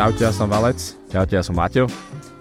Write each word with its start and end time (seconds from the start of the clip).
Čaute, 0.00 0.24
ja 0.24 0.32
som 0.32 0.48
Valec 0.48 0.80
Čaute, 1.12 1.36
ja 1.36 1.44
som 1.44 1.60
Maťo. 1.60 1.84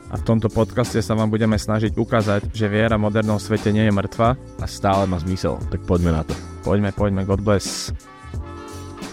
a 0.08 0.16
v 0.16 0.24
tomto 0.24 0.48
podcaste 0.48 1.04
sa 1.04 1.12
vám 1.12 1.28
budeme 1.28 1.60
snažiť 1.60 1.92
ukázať, 1.92 2.56
že 2.56 2.72
viera 2.72 2.96
v 2.96 3.04
modernom 3.04 3.36
svete 3.36 3.76
nie 3.76 3.84
je 3.84 3.92
mŕtva. 3.92 4.40
A 4.64 4.66
stále 4.66 5.04
má 5.04 5.20
zmysel, 5.20 5.60
tak 5.68 5.84
poďme 5.84 6.16
na 6.16 6.24
to. 6.24 6.32
Poďme, 6.64 6.96
poďme, 6.96 7.28
God 7.28 7.44
bless. 7.44 7.92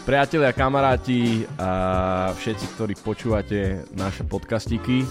Priatelia, 0.06 0.54
kamaráti 0.54 1.42
a 1.58 2.30
všetci, 2.38 2.78
ktorí 2.78 2.94
počúvate 3.02 3.82
naše 3.98 4.22
podcastíky, 4.22 5.02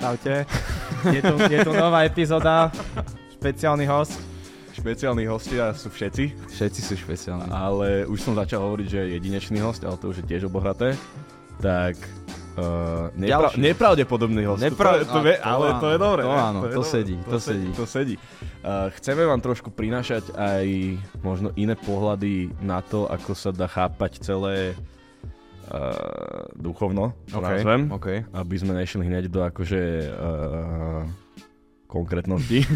Čaute. 0.00 0.48
Je 1.12 1.20
tu, 1.20 1.34
je 1.44 1.60
tu 1.60 1.76
nová 1.76 2.08
epizóda, 2.08 2.72
špeciálny 3.36 3.84
host. 3.84 4.16
špeciálni 4.72 5.28
hostia 5.28 5.76
sú 5.76 5.92
všetci, 5.92 6.56
Všetci 6.56 6.80
sú 6.80 6.94
špeciálni. 6.96 7.52
ale 7.52 8.08
už 8.08 8.16
som 8.16 8.32
začal 8.32 8.64
hovoriť, 8.64 8.86
že 8.88 8.96
je 8.96 9.12
jedinečný 9.20 9.60
host, 9.60 9.84
ale 9.84 10.00
to 10.00 10.08
už 10.08 10.24
je 10.24 10.28
tiež 10.32 10.48
obohraté. 10.48 10.96
Tak 11.56 11.96
uh, 12.56 13.08
nepra- 13.16 13.52
Ďalší. 13.52 13.60
nepravdepodobný 13.60 14.42
host. 14.44 14.62
Nepra- 14.64 15.04
to, 15.04 15.12
to, 15.12 15.20
vie, 15.24 15.36
a 15.36 15.44
to 15.44 15.48
ale 15.48 15.66
áno, 15.66 15.80
to 15.80 15.86
je 15.88 15.98
dobré. 15.98 16.22
to 16.22 16.30
áno, 16.32 16.60
je 16.60 16.68
to 16.68 16.82
dobré, 16.82 16.92
sedí, 16.92 17.16
to 17.24 17.38
sedí. 17.40 17.68
To 17.76 17.84
sedí. 17.88 18.14
Uh, 18.16 18.88
chceme 18.98 19.22
vám 19.24 19.40
trošku 19.40 19.68
prinášať 19.72 20.32
aj 20.36 20.66
možno 21.20 21.48
iné 21.56 21.76
pohľady 21.76 22.52
na 22.60 22.80
to, 22.84 23.08
ako 23.08 23.32
sa 23.32 23.50
dá 23.52 23.68
chápať 23.68 24.20
celé 24.20 24.76
uh, 25.72 26.48
duchovno, 26.56 27.16
to 27.30 27.38
OK, 27.40 27.44
nazvem, 27.44 27.80
OK. 27.92 28.08
aby 28.32 28.54
sme 28.58 28.72
nešli 28.76 29.04
hneď 29.06 29.24
do 29.32 29.40
akože 29.44 29.82
uh, 30.12 31.02
konkrétnosti. 31.86 32.66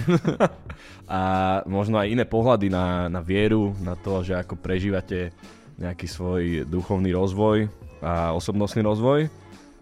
a 1.11 1.21
možno 1.67 1.99
aj 1.99 2.09
iné 2.09 2.25
pohľady 2.25 2.71
na, 2.71 3.11
na 3.11 3.21
vieru, 3.21 3.75
na 3.83 3.99
to, 3.99 4.23
že 4.23 4.39
ako 4.39 4.57
prežívate 4.57 5.35
nejaký 5.81 6.07
svoj 6.07 6.43
duchovný 6.69 7.11
rozvoj 7.17 7.67
a 8.01 8.33
osobnostný 8.33 8.85
rozvoj. 8.85 9.29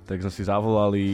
Tak 0.06 0.22
sme 0.24 0.32
si 0.32 0.43
zavolali 0.46 1.04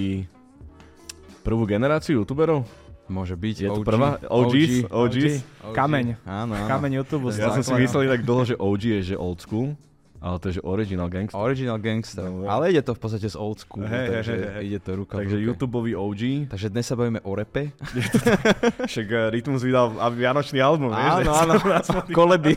prvú 1.44 1.68
generáciu 1.68 2.24
youtuberov. 2.24 2.64
Môže 3.04 3.36
byť. 3.36 3.56
Je 3.60 3.68
to 3.68 3.84
OG. 3.84 3.86
prvá? 3.86 4.16
OGs? 4.32 4.88
OGs? 4.88 5.34
OG. 5.44 5.76
Kameň. 5.76 6.06
Áno, 6.24 6.56
áno. 6.56 6.68
Kameň 6.68 7.04
YouTube. 7.04 7.28
Ja 7.36 7.52
som 7.52 7.60
si 7.60 7.72
myslel 7.76 8.08
tak 8.08 8.24
dlho, 8.24 8.42
že 8.48 8.54
OG 8.56 8.82
je 8.82 9.00
že 9.12 9.16
old 9.20 9.44
school, 9.44 9.76
ale 10.24 10.40
to 10.40 10.48
je 10.48 10.56
že 10.56 10.62
original 10.64 11.12
gangster. 11.12 11.36
Original 11.36 11.76
gangster. 11.76 12.24
No, 12.24 12.48
Ale 12.48 12.72
ide 12.72 12.80
to 12.80 12.96
v 12.96 13.00
podstate 13.04 13.28
z 13.28 13.36
old 13.36 13.60
school, 13.60 13.84
hej, 13.84 14.08
takže 14.08 14.32
hej, 14.32 14.40
hej. 14.56 14.62
ide 14.72 14.78
to 14.80 14.90
ruka 14.96 15.20
Takže. 15.20 15.36
YouTubeový 15.36 15.92
OG, 15.92 16.22
Takže 16.48 16.72
dnes 16.72 16.84
sa 16.88 16.96
bavíme 16.96 17.20
o 17.20 17.32
repe. 17.36 17.76
však 18.90 19.06
eh, 19.12 19.28
Rytmus 19.36 19.60
vydal 19.60 19.92
Vianočný 20.16 20.64
album, 20.64 20.96
vieš? 20.96 21.28
Áno, 21.28 21.30
áno. 21.36 21.54
Koledy. 22.16 22.56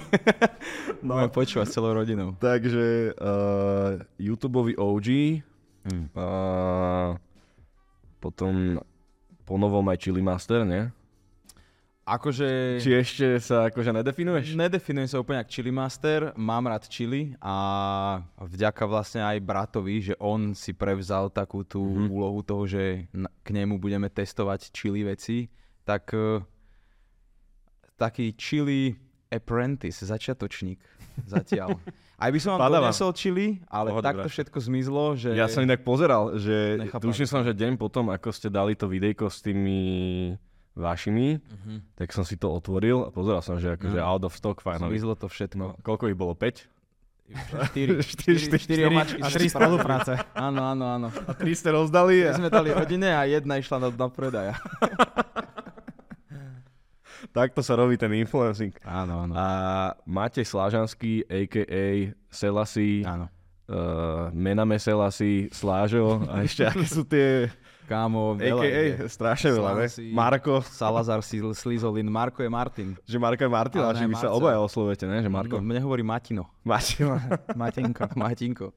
no. 1.04 1.20
Budeme 1.20 1.32
počúvať 1.36 1.68
s 1.68 1.74
celou 1.76 1.92
rodinou. 1.92 2.40
Takže 2.40 3.12
uh, 3.20 4.00
YouTubeový 4.16 4.80
OG, 4.80 5.08
Hm. 5.88 6.12
uh, 6.20 7.16
potom 8.20 8.76
po 9.48 9.56
novom 9.56 9.88
aj 9.88 10.04
Chili 10.04 10.20
Master, 10.20 10.68
nie? 10.68 10.92
Akože... 12.08 12.80
Či 12.80 12.92
ešte 12.96 13.26
sa 13.44 13.68
akože 13.68 13.92
nedefinuješ? 13.92 14.56
Nedefinujem 14.56 15.12
sa 15.12 15.20
úplne 15.20 15.44
ako 15.44 15.52
chili 15.52 15.76
master, 15.76 16.32
mám 16.40 16.64
rád 16.64 16.88
chili 16.88 17.36
a 17.44 17.56
vďaka 18.40 18.88
vlastne 18.88 19.20
aj 19.20 19.44
bratovi, 19.44 20.00
že 20.00 20.14
on 20.16 20.56
si 20.56 20.72
prevzal 20.72 21.28
takú 21.28 21.68
tú 21.68 21.84
Mhm. 21.84 21.92
mm-hmm. 21.92 22.16
úlohu 22.16 22.40
toho, 22.42 22.64
že 22.64 23.12
k 23.44 23.48
nemu 23.52 23.76
budeme 23.76 24.08
testovať 24.08 24.72
chili 24.72 25.04
veci, 25.04 25.52
tak 25.84 26.08
eh, 26.16 26.40
taký 28.00 28.32
chili 28.40 28.96
apprentice, 29.28 30.08
začiatočník 30.08 30.80
zatiaľ. 31.28 31.76
Aj 32.18 32.32
by 32.32 32.40
som 32.42 32.56
vám 32.56 32.66
Padáva. 32.66 32.90
donesol 32.90 33.14
chili, 33.14 33.62
ale 33.70 33.94
Pohoda, 33.94 34.10
takto 34.10 34.26
všetko 34.26 34.58
zmizlo, 34.58 35.14
že... 35.14 35.38
Ja 35.38 35.46
som 35.46 35.62
inak 35.62 35.86
pozeral, 35.86 36.34
že 36.40 36.88
tuším 36.98 37.30
som, 37.30 37.46
že 37.46 37.54
deň 37.54 37.78
potom, 37.78 38.10
ako 38.10 38.34
ste 38.34 38.50
dali 38.50 38.74
to 38.74 38.90
videjko 38.90 39.30
s 39.30 39.46
tými 39.46 39.78
vašimi, 40.78 41.28
Mhm. 41.36 41.76
tak 41.96 42.10
som 42.10 42.22
si 42.22 42.36
to 42.36 42.48
otvoril 42.48 43.04
a 43.04 43.10
pozeral 43.10 43.42
som, 43.42 43.58
že 43.58 43.74
akože 43.74 43.96
Mhm. 43.96 44.06
out 44.06 44.24
of 44.24 44.32
stock 44.32 44.58
finally. 44.58 44.94
Zmizlo 44.94 45.14
to 45.14 45.26
všetko. 45.26 45.58
No, 45.58 45.76
koľko 45.80 46.08
ich 46.08 46.16
bolo? 46.16 46.32
5? 46.32 46.70
4, 47.28 48.00
Štyri, 48.06 48.40
štyri, 48.40 48.56
štyri 48.56 48.82
omačky. 48.86 49.20
A 49.20 49.28
tri 49.28 49.46
spolupráce. 49.48 50.16
Áno, 50.32 50.64
áno, 50.64 50.86
áno. 50.88 51.08
A 51.12 51.34
3 51.34 51.52
ste 51.52 51.70
rozdali? 51.70 52.24
My 52.24 52.38
sme 52.38 52.48
dali 52.48 52.72
rodine 52.72 53.12
a 53.12 53.26
jedna 53.26 53.58
išla 53.58 53.78
na, 53.78 53.90
na 53.90 54.08
predaja. 54.08 54.56
Takto 57.30 57.60
sa 57.60 57.74
robí 57.74 57.98
ten 57.98 58.14
influencing. 58.14 58.72
Áno, 58.82 59.26
áno. 59.26 59.34
A 59.34 59.48
Matej 60.06 60.46
Slážanský, 60.46 61.26
a.k.a. 61.26 61.86
Selasi, 62.30 63.02
Áno. 63.04 63.26
uh, 63.68 64.30
Mename 64.32 64.78
Selasi, 64.78 65.50
Slážo 65.50 66.22
a 66.24 66.42
ešte 66.42 66.64
aké 66.64 66.86
sú 66.86 67.04
tie 67.04 67.50
Kámo, 67.88 68.36
veľa 68.36 68.62
a.k.a. 68.68 68.82
ide. 68.84 69.08
strašne 69.08 69.56
veľa, 69.56 69.72
ne? 69.80 69.88
Marko, 70.12 70.60
Salazar 70.60 71.24
Slizolin, 71.24 72.04
Marko 72.12 72.44
je 72.44 72.52
Martin. 72.52 73.00
že 73.08 73.16
Marko 73.16 73.48
je 73.48 73.52
Martin, 73.52 73.80
ale 73.80 73.96
Ale 73.96 74.04
že 74.04 74.06
vy 74.12 74.16
sa 74.20 74.30
obaja 74.36 74.60
oslovujete, 74.60 75.08
ne? 75.08 75.24
Že 75.24 75.32
Marko. 75.32 75.56
No, 75.58 75.64
mne 75.64 75.80
hovorí 75.88 76.04
Matino. 76.04 76.52
Martin, 76.68 77.08
Matinko. 77.64 78.12
Matinko. 78.12 78.68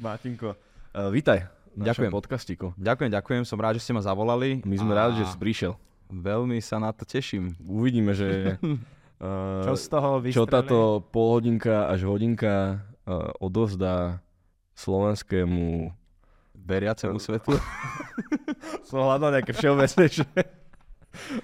Martinko. 0.00 0.56
Uh, 0.96 1.12
vítaj. 1.12 1.44
Ďakujem. 1.76 2.08
podcastiku. 2.08 2.66
Ďakujem, 2.80 3.12
ďakujem, 3.12 3.42
som 3.44 3.60
rád, 3.60 3.76
že 3.76 3.84
ste 3.84 3.92
ma 3.92 4.00
zavolali. 4.00 4.64
My 4.64 4.80
sme 4.80 4.96
a 4.96 5.04
rádi, 5.04 5.20
že 5.20 5.28
si 5.28 5.36
prišiel. 5.36 5.76
Veľmi 6.08 6.56
sa 6.64 6.80
na 6.80 6.96
to 6.96 7.04
teším. 7.04 7.52
Uvidíme, 7.60 8.16
že 8.16 8.56
uh, 9.20 9.60
Čo 9.68 9.76
z 9.76 9.84
toho 9.92 10.10
vystrelí? 10.24 10.32
čo 10.32 10.48
táto 10.48 11.04
polhodinka 11.12 11.92
až 11.92 12.08
hodinka 12.08 12.80
uh, 13.04 13.36
odovzdá 13.36 14.24
slovenskému 14.72 15.92
Veriacemu 16.56 17.20
svetu. 17.20 17.52
som 18.82 18.98
hľadal 19.00 19.30
nejaké 19.32 19.52
všeobecnejšie 19.52 20.26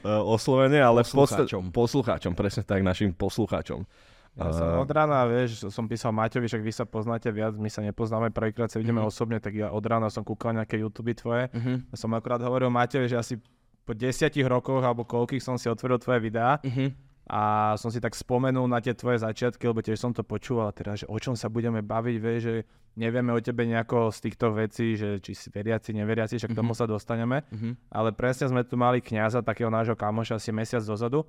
oslovenie, 0.04 0.78
ale 0.78 1.00
v 1.00 1.08
podstate 1.08 1.48
Poslucháčom. 1.48 1.62
poslucháčom, 1.70 2.32
presne 2.32 2.62
tak, 2.62 2.80
našim 2.80 3.10
poslucháčom. 3.10 3.84
Ja 4.32 4.48
som 4.48 4.64
Uh, 4.66 4.80
od 4.80 4.88
rána, 4.88 5.24
vieš, 5.24 5.68
som 5.68 5.84
písal 5.84 6.08
Maťovi, 6.10 6.46
však 6.46 6.62
vy 6.62 6.72
sa 6.72 6.84
poznáte 6.84 7.28
viac, 7.28 7.52
my 7.52 7.68
sa 7.68 7.80
nepoznáme, 7.80 8.30
prvýkrát 8.30 8.66
sa 8.66 8.80
vidíme 8.80 8.98
Mhm. 8.98 9.06
osobne, 9.06 9.36
tak 9.36 9.52
ja 9.54 9.68
od 9.68 9.82
rána 9.82 10.08
som 10.08 10.22
kúkal 10.22 10.52
nejaké 10.54 10.78
YouTube 10.78 11.12
tvoje. 11.12 11.52
Mhm. 11.52 11.88
Ja 11.88 11.96
som 11.98 12.08
akurát 12.10 12.40
hovoril 12.40 12.68
Maťovi, 12.68 13.06
že 13.06 13.16
asi 13.16 13.34
po 13.82 13.92
desiatich 13.92 14.46
rokoch, 14.46 14.80
alebo 14.80 15.04
koľkých 15.04 15.38
som 15.38 15.56
si 15.56 15.68
otvoril 15.68 15.98
tvoje 15.98 16.20
videá 16.22 16.56
Mhm. 16.62 17.11
A 17.24 17.40
som 17.76 17.88
si 17.88 17.98
tak 17.98 18.12
spomenul 18.12 18.64
na 18.64 18.78
tie 18.78 18.92
tvoje 18.92 19.18
začiatky, 19.18 19.62
lebo 19.64 19.78
tiež 19.78 19.96
som 19.96 20.10
to 20.10 20.20
počúval, 20.20 20.70
teda, 20.70 20.96
že 20.96 21.06
o 21.06 21.14
čom 21.14 21.32
sa 21.32 21.46
budeme 21.46 21.78
baviť, 21.78 22.16
vieš, 22.16 22.40
že 22.42 22.54
nevieme 22.94 23.30
o 23.30 23.38
tebe 23.38 23.62
nejako 23.64 24.10
z 24.10 24.18
týchto 24.22 24.52
vecí, 24.52 24.94
že 24.94 25.16
či 25.18 25.32
si 25.32 25.48
veriaci, 25.48 25.92
neveriaci, 25.92 26.36
však 26.36 26.50
k 26.50 26.58
tomu 26.58 26.72
Mhm. 26.72 26.78
sa 26.78 26.86
dostaneme. 26.86 27.46
Mhm. 27.48 27.88
Ale 27.88 28.10
presne 28.10 28.46
sme 28.46 28.62
tu 28.62 28.74
mali 28.74 28.98
kňaza, 28.98 29.40
takého 29.40 29.68
nášho 29.68 29.94
kamoša 29.94 30.36
asi 30.36 30.50
mesiac 30.50 30.80
dozadu 30.80 31.22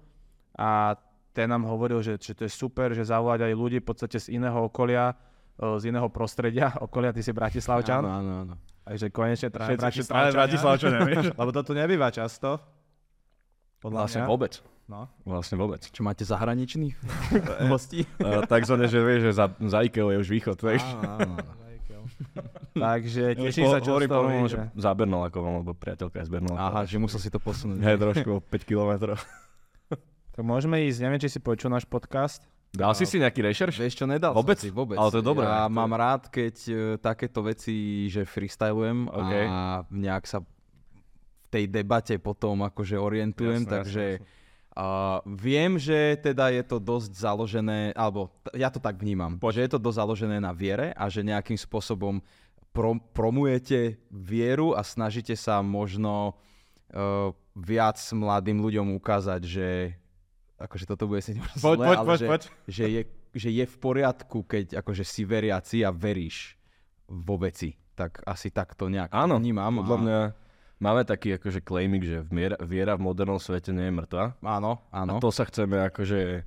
a 0.53 0.97
ten 1.29 1.45
nám 1.45 1.63
hovoril, 1.63 1.97
že, 1.99 2.13
že 2.15 2.33
to 2.33 2.43
je 2.43 2.51
super, 2.51 2.91
že 2.91 3.01
zavolať 3.03 3.41
aj 3.43 3.53
ľudí 3.53 3.77
v 3.79 3.87
podstate 3.87 4.17
z 4.17 4.33
iného 4.33 4.59
okolia, 4.59 5.17
o, 5.55 5.77
z 5.77 5.87
iného 5.87 6.05
prostredia, 6.07 6.73
okolia, 6.81 7.09
ty 7.09 7.21
si 7.21 7.31
Bratislavčan, 7.31 8.01
Áno, 8.01 8.09
áno, 8.11 8.31
áno. 8.43 8.53
takže 8.83 9.09
konečne 9.09 9.49
traja 9.49 9.77
Bratislavčania, 10.29 10.99
vieš? 11.01 11.25
lebo 11.39 11.49
toto 11.49 11.71
nebýva 11.71 12.09
často. 12.09 12.57
Podľa 13.79 13.99
Vlastne 13.99 14.21
mňa. 14.21 14.29
vôbec. 14.29 14.53
No. 14.83 15.07
Vlastne 15.23 15.55
vôbec. 15.55 15.79
Čo 15.87 16.03
máte 16.03 16.27
zahraničných 16.27 16.95
hostí? 17.71 18.03
Uh, 18.19 18.43
takzvané, 18.43 18.91
že 18.91 18.99
vieš, 18.99 19.31
že 19.31 19.31
za, 19.39 19.45
za 19.55 19.79
IKEA 19.79 20.11
je 20.11 20.17
už 20.19 20.29
východ, 20.29 20.57
vieš. 20.59 20.83
Áno, 20.83 21.39
áno. 21.39 21.61
Takže 22.73 23.37
teším 23.39 23.69
sa, 23.71 23.79
čo 23.79 23.95
hovorím 23.95 24.49
že 24.49 24.59
za 24.75 24.91
Bernolákovom, 24.91 25.63
lebo 25.63 25.71
priateľka 25.71 26.19
je 26.19 26.25
z 26.27 26.31
Bernolákova. 26.35 26.69
Aha, 26.69 26.81
že 26.83 26.97
musel 26.99 27.19
si 27.21 27.29
to 27.31 27.39
posunúť. 27.39 27.79
Hej, 27.79 27.95
trošku 28.01 28.29
o 28.37 28.39
5 28.43 28.69
kilometrov. 28.69 29.17
Tak 30.33 30.41
môžeme 30.41 30.81
ísť, 30.89 30.99
neviem, 31.05 31.21
či 31.21 31.29
si 31.29 31.37
počul 31.37 31.69
náš 31.69 31.85
podcast. 31.85 32.41
Dal 32.73 32.97
si 32.97 33.05
si 33.05 33.21
nejaký 33.21 33.45
rešerš? 33.45 33.77
Vieš 33.77 34.01
čo, 34.01 34.05
nedal 34.09 34.33
Vôbec? 34.33 34.57
som 34.57 34.65
si, 34.65 34.73
vôbec. 34.73 34.97
Ale 34.97 35.13
to 35.13 35.21
je 35.21 35.25
dobré. 35.25 35.45
Ja 35.45 35.69
To- 35.69 35.77
mám 35.77 35.93
rád, 35.93 36.25
keď 36.33 36.55
e, 36.65 36.73
takéto 36.97 37.45
veci, 37.45 38.09
že 38.09 38.25
freestylujem 38.25 39.13
OK. 39.13 39.33
a 39.45 39.85
nejak 39.93 40.25
sa 40.25 40.41
v 40.41 40.49
tej 41.53 41.69
debate 41.69 42.17
potom 42.17 42.65
akože 42.65 42.97
orientujem, 42.97 43.61
Jasné, 43.61 43.69
takže 43.69 44.03
jasné, 44.17 44.25
jasné. 44.25 44.41
A 44.73 45.21
viem, 45.29 45.77
že 45.77 46.17
teda 46.17 46.49
je 46.49 46.65
to 46.65 46.81
dosť 46.81 47.13
založené, 47.13 47.93
alebo 47.93 48.33
t- 48.41 48.57
ja 48.57 48.73
to 48.73 48.81
tak 48.81 48.97
vnímam, 48.97 49.37
že 49.37 49.61
je 49.61 49.69
to 49.69 49.77
dosť 49.77 49.97
založené 50.01 50.37
na 50.41 50.49
viere 50.49 50.89
a 50.97 51.05
že 51.13 51.21
nejakým 51.21 51.57
spôsobom 51.61 52.25
prom- 52.73 52.97
promujete 53.13 54.01
vieru 54.09 54.73
a 54.73 54.81
snažíte 54.81 55.37
sa 55.37 55.61
možno 55.61 56.33
uh, 56.89 57.29
viac 57.53 58.01
mladým 58.17 58.65
ľuďom 58.65 58.97
ukázať, 58.97 59.41
že 59.45 59.67
akože 60.57 60.85
toto 60.89 61.05
bude 61.05 61.21
si 61.21 61.37
zle, 61.37 61.77
poď, 61.77 61.77
ale 61.93 62.07
poď, 62.09 62.17
že, 62.17 62.27
poď. 62.27 62.41
že, 62.65 62.85
je, 62.89 63.01
že 63.37 63.49
je 63.53 63.65
v 63.69 63.75
poriadku, 63.77 64.41
keď 64.41 64.81
akože 64.81 65.05
si 65.05 65.21
veriaci 65.21 65.85
a 65.85 65.93
veríš 65.93 66.57
vo 67.05 67.37
veci. 67.37 67.77
Tak 67.93 68.25
asi 68.25 68.49
tak 68.49 68.73
to 68.73 68.89
nejak 68.89 69.13
Áno, 69.13 69.37
vnímam. 69.37 69.85
Podľa 69.85 69.97
a- 69.97 70.01
mňa 70.01 70.19
máme 70.83 71.01
taký 71.03 71.33
akože 71.33 71.59
claiming, 71.59 72.03
že 72.03 72.17
viera, 72.25 72.59
viera 72.61 72.93
v 72.93 73.03
modernom 73.03 73.39
svete 73.39 73.71
nie 73.71 73.87
je 73.87 73.95
mŕtva. 73.95 74.35
Áno, 74.37 74.83
áno. 74.91 75.13
A 75.15 75.21
to 75.21 75.31
sa 75.31 75.43
chceme 75.43 75.79
akože 75.81 76.43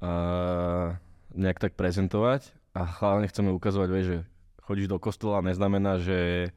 uh, 0.00 0.96
nejak 1.30 1.58
tak 1.60 1.72
prezentovať 1.74 2.48
a 2.72 2.80
hlavne 2.84 3.26
chceme 3.26 3.52
ukazovať, 3.52 3.88
vieš, 3.90 4.06
že 4.06 4.18
chodíš 4.62 4.88
do 4.88 4.96
kostola, 4.96 5.38
neznamená, 5.40 5.96
že 5.98 6.50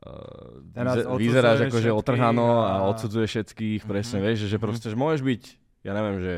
uh, 0.00 0.72
Teraz 0.72 1.02
vyzeráš 1.10 1.66
ako, 1.66 1.78
že 1.78 1.90
otrhano 1.92 2.62
a 2.62 2.70
a- 2.76 2.86
odsudzuješ 2.88 3.30
všetkých, 3.32 3.82
presne, 3.84 4.18
Mhm. 4.18 4.24
vieš, 4.24 4.38
že, 4.40 4.48
že 4.48 4.58
proste, 4.58 4.86
že 4.86 4.96
môžeš 4.96 5.20
byť, 5.20 5.42
ja 5.82 5.92
neviem, 5.92 6.18
že 6.18 6.34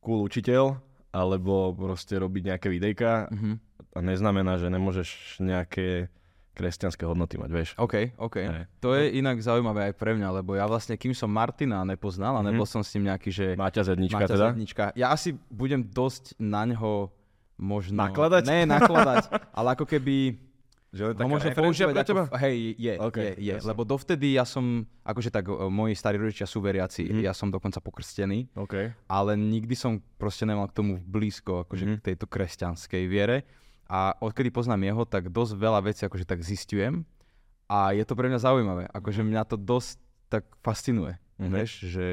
cool 0.00 0.22
učiteľ, 0.22 0.78
alebo 1.08 1.72
proste 1.72 2.14
robiť 2.14 2.42
nejaké 2.48 2.68
videjka 2.68 3.28
Mhm. 3.28 3.52
a 3.90 3.98
neznamená, 4.00 4.56
že 4.56 4.68
nemôžeš 4.68 5.08
nejaké 5.38 6.08
kresťanské 6.58 7.06
hodnoty 7.06 7.36
mať, 7.36 7.48
vieš. 7.48 7.68
OK, 7.76 8.18
OK. 8.18 8.36
Hej. 8.36 8.66
To 8.80 8.92
je 8.92 9.14
inak 9.14 9.38
zaujímavé 9.38 9.86
aj 9.86 9.94
pre 9.94 10.12
mňa, 10.12 10.28
lebo 10.34 10.52
ja 10.52 10.66
vlastne, 10.66 10.94
kým 10.94 11.14
som 11.14 11.30
Martina 11.30 11.80
nepoznal 11.84 12.34
a 12.34 12.42
Mhm. 12.42 12.46
nebol 12.50 12.66
som 12.66 12.82
s 12.82 12.90
ním 12.92 13.06
nejaký, 13.06 13.30
že... 13.30 13.46
Máťa 13.54 13.86
zednička 13.86 14.26
teda. 14.26 14.50
Zednička. 14.50 14.84
Ja 14.92 15.08
asi 15.08 15.38
budem 15.46 15.80
dosť 15.80 16.34
na 16.36 16.66
ňo 16.66 17.14
možno... 17.56 17.94
Nakladať? 18.00 18.42
Ne, 18.44 18.66
nakladať, 18.66 19.24
ale 19.50 19.68
ako 19.72 19.86
keby 19.86 20.34
Že 20.88 21.04
je 21.10 21.20
ho 21.20 21.28
možno 21.28 21.50
používať 21.52 21.92
pre 21.92 22.00
ako... 22.00 22.08
teba? 22.08 22.22
Hej, 22.38 22.56
je, 22.74 22.92
OK, 22.98 23.16
je, 23.16 23.28
je. 23.36 23.52
jasne. 23.52 23.66
Lebo 23.66 23.82
dovtedy 23.84 24.26
ja 24.32 24.42
som, 24.42 24.64
akože 25.02 25.28
tak, 25.28 25.44
moji 25.68 25.92
starí 25.92 26.16
rodičia 26.16 26.44
sú 26.44 26.58
veriaci, 26.58 27.04
Mhm. 27.04 27.20
ja 27.20 27.30
som 27.30 27.48
dokonca 27.48 27.76
pokrstený, 27.78 28.48
OK. 28.56 28.96
ale 29.04 29.30
nikdy 29.34 29.74
som 29.74 29.92
proste 30.16 30.42
nemal 30.42 30.64
k 30.66 30.74
tomu 30.74 30.96
blízko, 30.96 31.62
akože 31.62 31.84
Mhm. 31.84 31.94
k 31.94 32.06
tejto 32.08 32.24
kresťanskej 32.26 33.04
viere. 33.04 33.44
A 33.88 34.12
odkedy 34.18 34.48
poznám 34.48 34.84
jeho, 34.84 35.02
tak 35.02 35.28
dosť 35.28 35.52
veľa 35.54 35.80
vecí 35.82 36.04
akože 36.04 36.24
tak 36.24 36.40
zistujem 36.40 37.08
a 37.66 37.90
je 37.90 38.04
to 38.04 38.12
pre 38.12 38.28
mňa 38.28 38.36
zaujímavé. 38.38 38.84
Akože 38.88 39.20
mňa 39.20 39.42
to 39.44 39.56
dosť 39.56 39.96
tak 40.28 40.44
fascinuje, 40.60 41.16
Mhm. 41.40 41.48
vieš, 41.48 41.70
že 41.86 42.06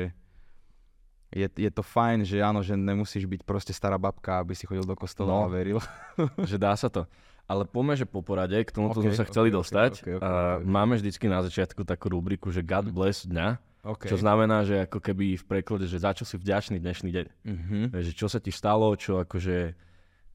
je, 1.30 1.48
je 1.52 1.68
to 1.68 1.84
fajn, 1.84 2.24
že 2.24 2.40
áno, 2.40 2.64
že 2.64 2.74
nemusíš 2.74 3.28
byť 3.28 3.44
proste 3.44 3.76
stará 3.76 4.00
babka, 4.00 4.40
aby 4.40 4.56
si 4.56 4.64
chodil 4.64 4.84
do 4.84 4.96
kostola 4.96 5.28
No. 5.28 5.40
a 5.44 5.52
veril. 5.52 5.84
že 6.48 6.56
dá 6.56 6.72
sa 6.74 6.88
to. 6.88 7.04
Ale 7.46 7.62
poďme, 7.62 7.94
že 7.94 8.08
po 8.08 8.24
porade, 8.24 8.56
k 8.58 8.72
tomuto 8.72 9.04
OK, 9.04 9.06
sme 9.06 9.14
sa 9.14 9.28
chceli 9.28 9.52
OK, 9.52 9.54
OK, 9.54 9.60
dostať. 9.60 9.92
OK, 9.94 10.10
OK, 10.16 10.24
a 10.24 10.30
OK. 10.58 10.64
Máme 10.64 10.96
vždycky 10.96 11.28
na 11.28 11.44
začiatku 11.44 11.84
takú 11.84 12.08
rubriku, 12.08 12.50
že 12.50 12.64
God 12.64 12.90
bless 12.90 13.28
dňa, 13.28 13.60
Okay. 13.86 14.10
čo 14.10 14.18
znamená, 14.18 14.66
že 14.66 14.82
ako 14.82 14.98
keby 14.98 15.38
v 15.38 15.46
preklade, 15.46 15.86
že 15.86 16.00
za 16.00 16.10
čo 16.10 16.24
si 16.24 16.34
vďačný 16.36 16.80
dnešný 16.80 17.10
deň. 17.12 17.26
Mhm. 17.44 17.80
Že 17.94 18.12
čo 18.16 18.26
sa 18.26 18.40
ti 18.40 18.50
stalo, 18.50 18.90
čo 18.96 19.20
akože 19.20 19.78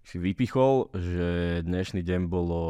si 0.02 0.16
vypichol, 0.16 0.90
že 0.92 1.28
dnešný 1.62 2.00
deň 2.00 2.20
bolo 2.26 2.60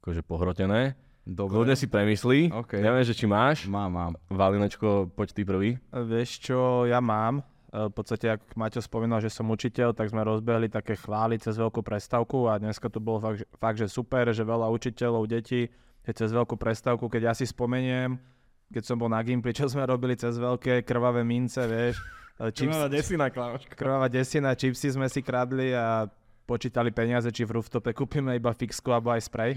akože 0.00 0.20
pohrotené. 0.20 0.98
Dobre. 1.24 1.56
Kľudne 1.56 1.72
si 1.74 1.88
premyslí. 1.88 2.52
OK. 2.52 2.76
Neviem, 2.76 3.00
že 3.00 3.16
či 3.16 3.24
máš. 3.24 3.64
Mám, 3.64 3.88
mám. 3.88 4.12
Valinečko, 4.28 5.08
poď 5.10 5.28
ty 5.32 5.42
prvý. 5.42 5.70
Vieš 5.88 6.30
čo, 6.42 6.58
ja 6.84 7.00
mám. 7.00 7.40
E, 7.72 7.88
V 7.88 7.94
podstate, 7.94 8.28
ak 8.28 8.52
Maťo 8.52 8.84
spomínal, 8.84 9.18
že 9.18 9.32
som 9.32 9.48
učiteľ, 9.48 9.96
tak 9.96 10.12
sme 10.12 10.20
rozbehli 10.20 10.68
také 10.68 10.92
chvály 10.94 11.40
cez 11.40 11.56
veľkú 11.56 11.80
prestávku 11.80 12.44
a 12.46 12.60
dneska 12.60 12.92
to 12.92 13.00
bolo 13.00 13.24
fakt, 13.24 13.38
že- 13.40 13.48
fakt, 13.56 13.78
že 13.80 13.88
super, 13.88 14.28
že 14.30 14.44
veľa 14.44 14.68
učiteľov, 14.68 15.24
detí, 15.24 15.72
že 16.04 16.12
cez 16.12 16.28
veľkú 16.28 16.60
prestávku, 16.60 17.08
keď 17.08 17.22
ja 17.22 17.34
si 17.34 17.48
spomeniem, 17.48 18.20
keď 18.68 18.82
som 18.84 19.00
bol 19.00 19.08
na 19.08 19.24
Gimply, 19.24 19.56
čo 19.56 19.64
sme 19.64 19.88
robili 19.88 20.20
cez 20.20 20.36
veľké 20.36 20.84
krvavé 20.84 21.24
mince, 21.24 21.64
vieš, 21.64 22.04
e, 22.36 22.52
chips, 22.52 22.76
desina, 22.92 23.32
Klaus. 23.32 23.64
krvavá 23.72 24.12
desina, 24.12 24.52
čipsy 24.52 24.92
sme 24.92 25.08
si 25.08 25.24
kradli 25.24 25.72
a 25.72 26.04
počítali 26.44 26.92
peniaze, 26.92 27.28
či 27.28 27.42
v 27.42 27.56
rooftope 27.56 27.90
kúpime 27.90 28.36
iba 28.36 28.52
fixku 28.52 28.92
alebo 28.92 29.10
aj 29.10 29.20
spray. 29.24 29.50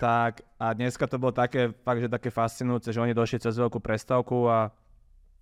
tak 0.00 0.40
a 0.56 0.72
dneska 0.72 1.04
to 1.04 1.16
bolo 1.16 1.30
také, 1.30 1.72
fakt, 1.72 2.00
že 2.00 2.08
také 2.08 2.28
fascinujúce, 2.28 2.88
že 2.90 3.00
oni 3.00 3.12
došli 3.12 3.38
cez 3.38 3.54
veľkú 3.54 3.78
prestávku 3.78 4.48
a 4.48 4.72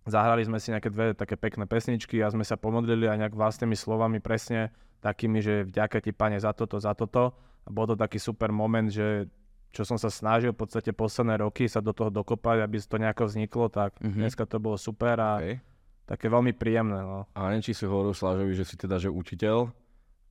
zahrali 0.05 0.43
sme 0.43 0.59
si 0.59 0.71
nejaké 0.71 0.89
dve 0.89 1.07
také 1.13 1.37
pekné 1.37 1.65
pesničky 1.65 2.19
a 2.19 2.29
sme 2.29 2.43
sa 2.43 2.57
pomodlili 2.57 3.07
aj 3.07 3.19
nejak 3.19 3.35
vlastnými 3.35 3.75
slovami 3.75 4.19
presne 4.19 4.73
takými, 4.99 5.39
že 5.39 5.63
vďaka 5.65 6.01
ti 6.01 6.11
pane 6.11 6.37
za 6.37 6.51
toto, 6.51 6.83
za 6.83 6.91
toto. 6.93 7.39
A 7.63 7.71
bol 7.71 7.87
to 7.87 7.95
taký 7.95 8.19
super 8.19 8.51
moment, 8.51 8.89
že 8.89 9.29
čo 9.69 9.85
som 9.85 9.95
sa 9.95 10.09
snažil 10.09 10.57
v 10.57 10.59
podstate 10.59 10.91
posledné 10.91 11.39
roky 11.39 11.69
sa 11.69 11.79
do 11.79 11.93
toho 11.93 12.09
dokopať, 12.09 12.65
aby 12.65 12.77
to 12.81 12.97
nejako 12.97 13.29
vzniklo, 13.29 13.69
tak 13.69 13.95
Mhm. 14.01 14.17
dneska 14.17 14.43
to 14.43 14.57
bolo 14.59 14.75
super 14.75 15.21
a 15.21 15.39
Okay. 15.39 15.61
také 16.09 16.27
veľmi 16.27 16.57
príjemné. 16.57 16.99
No. 16.99 17.29
A 17.37 17.53
neviem, 17.53 17.63
či 17.63 17.77
si 17.77 17.85
hovoril 17.85 18.17
Slážovi, 18.17 18.57
že 18.57 18.65
si 18.65 18.75
teda, 18.75 18.97
že 18.97 19.13
učiteľ 19.13 19.69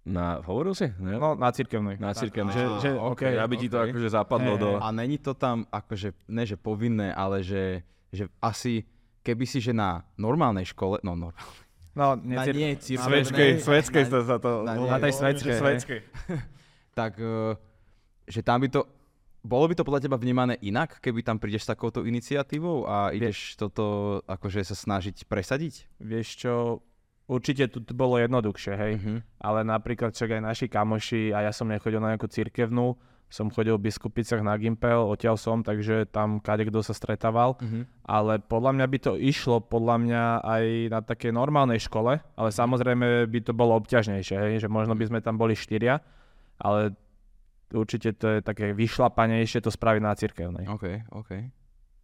na... 0.07 0.39
Hovoril 0.42 0.71
si? 0.71 0.88
Ne? 0.98 1.19
No, 1.19 1.36
na 1.36 1.51
cirkevnej. 1.51 2.00
Na 2.00 2.15
cirkevnej. 2.15 2.56
Že, 2.56 2.63
že, 2.80 2.89
Á, 2.95 3.04
okay, 3.12 3.36
aby 3.36 3.56
ti 3.59 3.68
to 3.68 3.83
akože 3.83 4.07
zapadlo 4.07 4.56
Hej, 4.56 4.62
do... 4.63 4.69
A 4.80 4.88
není 4.95 5.19
to 5.19 5.36
tam 5.36 5.68
akože, 5.68 6.15
ne 6.31 6.44
že 6.48 6.56
povinné, 6.56 7.12
ale 7.12 7.44
že, 7.44 7.83
že 8.15 8.31
asi 8.39 8.88
keby 9.27 9.44
si, 9.44 9.59
že 9.59 9.75
na 9.75 10.07
normálnej 10.15 10.63
škole, 10.71 11.04
no 11.04 11.19
normálnej, 11.19 11.36
no, 11.92 12.15
nie, 12.15 12.39
na 12.39 12.44
cir- 12.48 12.56
nie 12.56 12.69
cirkevnej, 12.80 12.95
Svedskej, 12.95 13.50
svedskej 13.59 14.04
na- 14.07 14.24
sa 14.24 14.38
to... 14.39 14.51
na- 14.63 14.80
na 14.80 14.98
tej 15.04 15.13
svedskej, 15.19 15.54
svedskej. 15.59 16.00
tak 17.00 17.19
eh, 17.19 17.59
že 18.31 18.39
tam 18.39 18.63
by 18.63 18.71
to, 18.71 18.88
bolo 19.44 19.68
by 19.68 19.75
to 19.75 19.83
podľa 19.83 20.07
teba 20.07 20.15
vnímané 20.15 20.56
inak, 20.63 21.04
keby 21.04 21.27
tam 21.27 21.44
prídeš 21.44 21.68
s 21.68 21.71
takouto 21.75 22.07
iniciatívou 22.07 22.88
a 22.88 23.12
ideš 23.12 23.59
toto 23.59 24.19
akože 24.24 24.63
sa 24.63 24.75
snažiť 24.75 25.27
presadiť? 25.27 25.92
vieš 26.00 26.39
čo, 26.39 26.80
určite 27.27 27.68
tu 27.68 27.83
bolo 27.94 28.18
jednoduchšie, 28.18 28.74
hej. 28.74 28.94
Mhm. 28.97 29.15
Ale 29.44 29.68
napríklad 29.68 30.15
však 30.15 30.39
aj 30.39 30.41
naši 30.41 30.65
kamoši, 30.71 31.35
a 31.35 31.47
ja 31.47 31.51
som 31.51 31.68
nechodil 31.68 32.00
na 32.00 32.15
nejakú 32.15 32.31
cirkevnú, 32.31 32.95
som 33.27 33.51
chodil 33.51 33.75
v 33.75 33.91
Biskupicach 33.91 34.39
na 34.39 34.56
Gimpel, 34.56 35.03
odtiaľ 35.03 35.35
som, 35.35 35.59
takže 35.59 36.07
tam 36.07 36.39
kade 36.39 36.63
kto 36.63 36.79
sa 36.79 36.95
stretával. 36.95 37.59
Mhm. 37.59 38.07
Ale 38.07 38.39
podľa 38.39 38.71
mňa 38.79 38.85
by 38.88 38.97
to 39.03 39.13
išlo, 39.19 39.59
podľa 39.59 39.95
mňa 40.00 40.24
aj 40.47 40.63
na 40.88 41.00
takej 41.03 41.35
normálnej 41.35 41.83
škole, 41.83 42.24
ale 42.24 42.50
samozrejme 42.50 43.27
by 43.27 43.39
to 43.44 43.51
bolo 43.51 43.75
obťažnejšie, 43.83 44.35
hej, 44.39 44.53
že 44.63 44.71
možno 44.71 44.95
by 44.95 45.06
sme 45.12 45.19
tam 45.19 45.35
boli 45.35 45.59
štyria, 45.59 46.00
ale 46.56 46.95
určite 47.75 48.15
to 48.15 48.39
je 48.39 48.39
také 48.39 48.71
vyšlapanejšie 48.71 49.59
to 49.59 49.68
spraviť 49.68 50.01
na 50.01 50.15
cirkevnej. 50.15 50.65
OK, 50.71 51.12
OK. 51.12 51.31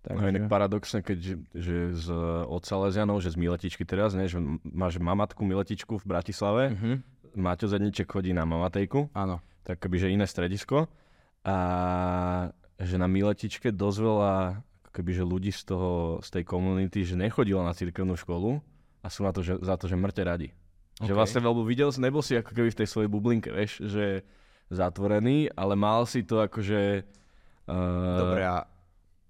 No, 0.03 0.27
inak 0.27 0.51
paradoxne, 0.51 0.99
keď 0.99 1.17
že, 1.23 1.35
že 1.55 1.75
z, 1.95 2.07
od 2.43 2.59
Salesianov, 2.67 3.23
že 3.23 3.31
z 3.31 3.39
Miletičky 3.39 3.87
teraz, 3.87 4.11
ne, 4.11 4.27
že 4.27 4.35
máš 4.67 4.99
mamatku 4.99 5.39
Miletičku 5.47 5.95
v 5.95 6.05
Bratislave, 6.05 6.75
Mhm. 6.75 6.93
Maťo 7.33 7.65
Zedniček 7.65 8.05
chodí 8.05 8.29
na 8.29 8.45
mamatejku, 8.45 9.09
Áno. 9.17 9.41
tak 9.65 9.81
akoby, 9.81 9.97
že 10.05 10.13
iné 10.13 10.29
stredisko. 10.29 10.85
A 11.41 11.55
že 12.77 12.95
na 13.01 13.09
Miletičke 13.09 13.73
dosť 13.73 13.99
veľa 13.99 14.33
ako 14.85 14.89
keby, 14.93 15.11
že 15.17 15.23
ľudí 15.25 15.49
z, 15.49 15.61
toho, 15.65 16.21
z 16.21 16.29
tej 16.29 16.43
komunity, 16.45 17.01
že 17.01 17.17
nechodila 17.17 17.65
na 17.65 17.73
cirkevnú 17.73 18.13
školu 18.13 18.61
a 19.01 19.07
sú 19.09 19.25
na 19.25 19.33
to, 19.33 19.41
že, 19.41 19.57
za 19.65 19.75
to, 19.81 19.89
že 19.89 19.97
mŕte 19.97 20.21
radi. 20.21 20.53
Že 21.01 21.11
OK. 21.11 21.17
vlastne 21.17 21.41
veľmi 21.41 21.63
videl, 21.65 21.89
nebol 21.97 22.21
si 22.21 22.37
ako 22.37 22.53
keby 22.53 22.69
v 22.69 22.79
tej 22.83 22.87
svojej 22.87 23.09
bublinke, 23.09 23.49
vieš, 23.49 23.81
že 23.81 24.21
zatvorený, 24.69 25.49
ale 25.57 25.73
mal 25.73 26.05
si 26.05 26.21
to 26.21 26.37
akože... 26.37 27.01
Uh, 27.65 28.19
Dobre, 28.19 28.41
a 28.45 28.67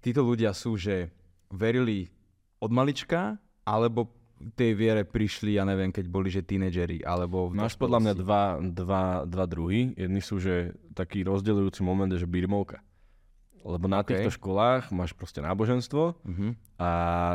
títo 0.04 0.20
ľudia 0.20 0.52
sú, 0.52 0.76
že 0.76 1.08
verili 1.48 2.12
od 2.60 2.68
malička, 2.68 3.40
alebo 3.64 4.12
tej 4.52 4.76
viere 4.76 5.02
prišli, 5.02 5.56
ja 5.56 5.64
neviem, 5.64 5.88
keď 5.88 6.04
boli, 6.04 6.28
že 6.28 6.44
tínedžeri, 6.44 7.00
alebo... 7.00 7.48
Máš 7.48 7.80
podľa 7.80 8.00
mňa 8.02 8.12
dva, 8.14 8.42
dva, 8.60 9.04
dva 9.24 9.44
druhy. 9.48 9.96
Jedni 9.96 10.20
sú, 10.20 10.36
že 10.36 10.76
taký 10.92 11.24
rozdeľujúci 11.24 11.80
moment 11.80 12.12
je, 12.12 12.20
že 12.20 12.28
birmovka. 12.28 12.84
Lebo 13.64 13.88
na 13.88 14.04
OK. 14.04 14.12
týchto 14.12 14.36
školách 14.36 14.92
máš 14.92 15.16
proste 15.16 15.40
náboženstvo 15.40 16.20
Mhm. 16.20 16.76
a 16.76 16.90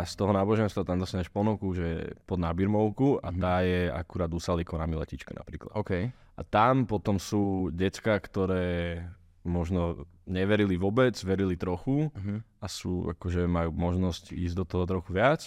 z 0.05 0.13
toho 0.13 0.29
náboženstva 0.29 0.85
tam 0.85 1.01
dostaneš 1.01 1.33
ponuku, 1.33 1.73
že 1.73 2.13
pod 2.29 2.37
nábirmovku 2.37 3.17
a 3.17 3.33
Mhm. 3.33 3.39
tá 3.41 3.65
je 3.65 3.89
akurát 3.89 4.29
u 4.29 4.37
Salikona 4.37 4.85
Miletička 4.85 5.33
napríklad. 5.33 5.73
OK. 5.73 6.13
A 6.13 6.41
tam 6.45 6.85
potom 6.85 7.17
sú 7.17 7.73
decka, 7.73 8.13
ktoré 8.15 9.01
možno 9.41 10.05
neverili 10.29 10.77
vôbec, 10.77 11.17
verili 11.25 11.57
trochu 11.57 12.13
Mhm. 12.13 12.45
A 12.59 12.67
sú 12.67 13.07
akože 13.07 13.47
majú 13.47 13.71
možnosť 13.71 14.35
ísť 14.35 14.55
do 14.55 14.65
toho 14.67 14.83
trochu 14.83 15.09
viac. 15.11 15.41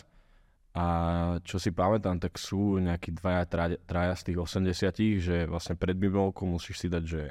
A 0.73 0.85
čo 1.45 1.61
si 1.61 1.69
pamätám, 1.69 2.17
tak 2.17 2.41
sú 2.41 2.81
nejakí 2.81 3.13
dvaja, 3.13 3.45
traja, 3.45 3.77
traja 3.85 4.17
z 4.17 4.33
tých 4.33 4.39
80 4.41 5.21
že 5.21 5.37
vlastne 5.45 5.77
pred 5.77 5.93
Bibelkou 5.93 6.49
musíš 6.49 6.81
si 6.81 6.89
dať, 6.89 7.05
že 7.05 7.23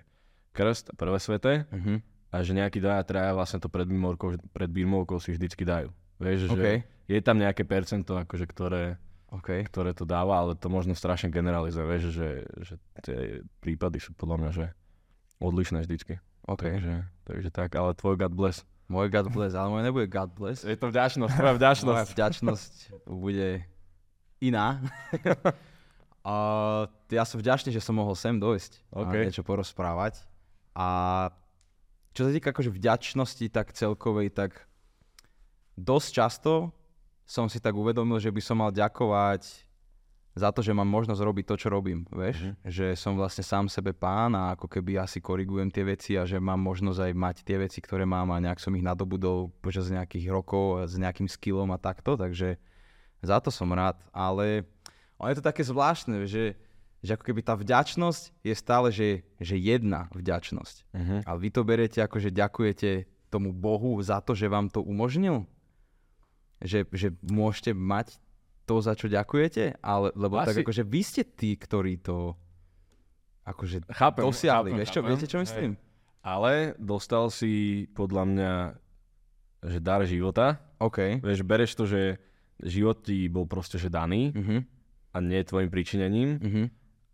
krst, 0.53 0.93
prvé 0.93 1.17
svete, 1.17 1.65
Mhm. 1.73 2.05
a 2.29 2.35
že 2.45 2.53
nejakí 2.53 2.77
dvaja, 2.77 3.01
traja 3.01 3.33
vlastne 3.33 3.57
to 3.57 3.65
pred 3.65 3.89
Bibelkou, 3.89 4.37
pred 4.53 4.69
Bibelkou 4.69 5.17
si 5.17 5.33
vždycky 5.33 5.65
dajú. 5.65 5.89
Vieš, 6.21 6.53
OK. 6.53 6.53
že 6.53 6.69
je 7.09 7.19
tam 7.25 7.41
nejaké 7.41 7.65
percento, 7.65 8.13
akože, 8.13 8.45
ktoré, 8.45 9.01
OK. 9.33 9.65
ktoré 9.65 9.97
to 9.97 10.05
dáva, 10.05 10.37
ale 10.37 10.53
to 10.53 10.69
možno 10.69 10.93
strašne 10.93 11.33
generalizuje, 11.33 11.81
vieš, 11.81 12.13
že, 12.13 12.29
že 12.61 12.73
tie 13.01 13.17
prípady 13.57 13.97
sú 13.97 14.13
podľa 14.13 14.37
mňa, 14.37 14.51
že 14.53 14.65
odlišné 15.41 15.81
vždycky. 15.81 16.21
OK. 16.45 16.61
Takže, 16.61 16.95
takže 17.25 17.49
tak, 17.49 17.73
ale 17.73 17.97
tvoj 17.97 18.21
God 18.21 18.37
bless. 18.37 18.61
Môj 18.91 19.07
God 19.07 19.31
bless, 19.31 19.55
ale 19.55 19.71
môj 19.71 19.83
nebude 19.87 20.07
God 20.11 20.35
bless. 20.35 20.67
Je 20.67 20.75
to 20.75 20.91
vďačnosť, 20.91 21.31
tvoja 21.31 21.55
Moja 21.55 21.59
vďačnosť. 21.63 22.11
vďačnosť 22.11 22.73
bude 23.07 23.63
iná. 24.43 24.83
a 26.27 26.35
ja 27.07 27.23
som 27.23 27.39
vďačný, 27.39 27.71
že 27.71 27.79
som 27.79 27.95
mohol 27.95 28.19
sem 28.19 28.35
dojsť 28.35 28.83
OK. 28.91 29.07
a 29.07 29.23
niečo 29.23 29.47
porozprávať. 29.47 30.19
A 30.75 30.87
čo 32.11 32.27
sa 32.27 32.31
týka 32.35 32.51
akože 32.51 32.67
vďačnosti 32.67 33.47
tak 33.47 33.71
celkovej, 33.71 34.35
tak 34.35 34.67
dosť 35.79 36.09
často 36.11 36.75
som 37.23 37.47
si 37.47 37.63
tak 37.63 37.71
uvedomil, 37.71 38.19
že 38.19 38.27
by 38.27 38.41
som 38.43 38.59
mal 38.59 38.75
ďakovať 38.75 39.70
za 40.31 40.47
to, 40.55 40.63
že 40.63 40.71
mám 40.71 40.87
možnosť 40.87 41.19
robiť 41.19 41.45
to, 41.47 41.55
čo 41.59 41.67
robím, 41.67 42.07
vieš? 42.07 42.39
Mhm. 42.39 42.53
Že 42.63 42.85
som 42.95 43.13
vlastne 43.19 43.43
sám 43.43 43.67
sebe 43.67 43.91
pán 43.91 44.31
a 44.31 44.55
ako 44.55 44.71
keby 44.71 44.95
asi 44.95 45.19
korigujem 45.19 45.67
tie 45.67 45.83
veci 45.83 46.15
a 46.15 46.23
že 46.23 46.39
mám 46.39 46.59
možnosť 46.63 47.11
aj 47.11 47.13
mať 47.13 47.35
tie 47.43 47.57
veci, 47.59 47.83
ktoré 47.83 48.07
mám 48.07 48.31
a 48.31 48.39
nejak 48.39 48.63
som 48.63 48.71
ich 48.75 48.85
nadobudol 48.85 49.51
počas 49.59 49.91
nejakých 49.91 50.31
rokov 50.31 50.87
s 50.87 50.95
nejakým 50.95 51.27
skillom 51.27 51.67
a 51.75 51.81
takto, 51.81 52.15
takže 52.15 52.55
za 53.21 53.37
to 53.43 53.51
som 53.53 53.69
rád, 53.75 53.99
ale 54.09 54.65
ono 55.21 55.29
je 55.29 55.37
to 55.37 55.45
také 55.45 55.61
zvláštne, 55.61 56.25
že, 56.25 56.57
že 57.05 57.13
ako 57.13 57.23
keby 57.29 57.41
tá 57.45 57.53
vďačnosť 57.53 58.21
je 58.41 58.53
stále, 58.57 58.89
že, 58.89 59.21
že 59.37 59.53
jedna 59.59 60.09
vďačnosť. 60.17 60.75
Uh-huh. 60.89 61.19
Ale 61.21 61.37
vy 61.37 61.49
to 61.53 61.61
beriete 61.61 62.01
ako, 62.01 62.17
že 62.17 62.33
ďakujete 62.33 63.05
tomu 63.29 63.53
Bohu 63.53 63.93
za 64.01 64.17
to, 64.25 64.33
že 64.33 64.49
vám 64.49 64.73
to 64.73 64.81
umožnil? 64.81 65.45
Že, 66.61 66.89
že 66.93 67.07
môžete 67.21 67.77
mať 67.77 68.17
to, 68.63 68.79
za 68.79 68.93
čo 68.93 69.05
ďakujete? 69.05 69.79
Ale, 69.79 70.13
lebo 70.13 70.37
Asi... 70.37 70.47
tak 70.51 70.63
akože 70.63 70.83
vy 70.83 71.01
ste 71.01 71.23
tí, 71.23 71.53
ktorí 71.53 71.97
to 71.97 72.33
akože 73.43 73.83
Chápem, 73.89 74.23
dosiahli. 74.23 74.69
chápem, 74.69 74.77
Vieš 74.77 74.89
čo, 74.89 74.99
chápem. 74.99 75.09
viete 75.09 75.27
čo 75.27 75.37
myslím? 75.39 75.71
Ale 76.21 76.51
dostal 76.77 77.27
si 77.27 77.51
podľa 77.91 78.23
mňa, 78.23 78.51
že 79.63 79.79
dar 79.79 80.01
života. 80.03 80.61
OK. 80.77 81.19
Vieš, 81.19 81.41
bereš 81.41 81.73
to, 81.73 81.83
že 81.83 82.21
život 82.61 83.01
ti 83.01 83.25
bol 83.25 83.43
proste 83.43 83.75
že 83.75 83.87
daný 83.87 84.29
Mhm. 84.31 84.57
a 85.11 85.17
nie 85.19 85.41
tvojim 85.41 85.67
príčinením. 85.67 86.29
Mhm. 86.37 86.63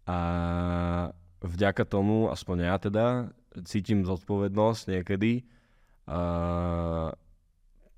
A 0.05 0.17
vďaka 1.39 1.83
tomu, 1.83 2.27
aspoň 2.27 2.57
ja 2.61 2.75
teda, 2.77 3.05
cítim 3.63 4.03
zodpovednosť 4.03 4.83
niekedy 4.89 5.47
a 6.05 6.19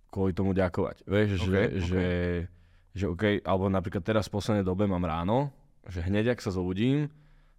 kvôli 0.08 0.32
tomu 0.32 0.54
ďakovať. 0.54 1.04
Vieš, 1.04 1.30
Ok, 1.36 1.42
že, 1.44 1.60
ok. 1.60 1.74
že, 1.84 2.06
že 3.00 3.08
OK, 3.08 3.24
alebo 3.42 3.66
napríklad 3.66 4.04
teraz 4.04 4.28
v 4.28 4.36
poslednej 4.36 4.62
dobe 4.62 4.84
mám 4.84 5.02
ráno, 5.02 5.50
že 5.86 6.00
hneď 6.00 6.36
ak 6.36 6.40
sa 6.40 6.52
zobudím, 6.52 7.08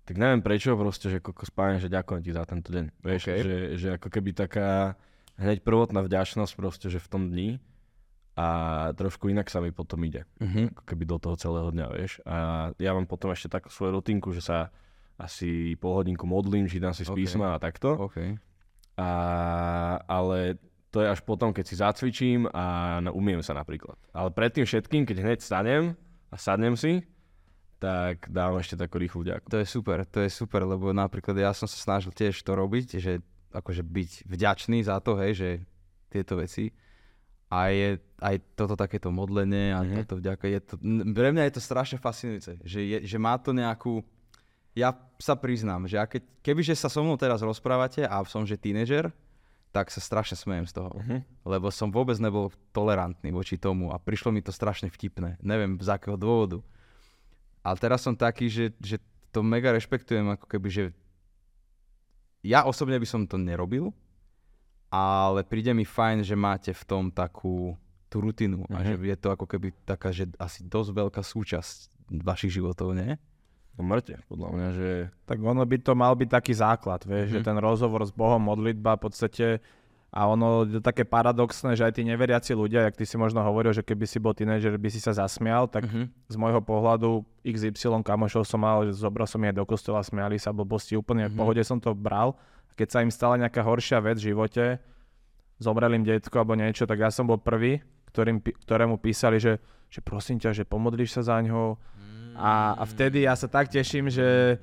tak 0.04 0.14
neviem 0.14 0.38
prečo, 0.38 0.74
proste, 0.74 1.08
že 1.08 1.18
koko 1.18 1.42
spájem, 1.42 1.78
že 1.78 1.88
ďakujem 1.88 2.20
ti 2.20 2.30
za 2.30 2.44
tento 2.44 2.68
deň. 2.68 2.84
Vieš, 3.00 3.22
Ok. 3.22 3.30
že, 3.38 3.56
že 3.74 3.88
ako 3.94 4.08
keby 4.08 4.30
taká 4.32 4.94
hneď 5.34 5.62
prvotná 5.62 6.00
vďačnosť 6.00 6.52
proste, 6.52 6.86
že 6.86 6.98
v 6.98 7.08
tom 7.08 7.22
dni 7.26 7.56
a 8.34 8.46
trošku 8.92 9.26
inak 9.26 9.48
sa 9.48 9.58
mi 9.58 9.70
potom 9.70 10.00
ide 10.02 10.24
Mhm. 10.38 10.72
ako 10.72 10.82
keby 10.84 11.04
do 11.04 11.16
toho 11.16 11.36
celého 11.36 11.68
dňa, 11.70 11.86
vieš. 11.90 12.20
A 12.24 12.36
ja 12.76 12.92
mám 12.92 13.04
potom 13.04 13.30
ešte 13.30 13.48
takú 13.48 13.68
svoju 13.68 13.96
rutinku, 13.96 14.30
že 14.30 14.40
sa 14.40 14.68
asi 15.16 15.76
pol 15.76 15.96
hodinku 15.96 16.24
modlím, 16.24 16.64
čítam 16.64 16.92
si 16.92 17.04
z 17.04 17.12
Ok. 17.12 17.16
písma 17.16 17.54
a 17.54 17.60
takto. 17.60 17.92
OK. 18.00 18.40
A, 18.96 19.08
ale 20.02 20.56
to 20.90 21.00
je 21.00 21.08
až 21.08 21.22
potom, 21.22 21.54
keď 21.54 21.64
si 21.66 21.74
zacvičím 21.78 22.50
a 22.50 22.98
na- 22.98 23.14
umiem 23.14 23.40
sa 23.40 23.54
napríklad. 23.54 23.94
Ale 24.10 24.30
predtým 24.30 24.66
všetkým, 24.66 25.06
keď 25.06 25.16
hneď 25.22 25.38
stanem 25.38 25.94
a 26.28 26.36
sadnem 26.36 26.74
si, 26.74 27.06
tak 27.78 28.28
dávam 28.28 28.60
ešte 28.60 28.76
takú 28.76 29.00
rýchlu 29.00 29.24
ďaku. 29.24 29.48
To 29.48 29.56
je 29.56 29.66
super, 29.66 30.04
to 30.04 30.20
je 30.20 30.28
super, 30.28 30.66
lebo 30.66 30.92
napríklad 30.92 31.32
ja 31.38 31.54
som 31.54 31.64
sa 31.64 31.78
snažil 31.78 32.12
tiež 32.12 32.36
to 32.42 32.52
robiť, 32.52 33.00
že 33.00 33.22
akože 33.50 33.80
byť 33.82 34.10
vďačný 34.28 34.84
za 34.84 35.00
to, 35.00 35.16
hej, 35.16 35.32
že 35.32 35.48
tieto 36.12 36.36
veci. 36.36 36.68
A 37.50 37.72
je 37.72 37.98
aj 38.22 38.36
toto 38.54 38.78
takéto 38.78 39.10
modlenie 39.10 39.72
a 39.72 39.80
Mhm. 39.80 39.86
mm-hmm. 39.86 39.98
toto 40.04 40.14
vďaka, 40.20 40.44
je 40.46 40.60
to, 40.60 40.74
pre 41.10 41.28
mňa 41.32 41.42
je 41.48 41.54
to 41.56 41.62
strašne 41.62 41.98
fascinujúce, 41.98 42.52
že, 42.62 42.80
je, 42.84 42.98
že 43.06 43.16
má 43.18 43.34
to 43.40 43.50
nejakú, 43.50 44.04
ja 44.76 44.94
sa 45.18 45.34
priznám, 45.34 45.88
že 45.90 45.98
ja 45.98 46.06
keď, 46.06 46.22
kebyže 46.46 46.74
sa 46.78 46.86
so 46.86 47.02
mnou 47.02 47.18
teraz 47.18 47.42
rozprávate 47.42 48.06
a 48.06 48.22
som 48.22 48.46
že 48.46 48.54
tínedžer, 48.54 49.10
tak 49.70 49.90
sa 49.94 50.02
strašne 50.02 50.34
smejem 50.34 50.66
z 50.66 50.82
toho. 50.82 50.90
Uh-huh. 50.90 51.22
Lebo 51.46 51.70
som 51.70 51.94
vôbec 51.94 52.18
nebol 52.18 52.50
tolerantný 52.74 53.30
voči 53.30 53.54
tomu 53.54 53.94
a 53.94 54.02
prišlo 54.02 54.34
mi 54.34 54.42
to 54.42 54.50
strašne 54.50 54.90
vtipné. 54.90 55.38
Neviem 55.38 55.78
z 55.78 55.88
akého 55.94 56.18
dôvodu. 56.18 56.58
Ale 57.62 57.76
teraz 57.78 58.02
som 58.02 58.18
taký, 58.18 58.50
že, 58.50 58.74
že 58.82 58.98
to 59.30 59.46
mega 59.46 59.70
rešpektujem, 59.70 60.26
ako 60.34 60.46
keby, 60.50 60.68
že 60.70 60.84
ja 62.42 62.64
osobne 62.66 62.96
by 62.98 63.06
som 63.06 63.28
to 63.28 63.36
nerobil, 63.36 63.92
ale 64.90 65.46
príde 65.46 65.70
mi 65.70 65.86
fajn, 65.86 66.26
že 66.26 66.34
máte 66.34 66.72
v 66.74 66.82
tom 66.82 67.04
takú 67.12 67.78
tú 68.10 68.18
rutinu 68.18 68.66
a 68.74 68.82
Mhm. 68.82 68.86
že 68.90 68.94
je 69.06 69.16
to 69.22 69.28
ako 69.30 69.46
keby 69.46 69.70
taká, 69.86 70.10
že 70.10 70.26
asi 70.34 70.66
dosť 70.66 70.90
veľká 70.90 71.22
súčasť 71.22 72.10
vašich 72.26 72.58
životov, 72.58 72.98
nie? 72.98 73.14
Mŕte, 73.82 74.20
podľa 74.26 74.48
mňa, 74.50 74.68
že... 74.72 74.88
Tak 75.24 75.38
ono 75.38 75.62
by 75.62 75.76
to 75.78 75.92
mal 75.92 76.12
byť 76.12 76.28
taký 76.30 76.52
základ, 76.52 77.00
vieš, 77.02 77.26
Mhm. 77.26 77.34
že 77.34 77.40
ten 77.42 77.56
rozhovor 77.56 78.00
s 78.00 78.10
Bohom, 78.10 78.38
modlitba 78.38 78.94
v 78.94 79.02
podstate 79.02 79.46
a 80.08 80.26
ono 80.26 80.64
je 80.64 80.78
také 80.78 81.02
paradoxné, 81.02 81.72
že 81.72 81.82
aj 81.82 81.92
tí 81.92 82.02
neveriaci 82.02 82.50
ľudia, 82.52 82.82
jak 82.82 82.94
ty 82.94 83.04
si 83.04 83.14
možno 83.14 83.40
hovoril, 83.40 83.70
že 83.70 83.80
keby 83.80 84.04
si 84.04 84.18
bol 84.18 84.32
tínedžer, 84.32 84.74
by 84.74 84.88
si 84.88 84.98
sa 84.98 85.12
zasmial, 85.12 85.64
tak 85.64 85.84
Mhm. 85.84 86.26
z 86.26 86.36
môjho 86.36 86.60
pohľadu 86.60 87.22
XY 87.42 87.72
kamošov 88.00 88.42
som 88.42 88.58
mal, 88.58 88.82
že 88.84 88.92
zobral 88.92 89.24
som 89.24 89.38
aj 89.40 89.52
do 89.52 89.64
kostola, 89.64 90.00
smiali 90.00 90.34
sa 90.36 90.50
blbosti, 90.50 90.94
úplne 90.94 91.24
v 91.24 91.32
Mhm. 91.32 91.38
pohode 91.38 91.62
som 91.62 91.78
to 91.78 91.92
bral. 91.92 92.34
A 92.66 92.74
keď 92.74 92.88
sa 92.88 92.98
im 93.00 93.10
stala 93.10 93.36
nejaká 93.36 93.60
horšia 93.60 93.98
vec 93.98 94.16
v 94.16 94.30
živote, 94.30 94.82
zomrel 95.58 95.92
im 95.92 96.02
detko 96.02 96.34
alebo 96.34 96.54
niečo, 96.54 96.84
tak 96.84 96.98
ja 96.98 97.08
som 97.08 97.24
bol 97.24 97.36
prvý, 97.36 97.78
ktorým, 98.08 98.40
ktorému 98.40 98.96
písali, 98.96 99.38
že, 99.38 99.60
že 99.86 100.00
prosím 100.00 100.36
ťa, 100.36 100.50
že 100.52 100.64
pomodlíš 100.64 101.12
sa 101.12 101.22
za 101.22 101.38
ňou. 101.38 101.78
A, 102.40 102.52
a 102.74 102.84
vtedy 102.84 103.22
ja 103.22 103.36
sa 103.36 103.46
tak 103.46 103.68
teším, 103.68 104.08
že, 104.08 104.56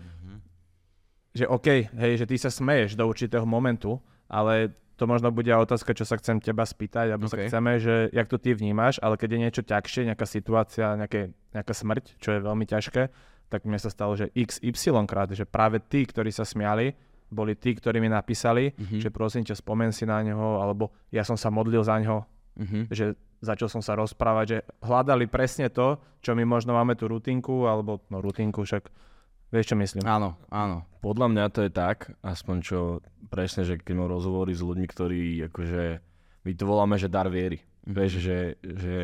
že 1.31 1.45
OK, 1.45 1.67
hej, 1.87 2.13
že 2.17 2.25
ty 2.25 2.35
sa 2.35 2.49
smeješ 2.49 2.97
do 2.97 3.05
určitého 3.05 3.45
momentu, 3.45 4.01
ale 4.25 4.73
to 4.97 5.05
možno 5.05 5.29
bude 5.29 5.47
otázka, 5.47 5.93
čo 5.93 6.01
sa 6.01 6.17
chcem 6.17 6.41
teba 6.41 6.65
spýtať, 6.65 7.13
alebo 7.13 7.29
sa 7.29 7.37
OK. 7.37 7.45
chceme, 7.45 7.77
že 7.77 8.09
jak 8.09 8.25
to 8.25 8.41
ty 8.41 8.57
vnímaš, 8.57 8.97
ale 8.97 9.13
keď 9.13 9.29
je 9.29 9.39
niečo 9.39 9.61
ťažšie, 9.61 10.09
nejaká 10.09 10.25
situácia, 10.25 10.97
nejaké, 10.97 11.29
nejaká 11.53 11.73
smrť, 11.77 12.17
čo 12.17 12.33
je 12.33 12.39
veľmi 12.41 12.65
ťažké, 12.65 13.03
tak 13.47 13.61
mne 13.63 13.77
sa 13.77 13.93
stalo, 13.93 14.17
že 14.17 14.33
XY 14.33 15.05
krát, 15.05 15.29
že 15.29 15.45
práve 15.45 15.77
tí, 15.79 16.01
ktorí 16.03 16.33
sa 16.33 16.43
smiali, 16.43 16.97
boli 17.29 17.53
tí, 17.53 17.77
ktorí 17.77 18.01
mi 18.01 18.09
napísali, 18.09 18.73
Mhm. 18.73 18.97
že 18.97 19.13
prosím 19.13 19.45
ťa, 19.45 19.53
spomen 19.53 19.93
si 19.93 20.03
na 20.03 20.17
neho, 20.19 20.57
alebo 20.57 20.89
ja 21.13 21.21
som 21.21 21.37
sa 21.37 21.53
modlil 21.53 21.85
za 21.85 21.93
neho, 22.01 22.25
Mhm. 22.57 22.89
že 22.89 23.13
začal 23.39 23.69
som 23.69 23.85
sa 23.85 23.93
rozprávať, 23.93 24.45
že 24.49 24.57
hľadali 24.81 25.29
presne 25.29 25.69
to, 25.69 26.01
čo 26.25 26.33
my 26.33 26.41
možno 26.41 26.73
máme 26.73 26.97
tú 26.97 27.05
rutinku, 27.05 27.69
alebo 27.69 28.01
no 28.09 28.17
rutinku 28.17 28.65
však, 28.65 28.89
vieš 29.53 29.73
čo 29.73 29.75
myslím. 29.77 30.03
Áno, 30.09 30.33
áno. 30.49 30.89
Podľa 31.05 31.27
mňa 31.29 31.45
to 31.53 31.61
je 31.63 31.71
tak, 31.71 32.17
aspoň 32.25 32.55
čo 32.65 32.79
presne, 33.29 33.61
že 33.61 33.77
keď 33.77 33.93
mám 33.93 34.09
rozhovory 34.09 34.57
s 34.57 34.65
ľuďmi, 34.65 34.87
ktorí 34.89 35.21
akože, 35.53 35.83
my 36.43 36.51
to 36.57 36.65
voláme, 36.65 36.97
že 36.97 37.13
dar 37.13 37.29
viery. 37.29 37.61
Mhm. 37.85 37.93
Vieš, 37.93 38.11
že, 38.17 38.39
že 38.65 38.95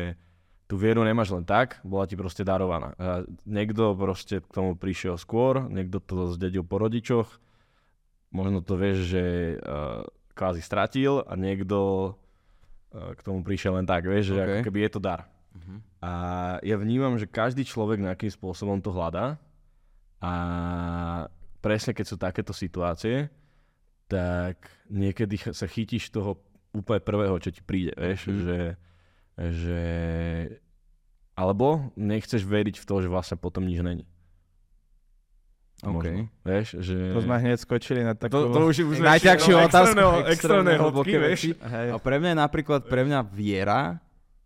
tú 0.66 0.74
vieru 0.80 1.06
nemáš 1.06 1.30
len 1.30 1.46
tak, 1.46 1.78
bola 1.86 2.08
ti 2.08 2.18
proste 2.18 2.42
darovaná. 2.42 2.96
A 2.98 3.22
niekto 3.46 3.94
proste 3.94 4.42
k 4.42 4.50
tomu 4.50 4.74
prišiel 4.74 5.14
skôr, 5.20 5.70
niekto 5.70 6.02
to 6.02 6.34
zdedil 6.34 6.66
po 6.66 6.82
rodičoch, 6.82 7.28
možno 8.34 8.64
to 8.64 8.74
vieš, 8.74 9.06
že 9.06 9.24
uh, 9.62 10.02
kvázi 10.34 10.58
stratil 10.64 11.22
a 11.22 11.38
niekto 11.38 12.18
k 12.94 13.20
tomu 13.20 13.42
prišiel 13.42 13.74
len 13.74 13.84
tak, 13.84 14.06
vieš, 14.06 14.30
že 14.30 14.38
Ok. 14.38 14.44
ako 14.44 14.58
keby 14.64 14.78
je 14.80 14.90
to 14.90 15.00
dar. 15.00 15.20
Mhm. 15.54 15.74
A 16.00 16.10
ja 16.62 16.76
vnímam, 16.76 17.14
že 17.14 17.26
každý 17.26 17.62
človek 17.62 17.98
nejakým 17.98 18.30
spôsobom 18.30 18.78
to 18.78 18.90
hľadá 18.90 19.34
a 20.20 20.32
presne 21.58 21.92
keď 21.92 22.06
sú 22.06 22.16
takéto 22.16 22.52
situácie, 22.52 23.28
tak 24.06 24.56
niekedy 24.86 25.40
sa 25.50 25.64
chytíš 25.64 26.10
toho 26.10 26.38
úplne 26.70 27.00
prvého, 27.00 27.34
čo 27.38 27.50
ti 27.50 27.62
príde, 27.62 27.94
vieš, 27.94 28.28
Mhm. 28.28 28.38
že, 28.42 28.58
že 29.38 29.82
alebo 31.34 31.90
nechceš 31.98 32.46
veriť 32.46 32.78
v 32.78 32.86
to, 32.86 32.94
že 33.02 33.08
vlastne 33.10 33.34
potom 33.34 33.66
nič 33.66 33.82
není. 33.82 34.06
OK. 35.82 35.90
Možno, 35.90 36.30
vieš, 36.46 36.68
že... 36.80 36.96
To 37.12 37.20
sme 37.20 37.36
hneď 37.36 37.58
skočili 37.58 38.00
na 38.00 38.14
takú... 38.14 38.30
to, 38.30 38.54
to 38.54 38.60
už, 38.70 38.76
už 38.86 38.96
Najťažšiu 39.02 39.54
otázku. 39.58 40.00
Extrémne 40.30 40.78
hlboké 40.78 41.16
veci. 41.18 41.50
A 41.60 41.98
pre 41.98 42.16
mňa 42.16 42.30
je 42.32 42.38
napríklad, 42.38 42.80
pre 42.86 43.02
mňa 43.02 43.20
viera, 43.26 43.98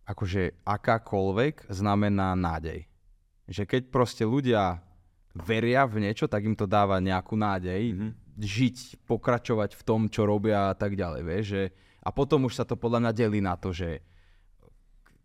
akože 0.03 0.65
akákoľvek, 0.65 1.69
znamená 1.69 2.33
nádej. 2.33 2.89
Že 3.45 3.63
keď 3.69 3.83
proste 3.93 4.25
ľudia 4.25 4.81
veria 5.37 5.85
v 5.85 6.09
niečo, 6.09 6.27
tak 6.27 6.43
im 6.43 6.57
to 6.57 6.65
dáva 6.65 6.99
nejakú 6.99 7.37
nádej, 7.37 7.93
Mhm. 7.95 8.09
žiť, 8.39 8.77
pokračovať 9.07 9.75
v 9.79 9.83
tom, 9.83 10.07
čo 10.07 10.23
robia 10.23 10.71
a 10.71 10.75
tak 10.75 10.95
ďalej, 10.95 11.23
vieš, 11.23 11.45
že 11.55 11.63
a 11.99 12.15
potom 12.15 12.47
už 12.47 12.55
sa 12.55 12.65
to 12.65 12.75
podľa 12.75 13.05
mňa 13.05 13.13
delí 13.13 13.39
na 13.39 13.55
to, 13.55 13.71
že 13.71 14.01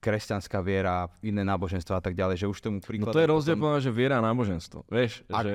kresťanská 0.04 0.60
viera, 0.60 1.08
iné 1.24 1.48
náboženstvo 1.48 1.96
a 1.96 2.04
tak 2.04 2.12
ďalej, 2.12 2.44
že 2.44 2.48
už 2.52 2.60
tomu 2.60 2.78
No 2.78 2.86
príklad... 2.86 3.14
to 3.16 3.24
je 3.24 3.30
rozdiel, 3.30 3.56
mňa, 3.56 3.80
že 3.80 3.92
viera 3.94 4.20
a 4.20 4.26
náboženstvo. 4.26 4.84
Vieš, 4.92 5.24
A- 5.32 5.42
že... 5.42 5.54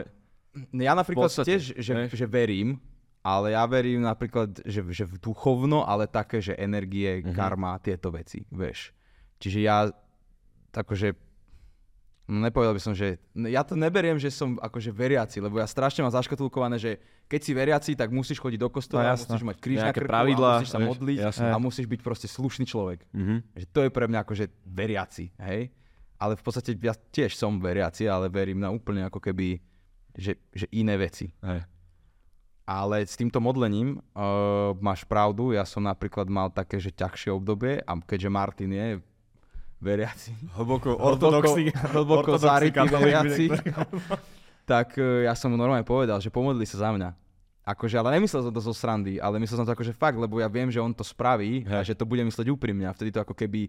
Ja 0.73 0.93
napríklad 0.93 1.29
podstate, 1.29 1.49
tiež, 1.50 1.62
že, 1.77 1.93
že 2.09 2.27
verím, 2.27 2.79
ale 3.21 3.53
ja 3.53 3.65
verím 3.65 4.00
napríklad, 4.00 4.62
že, 4.62 4.81
že 4.88 5.05
v 5.05 5.19
duchovno, 5.19 5.83
ale 5.83 6.07
také, 6.07 6.38
že 6.38 6.55
energie, 6.55 7.21
Mhm. 7.21 7.33
karma, 7.33 7.77
tieto 7.79 8.09
veci, 8.09 8.47
vieš. 8.49 8.95
Čiže 9.37 9.59
ja, 9.61 9.91
akože, 10.71 11.15
no 12.27 12.38
nepovedal 12.41 12.73
by 12.73 12.83
som, 12.83 12.93
že, 12.93 13.17
ja 13.35 13.62
to 13.62 13.73
neberiem, 13.73 14.17
že 14.17 14.29
som 14.29 14.57
akože 14.57 14.91
veriaci, 14.91 15.38
lebo 15.38 15.57
ja 15.57 15.67
strašne 15.67 16.03
mám 16.03 16.12
zaškatulkované, 16.12 16.77
že 16.77 16.99
keď 17.27 17.41
si 17.41 17.53
veriaci, 17.53 17.91
tak 17.95 18.09
musíš 18.09 18.38
chodiť 18.38 18.59
do 18.59 18.69
kostola, 18.69 19.12
No 19.12 19.21
musíš 19.21 19.45
mať 19.45 19.57
kríž 19.59 19.79
na 19.79 19.85
Nejaké 19.88 20.00
krku 20.00 20.11
pravidlá, 20.11 20.49
a 20.49 20.57
musíš 20.59 20.71
sa 20.71 20.79
vieš, 20.79 20.88
modliť 20.88 21.19
jasné. 21.21 21.49
a 21.49 21.57
musíš 21.59 21.87
byť 21.87 22.00
proste 22.00 22.27
slušný 22.27 22.65
človek. 22.65 22.99
Mhm. 23.12 23.35
Že 23.55 23.67
to 23.69 23.81
je 23.85 23.91
pre 23.91 24.05
mňa 24.07 24.19
akože 24.23 24.45
veriaci, 24.65 25.25
hej. 25.38 25.62
ale 26.19 26.33
v 26.35 26.43
podstate 26.43 26.75
ja 26.75 26.95
tiež 26.95 27.33
som 27.33 27.57
veriaci, 27.59 28.05
ale 28.05 28.27
verím 28.27 28.59
na 28.59 28.73
úplne 28.73 29.07
ako 29.07 29.23
keby, 29.23 29.62
že, 30.19 30.35
že 30.51 30.67
iné 30.75 30.99
veci. 30.99 31.31
Hej. 31.47 31.63
Ale 32.69 33.07
s 33.07 33.17
týmto 33.17 33.41
modlením 33.41 33.97
uh, 33.97 34.77
máš 34.77 35.07
pravdu, 35.09 35.57
ja 35.57 35.65
som 35.65 35.81
napríklad 35.81 36.29
mal 36.29 36.53
také, 36.53 36.77
že 36.77 36.93
ťažšie 36.93 37.33
obdobie 37.33 37.81
a 37.81 37.97
keďže 37.97 38.29
Martin 38.29 38.71
je 38.77 38.89
veriaci, 39.81 40.35
Hlboko 40.59 40.99
ortodoxný, 40.99 41.71
hlboko 41.95 42.37
katolík, 42.37 42.77
veriaci, 42.77 43.47
tak 44.69 44.99
uh, 45.01 45.25
ja 45.25 45.33
som 45.33 45.49
mu 45.49 45.57
normálne 45.57 45.87
povedal, 45.87 46.21
že 46.21 46.29
pomodli 46.29 46.69
sa 46.69 46.83
za 46.83 46.91
mňa. 46.93 47.15
Akože, 47.69 48.01
ale 48.01 48.17
nemyslel 48.17 48.49
som 48.49 48.53
to 48.53 48.65
zo 48.65 48.73
srandy, 48.73 49.21
ale 49.21 49.37
myslel 49.41 49.61
som 49.61 49.67
to 49.69 49.77
akože 49.77 49.93
fakt, 49.93 50.17
lebo 50.17 50.41
ja 50.41 50.49
viem, 50.49 50.73
že 50.73 50.81
on 50.81 50.93
to 50.93 51.05
spraví 51.05 51.69
a 51.69 51.81
Hej. 51.81 51.93
že 51.93 52.01
to 52.01 52.09
bude 52.09 52.25
mysleť 52.25 52.49
úprimne 52.49 52.89
a 52.89 52.93
vtedy 52.97 53.13
to 53.13 53.21
ako 53.21 53.33
keby... 53.37 53.69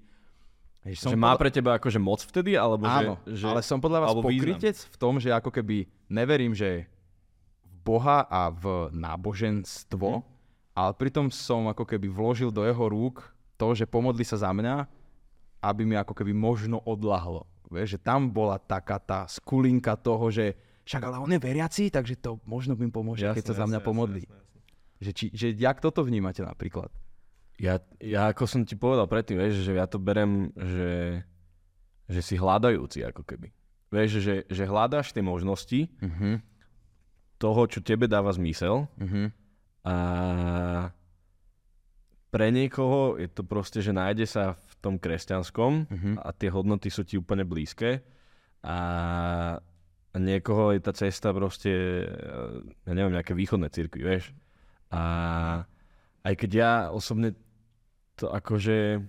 Že 0.80 1.12
Že 1.12 1.18
má 1.18 1.36
pre 1.36 1.50
teba 1.50 1.76
akože 1.76 2.00
moc 2.00 2.20
vtedy, 2.20 2.56
alebo 2.56 2.84
Áno, 2.84 3.20
že, 3.28 3.44
že... 3.44 3.46
ale 3.46 3.60
som 3.60 3.78
podľa 3.78 4.00
vás 4.00 4.10
alebo 4.10 4.26
význam. 4.26 4.56
pokrytec 4.56 4.78
v 4.80 4.96
tom, 4.96 5.20
že 5.20 5.30
ako 5.30 5.52
keby 5.52 5.78
neverím, 6.08 6.56
že 6.56 6.88
v 7.62 7.76
Boha 7.84 8.24
a 8.24 8.48
v 8.48 8.88
náboženstvo, 8.90 10.10
Mhm. 10.18 10.24
ale 10.74 10.92
pritom 10.94 11.28
som 11.28 11.68
ako 11.68 11.84
keby 11.84 12.08
vložil 12.08 12.50
do 12.50 12.64
jeho 12.64 12.86
rúk 12.86 13.22
to, 13.56 13.74
že 13.74 13.84
pomodli 13.84 14.24
sa 14.24 14.40
za 14.40 14.50
mňa, 14.50 14.88
aby 15.60 15.84
mi 15.84 15.94
ako 15.94 16.14
keby 16.14 16.32
možno 16.32 16.80
odlahlo. 16.80 17.44
Vieš, 17.68 17.96
že 17.96 18.02
tam 18.02 18.26
bola 18.26 18.56
taká 18.58 18.98
tá 18.98 19.28
skulinka 19.28 19.94
toho, 19.94 20.32
že 20.32 20.56
však 20.82 21.02
ale 21.04 21.20
on 21.20 21.30
je 21.30 21.38
veriaci, 21.38 21.92
takže 21.92 22.18
to 22.18 22.40
možno 22.44 22.74
mi 22.74 22.88
pomôže, 22.88 23.28
keď 23.28 23.46
sa 23.46 23.56
za 23.58 23.66
mňa 23.68 23.80
pomodlí. 23.80 24.24
Že, 24.98 25.12
či, 25.12 25.26
že 25.30 25.48
jak 25.52 25.78
toto 25.78 26.02
vnímate 26.02 26.42
napríklad? 26.42 26.90
Ja, 27.60 27.84
ja 28.00 28.32
ako 28.32 28.48
som 28.48 28.64
ti 28.64 28.80
povedal 28.80 29.04
predtým, 29.06 29.36
vieš, 29.36 29.68
že 29.68 29.76
ja 29.76 29.84
to 29.84 30.00
berem, 30.00 30.56
že, 30.56 31.22
že 32.08 32.22
si 32.24 32.40
hľadajúci 32.40 33.04
ako 33.04 33.28
keby. 33.28 33.52
Vieš, 33.92 34.24
že, 34.24 34.36
že 34.48 34.64
hľadáš 34.64 35.12
tie 35.12 35.20
možnosti 35.20 35.92
Uh-huh. 36.00 36.40
toho, 37.36 37.62
čo 37.68 37.84
tebe 37.84 38.08
dáva 38.08 38.32
zmysel 38.32 38.88
Uh-huh. 38.96 39.28
a 39.84 39.96
pre 42.30 42.54
niekoho 42.54 43.18
je 43.18 43.26
to 43.28 43.42
proste, 43.42 43.82
že 43.82 43.90
nájde 43.90 44.30
sa 44.30 44.54
v 44.56 44.74
tom 44.80 44.96
kresťanskom 44.96 45.90
Uh-huh. 45.92 46.16
a 46.22 46.30
tie 46.32 46.48
hodnoty 46.48 46.88
sú 46.88 47.04
ti 47.04 47.20
úplne 47.20 47.44
blízke 47.44 48.06
a 48.64 48.78
niekoho 50.16 50.72
je 50.76 50.80
tá 50.80 50.92
cesta 50.96 51.36
proste, 51.36 51.72
ja 52.88 52.92
neviem, 52.92 53.16
nejaké 53.16 53.36
východné 53.36 53.68
cirkvi, 53.72 54.04
vieš. 54.04 54.32
A 54.92 55.64
aj 56.28 56.34
keď 56.40 56.52
ja 56.52 56.72
osobne 56.92 57.34
to 58.20 58.28
akože, 58.28 59.00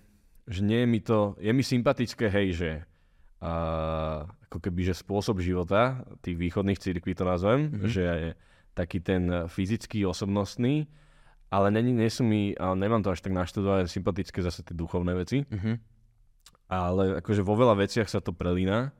že 0.47 0.61
nie 0.63 0.83
je 0.83 0.89
mi 0.89 1.01
to, 1.01 1.35
je 1.37 1.51
mi 1.51 1.61
sympatické, 1.61 2.31
hej, 2.31 2.49
že 2.53 2.71
a, 3.41 3.53
ako 4.47 4.59
keby, 4.61 4.81
že 4.85 4.95
spôsob 4.97 5.41
života 5.41 6.01
tých 6.21 6.37
východných 6.37 6.79
cirkví 6.79 7.13
to 7.13 7.25
nazvem, 7.25 7.71
Mhm. 7.73 7.87
že 7.87 8.03
je 8.03 8.31
taký 8.73 9.01
ten 9.01 9.27
fyzický, 9.47 10.07
osobnostný, 10.07 10.87
ale 11.51 11.67
není, 11.69 11.91
nie 11.91 12.07
sú 12.07 12.23
mi, 12.23 12.55
ale 12.55 12.79
nemám 12.79 13.03
to 13.03 13.11
až 13.11 13.21
tak 13.21 13.35
naštudované, 13.35 13.85
sympatické 13.85 14.39
zase 14.39 14.63
tie 14.63 14.71
duchovné 14.73 15.13
veci 15.15 15.43
Uh-huh. 15.43 15.75
ale 16.71 17.19
akože 17.19 17.43
vo 17.43 17.59
veľa 17.59 17.75
veciach 17.77 18.07
sa 18.07 18.23
to 18.23 18.31
prelína 18.31 18.95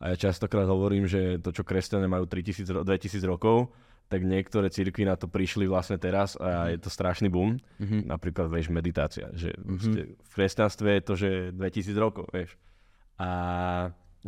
a 0.00 0.04
ja 0.08 0.16
častokrát 0.16 0.64
hovorím, 0.64 1.04
že 1.04 1.36
to, 1.36 1.52
čo 1.52 1.60
kresťania 1.60 2.08
majú 2.08 2.24
3000, 2.24 2.64
ro- 2.72 2.84
2000 2.88 3.20
rokov, 3.28 3.68
tak 4.10 4.26
niektoré 4.26 4.66
cirkvi 4.74 5.06
na 5.06 5.14
to 5.14 5.30
prišli 5.30 5.70
vlastne 5.70 5.94
teraz 5.94 6.34
a 6.34 6.74
je 6.74 6.82
to 6.82 6.90
strašný 6.90 7.30
boom. 7.30 7.62
Uh-huh. 7.78 8.02
Napríklad, 8.02 8.50
vieš, 8.50 8.74
meditácia. 8.74 9.30
Že 9.30 9.54
mm-hmm. 9.54 9.94
v 10.18 10.30
kresťanstve 10.34 10.88
je 10.98 11.02
to, 11.06 11.14
že 11.14 11.30
2000 11.54 11.94
rokov, 11.94 12.26
vieš. 12.34 12.58
A 13.22 13.28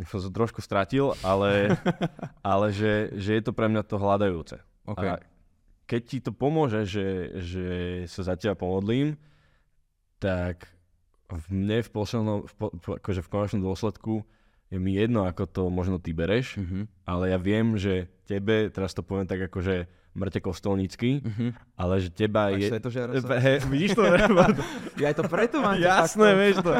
som 0.07 0.23
sa 0.23 0.31
trošku 0.31 0.63
stratil, 0.63 1.11
ale, 1.19 1.75
ale 2.55 2.71
že, 2.71 3.11
že 3.19 3.35
je 3.35 3.43
to 3.43 3.51
pre 3.51 3.67
mňa 3.67 3.83
to 3.83 3.99
hľadajúce. 3.99 4.57
Okay. 4.87 5.19
A 5.19 5.21
keď 5.83 6.01
ti 6.07 6.17
to 6.23 6.31
pomôže, 6.31 6.87
že, 6.87 7.35
že 7.43 7.67
sa 8.07 8.23
za 8.23 8.33
teba 8.39 8.55
pomodlím, 8.55 9.19
tak 10.23 10.71
v 11.27 11.45
mne 11.51 11.83
v 11.83 11.89
poslednom, 11.91 12.39
v, 12.47 12.53
po- 12.55 12.73
akože 13.03 13.19
v 13.19 13.31
konečnom 13.31 13.61
dôsledku 13.67 14.23
je 14.73 14.79
mi 14.79 14.97
jedno, 14.97 15.23
ako 15.23 15.45
to 15.45 15.61
možno 15.69 16.01
ty 16.01 16.09
bereš, 16.11 16.57
Uh-huh. 16.57 16.89
ale 17.05 17.29
ja 17.29 17.37
viem, 17.37 17.77
že 17.77 18.09
tebe, 18.25 18.67
teraz 18.67 18.89
to 18.89 18.99
poviem 18.99 19.23
tak 19.23 19.45
akože 19.45 19.85
mŕte 20.13 20.39
kostolnícky, 20.39 21.21
Uh-huh. 21.21 21.49
ale 21.73 21.97
že 21.97 22.09
teba 22.09 22.49
Máš 22.49 22.57
je... 22.57 22.69
sa? 23.21 23.37
He, 23.37 23.53
vidíš 23.63 23.93
to? 23.93 24.01
Ja 25.01 25.09
to 25.11 25.25
preto 25.25 25.57
máte 25.57 25.81
Jasné, 25.81 26.25
takto. 26.27 26.37
vieš 26.37 26.55
to. 26.59 26.71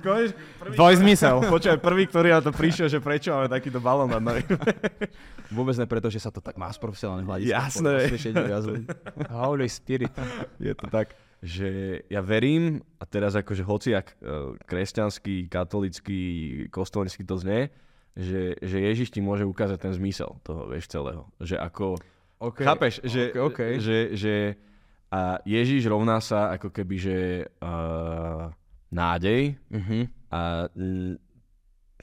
Koneš, 0.00 0.28
Dvojzmysel. 0.74 1.36
počkaj, 1.46 1.78
prvý, 1.78 2.06
ktorý 2.06 2.28
na 2.30 2.42
to 2.42 2.50
prišiel, 2.50 2.86
že 2.86 2.98
prečo 2.98 3.30
máme 3.30 3.46
takýto 3.46 3.78
balón 3.78 4.10
nad 4.10 4.22
nami. 4.22 4.42
Vôbec 5.54 5.74
ne 5.74 5.86
preto, 5.86 6.10
že 6.10 6.18
sa 6.18 6.30
to 6.30 6.38
tak 6.38 6.54
má 6.54 6.70
z 6.70 6.78
profesionálneho 6.78 7.26
hľadiska. 7.26 7.54
Jasné. 7.54 7.94
Holy 9.42 9.66
Spirit. 9.66 10.10
Je 10.58 10.74
to 10.74 10.86
tak, 10.86 11.14
že 11.44 12.00
ja 12.08 12.20
verím, 12.20 12.80
a 12.96 13.04
teraz 13.04 13.36
akože 13.36 13.62
hociak 13.62 14.06
eh, 14.14 14.56
kresťanský, 14.64 15.48
katolický, 15.48 16.22
kostolnícky 16.68 17.22
to 17.24 17.36
znie, 17.36 17.68
že, 18.16 18.56
že 18.64 18.80
Ježiš 18.80 19.12
ti 19.12 19.20
môže 19.20 19.44
ukázať 19.44 19.76
ten 19.76 19.92
zmysel 19.92 20.40
toho, 20.40 20.72
vieš, 20.72 20.88
celého. 20.88 21.28
Že 21.40 21.56
ako, 21.60 21.86
Okay. 22.36 22.68
chápeš, 22.68 23.00
že, 23.00 23.32
Okay, 23.32 23.40
okay. 23.40 23.72
že, 23.80 23.98
že 24.12 24.34
a 25.08 25.40
Ježiš 25.48 25.88
rovná 25.88 26.20
sa 26.20 26.52
ako 26.52 26.68
keby, 26.68 26.96
že 27.00 27.16
uh, 27.64 28.52
nádej 28.92 29.56
Uh-huh. 29.72 30.04
a 30.28 30.68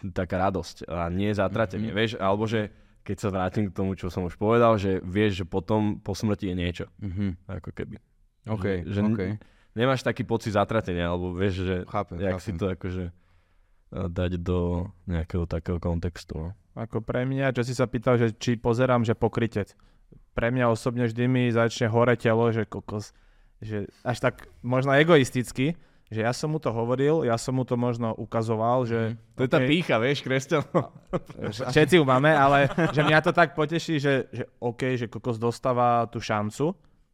taká 0.09 0.49
radosť 0.49 0.89
a 0.89 1.07
nie 1.13 1.29
zatratenie, 1.31 1.93
mm-hmm. 1.93 2.01
vieš, 2.01 2.11
alebo 2.17 2.49
že 2.49 2.73
keď 3.03 3.17
sa 3.19 3.29
vrátim 3.29 3.69
k 3.69 3.75
tomu, 3.75 3.93
čo 3.93 4.09
som 4.09 4.25
už 4.25 4.39
povedal, 4.39 4.79
že 4.81 5.03
vieš, 5.05 5.43
že 5.43 5.45
potom 5.45 5.99
po 6.01 6.17
smrti 6.17 6.49
je 6.49 6.55
niečo, 6.57 6.85
Uh-huh. 6.97 7.37
ako 7.45 7.69
keby. 7.69 8.01
OK, 8.45 8.83
Že- 8.83 8.91
že- 8.91 9.01
OK. 9.03 9.21
Nemáš 9.73 10.05
taký 10.05 10.21
pocit 10.21 10.53
zatratenia, 10.53 11.09
alebo 11.09 11.33
vieš, 11.33 11.65
že 11.65 11.75
Chápem, 11.89 12.21
jak 12.21 12.37
chápem. 12.37 12.45
si 12.45 12.51
to 12.53 12.65
akože 12.69 13.03
eh, 13.09 14.07
dať 14.07 14.31
do 14.37 14.85
nejakého 15.05 15.45
takého 15.45 15.77
kontextu. 15.77 16.33
No. 16.37 16.49
Ako 16.73 17.01
pre 17.01 17.25
mňa, 17.25 17.53
čo 17.53 17.61
si 17.61 17.73
sa 17.73 17.85
pýtal, 17.85 18.17
že 18.17 18.33
či 18.33 18.53
pozerám, 18.53 19.01
že 19.01 19.13
pokrytec. 19.13 19.73
Pre 20.33 20.49
mňa 20.49 20.65
osobne 20.67 21.05
vždy 21.05 21.25
mi 21.25 21.43
začne 21.49 21.89
hore 21.89 22.13
telo, 22.13 22.49
že 22.49 22.65
kokos, 22.65 23.13
že 23.61 23.85
až 24.01 24.17
tak 24.19 24.45
možno 24.61 24.93
egoisticky, 24.93 25.77
že 26.09 26.21
ja 26.21 26.33
som 26.33 26.49
mu 26.49 26.57
to 26.57 26.69
hovoril, 26.69 27.21
ja 27.21 27.37
som 27.37 27.53
mu 27.53 27.61
to 27.61 27.73
možno 27.73 28.13
ukazoval, 28.13 28.85
že... 28.85 29.17
To 29.37 29.45
je 29.45 29.49
tá 29.49 29.57
OK, 29.57 29.65
pícha, 29.65 29.97
vieš, 29.97 30.21
kresťan. 30.21 30.61
Všetci 31.69 31.97
ju 31.97 32.05
máme, 32.05 32.29
ale 32.29 32.69
že 32.93 33.01
mňa 33.01 33.19
to 33.21 33.31
tak 33.31 33.53
poteší, 33.53 33.97
že, 33.97 34.29
že 34.29 34.45
OK, 34.57 34.97
že 34.97 35.05
kokos 35.05 35.37
dostáva 35.37 36.05
tú 36.09 36.17
šancu, 36.17 36.73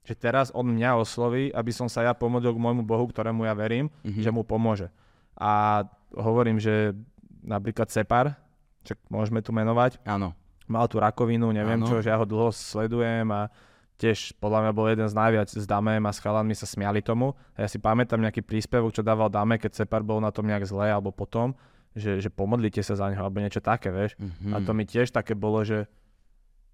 že 0.09 0.17
teraz 0.17 0.49
on 0.49 0.65
mňa 0.65 0.97
osloví, 0.97 1.53
aby 1.53 1.69
som 1.69 1.85
sa 1.85 2.01
ja 2.01 2.13
pomodlil 2.13 2.49
k 2.49 2.57
môjmu 2.59 2.81
Bohu, 2.81 3.05
ktorému 3.05 3.45
ja 3.45 3.53
verím, 3.53 3.93
Mhm. 4.01 4.19
že 4.19 4.29
mu 4.29 4.41
pomôže. 4.41 4.89
A 5.37 5.85
hovorím, 6.11 6.57
že 6.57 6.97
napríklad 7.39 7.85
Separ, 7.87 8.33
čak 8.81 8.97
môžeme 9.07 9.39
tu 9.39 9.53
menovať, 9.53 10.01
Áno. 10.03 10.33
mal 10.65 10.89
tú 10.89 10.97
rakovinu, 10.97 11.53
neviem 11.53 11.77
Áno. 11.77 11.85
čo, 11.85 12.01
že 12.01 12.09
ja 12.09 12.17
ho 12.17 12.25
dlho 12.25 12.49
sledujem 12.49 13.29
a 13.29 13.53
tiež 13.95 14.33
podľa 14.35 14.63
mňa 14.63 14.71
bol 14.73 14.87
jeden 14.87 15.05
z 15.05 15.13
najviac 15.13 15.49
s 15.51 15.63
Damem 15.63 16.01
a 16.01 16.09
s 16.09 16.17
chalanmi 16.17 16.55
sa 16.55 16.63
smiali 16.63 16.99
tomu. 16.99 17.35
A 17.53 17.63
ja 17.63 17.67
si 17.67 17.77
pamätám 17.77 18.17
nejaký 18.17 18.41
príspevok, 18.41 18.89
čo 18.89 19.03
dával 19.03 19.29
Dame, 19.29 19.55
keď 19.55 19.77
Separ 19.77 20.01
bol 20.01 20.17
na 20.17 20.31
tom 20.31 20.43
nejak 20.43 20.63
zle 20.63 20.87
alebo 20.87 21.11
potom, 21.11 21.51
že, 21.91 22.17
že 22.17 22.31
pomodlite 22.31 22.79
sa 22.79 22.95
za 22.95 23.05
neho 23.05 23.19
alebo 23.19 23.37
niečo 23.37 23.59
také, 23.59 23.91
vieš. 23.91 24.15
Uh-huh. 24.15 24.55
A 24.55 24.63
to 24.63 24.71
mi 24.71 24.83
tiež 24.83 25.11
také 25.11 25.35
bolo, 25.35 25.61
že, 25.61 25.83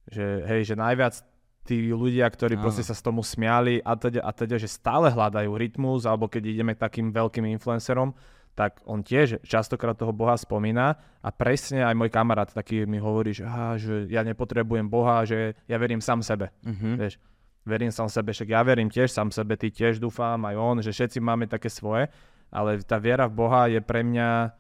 že 0.06 0.46
hej, 0.46 0.70
že 0.70 0.76
najviac 0.76 1.26
tí 1.66 1.90
ľudia, 1.90 2.30
ktorí 2.30 2.56
Áno. 2.56 2.70
proste 2.70 2.86
sa 2.86 2.94
z 2.94 3.02
tomu 3.02 3.26
smiali 3.26 3.82
a 3.82 3.98
teda, 3.98 4.22
a 4.22 4.32
teda, 4.32 4.62
že 4.62 4.70
stále 4.70 5.10
hľadajú 5.10 5.50
rytmus, 5.58 6.06
alebo 6.06 6.30
keď 6.30 6.54
ideme 6.54 6.78
takým 6.78 7.10
veľkým 7.10 7.50
influencerom, 7.58 8.14
tak 8.56 8.80
on 8.88 9.04
tiež 9.04 9.44
častokrát 9.44 10.00
toho 10.00 10.16
Boha 10.16 10.40
spomína 10.40 10.96
a 11.20 11.30
presne 11.34 11.84
aj 11.84 11.92
môj 11.92 12.08
kamarát 12.08 12.48
taký 12.48 12.88
mi 12.88 13.04
hovorí, 13.04 13.36
že, 13.36 13.44
aha, 13.44 13.76
že 13.76 14.08
ja 14.08 14.24
nepotrebujem 14.24 14.88
Boha, 14.88 15.28
že 15.28 15.60
ja 15.68 15.76
verím 15.76 16.00
sám 16.00 16.24
sebe. 16.24 16.56
Uh-huh. 16.64 16.96
Vieš, 16.96 17.20
verím 17.68 17.92
sám 17.92 18.08
sebe, 18.08 18.32
však 18.32 18.48
ja 18.48 18.64
verím 18.64 18.88
tiež 18.88 19.12
sám 19.12 19.36
sebe, 19.36 19.60
ty 19.60 19.74
tiež 19.74 20.00
dúfam, 20.00 20.40
aj 20.48 20.56
on, 20.56 20.76
že 20.80 20.96
všetci 20.96 21.20
máme 21.20 21.52
také 21.52 21.68
svoje, 21.68 22.08
ale 22.48 22.80
tá 22.88 22.96
viera 22.96 23.28
v 23.28 23.36
Boha 23.36 23.68
je 23.68 23.84
pre 23.84 24.08
mňa, 24.08 24.56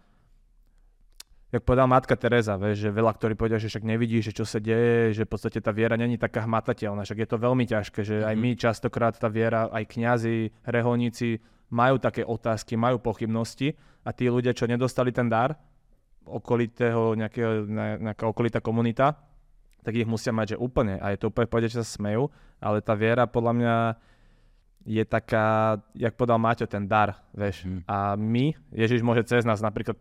jak 1.55 1.63
povedala 1.63 1.87
matka 1.87 2.19
Teresa, 2.19 2.59
vieš, 2.59 2.83
že 2.83 2.89
veľa, 2.91 3.15
ktorí 3.15 3.39
povedia, 3.39 3.55
že 3.55 3.71
však 3.71 3.87
nevidíš, 3.87 4.31
že 4.31 4.43
čo 4.43 4.45
sa 4.45 4.59
deje, 4.59 5.15
že 5.15 5.23
v 5.23 5.31
podstate 5.31 5.63
tá 5.63 5.71
viera 5.71 5.95
není 5.95 6.19
taká 6.19 6.43
hmatateľná, 6.43 7.07
však 7.07 7.23
je 7.23 7.29
to 7.31 7.37
veľmi 7.39 7.63
ťažké, 7.63 7.99
že 8.03 8.15
aj 8.27 8.35
my 8.35 8.49
častokrát 8.59 9.15
tá 9.15 9.31
viera, 9.31 9.71
aj 9.71 9.87
kňazi, 9.87 10.67
reholníci 10.67 11.39
majú 11.71 11.95
také 11.95 12.27
otázky, 12.27 12.75
majú 12.75 12.99
pochybnosti 12.99 13.71
a 14.03 14.11
tí 14.11 14.27
ľudia, 14.27 14.51
čo 14.51 14.67
nedostali 14.67 15.15
ten 15.15 15.31
dar, 15.31 15.55
okolitého, 16.27 17.15
nejakého, 17.15 17.63
ne- 17.71 17.99
nejaká 18.11 18.27
okolitá 18.27 18.59
komunita, 18.59 19.15
tak 19.85 19.95
ich 19.95 20.09
musia 20.09 20.35
mať, 20.35 20.57
že 20.57 20.61
úplne, 20.61 20.99
a 20.99 21.15
je 21.15 21.23
to 21.23 21.31
úplne 21.31 21.47
povedať, 21.47 21.77
že 21.77 21.85
sa 21.85 22.01
smejú, 22.01 22.27
ale 22.59 22.83
tá 22.83 22.97
viera 22.97 23.29
podľa 23.29 23.53
mňa 23.55 23.75
je 24.85 25.03
taká, 25.05 25.79
jak 25.97 26.13
povedal 26.13 26.37
Maťo, 26.37 26.69
ten 26.69 26.85
dar, 26.85 27.17
vieš. 27.31 27.63
Mhm. 27.63 27.79
A 27.87 28.13
my, 28.19 28.53
Ježiš 28.75 29.01
môže 29.01 29.23
cez 29.23 29.47
nás 29.47 29.63
napríklad 29.63 29.95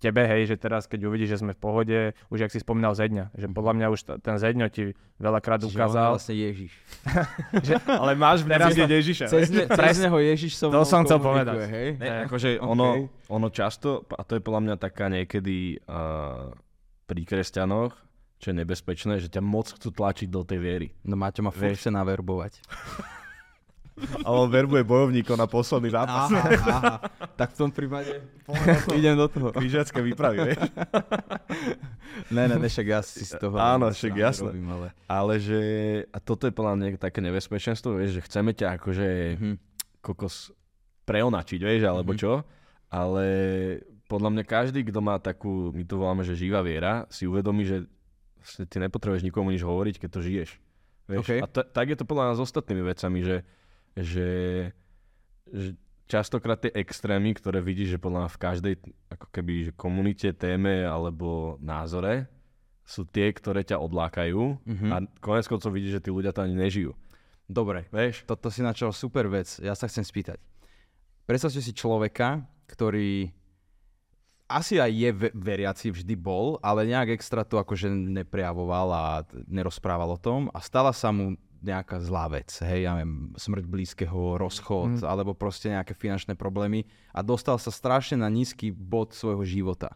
tebe, 0.00 0.24
hej, 0.24 0.48
že 0.48 0.56
teraz, 0.56 0.88
keď 0.88 1.06
uvidíš, 1.06 1.36
že 1.36 1.40
sme 1.44 1.52
v 1.52 1.60
pohode, 1.60 1.98
už 2.32 2.38
jak 2.40 2.50
si 2.50 2.58
spomínal 2.58 2.96
Zedňa, 2.96 3.36
že 3.36 3.46
podľa 3.46 3.72
mňa 3.76 3.86
už 3.92 4.00
t- 4.00 4.18
ten 4.18 4.40
Zedňo 4.40 4.66
ti 4.72 4.96
veľakrát 5.20 5.60
Čiže 5.60 5.76
ukázal, 5.76 6.16
vlastne 6.16 6.36
Ježiš. 6.40 6.72
že, 7.68 7.76
Ale 8.00 8.16
máš 8.16 8.42
v 8.42 8.56
Teraz 8.56 8.72
Ježiša. 8.72 9.24
Cez, 9.28 9.52
ne, 9.52 9.68
cez 9.68 9.96
neho 10.00 10.18
Ježiš 10.18 10.52
som 10.56 10.72
To 10.72 10.88
som 10.88 11.04
chcel 11.04 11.20
povedať. 11.20 11.68
Hej? 11.68 11.88
Ne, 12.00 12.08
Ne. 12.08 12.18
akože 12.24 12.58
ono, 12.58 13.12
ono 13.28 13.48
často, 13.52 14.08
a 14.08 14.24
to 14.24 14.40
je 14.40 14.42
podľa 14.42 14.60
mňa 14.64 14.76
taká 14.80 15.12
niekedy 15.12 15.76
uh, 15.84 16.48
pri 17.04 17.22
kresťanoch, 17.28 17.92
čo 18.40 18.46
je 18.50 18.56
nebezpečné, 18.56 19.20
že 19.20 19.28
ťa 19.28 19.44
moc 19.44 19.68
chcú 19.68 19.92
tlačiť 19.92 20.32
do 20.32 20.40
tej 20.48 20.58
viery. 20.58 20.88
No 21.04 21.20
Maťo 21.20 21.44
ma 21.44 21.52
furt 21.52 21.76
chce 21.76 21.92
naverbovať. 21.92 22.56
Ale 24.18 24.36
on 24.36 24.48
verbuje 24.48 24.80
bojovníkov 24.80 25.34
na 25.34 25.44
posledný 25.44 25.90
zápas. 25.90 26.26
Aha, 26.26 26.40
aha. 26.66 26.94
Tak 27.34 27.52
v 27.52 27.58
tom 27.58 27.70
prípade 27.70 28.20
idem 28.98 29.14
do 29.14 29.26
toho. 29.26 29.48
Krížacké 29.50 29.98
výpravy, 29.98 30.36
vieš? 30.46 30.60
Ne, 32.28 32.44
ne, 32.44 32.56
ne, 32.56 32.66
však 32.66 32.86
ja 32.86 33.00
si 33.00 33.22
z 33.22 33.36
toho... 33.36 33.56
Áno, 33.56 33.88
však 33.88 34.12
jasné. 34.12 34.50
Robím, 34.50 34.68
ale... 34.68 34.86
Ale 35.04 35.34
že, 35.36 35.60
a 36.06 36.18
toto 36.18 36.44
je 36.44 36.52
podľa 36.52 36.74
mňa 36.74 36.86
také 36.96 37.20
nebezpečenstvo, 37.20 37.96
vieš, 37.96 38.18
že 38.18 38.26
chceme 38.26 38.50
ťa 38.50 38.76
akože 38.76 39.06
Mhm. 39.36 39.54
kokos 40.00 40.52
preonačiť, 41.02 41.60
vieš, 41.60 41.82
alebo 41.84 42.12
Mhm. 42.12 42.18
čo, 42.18 42.32
ale 42.86 43.26
podľa 44.06 44.30
mňa 44.32 44.44
každý, 44.44 44.80
kto 44.82 44.98
má 44.98 45.16
takú, 45.16 45.70
my 45.70 45.82
to 45.82 45.94
voláme, 45.96 46.22
že 46.22 46.34
živá 46.34 46.60
viera, 46.60 47.06
si 47.08 47.24
uvedomí, 47.24 47.62
že 47.62 47.86
vlastne 48.36 48.64
ty 48.64 48.76
nepotrebuješ 48.78 49.22
nikomu 49.22 49.50
nič 49.50 49.60
hovoriť, 49.60 49.94
keď 49.96 50.10
to 50.10 50.20
žiješ. 50.20 50.50
Vieš? 51.06 51.18
OK. 51.20 51.30
A 51.38 51.46
to, 51.46 51.60
tak 51.62 51.86
je 51.86 51.96
to 51.96 52.04
podľa 52.04 52.24
nás 52.26 52.36
s 52.36 52.44
ostatnými 52.44 52.82
vecami, 52.84 53.20
že, 53.20 53.36
že, 53.92 54.30
že 55.46 55.68
častokrát 56.06 56.58
tie 56.58 56.72
extrémy, 56.72 57.32
ktoré 57.32 57.58
vidíš, 57.58 57.94
že 57.94 58.02
podľa 58.02 58.20
mňa 58.20 58.30
v 58.30 58.40
každej 58.40 58.74
ako 59.08 59.26
keby, 59.28 59.52
že 59.64 59.72
komunite, 59.72 60.28
téme 60.32 60.82
alebo 60.82 61.54
názore, 61.58 62.26
sú 62.82 63.04
tie, 63.04 63.30
ktoré 63.30 63.62
ťa 63.62 63.78
odlákajú 63.78 64.42
Mhm. 64.64 64.86
a 64.88 64.94
konec 65.18 65.46
koncov 65.46 65.70
vidíš, 65.70 65.98
že 65.98 66.04
tí 66.04 66.10
ľudia 66.10 66.30
to 66.30 66.42
ani 66.42 66.56
nežijú. 66.56 66.90
Dobre, 67.46 67.86
Vieš? 67.88 68.22
toto 68.24 68.46
si 68.46 68.60
načal 68.60 68.90
super 68.90 69.26
vec. 69.26 69.58
Ja 69.58 69.74
sa 69.74 69.86
chcem 69.86 70.02
spýtať. 70.02 70.38
Predstavte 71.24 71.58
si 71.58 71.70
človeka, 71.70 72.42
ktorý 72.66 73.30
asi 74.46 74.78
aj 74.78 74.90
je 74.92 75.10
ve- 75.12 75.30
veriaci, 75.32 75.86
vždy 75.88 76.14
bol, 76.16 76.58
ale 76.60 76.82
nejak 76.84 77.10
extra 77.12 77.42
to 77.42 77.54
akože 77.56 77.86
neprejavoval 77.86 78.86
a 78.88 79.04
nerozprával 79.46 80.10
o 80.10 80.18
tom 80.18 80.50
a 80.50 80.58
stala 80.58 80.90
sa 80.90 81.10
mu 81.10 81.38
nejaká 81.60 82.00
zlá 82.00 82.26
vec, 82.32 82.48
hej, 82.64 82.88
ja 82.88 82.96
neviem, 82.96 83.36
smrť 83.36 83.64
blízkeho, 83.68 84.40
rozchod, 84.40 85.00
mm. 85.00 85.06
alebo 85.06 85.36
proste 85.36 85.72
nejaké 85.72 85.92
finančné 85.92 86.34
problémy 86.34 86.88
a 87.12 87.20
dostal 87.20 87.60
sa 87.60 87.68
strašne 87.68 88.20
na 88.20 88.28
nízky 88.32 88.72
bod 88.72 89.12
svojho 89.12 89.44
života. 89.44 89.92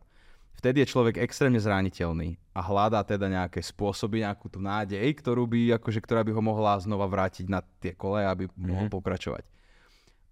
Vtedy 0.55 0.81
je 0.81 0.93
človek 0.97 1.21
extrémne 1.21 1.61
zraniteľný 1.61 2.41
a 2.57 2.61
hľadá 2.65 3.05
teda 3.05 3.29
nejaké 3.29 3.61
spôsoby, 3.61 4.25
nejakú 4.25 4.49
tú 4.49 4.63
nádej, 4.63 5.05
ktorú 5.21 5.45
by, 5.45 5.77
akože, 5.77 6.01
ktorá 6.01 6.25
by 6.25 6.33
ho 6.33 6.43
mohla 6.45 6.81
znova 6.81 7.05
vrátiť 7.05 7.51
na 7.51 7.61
tie 7.83 7.93
kole, 7.93 8.25
aby 8.25 8.49
mohol 8.57 8.89
pokračovať. 8.89 9.45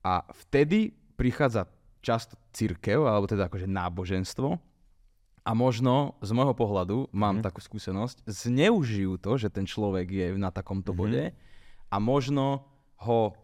A 0.00 0.24
vtedy 0.46 0.94
prichádza 1.20 1.68
často 2.00 2.34
církev, 2.50 3.04
alebo 3.04 3.28
teda 3.28 3.46
akože 3.46 3.68
náboženstvo 3.68 4.71
a 5.42 5.50
možno 5.52 6.14
z 6.22 6.30
môjho 6.30 6.54
pohľadu, 6.54 7.10
mám 7.10 7.38
Mhm. 7.38 7.44
takú 7.44 7.58
skúsenosť, 7.58 8.22
zneužijú 8.24 9.18
to, 9.18 9.36
že 9.36 9.50
ten 9.50 9.66
človek 9.66 10.06
je 10.06 10.26
na 10.34 10.50
takomto 10.50 10.94
Mhm. 10.94 10.98
bode 10.98 11.24
a 11.90 11.96
možno 11.98 12.62
ho 13.02 13.34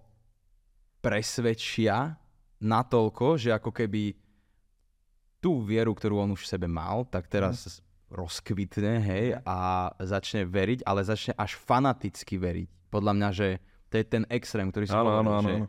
presvedčia 1.00 2.18
natoľko, 2.58 3.38
že 3.38 3.54
ako 3.54 3.70
keby 3.70 4.14
tú 5.38 5.62
vieru, 5.62 5.94
ktorú 5.94 6.18
on 6.18 6.34
už 6.34 6.42
v 6.46 6.50
sebe 6.50 6.66
mal, 6.66 7.06
tak 7.06 7.30
teraz 7.30 7.78
rozkvitne, 8.10 8.98
hej, 8.98 9.26
a 9.44 9.90
začne 10.00 10.42
veriť, 10.42 10.82
ale 10.82 11.04
začne 11.04 11.36
až 11.36 11.54
fanaticky 11.54 12.34
veriť. 12.34 12.68
Podľa 12.90 13.12
mňa, 13.14 13.28
že 13.30 13.48
to 13.88 14.00
je 14.00 14.04
ten 14.04 14.24
extrém, 14.26 14.66
ktorý 14.66 14.84
si 14.88 14.96
Áno, 14.96 15.06
hovoril, 15.06 15.20
áno, 15.20 15.30
áno, 15.30 15.44
že 15.44 15.54
áno. 15.54 15.66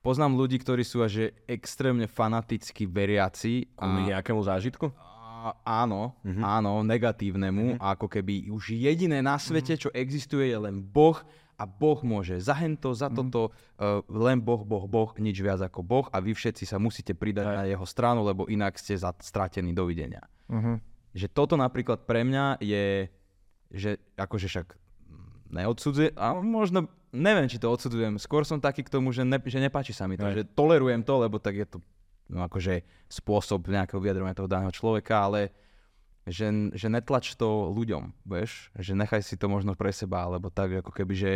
poznám 0.00 0.32
ľudí, 0.34 0.56
ktorí 0.58 0.82
sú 0.82 1.04
až 1.04 1.10
že 1.12 1.26
extrémne 1.46 2.08
fanaticky 2.08 2.88
veriaci 2.88 3.68
a, 3.76 4.08
nejakému 4.08 4.40
zážitku? 4.40 4.88
Áno, 5.60 6.14
Mhm. 6.20 6.42
áno, 6.42 6.72
negatívnemu, 6.82 7.76
a 7.76 7.94
ako 7.94 8.06
keby 8.08 8.48
už 8.48 8.72
jediné 8.72 9.20
na 9.20 9.36
svete, 9.36 9.76
čo 9.76 9.88
existuje, 9.90 10.46
je 10.46 10.58
len 10.60 10.78
Boh 10.78 11.16
a 11.54 11.64
Boh 11.64 12.00
môže 12.00 12.36
za 12.38 12.52
hento, 12.54 12.92
za 12.92 13.08
toto, 13.08 13.52
uh, 13.76 14.00
len 14.06 14.38
Boh, 14.38 14.60
Boh, 14.60 14.84
Boh, 14.84 15.12
nič 15.16 15.36
viac 15.36 15.60
ako 15.60 15.80
Boh 15.80 16.06
a 16.06 16.16
vy 16.16 16.32
všetci 16.32 16.64
sa 16.64 16.76
musíte 16.76 17.12
pridať 17.12 17.44
Hej. 17.44 17.54
na 17.54 17.64
jeho 17.66 17.84
stranu, 17.84 18.20
lebo 18.22 18.44
inak 18.46 18.74
ste 18.74 18.94
za- 18.94 19.12
stratení 19.18 19.70
dovidenia. 19.70 20.24
Mhm. 20.48 20.80
Že 21.12 21.26
toto 21.28 21.54
napríklad 21.54 22.04
pre 22.04 22.22
mňa 22.22 22.60
je, 22.60 23.10
že 23.68 23.90
akože 24.14 24.46
však 24.46 24.66
neodsudzujem, 25.48 26.14
a 26.14 26.32
možno, 26.36 26.84
neviem, 27.10 27.44
či 27.44 27.58
to 27.58 27.66
odsudzujem, 27.66 28.16
skôr 28.16 28.42
som 28.42 28.56
taký 28.56 28.80
k 28.80 28.90
tomu, 28.90 29.10
že, 29.10 29.20
ne, 29.20 29.36
že 29.36 29.58
nepáči 29.58 29.90
sa 29.90 30.06
mi 30.06 30.14
to, 30.14 30.24
Hej. 30.24 30.34
že 30.36 30.42
tolerujem 30.54 31.02
to, 31.02 31.14
lebo 31.18 31.36
tak 31.36 31.56
je 31.56 31.66
to 31.66 31.78
no, 32.30 32.46
akože 32.46 32.86
spôsob 33.10 33.66
nejakého 33.66 33.98
vyjadrovania 33.98 34.38
toho 34.38 34.50
daného 34.50 34.72
človeka, 34.72 35.26
ale 35.26 35.50
že, 36.28 36.46
že 36.76 36.86
netlač 36.86 37.34
to 37.34 37.74
ľuďom, 37.74 38.14
vieš, 38.22 38.70
že 38.78 38.94
nechaj 38.94 39.20
si 39.24 39.34
to 39.34 39.50
možno 39.50 39.74
pre 39.74 39.90
seba, 39.90 40.30
alebo 40.30 40.48
tak 40.48 40.80
ako 40.84 40.94
keby, 40.94 41.14
že 41.18 41.32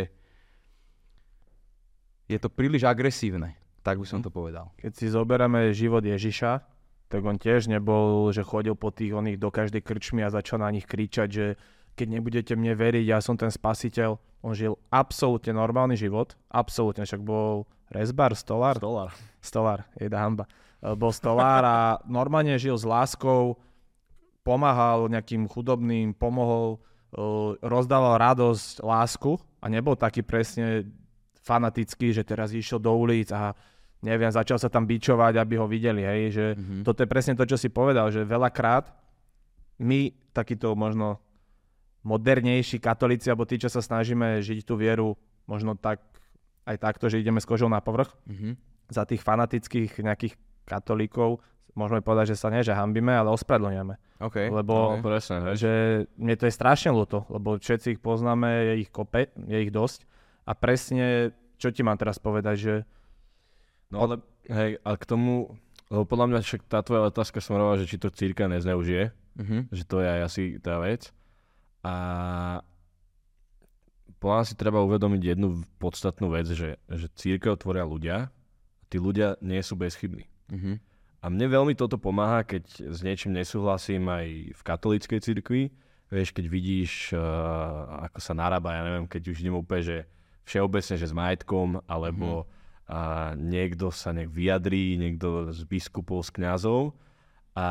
je 2.31 2.37
to 2.39 2.49
príliš 2.49 2.87
agresívne, 2.87 3.53
tak 3.83 3.99
by 3.99 4.07
som 4.07 4.23
to 4.23 4.31
povedal. 4.31 4.73
Keď 4.79 4.91
si 4.95 5.05
zoberieme 5.11 5.75
život 5.75 6.01
Ježiša, 6.01 6.63
tak 7.05 7.21
on 7.21 7.37
tiež 7.37 7.69
nebol, 7.69 8.33
že 8.33 8.41
chodil 8.41 8.73
po 8.73 8.89
tých 8.89 9.13
oných 9.13 9.37
do 9.37 9.53
každej 9.53 9.85
krčmy 9.85 10.25
a 10.25 10.33
začal 10.33 10.63
na 10.63 10.73
nich 10.73 10.89
kričať, 10.89 11.27
že 11.29 11.45
keď 11.95 12.07
nebudete 12.19 12.53
mne 12.57 12.75
veriť, 12.75 13.05
ja 13.07 13.21
som 13.21 13.37
ten 13.37 13.53
spasiteľ. 13.53 14.17
On 14.41 14.51
žil 14.51 14.75
absolútne 14.89 15.55
normálny 15.55 15.95
život, 15.95 16.33
absolútne, 16.49 17.05
však 17.05 17.21
bol 17.23 17.69
rezbar, 17.93 18.33
stolár, 18.33 18.81
Dolár. 18.81 19.13
stolár, 19.39 19.85
jedna 19.95 20.19
hamba. 20.21 20.45
E, 20.85 20.93
Bol 20.93 21.09
stolár 21.09 21.63
a 21.65 21.77
normálne 22.05 22.53
žil 22.55 22.77
s 22.77 22.85
láskou, 22.85 23.57
pomáhal 24.45 25.09
nejakým 25.09 25.49
chudobným, 25.49 26.13
pomohol, 26.13 26.77
e, 27.09 27.19
rozdával 27.65 28.21
radosť, 28.21 28.85
lásku 28.85 29.33
a 29.57 29.65
nebol 29.65 29.97
taký 29.97 30.21
presne 30.21 30.85
fanatický, 31.41 32.13
že 32.13 32.21
teraz 32.21 32.53
išiel 32.53 32.77
do 32.77 32.93
ulic 32.93 33.33
a 33.33 33.57
neviem, 34.01 34.29
začal 34.29 34.61
sa 34.61 34.69
tam 34.69 34.85
bičovať, 34.85 35.33
aby 35.35 35.57
ho 35.57 35.65
videli, 35.65 36.05
hej, 36.05 36.21
že 36.29 36.45
Mhm. 36.53 36.85
toto 36.85 37.01
je 37.01 37.09
presne 37.09 37.33
to, 37.33 37.41
čo 37.41 37.57
si 37.57 37.69
povedal, 37.69 38.13
že 38.13 38.21
veľakrát 38.21 38.93
my, 39.81 40.13
takíto 40.29 40.77
možno 40.77 41.17
modernejší 42.05 42.77
katolíci, 42.77 43.33
alebo 43.33 43.49
tí, 43.49 43.57
čo 43.57 43.65
sa 43.65 43.81
snažíme 43.81 44.37
žiť 44.45 44.61
tú 44.61 44.77
vieru 44.77 45.17
možno 45.49 45.73
tak, 45.73 46.05
aj 46.65 46.77
takto, 46.77 47.09
že 47.09 47.17
ideme 47.17 47.41
s 47.41 47.49
kožou 47.49 47.65
na 47.65 47.81
povrch, 47.81 48.13
Mhm. 48.29 48.57
za 48.93 49.05
tých 49.05 49.25
fanatických 49.25 49.97
nejakých 49.97 50.37
katolíkov 50.65 51.39
môžeme 51.75 51.99
povedať, 51.99 52.33
že 52.33 52.39
sa 52.39 52.47
nie, 52.47 52.63
že 52.63 52.71
hambíme, 52.71 53.11
ale 53.11 53.29
ospravedlňujeme. 53.35 54.23
OK. 54.23 54.37
Lebo 54.47 54.95
OK. 54.95 55.03
Presne, 55.03 55.37
hej. 55.43 55.55
že 55.59 55.71
mne 56.15 56.35
to 56.39 56.47
je 56.47 56.53
strašne 56.55 56.95
ľúto, 56.95 57.27
lebo 57.27 57.59
všetci 57.59 57.99
ich 57.99 58.01
poznáme, 58.01 58.47
je 58.47 58.73
ich 58.87 58.89
kope, 58.89 59.27
je 59.35 59.57
ich 59.59 59.71
dosť. 59.75 60.07
A 60.47 60.55
presne, 60.55 61.35
čo 61.59 61.69
ti 61.69 61.83
mám 61.83 61.99
teraz 61.99 62.15
povedať, 62.17 62.55
že 62.55 62.73
No 63.93 64.01
ale, 64.09 64.17
hej, 64.49 64.81
a 64.81 64.97
k 64.97 65.03
tomu, 65.05 65.53
lebo 65.93 66.09
podľa 66.09 66.25
mňa 66.33 66.39
však 66.41 66.61
tá 66.65 66.81
tvoja 66.81 67.05
otázka 67.05 67.37
smerovala, 67.37 67.77
že 67.77 67.85
či 67.85 68.01
to 68.01 68.09
círka 68.09 68.49
nezneužije, 68.49 69.13
Mhm. 69.37 69.69
že 69.69 69.83
to 69.85 69.99
je 70.01 70.07
aj 70.09 70.21
asi 70.25 70.43
tá 70.57 70.79
vec. 70.81 71.11
A 71.85 71.93
podľa 74.17 74.35
mňa 74.41 74.47
si 74.47 74.55
treba 74.57 74.79
uvedomiť 74.81 75.21
jednu 75.21 75.47
podstatnú 75.77 76.33
vec, 76.33 76.49
že, 76.49 76.81
že 76.89 77.07
církev 77.13 77.59
tvoria 77.61 77.85
ľudia 77.85 78.15
a 78.31 78.83
tí 78.89 78.97
ľudia 78.97 79.37
nie 79.43 79.61
sú 79.61 79.77
bezchybní. 79.77 80.25
Mhm. 80.51 80.73
A 81.21 81.29
mne 81.33 81.49
veľmi 81.49 81.73
toto 81.73 81.97
pomáha, 81.97 82.45
keď 82.45 82.93
s 82.93 83.01
niečím 83.01 83.33
nesúhlasím 83.33 84.05
aj 84.05 84.27
v 84.53 84.61
katolíckej 84.61 85.19
cirkvi. 85.19 85.63
Vieš, 86.13 86.37
keď 86.37 86.45
vidíš, 86.45 87.17
uh, 87.17 88.05
ako 88.05 88.19
sa 88.21 88.37
narába, 88.37 88.77
ja 88.77 88.85
neviem, 88.85 89.09
keď 89.09 89.33
už 89.33 89.41
idem 89.41 89.57
úplne, 89.57 89.81
že 89.81 89.97
všeobecne, 90.45 90.95
že 91.01 91.09
s 91.09 91.17
majetkom, 91.17 91.81
alebo 91.89 92.45
uh, 92.45 93.33
niekto 93.33 93.89
sa 93.89 94.13
nech 94.13 94.29
vyjadrí, 94.29 95.01
niekto 95.01 95.49
z 95.49 95.65
biskupov, 95.65 96.29
z 96.29 96.37
kňazov. 96.37 96.93
A 97.57 97.67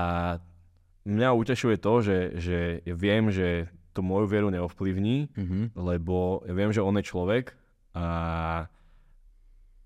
mňa 1.07 1.29
utešuje 1.31 1.79
to, 1.79 1.93
že, 2.03 2.19
že 2.43 2.59
ja 2.83 2.95
viem, 2.99 3.31
že 3.31 3.71
to 3.95 4.03
moju 4.03 4.27
vieru 4.27 4.51
neovplyvní, 4.51 5.31
Mhm. 5.39 5.79
lebo 5.79 6.43
ja 6.43 6.59
viem, 6.59 6.75
že 6.75 6.83
on 6.83 6.99
je 6.99 7.07
človek 7.07 7.55
a 7.95 8.67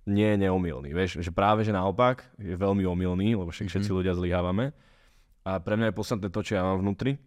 nie 0.09 0.35
je 0.35 0.49
neomilný. 0.49 0.91
Vieš, 0.97 1.21
že 1.21 1.29
práve, 1.29 1.63
že 1.63 1.77
naopak 1.77 2.25
je 2.41 2.57
veľmi 2.57 2.89
omilný, 2.89 3.37
lebo 3.37 3.53
však 3.53 3.69
všetci 3.69 3.93
ľudia 3.93 4.17
zlyhávame. 4.17 4.73
A 5.45 5.61
pre 5.61 5.77
mňa 5.77 5.93
je 5.93 5.99
podstatné 6.01 6.29
to, 6.33 6.41
čo 6.41 6.57
ja 6.57 6.65
mám 6.65 6.81
vnútri, 6.81 7.21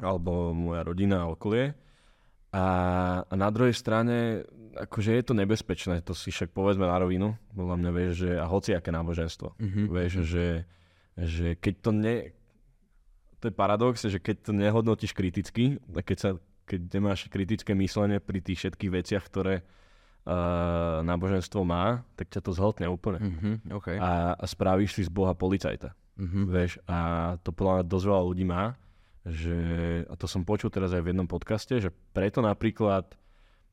alebo 0.00 0.56
moja 0.56 0.82
rodina 0.82 1.28
a 1.28 1.30
okolie. 1.30 1.76
A, 2.52 2.64
a 3.24 3.34
na 3.36 3.48
druhej 3.48 3.72
strane, 3.72 4.44
akože 4.76 5.16
je 5.16 5.24
to 5.24 5.32
nebezpečné, 5.36 6.04
to 6.04 6.12
si 6.12 6.28
však 6.28 6.52
povedzme 6.52 6.84
na 6.84 7.00
rovinu, 7.00 7.32
podľa 7.52 7.76
mňa 7.80 7.90
vieš, 7.92 8.12
že 8.28 8.30
a 8.36 8.44
hoci 8.44 8.76
aké 8.76 8.92
náboženstvo. 8.92 9.56
Mhm. 9.56 9.82
Vieš, 9.88 10.12
že, 10.24 10.68
že 11.16 11.46
keď 11.56 11.74
to 11.80 11.90
ne, 11.92 12.16
to 13.40 13.48
je 13.48 13.54
paradox, 13.54 14.04
že 14.04 14.20
keď 14.20 14.36
to 14.48 14.52
nehodnotíš 14.52 15.16
kriticky, 15.16 15.80
keď, 15.88 16.16
sa, 16.20 16.30
keď 16.68 16.80
nemáš 16.92 17.26
kritické 17.32 17.72
myslenie 17.72 18.20
pri 18.20 18.44
tých 18.44 18.68
všetkých 18.68 18.92
veciach, 18.92 19.24
ktoré 19.24 19.64
uh, 20.26 21.02
náboženstvo 21.02 21.62
má, 21.66 22.06
tak 22.14 22.30
ťa 22.30 22.40
to 22.42 22.50
zhltne 22.54 22.86
úplne. 22.90 23.20
Mhm, 23.20 23.52
okay. 23.74 23.96
A, 23.98 24.34
a 24.38 24.44
spravíš 24.46 24.98
si 24.98 25.02
z 25.06 25.10
Boha 25.10 25.34
policajta. 25.34 25.94
Mhm. 26.18 26.40
Vieš, 26.48 26.72
a 26.86 26.98
to 27.40 27.50
podľa 27.50 27.82
mňa 27.82 27.84
dosť 27.88 28.04
veľa 28.06 28.22
ľudí 28.28 28.44
má, 28.46 28.64
že, 29.22 29.58
a 30.10 30.14
to 30.18 30.26
som 30.26 30.42
počul 30.42 30.68
teraz 30.68 30.90
aj 30.90 31.02
v 31.02 31.14
jednom 31.14 31.30
podcaste, 31.30 31.78
že 31.78 31.94
preto 32.10 32.42
napríklad 32.42 33.06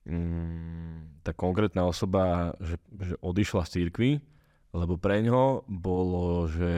mm, 0.05 1.25
tá 1.25 1.33
konkrétna 1.33 1.89
osoba, 1.89 2.53
že, 2.61 2.77
že 3.01 3.17
odišla 3.17 3.65
z 3.65 3.71
církvy, 3.81 4.11
lebo 4.77 5.01
pre 5.01 5.25
ňo 5.25 5.65
bolo, 5.65 6.45
že, 6.45 6.75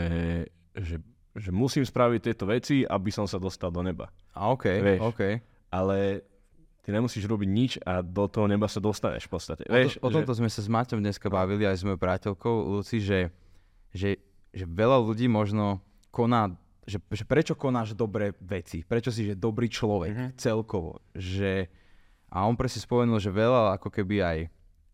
že, 0.71 1.03
že 1.35 1.49
musím 1.51 1.83
spraviť 1.83 2.19
tieto 2.23 2.47
veci, 2.47 2.87
aby 2.87 3.11
som 3.11 3.27
sa 3.27 3.35
dostal 3.35 3.75
do 3.75 3.83
neba. 3.83 4.07
A 4.31 4.55
OK, 4.55 4.65
Vieš. 4.79 4.99
OK. 5.03 5.21
Ale 5.71 6.23
ty 6.81 6.89
nemusíš 6.89 7.23
robiť 7.23 7.47
nič 7.47 7.71
a 7.79 7.99
do 7.99 8.25
toho 8.25 8.45
neba 8.45 8.65
sa 8.65 8.77
dostaneš 8.77 9.25
v 9.25 9.31
podstate. 9.31 9.63
O, 9.63 9.71
Vieš, 9.71 9.97
to, 9.97 10.01
o 10.01 10.09
tomto 10.09 10.33
sme 10.33 10.47
sa 10.47 10.59
s 10.59 10.67
Maťom 10.67 10.99
dneska 10.99 11.27
bavili 11.27 11.63
aj 11.63 11.77
s 11.77 11.83
mojou 11.83 11.97
priateľkou 11.97 12.55
Luci, 12.71 12.97
že, 12.97 13.29
že, 13.91 14.17
že 14.49 14.65
veľa 14.65 14.97
ľudí 14.99 15.25
možno 15.25 15.77
koná, 16.09 16.49
že, 16.83 16.97
že 17.07 17.23
prečo 17.23 17.53
konáš 17.53 17.93
dobré 17.93 18.33
veci, 18.39 18.81
prečo 18.81 19.09
si 19.09 19.23
že 19.23 19.35
dobrý 19.35 19.67
človek 19.67 20.11
Mhm. 20.11 20.27
celkovo, 20.35 20.99
že 21.11 21.69
a 22.27 22.43
on 22.43 22.55
presne 22.55 22.79
spomenul, 22.79 23.17
že 23.17 23.29
veľa 23.29 23.75
ako 23.75 23.91
keby 23.91 24.17
aj 24.19 24.37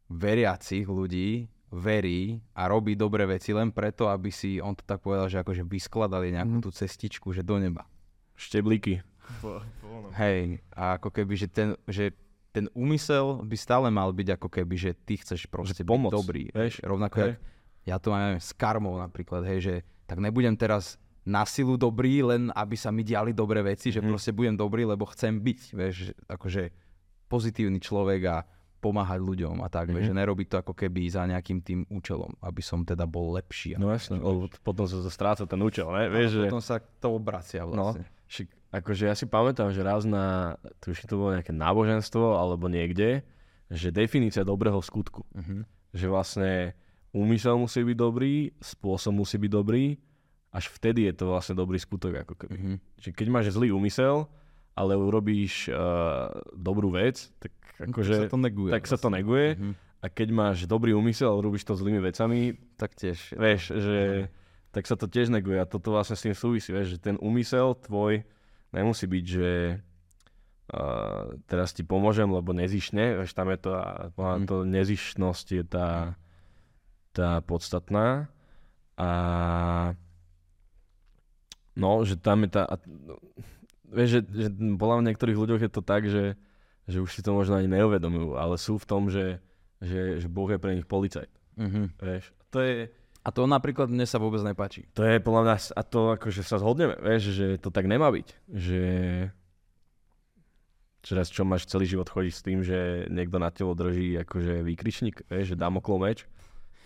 veriacich 0.08 0.86
ľudí 0.86 1.46
verí 1.68 2.40
a 2.54 2.66
robí 2.66 2.96
dobré 2.96 3.28
veci 3.28 3.52
len 3.52 3.70
preto, 3.70 4.08
aby 4.08 4.32
si, 4.32 4.56
on 4.58 4.72
to 4.72 4.82
tak 4.82 5.04
povedal, 5.04 5.28
že 5.28 5.38
akože 5.38 5.64
vyskladali 5.64 6.32
nejakú 6.32 6.60
Mhm. 6.60 6.64
tú 6.64 6.72
cestičku, 6.72 7.32
že 7.32 7.44
do 7.44 7.56
neba. 7.58 7.84
Šteblíky. 8.34 9.04
Hej, 10.14 10.40
a 10.72 10.96
ako 10.96 11.10
keby, 11.10 11.34
že 11.36 11.48
ten, 11.48 11.70
že 11.86 12.12
ten 12.50 12.66
úmysel 12.72 13.42
by 13.42 13.56
stále 13.56 13.88
mal 13.88 14.10
byť 14.10 14.28
ako 14.34 14.48
keby, 14.50 14.76
že 14.76 14.92
ty 14.96 15.16
chceš 15.16 15.46
proste 15.46 15.82
byť 15.82 15.88
pomoc, 15.88 16.12
dobrý. 16.12 16.50
vieš, 16.50 16.82
Rovnako, 16.82 17.16
hej. 17.18 17.28
jak, 17.28 17.38
ja 17.86 17.96
to 17.98 18.08
mám 18.10 18.22
neviem, 18.24 18.42
s 18.42 18.52
karmou 18.52 18.96
napríklad, 18.96 19.46
hej, 19.46 19.60
že 19.60 19.76
tak 20.04 20.18
nebudem 20.18 20.54
teraz 20.54 20.96
na 21.22 21.44
silu 21.44 21.76
dobrý, 21.76 22.24
len 22.24 22.50
aby 22.50 22.74
sa 22.74 22.88
mi 22.88 23.02
diali 23.02 23.30
dobré 23.32 23.62
veci, 23.62 23.90
že 23.90 24.00
Mhm. 24.00 24.08
proste 24.08 24.32
budem 24.32 24.56
dobrý, 24.56 24.86
lebo 24.86 25.04
chcem 25.08 25.36
byť, 25.36 25.60
vieš, 25.72 25.96
že 26.02 26.14
akože 26.26 26.64
pozitívny 27.26 27.78
človek 27.78 28.22
a 28.26 28.38
pomáhať 28.80 29.20
ľuďom 29.20 29.60
a 29.60 29.68
tak, 29.68 29.90
vieš, 29.90 30.08
Mhm. 30.08 30.10
že 30.10 30.18
nerobiť 30.18 30.48
to 30.48 30.58
ako 30.60 30.74
keby 30.74 31.02
za 31.08 31.26
nejakým 31.26 31.60
tým 31.60 31.80
účelom, 31.90 32.32
aby 32.40 32.62
som 32.62 32.82
teda 32.82 33.04
bol 33.04 33.34
lepší. 33.34 33.76
No 33.76 33.90
jasne, 33.90 34.18
lebo 34.18 34.48
potom 34.62 34.86
sa 34.86 34.98
to 34.98 35.10
stráca 35.10 35.44
ten 35.44 35.60
účel, 35.60 35.90
ne? 35.90 36.08
Vieš, 36.08 36.30
že... 36.32 36.42
Potom 36.48 36.64
sa 36.64 36.78
to 36.80 37.08
obracia 37.12 37.66
No, 37.66 37.92
vlastne. 37.92 38.06
však, 38.26 38.48
akože 38.72 39.08
ja 39.08 39.16
si 39.16 39.26
pamätám, 39.26 39.72
že 39.72 39.82
raz 39.84 40.04
na, 40.04 40.58
tuším, 40.84 41.08
to 41.08 41.16
bolo 41.20 41.36
nejaké 41.36 41.56
náboženstvo 41.56 42.36
alebo 42.36 42.68
niekde, 42.68 43.24
že 43.68 43.92
definícia 43.92 44.48
dobrého 44.48 44.80
skutku. 44.80 45.24
Mhm. 45.36 45.64
Že 45.96 46.06
vlastne 46.12 46.52
úmysel 47.16 47.56
musí 47.58 47.82
byť 47.84 47.98
dobrý, 47.98 48.52
spôsob 48.60 49.24
musí 49.24 49.40
byť 49.40 49.52
dobrý, 49.52 49.96
až 50.52 50.72
vtedy 50.72 51.08
je 51.12 51.14
to 51.16 51.26
vlastne 51.32 51.56
dobrý 51.56 51.80
skutok. 51.80 52.24
Ako 52.28 52.34
keby. 52.36 52.56
Mhm. 52.56 52.76
Čiže 53.00 53.14
keď 53.16 53.28
máš 53.32 53.46
zlý 53.56 53.72
úmysel, 53.72 54.28
ale 54.78 54.94
urobíš 54.94 55.74
uh, 55.74 56.30
dobrú 56.54 56.94
vec, 56.94 57.34
tak 57.42 57.50
akože, 57.82 58.30
sa 58.30 58.30
to 58.30 58.38
neguje. 58.38 58.72
tak 58.72 58.86
sa 58.86 58.98
to 59.00 59.10
neguje. 59.10 59.58
Mhm. 59.58 59.74
A 59.98 60.06
keď 60.14 60.30
máš 60.30 60.58
dobrý 60.70 60.94
úmysel 60.94 61.34
a 61.34 61.42
robíš 61.42 61.66
to 61.66 61.74
zlými 61.74 61.98
vecami, 61.98 62.54
Tak 62.78 62.94
tiež. 62.94 63.34
vieš, 63.34 63.74
že 63.74 64.30
tak 64.70 64.86
sa 64.86 64.94
to 64.94 65.10
tiež 65.10 65.34
neguje 65.34 65.58
a 65.58 65.66
toto 65.66 65.90
vlastne 65.90 66.14
s 66.14 66.22
tým 66.22 66.38
súvisí, 66.38 66.70
vieš, 66.70 66.96
že 66.96 67.00
ten 67.02 67.18
úmysel 67.18 67.74
tvoj 67.82 68.22
nemusí 68.76 69.06
byť, 69.08 69.26
že 69.26 69.52
uh, 70.74 71.36
teraz 71.48 71.72
ti 71.72 71.84
pomôžem, 71.84 72.28
lebo 72.28 72.52
nezišne, 72.52 73.24
vieš, 73.24 73.32
tam 73.34 73.52
je 73.52 73.60
to, 73.62 73.72
a 73.74 74.12
mm. 74.12 74.46
to 74.48 74.56
nezišnosť 74.68 75.48
je 75.52 75.64
tá, 75.64 76.20
tá 77.16 77.40
podstatná 77.44 78.28
a 78.98 79.10
no, 81.78 82.02
že 82.04 82.18
tam 82.18 82.44
je 82.44 82.50
tá, 82.50 82.64
a, 82.66 82.76
vieš, 83.88 84.10
že, 84.10 84.22
že 84.28 84.50
podľa 84.76 84.96
mňa 85.00 85.08
niektorých 85.14 85.38
ľuďoch 85.38 85.62
je 85.64 85.72
to 85.72 85.82
tak, 85.86 86.10
že, 86.10 86.36
že 86.90 86.98
už 87.00 87.10
si 87.14 87.22
to 87.22 87.32
možno 87.32 87.58
ani 87.62 87.70
neuvedomujú, 87.70 88.36
ale 88.36 88.58
sú 88.58 88.82
v 88.82 88.90
tom, 88.90 89.08
že, 89.08 89.40
že, 89.80 90.20
že 90.20 90.28
Boh 90.28 90.50
je 90.50 90.60
pre 90.60 90.76
nich 90.76 90.88
policajt, 90.90 91.32
Mhm. 91.58 91.98
vieš, 91.98 92.30
to 92.54 92.62
je, 92.62 92.86
A 93.28 93.30
to 93.36 93.44
napríklad 93.44 93.92
mne 93.92 94.08
sa 94.08 94.24
vôbec 94.24 94.40
nepáči. 94.40 94.88
to 94.96 95.04
je 95.04 95.20
podľa 95.20 95.42
mňa, 95.44 95.56
a 95.76 95.82
to 95.84 96.16
akože 96.16 96.48
sa 96.48 96.64
zhodneme, 96.64 96.96
vieš, 97.04 97.36
že 97.36 97.60
to 97.60 97.68
tak 97.76 97.84
nemá 97.84 98.08
byť. 98.08 98.28
Že 98.48 98.82
teraz 101.04 101.28
čo 101.28 101.44
máš 101.44 101.68
celý 101.68 101.88
život 101.88 102.08
chodiť 102.08 102.34
s 102.34 102.42
tým, 102.44 102.60
že 102.64 103.08
niekto 103.12 103.36
na 103.36 103.52
telo 103.52 103.76
drží 103.76 104.16
akože 104.24 104.64
výkričník, 104.64 105.28
vieš, 105.28 105.56
že 105.56 105.60
damoklov 105.60 106.08
meč. 106.08 106.24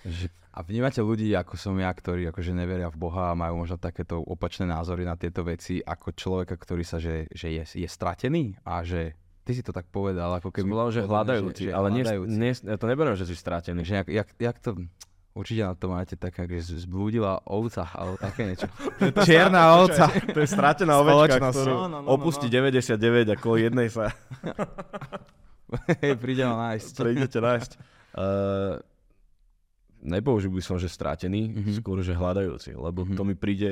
Že, 0.01 0.33
A 0.51 0.65
vnímate 0.65 1.05
ľudí, 1.05 1.29
ako 1.37 1.61
som 1.61 1.77
ja, 1.77 1.93
ktorí 1.93 2.25
akože 2.33 2.57
neveria 2.57 2.89
v 2.89 2.97
Boha 2.97 3.31
a 3.31 3.37
majú 3.37 3.61
možno 3.61 3.77
takéto 3.77 4.17
opačné 4.17 4.65
názory 4.65 5.05
na 5.05 5.13
tieto 5.13 5.45
veci, 5.45 5.77
ako 5.77 6.17
človeka, 6.17 6.57
ktorý 6.57 6.81
sa, 6.81 6.97
že, 6.97 7.29
že 7.29 7.53
je, 7.53 7.85
je 7.85 7.87
stratený 7.87 8.57
a 8.65 8.81
že 8.81 9.13
ty 9.45 9.53
si 9.53 9.61
to 9.61 9.73
tak 9.73 9.89
povedal, 9.93 10.33
ako 10.37 10.49
keby, 10.49 10.69
som 10.69 10.73
povedal, 10.73 10.93
že 10.93 11.01
hľadajúci, 11.05 11.63
že, 11.65 11.69
že 11.69 11.73
ale 11.73 11.87
nie, 11.93 12.03
hľadajúci. 12.03 12.33
nie, 12.33 12.51
ja 12.53 12.77
to 12.77 12.85
neberiem, 12.89 13.15
že 13.17 13.25
si 13.29 13.35
stratený. 13.37 13.81
Že 13.85 13.93
jak, 14.01 14.07
jak, 14.09 14.29
jak 14.37 14.57
to... 14.57 14.69
Určite 15.31 15.61
na 15.61 15.71
to 15.71 15.87
máte 15.87 16.13
také, 16.13 16.43
že 16.49 16.75
zblúdila 16.77 17.39
ovca, 17.43 17.87
alebo 17.89 18.15
také 18.15 18.43
niečo. 18.45 18.67
Čierna 19.23 19.77
ovca. 19.77 20.11
To 20.27 20.37
je 20.37 20.49
stratená 20.49 20.99
ovečka, 20.99 21.39
ktorú 21.41 21.67
No, 21.67 21.79
no, 21.81 21.87
no, 21.89 21.97
no, 22.01 22.07
opustí 22.11 22.47
99 22.47 22.99
a 23.25 23.35
kvôli 23.35 23.65
jednej 23.65 23.87
sa 23.87 24.11
Hej, 26.01 26.19
príde 26.19 26.43
ma 26.43 26.69
nájsť. 26.69 26.93
prídete 26.95 27.39
nájsť. 27.39 27.71
Uh, 28.11 28.75
nepoužil 30.03 30.51
by 30.51 30.59
som, 30.59 30.75
že 30.75 30.89
stratený, 30.89 31.47
Mhm. 31.47 31.55
mm-hmm. 31.55 31.75
skôr, 31.79 31.95
že 32.01 32.11
hľadajúci, 32.11 32.75
lebo 32.75 32.91
Mhm. 33.01 33.07
mm-hmm. 33.07 33.15
to 33.15 33.23
mi 33.23 33.35
príde 33.37 33.71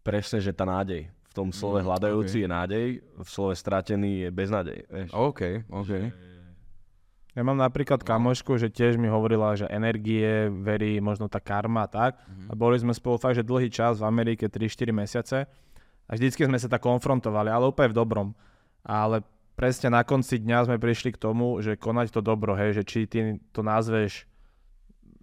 presne, 0.00 0.40
že 0.40 0.48
tá 0.48 0.64
nádej. 0.64 1.12
V 1.28 1.32
tom 1.36 1.52
slove 1.52 1.78
Mm, 1.78 1.84
hľadajúci 1.84 2.36
ok. 2.36 2.42
je 2.42 2.48
nádej, 2.48 2.86
v 3.14 3.28
slove 3.28 3.52
stratený 3.52 4.10
je 4.18 4.28
beznádej. 4.32 4.78
Vieš? 4.88 5.08
OK, 5.12 5.40
OK. 5.68 5.90
Ja 7.30 7.42
mám 7.42 7.54
napríklad 7.54 8.00
kamošku, 8.00 8.56
že 8.56 8.66
tiež 8.66 8.96
mi 8.96 9.06
hovorila, 9.06 9.54
že 9.54 9.66
energie, 9.66 10.50
verí, 10.50 10.98
možno 10.98 11.26
tá 11.26 11.38
karma 11.38 11.86
a 11.86 11.90
tak. 11.90 12.12
A 12.46 12.52
boli 12.52 12.74
sme 12.74 12.90
spolu 12.90 13.16
fakt, 13.16 13.36
že 13.36 13.46
dlhý 13.46 13.68
čas 13.68 13.98
v 13.98 14.04
Amerike, 14.04 14.46
3-4 14.46 14.90
mesiace. 14.90 15.38
A 16.04 16.10
vždycky 16.10 16.42
sme 16.42 16.58
sa 16.58 16.66
tak 16.66 16.82
konfrontovali, 16.82 17.46
ale 17.46 17.70
úplne 17.70 17.88
v 17.88 17.98
dobrom. 17.98 18.28
Ale 18.82 19.22
presne 19.54 19.88
na 19.88 20.02
konci 20.02 20.38
dňa 20.38 20.66
sme 20.66 20.76
prišli 20.76 21.14
k 21.14 21.20
tomu, 21.20 21.60
že 21.60 21.76
konať 21.76 22.10
to 22.10 22.20
dobro, 22.20 22.54
hej, 22.54 22.74
že 22.74 22.82
či 22.82 23.06
ty 23.06 23.18
to 23.50 23.62
nazveš 23.62 24.26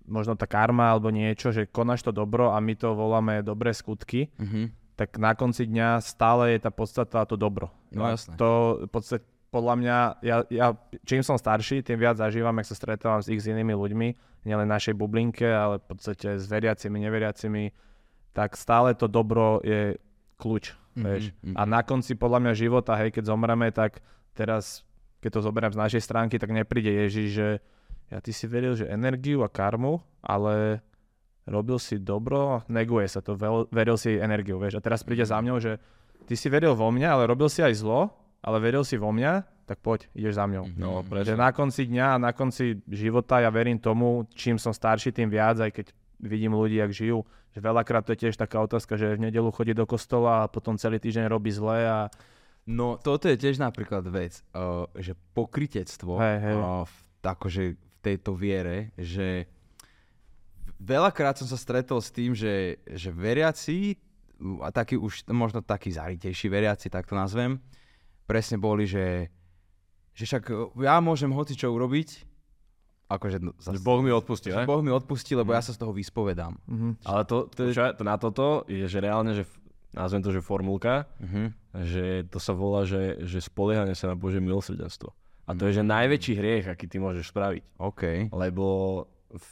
možno 0.06 0.40
tá 0.40 0.48
karma 0.48 0.96
alebo 0.96 1.12
niečo, 1.12 1.52
že 1.52 1.68
konáš 1.68 2.00
to 2.02 2.16
dobro 2.16 2.56
a 2.56 2.64
my 2.64 2.74
to 2.74 2.96
voláme 2.96 3.44
dobré 3.44 3.76
skutky, 3.76 4.32
Mhm. 4.40 4.72
tak 4.96 5.20
na 5.20 5.36
konci 5.36 5.68
dňa 5.68 6.00
stále 6.00 6.56
je 6.56 6.64
tá 6.64 6.72
podstata 6.72 7.28
to 7.28 7.36
dobro. 7.36 7.68
No 7.92 8.08
jasné. 8.08 8.40
To 8.40 8.80
v 8.82 8.90
podstate 8.90 9.28
podľa 9.48 9.74
mňa, 9.80 9.98
ja, 10.22 10.38
ja 10.52 10.68
čím 11.08 11.24
som 11.24 11.40
starší, 11.40 11.80
tým 11.80 11.98
viac 11.98 12.20
zažívam, 12.20 12.56
ak 12.60 12.68
sa 12.68 12.76
stretávam 12.76 13.24
s 13.24 13.32
x 13.32 13.48
inými 13.48 13.72
ľuďmi, 13.74 14.08
nielen 14.44 14.68
našej 14.68 14.96
bublinke, 14.96 15.48
ale 15.48 15.80
v 15.80 15.86
podstate 15.88 16.40
s 16.40 16.46
veriacimi, 16.48 17.00
neveriacimi, 17.00 17.72
tak 18.36 18.60
stále 18.60 18.94
to 18.94 19.08
dobro 19.08 19.64
je 19.64 19.96
kľúč. 20.38 20.76
Mhm, 20.98 21.04
Vieš. 21.04 21.24
mhm. 21.44 21.56
A 21.56 21.62
na 21.64 21.82
konci 21.82 22.14
podľa 22.18 22.40
mňa 22.44 22.54
života, 22.54 22.98
hej, 23.00 23.16
keď 23.16 23.24
zomreme, 23.32 23.72
tak 23.72 24.04
teraz, 24.36 24.84
keď 25.24 25.40
to 25.40 25.46
zoberiem 25.46 25.74
z 25.74 25.82
našej 25.82 26.02
stránky, 26.04 26.36
tak 26.38 26.52
nepríde 26.52 26.90
Ježiš, 26.90 27.28
že 27.32 27.48
ja 28.08 28.24
ty 28.24 28.32
si 28.32 28.48
veril, 28.48 28.76
že 28.76 28.88
energiu 28.88 29.44
a 29.44 29.52
karmu, 29.52 30.00
ale 30.24 30.80
robil 31.48 31.80
si 31.80 32.00
dobro, 32.00 32.64
neguje 32.68 33.08
sa 33.08 33.20
to, 33.24 33.36
veril 33.72 33.96
si 34.00 34.16
energiu, 34.16 34.60
vieš. 34.60 34.80
A 34.80 34.84
teraz 34.84 35.04
príde 35.04 35.28
za 35.28 35.40
mňou, 35.40 35.60
že 35.60 35.80
ty 36.28 36.36
si 36.36 36.48
veril 36.48 36.76
vo 36.76 36.88
mňa, 36.92 37.08
ale 37.08 37.24
robil 37.28 37.52
si 37.52 37.60
aj 37.64 37.74
zlo, 37.84 38.12
ale 38.42 38.58
veril 38.60 38.84
si 38.86 38.98
vo 38.98 39.10
mňa, 39.12 39.66
tak 39.68 39.84
poď, 39.84 40.08
ideš 40.16 40.40
za 40.40 40.48
mňou. 40.48 40.66
No, 40.80 41.04
Mhm. 41.04 41.28
Že 41.28 41.36
na 41.36 41.52
konci 41.52 41.82
dňa, 41.92 42.08
na 42.18 42.32
konci 42.32 42.80
života 42.88 43.44
ja 43.44 43.52
verím 43.52 43.78
tomu, 43.80 44.24
čím 44.32 44.56
som 44.56 44.72
starší, 44.72 45.12
tým 45.12 45.28
viac, 45.28 45.60
aj 45.60 45.72
keď 45.76 45.86
vidím 46.24 46.56
ľudí, 46.56 46.80
jak 46.80 46.92
žijú. 46.94 47.28
Že 47.52 47.60
veľakrát 47.62 48.06
to 48.06 48.14
je 48.16 48.28
tiež 48.28 48.38
taká 48.40 48.64
otázka, 48.64 48.96
že 48.96 49.18
v 49.18 49.28
nedelu 49.28 49.50
chodí 49.52 49.74
do 49.76 49.84
kostola 49.84 50.46
a 50.46 50.50
potom 50.50 50.78
celý 50.80 51.02
týždeň 51.02 51.28
robí 51.28 51.52
zle 51.52 51.84
a 51.88 52.00
No, 52.68 53.00
toto 53.00 53.32
je 53.32 53.40
tiež 53.40 53.64
napríklad 53.64 54.04
vec, 54.12 54.44
uh, 54.52 54.84
že 55.00 55.16
pokritectvo 55.32 56.20
Hej, 56.20 56.38
hej. 56.44 56.56
Uh, 56.60 56.84
v, 56.84 56.96
akože 57.24 57.64
v 57.80 57.98
tejto 58.04 58.36
viere, 58.36 58.92
že 59.00 59.48
veľakrát 60.76 61.40
som 61.40 61.48
sa 61.48 61.56
stretol 61.56 62.04
s 62.04 62.12
tým, 62.12 62.36
že, 62.36 62.84
že 62.84 63.08
veriaci, 63.08 63.96
a 64.62 64.70
takí 64.70 65.00
už 65.00 65.26
možno 65.32 65.64
takí 65.64 65.96
zaritejší 65.96 66.52
veriaci, 66.52 66.92
tak 66.92 67.08
to 67.08 67.16
nazvem, 67.16 67.58
presne 68.28 68.60
boli, 68.60 68.84
že, 68.84 69.32
že 70.12 70.24
však 70.26 70.44
ja 70.78 71.00
môžem 71.00 71.32
hoci 71.32 71.56
čo 71.56 71.72
urobiť, 71.72 72.28
akože 73.08 73.38
no, 73.40 73.56
Že 73.56 73.80
Boh 73.80 74.04
mi 74.04 74.12
odpustí, 74.12 74.52
že? 74.52 74.68
Boh 74.68 74.84
mi 74.84 74.92
odpustí, 74.92 75.32
lebo 75.32 75.56
ja 75.56 75.64
sa 75.64 75.72
z 75.72 75.80
toho 75.80 75.96
vyspovedám. 75.96 76.60
mhm. 76.68 77.02
Ale 77.02 77.24
to, 77.24 77.48
to, 77.48 77.72
čo, 77.72 77.88
to 77.90 78.04
na 78.04 78.20
toto 78.20 78.68
je, 78.68 78.84
že 78.84 79.00
reálne, 79.00 79.32
že 79.32 79.48
nazvem 79.96 80.20
to, 80.20 80.30
že 80.30 80.44
formulka, 80.44 81.08
Mhm. 81.18 81.44
že 81.82 82.06
to 82.28 82.38
sa 82.38 82.52
volá, 82.52 82.84
že, 82.84 83.24
že 83.24 83.40
spoliehanie 83.40 83.96
sa 83.96 84.12
na 84.12 84.16
Bože 84.16 84.38
milosrdenstvo. 84.38 85.16
A 85.48 85.56
to 85.56 85.64
je, 85.66 85.80
že 85.80 85.84
najväčší 85.88 86.34
hriech, 86.36 86.66
aký 86.68 86.86
ty 86.86 87.00
môžeš 87.00 87.32
spraviť. 87.32 87.64
OK. 87.80 88.28
Lebo 88.30 88.66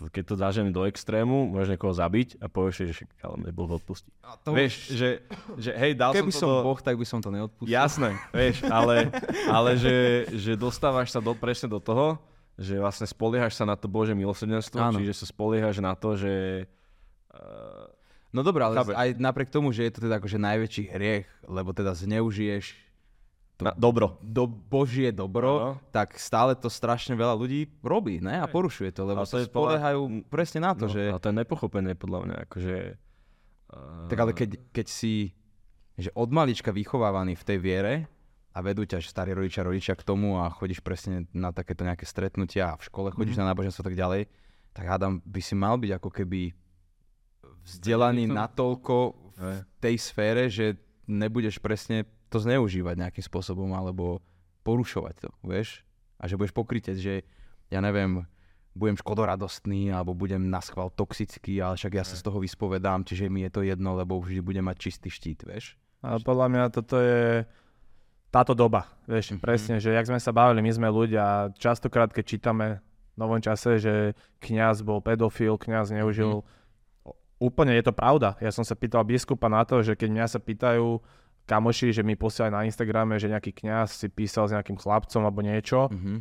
keď 0.07 0.23
to 0.23 0.35
dážem 0.39 0.71
do 0.71 0.87
extrému, 0.87 1.51
môžeš 1.51 1.75
niekoho 1.75 1.91
zabiť 1.91 2.39
a 2.39 2.47
povieš, 2.47 2.87
že 2.87 2.93
však, 2.95 3.09
ale 3.27 3.35
mne 3.43 3.51
Boh 3.51 3.67
odpustí. 3.67 4.07
To 4.47 4.55
Vieš, 4.55 4.95
že, 4.95 5.09
že 5.59 5.75
hej, 5.75 5.99
dal 5.99 6.15
Keby 6.15 6.31
som 6.31 6.47
som 6.47 6.49
to 6.49 6.55
do... 6.55 6.63
Boh, 6.63 6.79
tak 6.79 6.95
by 6.95 7.05
som 7.05 7.19
to 7.19 7.27
neodpustil. 7.27 7.67
Jasné, 7.67 8.15
vieš, 8.31 8.63
ale, 8.71 9.11
ale 9.51 9.75
že, 9.75 9.95
že 10.31 10.55
dostávaš 10.55 11.11
sa 11.11 11.19
do, 11.19 11.35
presne 11.35 11.67
do 11.67 11.83
toho, 11.83 12.15
že 12.55 12.79
vlastne 12.79 13.03
spoliehaš 13.03 13.59
sa 13.59 13.67
na 13.67 13.75
to 13.75 13.91
Bože 13.91 14.15
milosrdenstvo, 14.15 14.79
Áno. 14.79 14.97
čiže 15.03 15.11
sa 15.11 15.25
spoliehaš 15.27 15.83
na 15.83 15.91
to, 15.91 16.15
že... 16.15 16.65
Uh, 17.35 17.91
No 18.35 18.43
dobré, 18.43 18.67
ale 18.67 18.75
Chápeš? 18.75 18.99
aj 18.99 19.09
napriek 19.15 19.47
tomu, 19.47 19.71
že 19.71 19.87
je 19.87 19.95
to 19.95 20.11
teda 20.11 20.19
akože 20.19 20.35
najväčší 20.35 20.83
hriech, 20.91 21.27
lebo 21.47 21.71
teda 21.71 21.95
zneužiješ 21.95 22.84
na, 23.57 23.71
dobro. 23.71 24.19
do 24.19 24.43
Božie 24.45 25.09
dobro, 25.09 25.51
Áno. 25.53 25.73
tak 25.89 26.15
stále 26.15 26.53
to 26.53 26.67
strašne 26.67 27.13
veľa 27.13 27.33
ľudí 27.33 27.71
robí, 27.79 28.19
ne? 28.19 28.35
A 28.35 28.45
porušuje 28.45 28.91
to, 28.91 29.05
lebo 29.05 29.21
to 29.21 29.29
sa 29.29 29.37
podľa- 29.39 29.47
spoliehajú 29.47 30.01
presne 30.25 30.59
na 30.59 30.71
to, 30.71 30.85
No, 30.85 30.91
že... 30.91 31.01
A 31.07 31.17
to 31.17 31.29
je 31.29 31.37
nepochopené 31.37 31.93
podľa 31.93 32.19
mňa, 32.21 32.37
akože... 32.45 32.75
Uh, 33.67 34.07
Tak 34.07 34.17
ale 34.17 34.31
keď, 34.31 34.49
keď 34.69 34.87
si 34.87 35.31
že 35.95 36.11
od 36.11 36.27
malička 36.27 36.69
vychovávaný 36.69 37.33
v 37.33 37.45
tej 37.45 37.57
viere 37.57 37.93
a 38.51 38.59
vedú 38.59 38.83
ťa 38.83 38.99
že 38.99 39.07
starí 39.07 39.31
rodičia, 39.31 39.63
rodičia 39.63 39.93
k 39.93 40.03
tomu 40.03 40.35
a 40.35 40.49
chodíš 40.49 40.79
presne 40.79 41.23
na 41.31 41.49
takéto 41.49 41.81
nejaké 41.81 42.03
stretnutia 42.03 42.69
a 42.69 42.77
v 42.77 42.83
škole 42.83 43.09
chodíš 43.09 43.35
Mhm. 43.35 43.41
na 43.41 43.49
náboženstvo 43.49 43.79
a 43.79 43.87
tak 43.87 43.95
ďalej, 43.95 44.27
tak 44.71 44.85
hádam, 44.85 45.23
by 45.23 45.39
si 45.39 45.53
mal 45.53 45.75
byť 45.75 45.91
ako 45.93 46.09
keby 46.13 46.51
vzdelaný 47.63 48.27
natoľko 48.27 48.95
v 49.33 49.43
tej 49.77 49.95
sfére, 49.97 50.47
že 50.47 50.75
nebudeš 51.05 51.57
presne 51.57 52.03
to 52.35 52.43
zneužívať 52.43 52.99
nejakým 52.99 53.23
spôsobom 53.23 53.71
alebo 53.71 54.19
porušovať 54.67 55.15
to, 55.23 55.29
vieš? 55.47 55.87
A 56.19 56.27
že 56.27 56.35
budeš 56.35 56.51
pokrytieť, 56.51 56.97
že 56.99 57.13
ja 57.71 57.79
neviem, 57.79 58.27
budem 58.75 58.99
škodoradostný 58.99 59.87
alebo 59.87 60.11
budem 60.11 60.51
na 60.51 60.59
schvál 60.59 60.91
toxický, 60.91 61.63
ale 61.63 61.79
však 61.79 61.95
ja 61.95 62.03
sa 62.03 62.19
z 62.19 62.23
toho 62.27 62.43
vyspovedám, 62.43 63.07
čiže 63.07 63.31
mi 63.31 63.47
je 63.47 63.51
to 63.55 63.61
jedno, 63.63 63.95
lebo 63.95 64.19
vždy 64.19 64.43
budem 64.43 64.67
mať 64.67 64.77
čistý 64.83 65.07
štít, 65.07 65.47
vieš? 65.47 65.79
Ale 66.03 66.19
podľa 66.19 66.47
mňa 66.51 66.63
toto 66.75 66.99
je 66.99 67.47
táto 68.29 68.51
doba, 68.51 68.83
vieš, 69.07 69.31
Mhm. 69.31 69.39
presne, 69.39 69.75
že 69.79 69.95
jak 69.95 70.11
sme 70.11 70.19
sa 70.19 70.35
bavili, 70.35 70.59
my 70.59 70.71
sme 70.75 70.91
ľudia 70.91 71.23
a 71.23 71.39
častokrát, 71.55 72.11
keď 72.11 72.25
čítame 72.27 72.83
v 73.15 73.17
novom 73.17 73.39
čase, 73.39 73.79
že 73.79 73.93
kňaz 74.43 74.83
bol 74.83 74.99
pedofil, 74.99 75.55
kňaz 75.55 75.95
neužil, 75.95 76.43
úplne 77.39 77.71
je 77.79 77.83
to 77.83 77.95
pravda. 77.95 78.35
Ja 78.43 78.51
som 78.51 78.67
sa 78.67 78.75
pýtal 78.75 79.07
biskupa 79.07 79.47
na 79.47 79.63
to, 79.63 79.79
že 79.83 79.95
keď 79.95 80.09
mňa 80.11 80.25
sa 80.27 80.39
pýtajú 80.39 80.99
kamoši, 81.45 81.89
že 81.91 82.01
mi 82.01 82.13
posielajú 82.13 82.51
na 82.51 82.63
Instagrame, 82.63 83.15
že 83.15 83.27
nejaký 83.27 83.53
kňaz 83.55 83.95
si 83.95 84.07
písal 84.07 84.45
s 84.45 84.53
nejakým 84.53 84.75
chlapcom 84.75 85.21
alebo 85.21 85.39
niečo, 85.39 85.87
Mhm. 85.87 86.15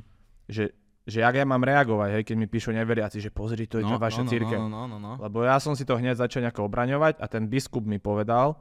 že, 0.47 0.65
že 1.03 1.19
jak 1.21 1.35
ja 1.35 1.43
mám 1.43 1.61
reagovať, 1.61 2.09
hej, 2.11 2.23
keď 2.25 2.37
mi 2.37 2.47
píšu 2.47 2.71
neveriaci, 2.71 3.19
že 3.19 3.29
pozri, 3.29 3.65
to 3.65 3.77
je 3.77 3.85
no, 3.85 3.97
vaša 3.97 4.23
no, 4.23 4.29
církev. 4.29 4.59
No, 4.59 4.69
no, 4.69 4.85
no, 4.87 4.97
no. 4.97 5.13
Lebo 5.17 5.41
ja 5.43 5.57
som 5.57 5.73
si 5.73 5.83
to 5.83 5.97
hneď 5.97 6.17
začal 6.19 6.41
nejako 6.41 6.65
obraňovať 6.65 7.17
a 7.17 7.27
ten 7.27 7.45
biskup 7.45 7.83
mi 7.83 7.97
povedal, 7.97 8.57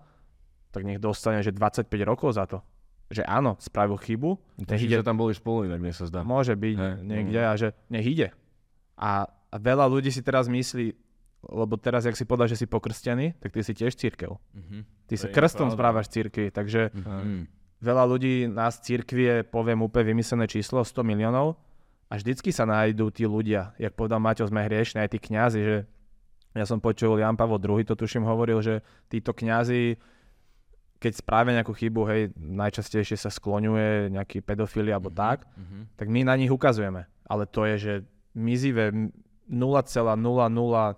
tak 0.69 0.83
nech 0.83 0.97
dostane, 0.97 1.39
že 1.39 1.51
25 1.51 1.85
rokov 2.03 2.33
za 2.33 2.47
to. 2.47 2.63
Že 3.07 3.23
áno, 3.23 3.59
spravil 3.59 3.93
chybu, 3.95 4.31
nech 4.65 4.81
ide, 4.81 4.97
tam 4.99 5.15
boli 5.15 5.31
spolu, 5.31 5.67
inak 5.67 5.77
mne 5.77 5.93
sa 5.93 6.07
zdá. 6.07 6.23
môže 6.23 6.55
byť 6.55 6.75
Hej, 6.75 6.93
niekde 7.03 7.39
no. 7.39 7.45
a 7.45 7.53
že 7.53 7.67
nech 7.87 8.03
ide. 8.03 8.33
A, 8.95 9.27
a 9.27 9.55
veľa 9.55 9.85
ľudí 9.85 10.09
si 10.09 10.19
teraz 10.19 10.47
myslí, 10.47 10.97
lebo 11.45 11.75
teraz, 11.75 12.03
jak 12.03 12.15
si 12.15 12.23
povedal, 12.23 12.47
že 12.47 12.55
si 12.55 12.65
pokrstený, 12.65 13.35
tak 13.37 13.51
ty 13.51 13.59
si 13.59 13.71
tiež 13.71 13.93
církev. 13.93 14.39
Mhm. 14.53 14.87
Ty 15.05 15.15
sa 15.17 15.27
To 15.27 15.33
krstom 15.33 15.67
pravda. 15.67 15.75
správaš 15.75 16.07
církvi, 16.09 16.47
takže 16.49 16.89
Mhm. 16.89 17.47
veľa 17.79 18.03
ľudí 18.05 18.47
nás 18.47 18.79
církvie, 18.79 19.43
poviem 19.43 19.81
úplne 19.81 20.07
vymyslené 20.09 20.45
číslo, 20.45 20.81
100 20.81 21.03
miliónov 21.03 21.59
a 22.07 22.15
vždycky 22.15 22.49
sa 22.49 22.63
nájdú 22.63 23.09
tí 23.09 23.23
ľudia, 23.23 23.75
jak 23.75 23.91
povedal 23.91 24.17
Maťo, 24.17 24.45
sme 24.45 24.61
hriešni, 24.61 24.99
aj 24.99 25.09
tí 25.09 25.19
kňazi, 25.19 25.59
že 25.59 25.77
ja 26.53 26.63
som 26.63 26.77
počul, 26.77 27.17
Jan 27.17 27.33
Pavol 27.33 27.57
II 27.57 27.83
to 27.83 27.93
tuším 27.93 28.23
hovoril, 28.23 28.61
že 28.61 28.79
títo 29.07 29.33
kňazi, 29.33 29.97
keď 30.95 31.11
spravia 31.13 31.59
nejakú 31.59 31.73
chybu, 31.73 32.01
hej, 32.07 32.21
najčastejšie 32.33 33.17
sa 33.17 33.27
skloňuje 33.27 34.13
nejaký 34.13 34.39
pedofili 34.39 34.87
alebo 34.87 35.09
tak, 35.09 35.43
Mhm. 35.51 35.97
tak 35.97 36.07
my 36.07 36.23
na 36.23 36.37
nich 36.37 36.47
ukazujeme. 36.47 37.03
Ale 37.25 37.43
to 37.43 37.65
je, 37.65 37.75
že 37.75 37.93
mizivé 38.31 38.93
0,002% 39.49 40.95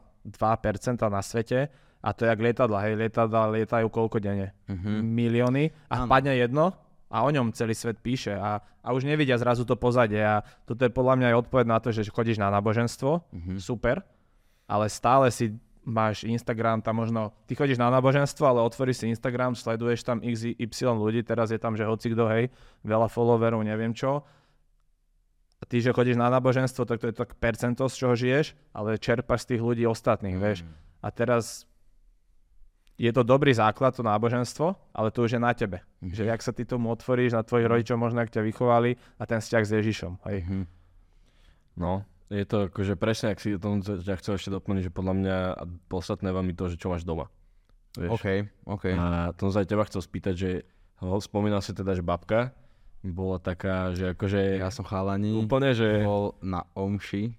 na 1.05 1.21
svete 1.21 1.69
a 2.01 2.13
to 2.13 2.25
je 2.25 2.29
jak 2.29 2.39
lietadla, 2.39 2.79
hej, 2.81 2.93
lietadla 2.97 3.49
lietajú 3.51 3.88
koľko 3.89 4.17
denne? 4.19 4.53
Mhm. 4.67 5.01
milióny 5.01 5.63
a 5.89 5.93
Áno. 5.95 6.05
vpadne 6.05 6.33
jedno 6.35 6.73
a 7.05 7.21
o 7.21 7.29
ňom 7.29 7.49
celý 7.51 7.73
svet 7.73 7.97
píše 7.97 8.33
a, 8.33 8.57
a 8.81 8.88
už 8.91 9.05
nevidia 9.05 9.38
zrazu 9.38 9.63
to 9.63 9.73
pozadie 9.73 10.19
a 10.19 10.41
toto 10.65 10.81
je 10.81 10.91
podľa 10.91 11.15
mňa 11.15 11.27
aj 11.31 11.39
odpoveď 11.39 11.65
na 11.65 11.77
to, 11.79 11.89
že 11.89 12.05
chodíš 12.07 12.38
na 12.38 12.49
náboženstvo, 12.49 13.21
Mhm. 13.31 13.57
super, 13.57 14.01
ale 14.65 14.89
stále 14.89 15.29
si 15.29 15.53
máš 15.85 16.25
Instagram, 16.25 16.81
tam 16.81 16.97
možno, 16.97 17.29
ty 17.45 17.53
chodíš 17.53 17.77
na 17.77 17.93
náboženstvo, 17.93 18.41
ale 18.41 18.57
otvoríš 18.59 18.97
si 18.97 19.13
Instagram, 19.13 19.53
sleduješ 19.53 20.01
tam 20.01 20.17
x, 20.17 20.57
y 20.57 20.65
ľudí, 20.91 21.21
teraz 21.21 21.53
je 21.53 21.61
tam, 21.61 21.77
že 21.77 21.85
hoci 21.85 22.09
kto, 22.09 22.25
hej, 22.27 22.49
veľa 22.81 23.05
followerov, 23.05 23.61
neviem 23.61 23.93
čo. 23.93 24.25
A 25.59 25.63
ty, 25.63 25.79
že 25.79 25.95
chodíš 25.95 26.19
na 26.19 26.27
náboženstvo, 26.27 26.83
tak 26.83 26.99
to 26.99 27.09
je 27.09 27.15
tak 27.15 27.39
percento, 27.39 27.87
z 27.87 27.95
čoho 27.95 28.13
žiješ, 28.13 28.53
ale 28.75 28.99
čerpaš 28.99 29.47
z 29.47 29.55
tých 29.55 29.61
ľudí 29.63 29.83
ostatných, 29.87 30.35
vieš. 30.35 30.67
A 30.99 31.07
teraz 31.09 31.63
je 32.95 33.11
to 33.11 33.27
dobrý 33.27 33.51
základ, 33.51 33.95
to 33.95 34.03
náboženstvo, 34.03 34.75
ale 34.95 35.11
to 35.11 35.27
už 35.27 35.35
je 35.35 35.41
na 35.41 35.51
tebe. 35.51 35.83
Mhm. 36.03 36.15
Že 36.15 36.23
jak 36.31 36.41
sa 36.43 36.51
ty 36.55 36.63
tomu 36.63 36.91
otvoríš, 36.91 37.35
na 37.35 37.43
tvojich 37.43 37.67
rodičov 37.67 37.99
možno, 37.99 38.23
ak 38.23 38.31
ťa 38.31 38.41
vychovali 38.43 38.95
a 39.19 39.23
ten 39.27 39.39
vzťah 39.39 39.63
s 39.63 39.71
Ježišom. 39.71 40.13
Hej. 40.27 40.37
Mhm. 40.47 40.63
No, 41.75 42.07
je 42.31 42.45
to 42.47 42.71
akože 42.71 42.95
presne, 42.95 43.35
ak 43.35 43.43
si 43.43 43.55
o 43.55 43.59
tom 43.59 43.83
ťa 43.83 44.15
chcel 44.23 44.39
ešte 44.39 44.49
doplniť, 44.49 44.89
že 44.89 44.95
podľa 44.95 45.13
mňa 45.13 45.35
a 45.59 45.63
podstatné 45.91 46.29
veľmi 46.31 46.55
to, 46.55 46.71
že 46.71 46.79
čo 46.79 46.87
máš 46.87 47.03
doma. 47.03 47.27
Vieš? 47.99 48.11
OK, 48.11 48.27
OK. 48.67 48.85
A 48.95 49.31
to 49.35 49.47
som 49.47 49.51
sa 49.55 49.59
aj 49.63 49.69
teba 49.71 49.83
chcel 49.87 50.01
spýtať, 50.03 50.33
že 50.35 50.49
ho, 51.03 51.19
spomínal 51.19 51.59
si 51.59 51.75
teda, 51.75 51.95
že 51.95 52.03
babka 52.03 52.55
bola 53.07 53.37
taká, 53.37 53.91
že 53.91 54.11
akože 54.11 54.57
Ja 54.57 54.69
som 54.69 54.81
chalani, 54.81 55.35
úplne, 55.35 55.71
že 55.71 56.01
bol 56.01 56.33
na 56.39 56.65
Omši, 56.71 57.33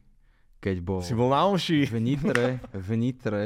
keď 0.58 0.76
bol 0.78 1.00
si 1.00 1.12
bol 1.12 1.28
na 1.28 1.42
omši. 1.44 1.84
v 1.84 1.96
Nitre, 1.96 2.46
v 2.68 2.90
Nitre, 2.94 3.44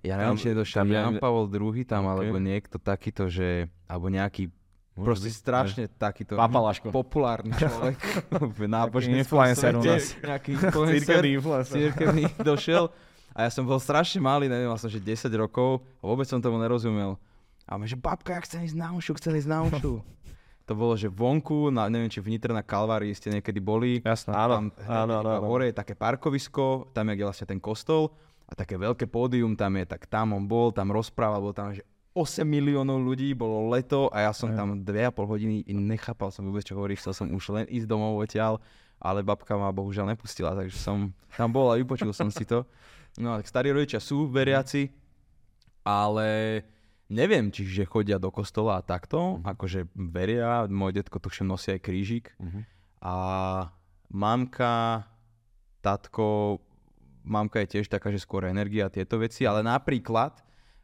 ja 0.00 0.16
neviem, 0.16 0.34
či 0.34 0.50
nedošiel 0.50 0.76
tam 0.76 0.88
ja- 0.88 1.02
Jan 1.04 1.16
Pavol 1.16 1.46
II 1.46 1.82
tam, 1.82 2.02
Ok. 2.04 2.10
alebo 2.12 2.36
niekto 2.36 2.76
takýto, 2.76 3.26
že, 3.26 3.48
alebo 3.84 4.06
nejaký, 4.08 4.50
Môže 4.92 5.06
proste 5.06 5.26
byť, 5.26 5.36
strašne 5.36 5.84
takýto 5.88 6.34
Papalaško. 6.34 6.90
populárny 6.90 7.54
človek 7.54 7.96
v 8.52 8.66
náboženskom 8.66 9.18
influencer 9.18 9.72
u 9.72 9.80
nás. 9.80 10.12
nejaký 10.16 10.50
influencer, 10.58 11.22
cirkevný 11.64 12.28
došiel 12.44 12.90
a 13.32 13.38
ja 13.40 13.50
som 13.50 13.62
bol 13.62 13.78
strašne 13.78 14.18
malý, 14.18 14.46
neviem, 14.46 14.66
mal 14.66 14.76
som, 14.76 14.86
že 14.86 14.98
10 14.98 15.32
rokov 15.32 15.80
a 15.96 16.04
vôbec 16.04 16.24
som 16.24 16.36
tomu 16.36 16.58
nerozumel. 16.58 17.16
A 17.62 17.74
my, 17.74 17.86
že 17.86 17.94
babka, 17.94 18.30
ja 18.32 18.42
chcem 18.42 18.60
ísť 18.62 18.76
na 18.76 18.92
ušu, 18.92 19.16
chcem 19.16 19.32
ísť 19.32 19.48
na 19.48 19.58
ušu. 19.64 20.02
To 20.70 20.78
bolo, 20.78 20.94
že 20.94 21.10
vonku, 21.10 21.74
na, 21.74 21.90
neviem, 21.90 22.06
či 22.06 22.22
v 22.22 22.30
Nitre 22.30 22.54
na 22.54 22.62
Kalvárii 22.62 23.10
ste 23.12 23.34
niekedy 23.34 23.58
boli. 23.58 23.98
Jasné. 23.98 24.30
Áno, 24.30 24.54
Tam 24.54 24.66
áno, 24.86 25.12
áno, 25.18 25.30
áno. 25.42 25.46
hore 25.50 25.70
je 25.70 25.74
také 25.74 25.98
parkovisko, 25.98 26.94
tam 26.94 27.10
je 27.10 27.18
vlastne 27.18 27.50
ten 27.50 27.58
kostol 27.58 28.14
a 28.46 28.54
také 28.54 28.78
veľké 28.78 29.10
pódium 29.10 29.58
tam 29.58 29.74
je, 29.80 29.84
tak 29.90 30.06
tam 30.06 30.36
on 30.36 30.46
bol, 30.46 30.70
tam 30.70 30.94
rozprával, 30.94 31.42
bol 31.42 31.56
tam, 31.56 31.74
že 31.74 31.82
8 32.12 32.44
miliónov 32.44 33.00
ľudí, 33.00 33.32
bolo 33.32 33.72
leto 33.72 34.12
a 34.12 34.28
ja 34.28 34.32
som 34.36 34.52
tam 34.52 34.84
2,5 34.84 35.16
hodiny 35.16 35.56
nechápal 35.72 36.28
som 36.28 36.44
vôbec, 36.44 36.60
čo 36.62 36.76
hovorí, 36.76 36.92
chcel 36.94 37.16
som 37.16 37.26
už 37.32 37.44
len 37.56 37.64
ísť 37.72 37.88
domov 37.88 38.20
odtiaľ, 38.20 38.60
ale 39.00 39.24
babka 39.24 39.56
ma 39.56 39.72
bohužiaľ 39.72 40.12
nepustila, 40.12 40.52
takže 40.52 40.76
som 40.76 41.10
tam 41.34 41.48
bol 41.50 41.72
a 41.72 41.80
vypočul 41.80 42.12
som 42.12 42.28
si 42.28 42.44
to. 42.44 42.68
No 43.16 43.34
tak 43.40 43.48
starí 43.48 43.72
rodičia 43.72 43.98
sú 43.98 44.28
veriaci, 44.28 44.92
ale 45.82 46.60
neviem, 47.12 47.52
či 47.52 47.62
že 47.62 47.84
chodia 47.84 48.16
do 48.16 48.32
kostola 48.32 48.80
a 48.80 48.82
takto, 48.82 49.38
akože 49.44 49.86
veria, 49.94 50.64
môj 50.66 50.96
detko 50.96 51.20
tuším 51.20 51.46
nosí 51.46 51.70
aj 51.70 51.80
krížik, 51.80 52.32
Mhm. 52.40 52.60
a 53.04 53.14
mamka, 54.08 55.04
tatko, 55.80 56.58
mamka 57.24 57.60
je 57.60 57.78
tiež 57.78 57.86
taká, 57.88 58.08
že 58.08 58.18
skôr 58.18 58.44
energia 58.44 58.86
a 58.86 58.92
tieto 58.92 59.18
veci, 59.18 59.44
ale 59.44 59.60
napríklad 59.60 60.40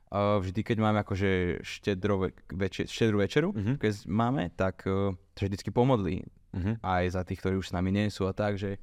uh, 0.09 0.40
vždy, 0.40 0.61
keď 0.62 0.76
máme 0.80 0.98
akože 1.00 1.61
štedro, 1.61 2.32
večer, 2.48 2.84
štedrú 2.86 3.20
večeru, 3.20 3.48
Mhm. 3.52 3.72
keď 3.76 3.92
máme, 4.07 4.48
tak 4.50 4.84
uh, 4.84 5.12
vždycky 5.34 5.68
pomodlí 5.68 6.24
Mhm. 6.57 6.80
aj 6.80 7.05
za 7.12 7.22
tých, 7.24 7.40
ktorí 7.40 7.55
už 7.57 7.68
s 7.68 7.76
nami 7.76 7.92
nie 7.92 8.09
sú 8.09 8.24
a 8.24 8.32
tak, 8.32 8.57
že, 8.57 8.80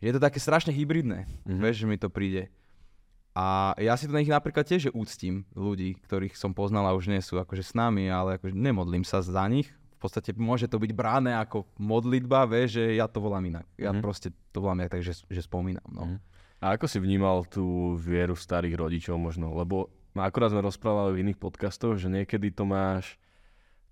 je 0.00 0.08
to 0.08 0.16
také 0.18 0.40
strašne 0.40 0.72
hybridné, 0.72 1.28
Mhm. 1.44 1.60
vieš, 1.60 1.76
že 1.84 1.86
mi 1.86 1.96
to 1.96 2.08
príde. 2.08 2.48
A 3.36 3.76
ja 3.76 3.92
si 4.00 4.08
to 4.08 4.16
na 4.16 4.24
nich 4.24 4.32
napríklad 4.32 4.64
tiež 4.64 4.88
že 4.88 4.96
úctim 4.96 5.44
ľudí, 5.52 6.00
ktorých 6.08 6.32
som 6.40 6.56
poznal 6.56 6.88
a 6.88 6.96
už 6.96 7.12
nie 7.12 7.20
sú 7.20 7.36
akože 7.36 7.60
s 7.60 7.76
nami, 7.76 8.08
ale 8.08 8.40
akože 8.40 8.56
nemodlím 8.56 9.04
sa 9.04 9.20
za 9.20 9.44
nich. 9.44 9.68
V 10.00 10.08
podstate 10.08 10.32
môže 10.32 10.64
to 10.72 10.80
byť 10.80 10.92
bráne 10.96 11.36
ako 11.36 11.68
modlitba, 11.76 12.48
vieš, 12.48 12.80
že 12.80 12.96
ja 12.96 13.04
to 13.04 13.20
volám 13.20 13.44
inak. 13.44 13.68
Ja 13.76 13.92
Mhm. 13.92 14.00
proste 14.00 14.32
to 14.56 14.64
volám 14.64 14.88
tak, 14.88 15.04
že, 15.04 15.12
že 15.28 15.40
spomínam. 15.44 15.84
No. 15.92 16.04
Mhm. 16.08 16.16
A 16.64 16.80
ako 16.80 16.88
si 16.88 16.96
vnímal 16.96 17.44
tú 17.44 17.92
vieru 18.00 18.32
starých 18.32 18.80
rodičov 18.80 19.20
možno? 19.20 19.52
Lebo 19.52 19.92
akurát 20.16 20.48
sme 20.48 20.64
rozprávali 20.64 21.12
v 21.12 21.20
iných 21.28 21.38
podcastoch, 21.40 22.00
že 22.00 22.08
niekedy 22.08 22.48
to 22.56 22.64
máš 22.64 23.20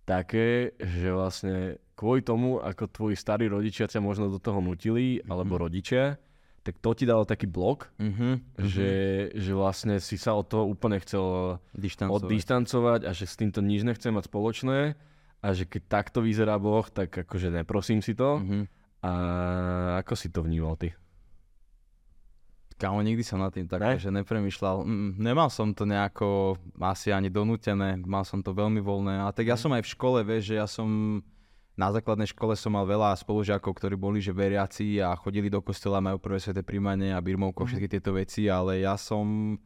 také, 0.09 0.73
že 0.81 1.13
vlastne 1.13 1.77
kvôli 1.97 2.25
tomu, 2.25 2.61
ako 2.61 2.89
tvoji 2.89 3.17
starí 3.17 3.49
rodičia 3.49 3.89
ťa 3.89 4.01
možno 4.01 4.33
do 4.33 4.41
toho 4.41 4.65
nutili, 4.65 5.21
mm-hmm. 5.21 5.29
alebo 5.29 5.61
rodičia, 5.61 6.17
tak 6.65 6.81
to 6.81 6.91
ti 6.91 7.05
dalo 7.05 7.23
taký 7.23 7.45
blok, 7.45 7.93
Mhm. 7.97 8.57
že, 8.59 8.91
že 9.31 9.53
vlastne 9.53 10.01
si 10.01 10.17
sa 10.17 10.33
od 10.33 10.49
toho 10.49 10.65
úplne 10.65 10.97
chcel 10.99 11.61
Dištancovať. 11.71 12.25
oddistancovať 12.25 13.01
a 13.05 13.13
že 13.13 13.25
s 13.25 13.37
týmto 13.37 13.61
nič 13.61 13.83
nechcem 13.83 14.11
mať 14.11 14.27
spoločné 14.27 14.97
a 15.39 15.49
že 15.51 15.63
keď 15.63 15.83
takto 15.87 16.19
vyzerá 16.19 16.57
Boh, 16.57 16.83
tak 16.83 17.13
akože 17.15 17.53
neprosím 17.53 18.01
si 18.01 18.13
to. 18.13 18.41
Mhm. 18.41 18.65
A 19.01 19.13
ako 20.01 20.17
si 20.17 20.29
to 20.29 20.41
vnímal 20.41 20.75
ty? 20.75 20.97
Kámo, 22.75 23.01
nikdy 23.01 23.23
som 23.23 23.39
nad 23.39 23.53
tým 23.53 23.71
tak, 23.71 23.79
Ne? 23.79 23.95
že 23.97 24.11
nepremýšľal. 24.11 24.83
Mm, 24.83 25.11
nemal 25.17 25.47
som 25.47 25.71
to 25.71 25.85
nejako 25.85 26.57
asi 26.83 27.13
ani 27.13 27.31
donútené, 27.31 27.95
mal 27.99 28.25
som 28.25 28.41
to 28.41 28.51
veľmi 28.51 28.81
voľné. 28.81 29.23
A 29.23 29.31
tak 29.31 29.47
ja 29.47 29.55
som 29.55 29.71
aj 29.71 29.85
v 29.85 29.93
škole, 29.93 30.19
vieš, 30.21 30.51
že 30.51 30.55
ja 30.57 30.67
som 30.67 31.21
na 31.75 31.91
základnej 31.91 32.31
škole 32.31 32.55
som 32.55 32.71
mal 32.71 32.87
veľa 32.87 33.19
spolužiakov, 33.19 33.75
ktorí 33.75 33.99
boli 33.99 34.23
že 34.23 34.31
veriaci 34.31 35.03
a 35.03 35.15
chodili 35.19 35.51
do 35.51 35.59
kostola, 35.59 35.99
majú 35.99 36.23
prvé 36.23 36.39
sveté 36.39 36.63
príjmanie 36.63 37.11
a 37.11 37.19
birmovko, 37.19 37.67
všetky 37.67 37.91
tieto 37.91 38.15
veci, 38.15 38.47
ale 38.47 38.87
ja 38.87 38.95
som, 38.95 39.59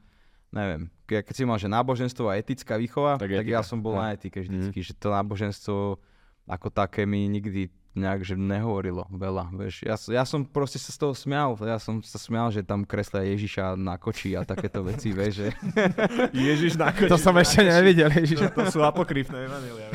neviem, 0.49 0.89
ke- 1.05 1.21
keď 1.21 1.35
si 1.37 1.45
mal, 1.45 1.61
že 1.61 1.69
náboženstvo 1.69 2.33
a 2.33 2.41
etická 2.41 2.81
výchova, 2.81 3.21
Tak 3.21 3.29
tak, 3.29 3.45
tak 3.45 3.47
ja 3.49 3.61
etika, 3.61 3.69
som 3.69 3.79
bol 3.85 3.97
no. 3.97 4.01
na 4.01 4.17
etike 4.17 4.41
vždycky, 4.41 4.81
že 4.81 4.97
to 4.97 5.13
náboženstvo 5.13 6.01
ako 6.49 6.69
také 6.73 7.05
mi 7.05 7.29
nikdy 7.29 7.69
nejak, 7.99 8.23
že 8.23 8.35
nehovorilo 8.39 9.05
veľa, 9.11 9.51
vieš. 9.53 9.83
Ja, 9.83 9.99
ja 9.99 10.23
som 10.23 10.47
proste 10.47 10.79
sa 10.79 10.95
z 10.95 10.99
toho 11.03 11.15
smial, 11.19 11.59
ja 11.61 11.83
som 11.83 11.99
sa 12.01 12.17
smial, 12.17 12.55
že 12.55 12.63
tam 12.63 12.87
kreslia 12.87 13.27
Ježiša 13.27 13.75
na 13.75 13.99
koči 13.99 14.39
a 14.39 14.47
takéto 14.47 14.87
veci, 14.87 15.11
vieš, 15.11 15.43
že... 15.43 15.49
Ježiš 16.49 16.79
na 16.79 16.95
To 16.95 17.19
som 17.19 17.35
ešte 17.37 17.67
nevidel, 17.67 18.09
Ježiš. 18.15 18.39
To, 18.55 18.63
to 18.63 18.65
sú 18.71 18.81
apokryfné 18.87 19.51
evanelia. 19.51 19.91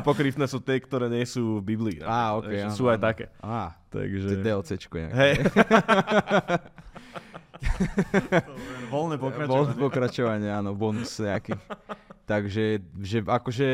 apokryfné 0.00 0.48
sú 0.48 0.64
tie, 0.64 0.80
ktoré 0.80 1.12
nie 1.12 1.28
sú 1.28 1.60
v 1.60 1.76
Biblii. 1.76 1.98
Á, 2.00 2.40
napríklad, 2.40 2.40
ok, 2.40 2.48
že 2.48 2.64
áno, 2.64 2.74
Sú 2.74 2.84
aj 2.88 2.98
áno. 2.98 3.06
také. 3.06 3.24
Á, 3.44 3.76
Takže... 3.88 4.26
DLCčko 4.40 4.94
nejaké. 4.96 5.16
Hej. 5.16 5.34
Voľné 8.92 9.16
Bol 9.18 9.66
pokračovanie, 9.74 10.50
áno, 10.50 10.74
bonus 10.74 11.18
nejaký. 11.18 11.58
Takže, 12.28 12.82
že 13.00 13.18
akože, 13.24 13.68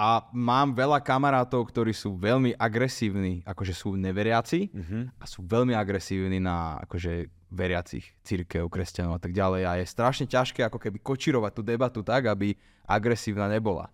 a 0.00 0.08
mám 0.32 0.72
veľa 0.72 0.96
kamarátov, 0.98 1.68
ktorí 1.68 1.92
sú 1.92 2.16
veľmi 2.16 2.56
agresívni, 2.56 3.44
akože 3.44 3.74
sú 3.74 3.92
neveriaci 3.94 4.72
Mhm. 4.72 5.20
a 5.20 5.24
sú 5.24 5.44
veľmi 5.44 5.76
agresívni 5.76 6.40
na 6.40 6.80
akože 6.80 7.28
veriacich, 7.52 8.16
církev, 8.22 8.64
kresťanov 8.66 9.14
a 9.14 9.20
tak 9.20 9.32
ďalej. 9.32 9.62
A 9.62 9.72
je 9.76 9.84
strašne 9.86 10.24
ťažké 10.24 10.62
ako 10.62 10.78
keby 10.78 10.98
kočirovať 11.00 11.52
tú 11.52 11.62
debatu 11.62 12.00
tak, 12.00 12.24
aby 12.26 12.56
agresívna 12.86 13.44
nebola. 13.46 13.92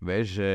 Vieš, 0.00 0.26
že 0.32 0.50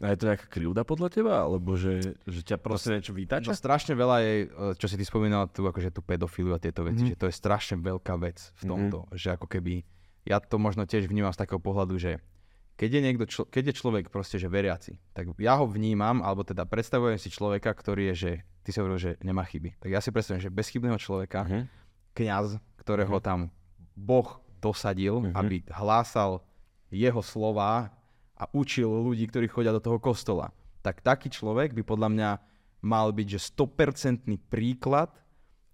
A 0.00 0.10
je 0.10 0.18
to 0.18 0.26
nejaká 0.26 0.48
krivda 0.48 0.80
podľa 0.80 1.12
teba? 1.12 1.44
Alebo 1.44 1.76
že, 1.76 2.16
že 2.24 2.40
ťa 2.40 2.56
proste 2.56 2.96
niečo 2.96 3.12
no, 3.12 3.20
vytača? 3.20 3.52
strašne 3.52 3.92
veľa 3.92 4.16
je, 4.18 4.34
e, 4.40 4.46
čo 4.74 4.88
si 4.88 4.96
ty 4.96 5.04
spomínal, 5.04 5.44
tu, 5.46 5.60
akože 5.62 5.92
tú 5.92 6.00
pedofíliu 6.00 6.50
a 6.50 6.58
tieto 6.58 6.80
veci, 6.82 7.04
Mhm. 7.04 7.10
že 7.12 7.20
to 7.20 7.28
je 7.28 7.36
strašne 7.36 7.76
veľká 7.78 8.16
vec 8.16 8.40
v 8.56 8.62
tomto. 8.64 9.04
Že 9.12 9.36
ako 9.36 9.46
keby, 9.46 9.84
ja 10.24 10.40
to 10.40 10.56
možno 10.56 10.82
tiež 10.82 11.04
vnímam 11.04 11.28
z 11.30 11.38
takého 11.38 11.60
pohľadu, 11.60 12.00
že 12.00 12.16
keď 12.80 12.90
je, 12.96 13.00
niekto, 13.04 13.24
člo, 13.28 13.44
keď 13.44 13.64
je 13.68 13.74
človek 13.76 14.08
proste, 14.08 14.40
že 14.40 14.48
veriaci, 14.48 14.96
tak 15.12 15.36
ja 15.36 15.60
ho 15.60 15.68
vnímam, 15.68 16.24
alebo 16.24 16.40
teda 16.48 16.64
predstavujem 16.64 17.20
si 17.20 17.28
človeka, 17.28 17.76
ktorý 17.76 18.08
je, 18.10 18.14
že 18.16 18.30
ty 18.64 18.72
si 18.72 18.80
hovoril, 18.80 18.96
že 18.96 19.10
nemá 19.20 19.44
chyby. 19.44 19.76
Tak 19.76 19.92
ja 19.92 20.00
si 20.00 20.08
predstavujem, 20.08 20.48
že 20.48 20.48
bezchybného 20.48 20.96
človeka, 20.96 21.44
Mhm. 21.44 21.60
kňaz, 22.16 22.56
ktorého 22.80 23.20
tam 23.20 23.52
Boh 23.92 24.40
dosadil, 24.64 25.20
Mhm. 25.28 25.32
aby 25.36 25.56
hlásal 25.68 26.40
jeho 26.88 27.20
slova 27.20 27.92
a 28.32 28.44
učil 28.56 28.88
ľudí, 28.88 29.28
ktorí 29.28 29.52
chodia 29.52 29.76
do 29.76 29.84
toho 29.84 30.00
kostola. 30.00 30.48
Tak 30.80 31.04
taký 31.04 31.28
človek 31.28 31.76
by 31.76 31.84
podľa 31.84 32.08
mňa 32.08 32.30
mal 32.80 33.12
byť, 33.12 33.36
že 33.36 33.52
100% 33.52 34.40
príklad 34.48 35.12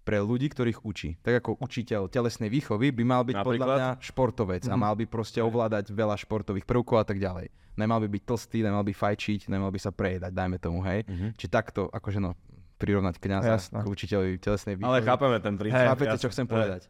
pre 0.07 0.23
ľudí, 0.23 0.47
ktorých 0.47 0.87
učí. 0.87 1.19
Tak 1.19 1.43
ako 1.43 1.59
učiteľ 1.59 2.07
telesnej 2.07 2.47
výchovy 2.47 2.95
by 2.95 3.03
mal 3.03 3.27
byť 3.27 3.35
podľa 3.43 3.43
Napríklad? 3.43 3.75
mňa 3.75 3.89
športovec 3.99 4.63
a 4.71 4.75
mal 4.79 4.95
by 4.95 5.03
proste 5.03 5.43
ovládať 5.43 5.91
veľa 5.91 6.15
športových 6.15 6.63
prvkov 6.63 7.03
a 7.03 7.05
tak 7.05 7.19
ďalej. 7.19 7.51
Nemal 7.75 7.99
by 7.99 8.07
byť 8.07 8.23
tlstý, 8.23 8.63
nemal 8.63 8.87
by 8.87 8.95
fajčiť, 8.95 9.51
nemal 9.51 9.67
by 9.67 9.79
sa 9.83 9.91
prejedať, 9.91 10.31
dajme 10.31 10.57
tomu, 10.63 10.79
hej. 10.87 11.03
Mhm. 11.03 11.35
Či 11.35 11.45
takto, 11.51 11.91
akože 11.91 12.23
no, 12.23 12.39
prirovnať 12.79 13.19
kňaza 13.19 13.53
Jasné. 13.59 13.79
k 13.83 13.85
učiteľovi 13.85 14.31
telesnej 14.39 14.73
výchovy. 14.79 14.87
Ale 14.87 15.03
chápeme 15.03 15.37
ten 15.43 15.55
princíp. 15.59 15.75
Hej, 15.75 15.87
Chápete, 15.91 16.15
jasne. 16.15 16.23
čo 16.23 16.31
chcem 16.31 16.47
povedať? 16.47 16.81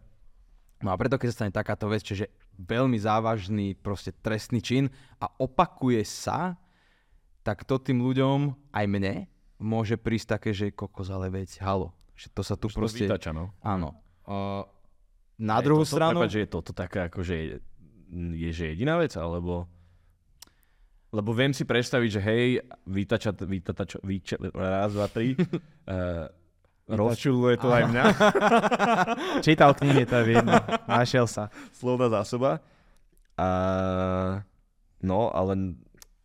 No 0.78 0.94
a 0.94 0.96
preto, 0.96 1.18
keď 1.18 1.28
sa 1.34 1.36
stane 1.42 1.50
takáto 1.50 1.90
vec, 1.90 2.06
čiže 2.06 2.30
veľmi 2.62 3.02
závažný 3.02 3.74
proste 3.74 4.14
trestný 4.14 4.62
čin 4.62 4.94
a 5.18 5.26
opakuje 5.26 6.06
sa, 6.06 6.54
tak 7.42 7.66
to 7.66 7.82
tým 7.82 7.98
ľuďom, 7.98 8.54
aj 8.78 8.86
mne, 8.86 9.26
môže 9.58 9.98
prísť 9.98 10.38
také, 10.38 10.54
že 10.54 10.70
kokos, 10.70 11.10
ale 11.10 11.34
veď, 11.34 11.66
halo. 11.66 11.97
Že 12.18 12.28
to 12.34 12.42
sa 12.42 12.56
tu 12.58 12.66
Už 12.66 12.74
to 12.74 12.80
proste... 12.82 13.06
vytača, 13.06 13.30
no. 13.30 13.54
Áno. 13.62 13.94
Uh, 14.26 14.66
na 15.38 15.62
je 15.62 15.70
druhú 15.70 15.86
toto, 15.86 15.94
stranu... 15.94 16.26
Prepáč, 16.26 16.34
že 16.34 16.42
je 16.42 16.50
toto 16.50 16.72
taká 16.74 17.14
akože 17.14 17.36
je, 18.10 18.52
že 18.52 18.74
jediná 18.74 18.98
vec, 18.98 19.14
alebo... 19.14 19.70
Lebo 21.14 21.32
viem 21.32 21.56
si 21.56 21.64
predstaviť, 21.64 22.10
že 22.10 22.22
hej, 22.26 22.46
vytača, 22.84 23.32
vytača, 23.32 23.98
vyča, 24.04 24.36
raz, 24.52 24.92
dva, 24.92 25.08
tri, 25.08 25.38
uh, 25.40 26.28
rozčuluje 26.90 27.56
to 27.62 27.72
aj 27.72 27.84
mňa, 27.88 28.04
Čítal 29.46 29.72
knihy, 29.76 30.04
to 30.04 30.20
je 30.20 30.26
vidno. 30.36 30.56
Našiel 30.88 31.28
sa. 31.28 31.48
slovná 31.76 32.12
zásoba. 32.12 32.60
A, 33.38 33.50
no, 35.04 35.30
ale 35.32 35.78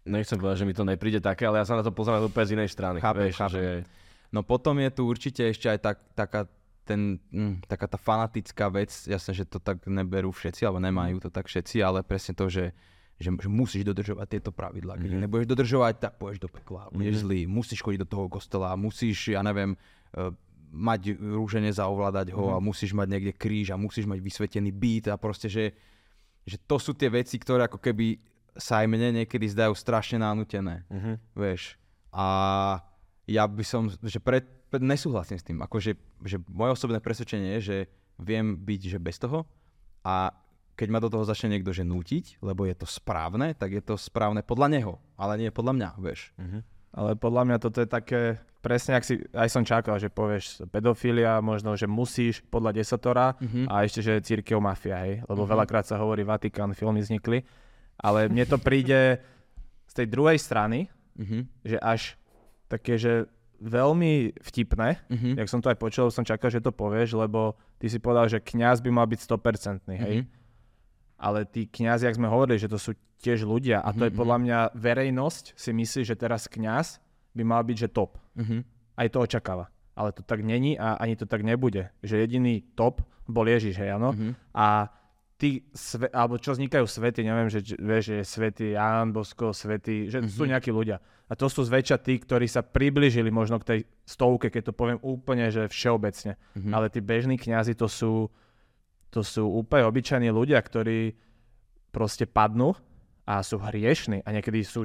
nechcem 0.06 0.38
povedať, 0.38 0.64
že 0.64 0.66
mi 0.66 0.74
to 0.74 0.86
nepríde 0.86 1.20
také, 1.20 1.46
ale 1.46 1.60
ja 1.60 1.66
sa 1.68 1.78
na 1.78 1.84
to 1.84 1.94
pozerám 1.94 2.26
úplne 2.26 2.46
z 2.48 2.54
inej 2.58 2.70
strany. 2.72 2.98
Chápem, 2.98 3.28
vieš, 3.28 3.38
chápem. 3.38 3.54
Že, 3.54 3.66
No 4.32 4.40
potom 4.42 4.80
je 4.80 4.90
tu 4.90 5.04
určite 5.04 5.44
ešte 5.44 5.68
aj 5.68 5.78
tak, 5.78 5.96
taká, 6.16 6.40
ten, 6.82 7.20
mm, 7.30 7.68
taká 7.68 7.86
tá 7.86 8.00
fanatická 8.00 8.72
vec, 8.72 8.88
jasné, 9.04 9.36
že 9.36 9.44
to 9.44 9.60
tak 9.60 9.84
neberú 9.84 10.32
všetci, 10.32 10.64
alebo 10.64 10.80
nemajú 10.80 11.20
to 11.20 11.28
tak 11.28 11.46
všetci, 11.46 11.78
ale 11.78 12.00
presne 12.00 12.32
to, 12.32 12.48
že, 12.48 12.72
že, 13.20 13.28
že 13.28 13.48
musíš 13.48 13.84
dodržovať 13.84 14.26
tieto 14.26 14.50
pravidlá. 14.50 14.96
Keď 14.96 15.04
Mhm. 15.04 15.08
mm-hmm. 15.12 15.22
nebudeš 15.28 15.46
dodržovať, 15.52 15.94
tak 16.00 16.16
pôjdeš 16.16 16.40
do 16.40 16.48
pekla, 16.48 16.88
budeš 16.90 17.20
Mhm. 17.20 17.22
zlý, 17.22 17.40
musíš 17.46 17.84
chodiť 17.84 18.00
do 18.02 18.08
toho 18.08 18.26
kostola, 18.26 18.72
musíš, 18.74 19.30
ja 19.30 19.44
neviem, 19.44 19.76
eh, 20.16 20.32
mať 20.72 21.20
rúžene 21.20 21.68
zaovládať 21.68 22.32
ho 22.32 22.48
Mhm. 22.48 22.54
a 22.56 22.58
musíš 22.58 22.96
mať 22.96 23.08
niekde 23.12 23.32
kríž 23.36 23.68
a 23.70 23.76
musíš 23.76 24.08
mať 24.08 24.24
vysvetený 24.24 24.72
byt 24.72 25.12
a 25.12 25.20
proste, 25.20 25.52
že, 25.52 25.76
že 26.48 26.56
to 26.56 26.80
sú 26.80 26.96
tie 26.96 27.12
veci, 27.12 27.36
ktoré 27.36 27.68
ako 27.68 27.76
keby 27.76 28.16
sa 28.56 28.80
aj 28.80 28.86
mne 28.88 29.20
niekedy 29.20 29.48
zdajú 29.48 29.72
strašne 29.72 30.20
nanútené 30.20 30.84
uh-huh. 30.88 31.16
vieš. 31.32 31.76
A 32.12 32.80
ja 33.26 33.46
by 33.46 33.62
som, 33.62 33.86
že 33.88 34.18
pred, 34.18 34.42
pred, 34.66 34.82
nesúhlasím 34.82 35.38
s 35.38 35.46
tým. 35.46 35.62
Akože, 35.62 35.94
že 36.26 36.36
moje 36.50 36.74
osobné 36.74 36.98
presvedčenie 36.98 37.58
je, 37.58 37.60
že 37.62 37.76
viem 38.18 38.54
byť 38.54 38.80
že 38.92 38.98
bez 38.98 39.16
toho 39.18 39.46
a 40.02 40.34
keď 40.74 40.88
ma 40.88 40.98
do 40.98 41.12
toho 41.12 41.22
začne 41.22 41.52
niekto 41.52 41.70
že 41.70 41.84
nútiť, 41.84 42.40
lebo 42.40 42.64
je 42.64 42.74
to 42.74 42.88
správne, 42.88 43.52
tak 43.54 43.76
je 43.76 43.82
to 43.84 43.94
správne 43.94 44.40
podľa 44.42 44.68
neho, 44.72 44.94
ale 45.14 45.38
nie 45.38 45.50
podľa 45.52 45.72
mňa, 45.76 45.88
vieš. 46.00 46.32
Uh-huh. 46.40 46.64
Ale 46.92 47.10
podľa 47.16 47.42
mňa 47.44 47.56
toto 47.60 47.78
je 47.80 47.88
také, 47.88 48.20
presne 48.64 48.96
ak 48.96 49.04
si, 49.04 49.20
aj 49.32 49.48
som 49.52 49.64
čakal, 49.64 50.00
že 50.00 50.12
povieš 50.12 50.64
pedofília, 50.68 51.40
možno, 51.44 51.76
že 51.76 51.88
musíš 51.88 52.40
podľa 52.48 52.76
desatora 52.76 53.36
Mhm. 53.40 53.68
a 53.68 53.84
ešte, 53.84 54.00
že 54.00 54.24
církev 54.24 54.60
mafia, 54.60 55.00
hej? 55.04 55.24
Lebo 55.28 55.44
Mhm. 55.44 55.50
veľakrát 55.56 55.84
sa 55.88 56.00
hovorí 56.00 56.24
Vatikán, 56.24 56.72
filmy 56.76 57.00
vznikli. 57.04 57.44
Ale 57.96 58.28
mne 58.28 58.44
to 58.48 58.56
príde 58.60 59.20
z 59.88 59.92
tej 59.92 60.06
druhej 60.08 60.40
strany, 60.40 60.88
Mhm. 61.20 61.38
že 61.64 61.76
až 61.80 62.16
také, 62.72 62.96
že 62.96 63.28
veľmi 63.60 64.34
vtipné, 64.40 64.98
Mhm. 65.06 65.38
jak 65.38 65.48
som 65.48 65.60
to 65.60 65.70
aj 65.70 65.78
počul, 65.78 66.08
som 66.08 66.24
čakal, 66.24 66.48
že 66.48 66.58
to 66.58 66.72
povieš, 66.72 67.14
lebo 67.14 67.54
ty 67.78 67.86
si 67.86 68.00
povedal, 68.00 68.26
že 68.26 68.40
kňaz 68.40 68.80
by 68.80 68.90
mal 68.90 69.06
byť 69.06 69.20
100%, 69.20 69.94
hej? 69.94 70.16
Mhm. 70.18 70.26
Ale 71.16 71.46
tí 71.46 71.68
kňazi, 71.68 72.08
jak 72.08 72.18
sme 72.18 72.26
hovorili, 72.26 72.58
že 72.58 72.66
to 72.66 72.74
sú 72.76 72.90
tiež 73.22 73.46
ľudia 73.46 73.78
a 73.78 73.94
to 73.94 74.02
je 74.02 74.10
Mhm, 74.10 74.18
podľa 74.18 74.38
mňa 74.40 74.58
verejnosť 74.74 75.44
si 75.54 75.70
myslí, 75.70 76.02
že 76.02 76.18
teraz 76.18 76.50
kňaz 76.50 76.98
by 77.32 77.42
mal 77.46 77.62
byť, 77.62 77.76
že 77.78 77.88
top. 77.88 78.18
Mhm. 78.34 78.66
Aj 78.98 79.06
to 79.06 79.18
očakáva. 79.20 79.70
Ale 79.94 80.10
to 80.10 80.24
tak 80.24 80.42
není 80.42 80.74
a 80.74 80.98
ani 80.98 81.14
to 81.14 81.22
tak 81.24 81.44
nebude. 81.44 81.92
Že 82.02 82.26
jediný 82.26 82.64
top 82.74 83.04
bol 83.28 83.46
Ježiš, 83.46 83.78
hej, 83.78 83.94
áno? 83.94 84.10
Mhm. 84.10 84.34
A 84.50 84.90
tí, 85.38 85.62
sve, 85.70 86.10
alebo 86.10 86.34
čo 86.38 86.52
vznikajú 86.52 86.86
svety, 86.86 87.22
neviem, 87.22 87.46
že, 87.46 87.62
vieš, 87.78 88.10
že 88.10 88.14
je 88.18 88.24
svetý 88.26 88.66
Ján 88.74 89.14
Bosko, 89.14 89.54
svetý, 89.54 90.10
že 90.10 90.22
sú 90.26 90.42
Mhm. 90.42 90.50
nejakí 90.50 90.70
ľudia. 90.70 90.98
A 91.32 91.38
to 91.38 91.48
sú 91.48 91.64
zväčša 91.64 91.96
tí, 92.04 92.20
ktorí 92.20 92.44
sa 92.44 92.60
približili 92.60 93.32
možno 93.32 93.56
k 93.56 93.64
tej 93.64 93.80
stovke, 94.04 94.52
keď 94.52 94.68
to 94.68 94.76
poviem 94.76 95.00
úplne, 95.00 95.48
že 95.48 95.64
všeobecne. 95.64 96.36
Mhm. 96.52 96.70
Ale 96.76 96.92
tí 96.92 97.00
bežní 97.00 97.40
kňazi 97.40 97.72
to 97.72 97.88
sú, 97.88 98.28
to 99.08 99.24
sú 99.24 99.48
úplne 99.48 99.88
obyčajní 99.88 100.28
ľudia, 100.28 100.60
ktorí 100.60 101.16
proste 101.88 102.28
padnú 102.28 102.76
a 103.24 103.40
sú 103.40 103.56
hriešní 103.56 104.20
a 104.20 104.28
niekedy 104.28 104.60
sú 104.60 104.84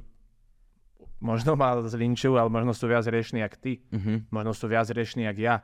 možno 1.19 1.59
ma 1.59 1.81
zlinčujú, 1.83 2.37
ale 2.39 2.47
možno 2.47 2.71
sú 2.71 2.87
viac 2.87 3.03
hriešní 3.03 3.43
jak 3.43 3.59
ty. 3.59 3.83
Mhm. 3.91 4.31
Možno 4.31 4.55
sú 4.55 4.71
viac 4.71 4.87
hriešní 4.87 5.27
jak 5.27 5.37
ja. 5.43 5.55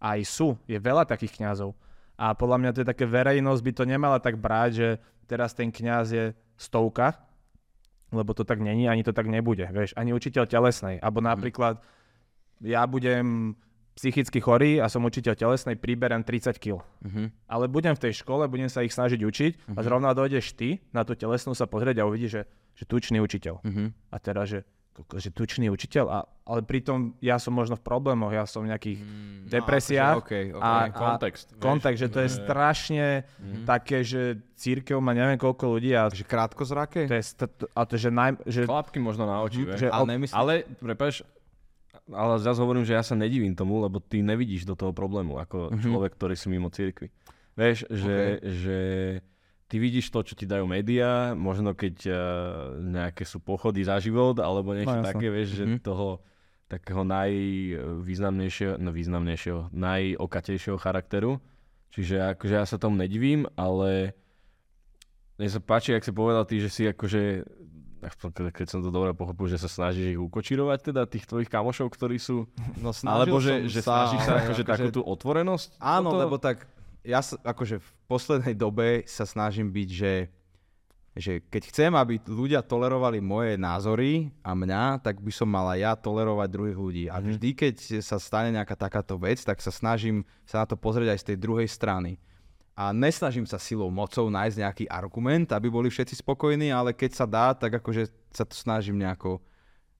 Aj 0.00 0.20
sú. 0.24 0.56
Je 0.64 0.80
veľa 0.80 1.04
takých 1.04 1.36
kňazov. 1.36 1.76
A 2.16 2.32
podľa 2.32 2.64
mňa 2.64 2.70
to 2.72 2.80
je 2.80 2.90
také 2.96 3.04
verejnosť 3.04 3.60
by 3.60 3.72
to 3.76 3.84
nemala 3.84 4.18
tak 4.22 4.40
brať, 4.40 4.70
že 4.72 4.88
teraz 5.28 5.52
ten 5.52 5.68
kňaz 5.68 6.06
je 6.14 6.24
stovka, 6.54 7.18
lebo 8.14 8.32
to 8.32 8.46
tak 8.46 8.58
není, 8.58 8.88
ani 8.88 9.02
to 9.02 9.12
tak 9.12 9.26
nebude, 9.26 9.66
vieš, 9.70 9.92
ani 9.94 10.14
učiteľ 10.14 10.46
telesnej. 10.46 10.96
Alebo 10.98 11.20
Mhm. 11.20 11.26
napríklad 11.26 11.74
ja 12.62 12.86
budem 12.86 13.52
psychicky 13.94 14.42
chorý 14.42 14.82
a 14.82 14.90
som 14.90 15.06
učiteľ 15.06 15.38
telesnej, 15.38 15.78
priberám 15.78 16.26
30 16.26 16.58
kg. 16.58 16.82
Mhm. 17.06 17.30
Ale 17.46 17.70
budem 17.70 17.94
v 17.94 18.02
tej 18.10 18.22
škole, 18.22 18.46
budem 18.50 18.66
sa 18.66 18.82
ich 18.82 18.90
snažiť 18.90 19.22
učiť 19.22 19.52
a 19.74 19.80
zrovna 19.86 20.10
dojdeš 20.10 20.58
ty 20.58 20.82
na 20.90 21.06
tú 21.06 21.14
telesnú 21.14 21.54
sa 21.54 21.70
pozrieť 21.70 22.02
a 22.02 22.08
uvidíš, 22.10 22.30
že, 22.30 22.42
že 22.74 22.84
tučný 22.86 23.22
učiteľ. 23.22 23.62
Mhm. 23.62 23.84
A 24.10 24.16
teraz, 24.18 24.50
že, 24.50 24.60
že 25.12 25.28
tučný 25.28 25.66
učiteľ, 25.66 26.04
a, 26.06 26.18
ale 26.44 26.60
pritom 26.60 26.96
ja 27.18 27.34
som 27.36 27.50
možno 27.50 27.74
v 27.74 27.82
problémoch, 27.82 28.30
ja 28.30 28.44
som 28.44 28.62
v 28.62 28.70
nejakých 28.70 28.98
Mm, 29.00 29.50
depresiách. 29.50 30.14
No, 30.14 30.20
okay, 30.20 30.44
okay. 30.48 30.62
A- 30.62 30.88
kontext. 30.88 31.46
vieš. 31.50 31.60
Kontext, 31.60 31.98
že 31.98 32.08
to 32.08 32.18
je 32.18 32.28
Eh, 32.28 32.36
strašne 32.36 33.06
také, 33.64 34.00
že 34.00 34.20
církev 34.54 34.96
má 34.96 35.10
neviem 35.10 35.36
koľko 35.36 35.66
ľudí 35.72 35.90
a 35.92 36.06
Takže 36.06 36.24
krátko 36.24 36.62
zrake? 36.62 37.04
to 37.04 37.12
je, 37.12 37.24
st- 37.26 37.46
a 37.68 37.80
to, 37.82 37.94
že, 37.94 38.08
naj, 38.08 38.38
že 38.44 38.64
Klapky 38.64 38.98
možno 38.98 39.24
na 39.24 39.40
oči, 39.40 39.64
Mhm, 39.64 39.76
že- 39.76 39.88
ale 39.88 40.06
nemyslím... 40.08 40.36
Ale, 40.36 40.52
prepáč, 40.76 41.26
ale 42.06 42.38
zase 42.38 42.56
hovorím, 42.56 42.82
že 42.82 42.92
ja 42.92 43.02
sa 43.02 43.14
nedivím 43.14 43.52
tomu, 43.52 43.78
lebo 43.78 43.98
ty 43.98 44.20
nevidíš 44.20 44.62
do 44.62 44.72
toho 44.72 44.90
problému 44.90 45.36
ako 45.36 45.70
Mhm. 45.70 45.80
človek, 45.82 46.12
ktorý 46.12 46.34
si 46.34 46.46
mimo 46.46 46.68
cirkvi. 46.68 47.10
Vieš, 47.52 47.86
že, 47.88 48.16
že 48.42 48.78
ty 49.64 49.76
vidíš 49.76 50.08
to, 50.08 50.22
čo 50.22 50.34
ti 50.34 50.44
dajú 50.44 50.64
médiá, 50.64 51.32
možno 51.32 51.72
keď 51.72 51.96
uh, 52.06 52.16
nejaké 52.78 53.22
sú 53.22 53.38
pochody 53.38 53.80
za 53.80 53.98
život, 53.98 54.36
alebo 54.38 54.72
niečo 54.72 54.94
No, 54.94 55.02
také, 55.02 55.28
vieš, 55.28 55.56
že 55.56 55.64
Mhm. 55.66 55.78
toho 55.80 56.20
takého 56.64 57.04
najvýznamnejšieho, 57.04 58.76
no 58.76 58.90
významnejšieho, 58.90 59.70
najokatejšieho 59.70 60.76
charakteru. 60.76 61.38
Čiže 61.90 62.34
akože 62.34 62.54
ja 62.54 62.66
sa 62.66 62.76
tomu 62.76 62.98
nedivím, 62.98 63.46
ale 63.54 64.16
mne 65.38 65.48
sa 65.48 65.60
páči, 65.60 65.94
ak 65.94 66.02
si 66.02 66.10
povedal 66.10 66.42
ty, 66.44 66.58
že 66.58 66.68
si 66.68 66.82
akože 66.84 67.46
aspoň 68.04 68.52
keď- 68.52 68.68
som 68.68 68.84
to 68.84 68.92
dobre 68.92 69.16
pochopil, 69.16 69.48
že 69.48 69.56
sa 69.56 69.64
snažíš 69.64 70.12
ich 70.12 70.20
ukočirovať, 70.20 70.92
teda 70.92 71.08
tých 71.08 71.24
tvojich 71.24 71.48
kamošov, 71.48 71.88
ktorí 71.88 72.20
sú... 72.20 72.44
No, 72.76 72.92
Alebo 73.02 73.40
že, 73.40 73.64
že 73.64 73.80
sa, 73.80 74.04
snažíš 74.04 74.20
sa 74.20 74.32
ale 74.34 74.40
akože 74.44 74.62
takú 74.62 74.88
tú 74.90 75.00
otvorenosť? 75.00 75.80
Áno, 75.80 76.12
toto? 76.12 76.20
lebo 76.20 76.36
tak 76.36 76.68
ja 77.04 77.20
sa, 77.20 77.36
akože 77.44 77.78
v 77.78 77.88
poslednej 78.08 78.56
dobe 78.56 79.04
sa 79.04 79.28
snažím 79.28 79.68
byť, 79.68 79.88
že, 79.92 80.14
že 81.14 81.32
keď 81.52 81.62
chcem, 81.68 81.92
aby 81.92 82.16
ľudia 82.24 82.64
tolerovali 82.64 83.20
moje 83.20 83.60
názory 83.60 84.32
a 84.40 84.56
mňa, 84.56 85.04
tak 85.04 85.20
by 85.20 85.30
som 85.30 85.46
mala 85.46 85.76
ja 85.76 85.92
tolerovať 85.92 86.48
druhých 86.48 86.78
ľudí. 86.80 87.04
A 87.12 87.20
vždy, 87.20 87.52
keď 87.52 87.74
sa 88.00 88.16
stane 88.16 88.56
nejaká 88.56 88.74
takáto 88.74 89.20
vec, 89.20 89.44
tak 89.44 89.60
sa 89.60 89.68
snažím 89.70 90.24
sa 90.48 90.64
na 90.64 90.66
to 90.66 90.74
pozrieť 90.80 91.12
aj 91.12 91.20
z 91.20 91.28
tej 91.28 91.38
druhej 91.38 91.68
strany. 91.68 92.16
A 92.74 92.90
nesnažím 92.90 93.46
sa 93.46 93.60
silou, 93.60 93.86
mocou 93.86 94.26
nájsť 94.26 94.56
nejaký 94.58 94.84
argument, 94.90 95.46
aby 95.54 95.70
boli 95.70 95.86
všetci 95.92 96.18
spokojní, 96.18 96.74
ale 96.74 96.90
keď 96.90 97.10
sa 97.14 97.26
dá, 97.28 97.54
tak 97.54 97.78
akože 97.78 98.10
sa 98.34 98.42
to 98.42 98.56
snažím 98.58 98.98
nejako 98.98 99.38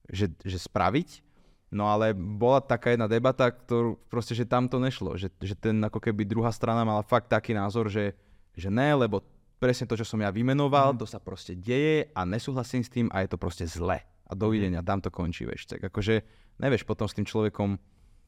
že, 0.09 0.29
že 0.45 0.59
spraviť. 0.61 1.25
No 1.73 1.89
ale 1.89 2.13
bola 2.13 2.61
taká 2.61 2.93
jedna 2.93 3.09
debata, 3.09 3.49
ktorú 3.49 3.97
proste, 4.07 4.37
že 4.37 4.45
tam 4.45 4.69
to 4.69 4.77
nešlo. 4.77 5.17
Že, 5.17 5.33
že 5.41 5.55
ten 5.57 5.75
ako 5.81 5.97
keby 5.97 6.23
druhá 6.23 6.53
strana 6.53 6.85
mala 6.85 7.01
fakt 7.01 7.33
taký 7.33 7.57
názor, 7.57 7.89
že, 7.89 8.13
že 8.53 8.69
ne, 8.69 8.93
lebo 8.95 9.25
presne 9.57 9.89
to, 9.89 9.97
čo 9.97 10.05
som 10.05 10.21
ja 10.21 10.29
vymenoval, 10.29 10.93
mm. 10.93 10.99
to 11.01 11.07
sa 11.09 11.17
proste 11.17 11.57
deje 11.57 12.11
a 12.13 12.21
nesúhlasím 12.27 12.85
s 12.85 12.91
tým 12.91 13.07
a 13.09 13.25
je 13.25 13.29
to 13.33 13.37
proste 13.41 13.65
zle. 13.65 13.97
A 14.25 14.31
dovidenia, 14.33 14.85
tam 14.85 15.01
to 15.01 15.09
končí, 15.09 15.45
vieš. 15.45 15.69
Tak 15.69 15.89
akože 15.89 16.21
nevieš 16.61 16.85
potom 16.85 17.09
s 17.09 17.17
tým 17.17 17.25
človekom, 17.25 17.77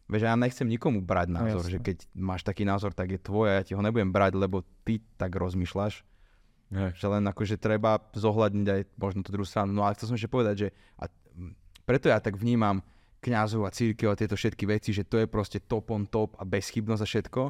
vieš, 0.09 0.23
ja 0.25 0.33
nechcem 0.37 0.67
nikomu 0.69 1.01
brať 1.01 1.27
názor, 1.33 1.65
jasné. 1.65 1.73
že 1.73 1.79
keď 1.81 1.97
máš 2.13 2.41
taký 2.41 2.65
názor, 2.65 2.93
tak 2.93 3.13
je 3.13 3.19
tvoj 3.21 3.47
a 3.49 3.53
ja 3.61 3.63
ti 3.65 3.73
ho 3.73 3.81
nebudem 3.81 4.09
brať, 4.09 4.33
lebo 4.37 4.65
ty 4.85 5.01
tak 5.17 5.33
rozmýšľaš. 5.37 6.05
Hej. 6.67 6.99
Že 6.99 7.05
len 7.17 7.23
akože 7.31 7.55
treba 7.55 8.03
zohľadniť 8.11 8.67
aj 8.67 8.81
možno 8.99 9.23
tú 9.23 9.31
druhú 9.31 9.47
stranu. 9.47 9.71
No 9.71 9.87
ale 9.87 9.95
chcel 9.95 10.11
som 10.11 10.17
ešte 10.19 10.27
povedať, 10.27 10.55
že 10.57 10.69
a 10.99 11.07
preto 11.87 12.11
ja 12.11 12.19
tak 12.19 12.35
vnímam 12.35 12.83
kňazov 13.27 13.67
a 13.67 13.71
církev 13.71 14.07
a 14.07 14.15
tieto 14.15 14.33
všetky 14.33 14.63
veci, 14.63 14.95
že 14.95 15.03
to 15.03 15.19
je 15.19 15.27
proste 15.27 15.59
top 15.61 15.91
on 15.91 16.07
top 16.07 16.39
a 16.39 16.47
bezchybnosť 16.47 17.03
a 17.03 17.07
všetko. 17.07 17.41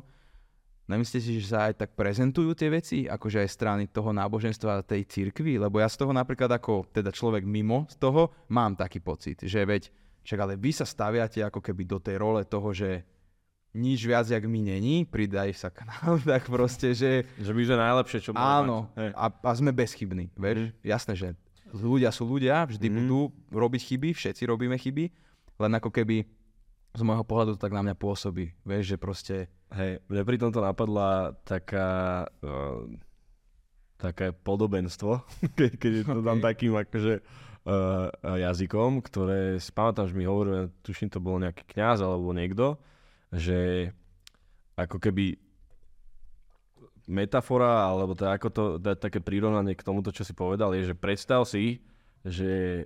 Nemyslíte 0.87 1.19
si, 1.19 1.43
že 1.43 1.51
sa 1.51 1.67
aj 1.67 1.83
tak 1.83 1.89
prezentujú 1.93 2.55
tie 2.55 2.71
veci, 2.71 2.97
akože 3.05 3.43
aj 3.43 3.49
strany 3.51 3.83
toho 3.85 4.15
náboženstva 4.15 4.79
a 4.79 4.87
tej 4.87 5.03
církvy? 5.03 5.59
Lebo 5.59 5.83
ja 5.83 5.91
z 5.91 5.99
toho 5.99 6.15
napríklad 6.15 6.47
ako 6.47 6.87
teda 6.89 7.11
človek 7.11 7.43
mimo 7.43 7.83
z 7.91 7.99
toho 7.99 8.31
mám 8.47 8.71
taký 8.73 9.03
pocit, 9.03 9.43
že 9.43 9.67
veď, 9.67 9.91
však 10.23 10.39
ale 10.39 10.53
vy 10.55 10.71
sa 10.71 10.87
staviate 10.87 11.43
ako 11.43 11.59
keby 11.59 11.83
do 11.83 11.99
tej 11.99 12.15
role 12.17 12.39
toho, 12.47 12.71
že 12.71 13.03
nič 13.75 13.99
viac 14.07 14.31
jak 14.31 14.47
my 14.47 14.63
není, 14.63 15.03
pridaj 15.03 15.51
sa 15.59 15.67
k 15.67 15.83
nám, 15.83 16.23
tak 16.31 16.47
proste, 16.47 16.95
že 16.95 17.27
Že 17.35 17.51
by 17.51 17.61
sme 17.67 17.77
najlepšie, 17.77 18.19
čo 18.23 18.31
môžeme 18.31 18.47
Áno, 18.63 18.77
mať. 18.95 19.11
A, 19.11 19.25
a 19.27 19.51
sme 19.53 19.75
bezchybní, 19.75 20.31
vieš? 20.39 20.71
Jasné, 20.87 21.13
že 21.19 21.27
ľudia 21.75 22.15
sú 22.15 22.23
ľudia, 22.23 22.63
vždy 22.63 22.87
Mhm. 22.87 22.95
budú 22.95 23.21
robiť 23.51 23.81
chyby, 23.91 24.15
všetci 24.15 24.47
robíme 24.47 24.79
chyby, 24.79 25.11
len 25.57 25.71
ako 25.77 25.89
keby 25.89 26.25
z 26.97 27.01
môjho 27.05 27.21
pohľadu 27.21 27.57
to 27.57 27.61
tak 27.61 27.75
na 27.77 27.85
mňa 27.85 27.95
pôsobí, 27.97 28.57
vieš, 28.65 28.95
že 28.95 28.97
proste... 28.97 29.35
Hej, 29.69 30.01
mne 30.09 30.23
pri 30.23 30.37
tomto 30.41 30.63
napadla 30.63 31.35
taká, 31.45 32.25
uh, 32.41 32.87
také 34.01 34.33
podobenstvo, 34.33 35.21
keď, 35.57 35.71
keď 35.77 35.91
to 36.09 36.21
dám 36.25 36.39
Ok. 36.41 36.45
takým 36.49 36.73
akože 36.73 37.21
uh, 37.21 38.09
jazykom, 38.23 39.05
ktoré 39.05 39.61
si 39.61 39.69
pamätám, 39.69 40.09
že 40.09 40.17
mi 40.17 40.25
hovoril, 40.25 40.73
tuším 40.81 41.13
to 41.13 41.21
bol 41.21 41.37
nejaký 41.37 41.67
kňaz 41.69 42.01
alebo 42.01 42.33
niekto, 42.33 42.79
že 43.29 43.91
ako 44.79 44.97
keby 44.97 45.37
metafora, 47.07 47.87
alebo 47.87 48.13
to, 48.13 48.27
ako 48.27 48.47
to 48.51 48.63
dať 48.83 48.97
také 48.99 49.19
prirovnanie 49.23 49.73
k 49.73 49.85
tomuto, 49.85 50.11
čo 50.11 50.27
si 50.27 50.35
povedal, 50.35 50.75
je, 50.75 50.91
že 50.91 50.95
predstav 50.95 51.47
si, 51.47 51.79
že, 52.27 52.85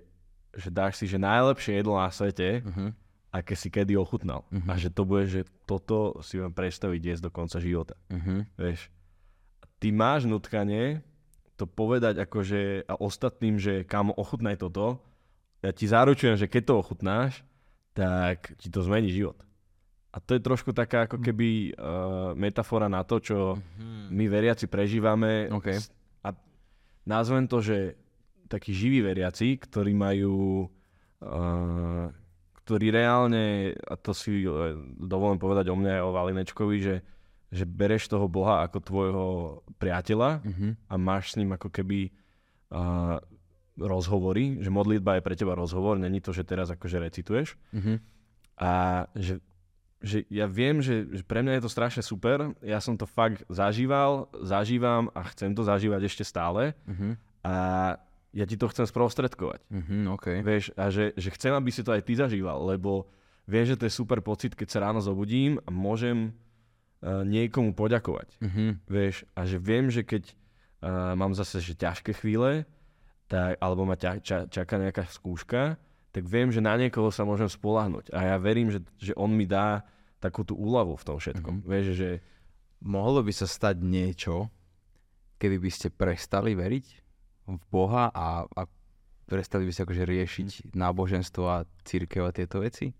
že 0.52 0.70
dáš 0.70 0.96
si 0.96 1.06
že 1.06 1.16
najlepšie 1.16 1.76
jedlo 1.76 1.96
na 1.96 2.08
svete, 2.08 2.60
Uh-huh. 2.62 2.92
aké 3.30 3.54
si 3.54 3.68
kedy 3.68 3.96
ochutnal. 3.96 4.44
Mhm. 4.52 4.68
A 4.68 4.74
že 4.76 4.88
to 4.88 5.04
bude, 5.04 5.26
že 5.26 5.42
toto 5.64 6.20
si 6.20 6.36
vám 6.36 6.52
predstaviť 6.52 7.02
jesť 7.02 7.24
do 7.24 7.32
konca 7.32 7.58
života. 7.58 7.96
Uh-huh. 8.08 8.44
Vieš. 8.56 8.92
Ty 9.78 9.88
máš 9.90 10.26
nutkanie 10.26 11.02
to 11.56 11.64
povedať 11.64 12.18
akože 12.20 12.86
a 12.86 12.94
ostatným, 12.96 13.56
že 13.56 13.82
kam 13.84 14.10
ochutnaj 14.12 14.58
toto. 14.58 14.98
Ja 15.62 15.70
ti 15.70 15.86
zaručujem, 15.86 16.34
že 16.34 16.46
keď 16.46 16.64
to 16.66 16.74
ochutnáš, 16.76 17.32
tak 17.92 18.58
ti 18.58 18.68
to 18.68 18.82
zmení 18.82 19.10
život. 19.10 19.38
A 20.10 20.18
to 20.18 20.34
je 20.34 20.42
trošku 20.42 20.70
taká 20.72 21.06
ako 21.06 21.18
keby 21.18 21.72
uh, 21.72 22.34
metafora 22.34 22.86
na 22.86 23.00
to, 23.02 23.18
čo 23.18 23.38
my 24.10 24.26
veriaci 24.28 24.66
prežívame. 24.66 25.48
OK. 25.48 25.70
S- 25.72 25.88
A 26.20 26.34
nazvem 27.04 27.46
to, 27.46 27.62
že 27.62 27.96
takí 28.52 28.76
živí 28.76 29.00
veriaci, 29.00 29.56
ktorí 29.56 29.96
majú, 29.96 30.68
uh, 31.24 32.12
ktorí 32.68 32.92
reálne, 32.92 33.72
a 33.88 33.96
to 33.96 34.12
si 34.12 34.44
uh, 34.44 34.76
dovolím 35.00 35.40
povedať 35.40 35.72
o 35.72 35.76
mne 35.80 35.96
aj 35.96 36.04
o 36.04 36.12
Valinečkovi, 36.12 36.78
že, 36.84 36.96
že 37.48 37.64
bereš 37.64 38.12
toho 38.12 38.28
Boha 38.28 38.68
ako 38.68 38.78
tvojho 38.84 39.26
priateľa 39.80 40.44
Uh-huh. 40.44 40.76
a 40.92 40.94
máš 41.00 41.32
s 41.32 41.38
ním 41.40 41.56
ako 41.56 41.72
keby 41.72 42.12
uh, 42.76 43.24
rozhovory, 43.80 44.60
že 44.60 44.70
modlitba 44.70 45.18
je 45.18 45.26
pre 45.26 45.34
teba 45.40 45.56
rozhovor, 45.56 45.96
není 45.96 46.20
to, 46.20 46.36
že 46.36 46.44
teraz 46.44 46.68
akože 46.70 47.00
recituješ. 47.00 47.56
Uh-huh. 47.72 47.98
A 48.62 49.08
že, 49.18 49.42
že 50.04 50.28
ja 50.30 50.46
viem, 50.46 50.84
že, 50.86 51.08
že 51.10 51.24
pre 51.26 51.42
mňa 51.42 51.58
je 51.58 51.64
to 51.66 51.72
strašne 51.72 52.04
super, 52.06 52.54
ja 52.62 52.78
som 52.78 52.94
to 52.94 53.10
fakt 53.10 53.42
zažíval, 53.50 54.30
zažívam 54.44 55.10
a 55.18 55.26
chcem 55.34 55.56
to 55.56 55.66
zažívať 55.66 56.02
ešte 56.06 56.24
stále 56.28 56.78
Uh-huh. 56.86 57.18
a 57.42 57.56
ja 58.32 58.46
ti 58.48 58.56
to 58.56 58.72
chcem 58.72 58.88
sprostredkovať. 58.88 59.60
Uh-huh. 59.68 60.16
OK. 60.16 60.40
Vieš, 60.40 60.72
a 60.80 60.88
že, 60.88 61.12
že 61.20 61.30
chcem, 61.36 61.52
aby 61.52 61.70
si 61.72 61.84
to 61.84 61.92
aj 61.92 62.04
ty 62.08 62.16
zažíval, 62.16 62.64
lebo 62.64 63.12
viem, 63.44 63.68
že 63.68 63.76
to 63.76 63.88
je 63.88 63.94
super 63.94 64.24
pocit, 64.24 64.56
keď 64.56 64.68
sa 64.72 64.84
ráno 64.88 65.04
zobudím 65.04 65.60
a 65.64 65.70
môžem 65.70 66.32
uh, 66.32 67.28
niekomu 67.28 67.76
poďakovať. 67.76 68.40
Uh-huh. 68.40 68.80
Vieš, 68.88 69.28
a 69.36 69.44
že 69.44 69.60
viem, 69.60 69.92
že 69.92 70.08
keď 70.08 70.32
uh, 70.32 71.14
mám 71.20 71.36
zase 71.36 71.60
že 71.60 71.76
ťažké 71.76 72.16
chvíle, 72.16 72.64
tak, 73.28 73.60
alebo 73.60 73.84
ma 73.84 74.00
ťa, 74.00 74.24
ča, 74.24 74.38
čaká 74.48 74.80
nejaká 74.80 75.08
skúška, 75.08 75.76
tak 76.12 76.24
viem, 76.28 76.52
že 76.52 76.60
na 76.60 76.76
niekoho 76.76 77.08
sa 77.12 77.24
môžem 77.24 77.48
spolahnuť. 77.48 78.12
A 78.12 78.32
ja 78.32 78.36
verím, 78.36 78.68
že, 78.68 78.84
že 79.00 79.16
on 79.16 79.32
mi 79.32 79.48
dá 79.48 79.84
takú 80.20 80.44
tú 80.44 80.60
úľavu 80.60 81.00
v 81.00 81.06
tom 81.08 81.18
všetkom. 81.20 81.64
Mm-hmm. 81.64 81.72
Vieš, 81.72 81.88
že 81.96 82.10
Mohlo 82.82 83.22
by 83.22 83.30
sa 83.30 83.46
stať 83.46 83.78
niečo, 83.86 84.50
keby 85.38 85.62
by 85.62 85.70
ste 85.70 85.94
prestali 85.94 86.58
veriť 86.58 87.01
v 87.44 87.64
Boha 87.68 88.08
a, 88.08 88.28
a 88.46 88.62
prestali 89.26 89.64
by 89.64 89.72
ste 89.72 89.84
akože 89.84 90.04
riešiť 90.04 90.48
náboženstvo 90.72 91.44
a 91.44 91.58
církev 91.82 92.22
a 92.22 92.32
tieto 92.32 92.60
veci? 92.60 92.92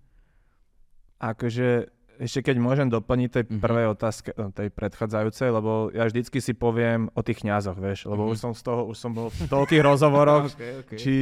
Akože 1.20 1.92
ešte 2.18 2.44
keď 2.44 2.56
môžem 2.56 2.86
doplniť 2.88 3.30
tej 3.32 3.44
Mhm. 3.48 3.60
prvej 3.60 3.88
otázke, 3.90 4.30
eh, 4.30 4.50
tej 4.52 4.70
predchádzajúcej, 4.70 5.50
lebo 5.50 5.72
ja 5.90 6.06
vždycky 6.06 6.38
si 6.38 6.54
poviem 6.54 7.10
o 7.10 7.22
tých 7.22 7.42
kňazoch, 7.42 7.74
vieš, 7.76 8.06
lebo 8.06 8.24
Mhm. 8.24 8.30
už 8.30 8.38
som 8.38 8.52
z 8.54 8.62
toho, 8.62 8.82
už 8.86 8.98
som 9.00 9.12
bol 9.12 9.28
v 9.28 9.42
toľkých 9.44 9.82
rozhovoroch, 9.82 10.46
okay, 10.52 10.72
okay. 10.80 10.98
či 10.98 11.16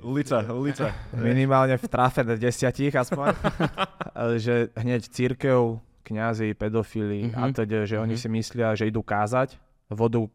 ulica, 0.00 0.42
ulica. 0.48 0.90
minimálne 1.12 1.74
v 1.74 1.86
trafe 1.86 2.26
desiatich 2.28 2.90
aspoň, 2.92 3.26
že 4.36 4.74
hneď 4.74 5.02
církev, 5.04 5.78
kňazi, 6.02 6.54
pedofili 6.54 7.30
Mhm. 7.30 7.34
a 7.36 7.42
teda, 7.52 7.82
že 7.84 7.96
oni 7.96 8.14
Mhm. 8.14 8.20
si 8.20 8.28
myslia, 8.28 8.74
že 8.74 8.84
idú 8.84 9.02
kázať, 9.02 9.58
vodu, 9.88 10.26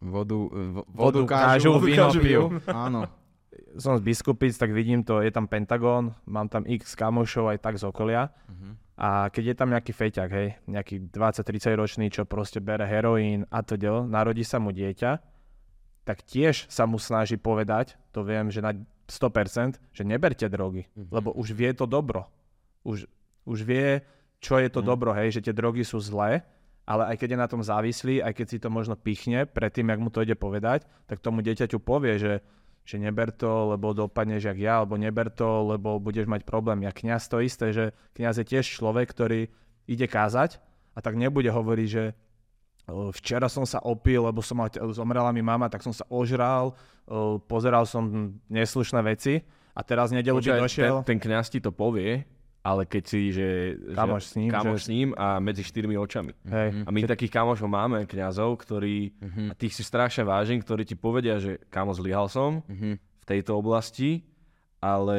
Vodu, 0.00 0.48
vo- 0.48 0.84
vodu 0.88 1.20
vodu 1.20 1.20
kážu, 1.26 1.72
vodu 1.72 1.84
víno 1.84 2.04
kážu, 2.06 2.20
pijú. 2.20 2.42
Áno. 2.88 3.04
Som 3.76 3.94
z 3.94 4.02
Biskupic, 4.02 4.50
tak 4.52 4.70
vidím 4.70 5.00
to, 5.00 5.20
je 5.20 5.28
tam 5.28 5.44
Pentagon, 5.44 6.16
mám 6.24 6.48
tam 6.48 6.64
x 6.64 6.94
kamošov 6.94 7.50
aj 7.50 7.58
tak 7.60 7.76
z 7.76 7.84
okolia 7.84 8.32
Mhm. 8.48 8.70
a 8.96 9.08
keď 9.28 9.44
je 9.44 9.54
tam 9.54 9.68
nejaký 9.68 9.92
feťak, 9.92 10.28
hej, 10.28 10.48
nejaký 10.66 11.06
20-30 11.06 11.74
ročný, 11.74 12.08
čo 12.08 12.24
proste 12.24 12.58
bere 12.58 12.82
heroín 12.82 13.44
a 13.46 13.60
teda, 13.60 14.02
narodí 14.02 14.40
sa 14.42 14.56
mu 14.56 14.70
dieťa, 14.70 15.20
tak 16.02 16.22
tiež 16.22 16.66
sa 16.66 16.84
mu 16.84 16.96
snaží 16.96 17.36
povedať, 17.36 17.94
to 18.10 18.22
viem, 18.22 18.48
že 18.48 18.58
na 18.58 18.72
100%, 19.06 19.76
že 19.90 20.02
neberte 20.02 20.46
drogy, 20.46 20.88
Mhm. 20.90 21.10
lebo 21.10 21.28
už 21.30 21.52
vie 21.52 21.70
to 21.72 21.84
dobro. 21.84 22.24
Už, 22.82 23.04
už 23.44 23.58
vie, 23.60 24.00
čo 24.38 24.56
je 24.56 24.66
to 24.66 24.80
Mhm. 24.80 24.86
dobro, 24.86 25.10
hej, 25.12 25.30
že 25.30 25.44
tie 25.44 25.52
drogy 25.52 25.84
sú 25.84 26.00
zlé, 26.00 26.42
ale 26.90 27.14
aj 27.14 27.16
keď 27.22 27.28
je 27.30 27.38
na 27.38 27.46
tom 27.46 27.62
závislý, 27.62 28.18
aj 28.18 28.34
keď 28.34 28.46
si 28.50 28.58
to 28.58 28.66
možno 28.66 28.98
pichne 28.98 29.46
predtým, 29.46 29.94
jak 29.94 30.00
mu 30.02 30.10
to 30.10 30.26
ide 30.26 30.34
povedať, 30.34 30.90
tak 31.06 31.22
tomu 31.22 31.38
dieťaťu 31.38 31.78
povie, 31.78 32.18
že, 32.18 32.42
že 32.82 32.98
neber 32.98 33.30
to, 33.30 33.70
lebo 33.70 33.94
dopadneš 33.94 34.50
jak 34.50 34.58
ja, 34.58 34.82
alebo 34.82 34.98
neber 34.98 35.30
to, 35.30 35.70
lebo 35.70 36.02
budeš 36.02 36.26
mať 36.26 36.42
problém. 36.42 36.82
Ja 36.82 36.90
kňaz 36.90 37.30
to 37.30 37.38
isté, 37.38 37.70
že 37.70 37.94
kňaz 38.18 38.42
je 38.42 38.44
tiež 38.50 38.66
človek, 38.66 39.06
ktorý 39.06 39.46
ide 39.86 40.06
kázať 40.10 40.58
a 40.90 40.98
tak 40.98 41.14
nebude 41.14 41.46
hovoriť, 41.54 41.88
že 41.88 42.10
včera 43.14 43.46
som 43.46 43.62
sa 43.62 43.78
opil, 43.86 44.26
lebo 44.26 44.42
som 44.42 44.58
mal, 44.58 44.66
zomrela 44.90 45.30
mi 45.30 45.46
mama, 45.46 45.70
tak 45.70 45.86
som 45.86 45.94
sa 45.94 46.02
ožral, 46.10 46.74
pozeral 47.46 47.86
som 47.86 48.34
neslušné 48.50 48.98
veci 49.06 49.46
a 49.78 49.80
teraz 49.86 50.10
nedelu 50.10 50.42
by 50.42 50.66
došiel. 50.66 51.06
ten, 51.06 51.14
ten 51.14 51.18
kňaz 51.22 51.54
ti 51.54 51.62
to 51.62 51.70
povie, 51.70 52.26
ale 52.70 52.86
keď 52.86 53.02
si, 53.04 53.20
že, 53.30 53.48
Kamoš 53.90 54.22
že, 54.22 54.28
s 54.28 54.34
ním, 54.36 54.50
kamoš 54.50 54.78
že- 54.78 54.84
s 54.84 54.88
ním 54.88 55.08
a 55.14 55.26
medzi 55.38 55.62
štyrmi 55.62 55.96
očami. 55.96 56.32
Hej, 56.44 56.68
A 56.84 56.88
my 56.88 56.98
takých 57.04 57.32
kamošov 57.32 57.66
máme, 57.66 58.04
kňazov, 58.04 58.54
ktorí, 58.56 59.10
Mhm. 59.18 59.42
a 59.50 59.54
tých 59.54 59.74
si 59.74 59.82
strašne 59.82 60.22
vážim, 60.22 60.58
ktorí 60.58 60.84
ti 60.84 60.94
povedia, 60.94 61.36
že 61.36 61.58
kamo 61.66 61.90
zlyhal 61.90 62.26
som 62.26 62.62
Mhm. 62.64 62.90
v 62.96 63.24
tejto 63.26 63.52
oblasti, 63.54 64.22
ale 64.78 65.18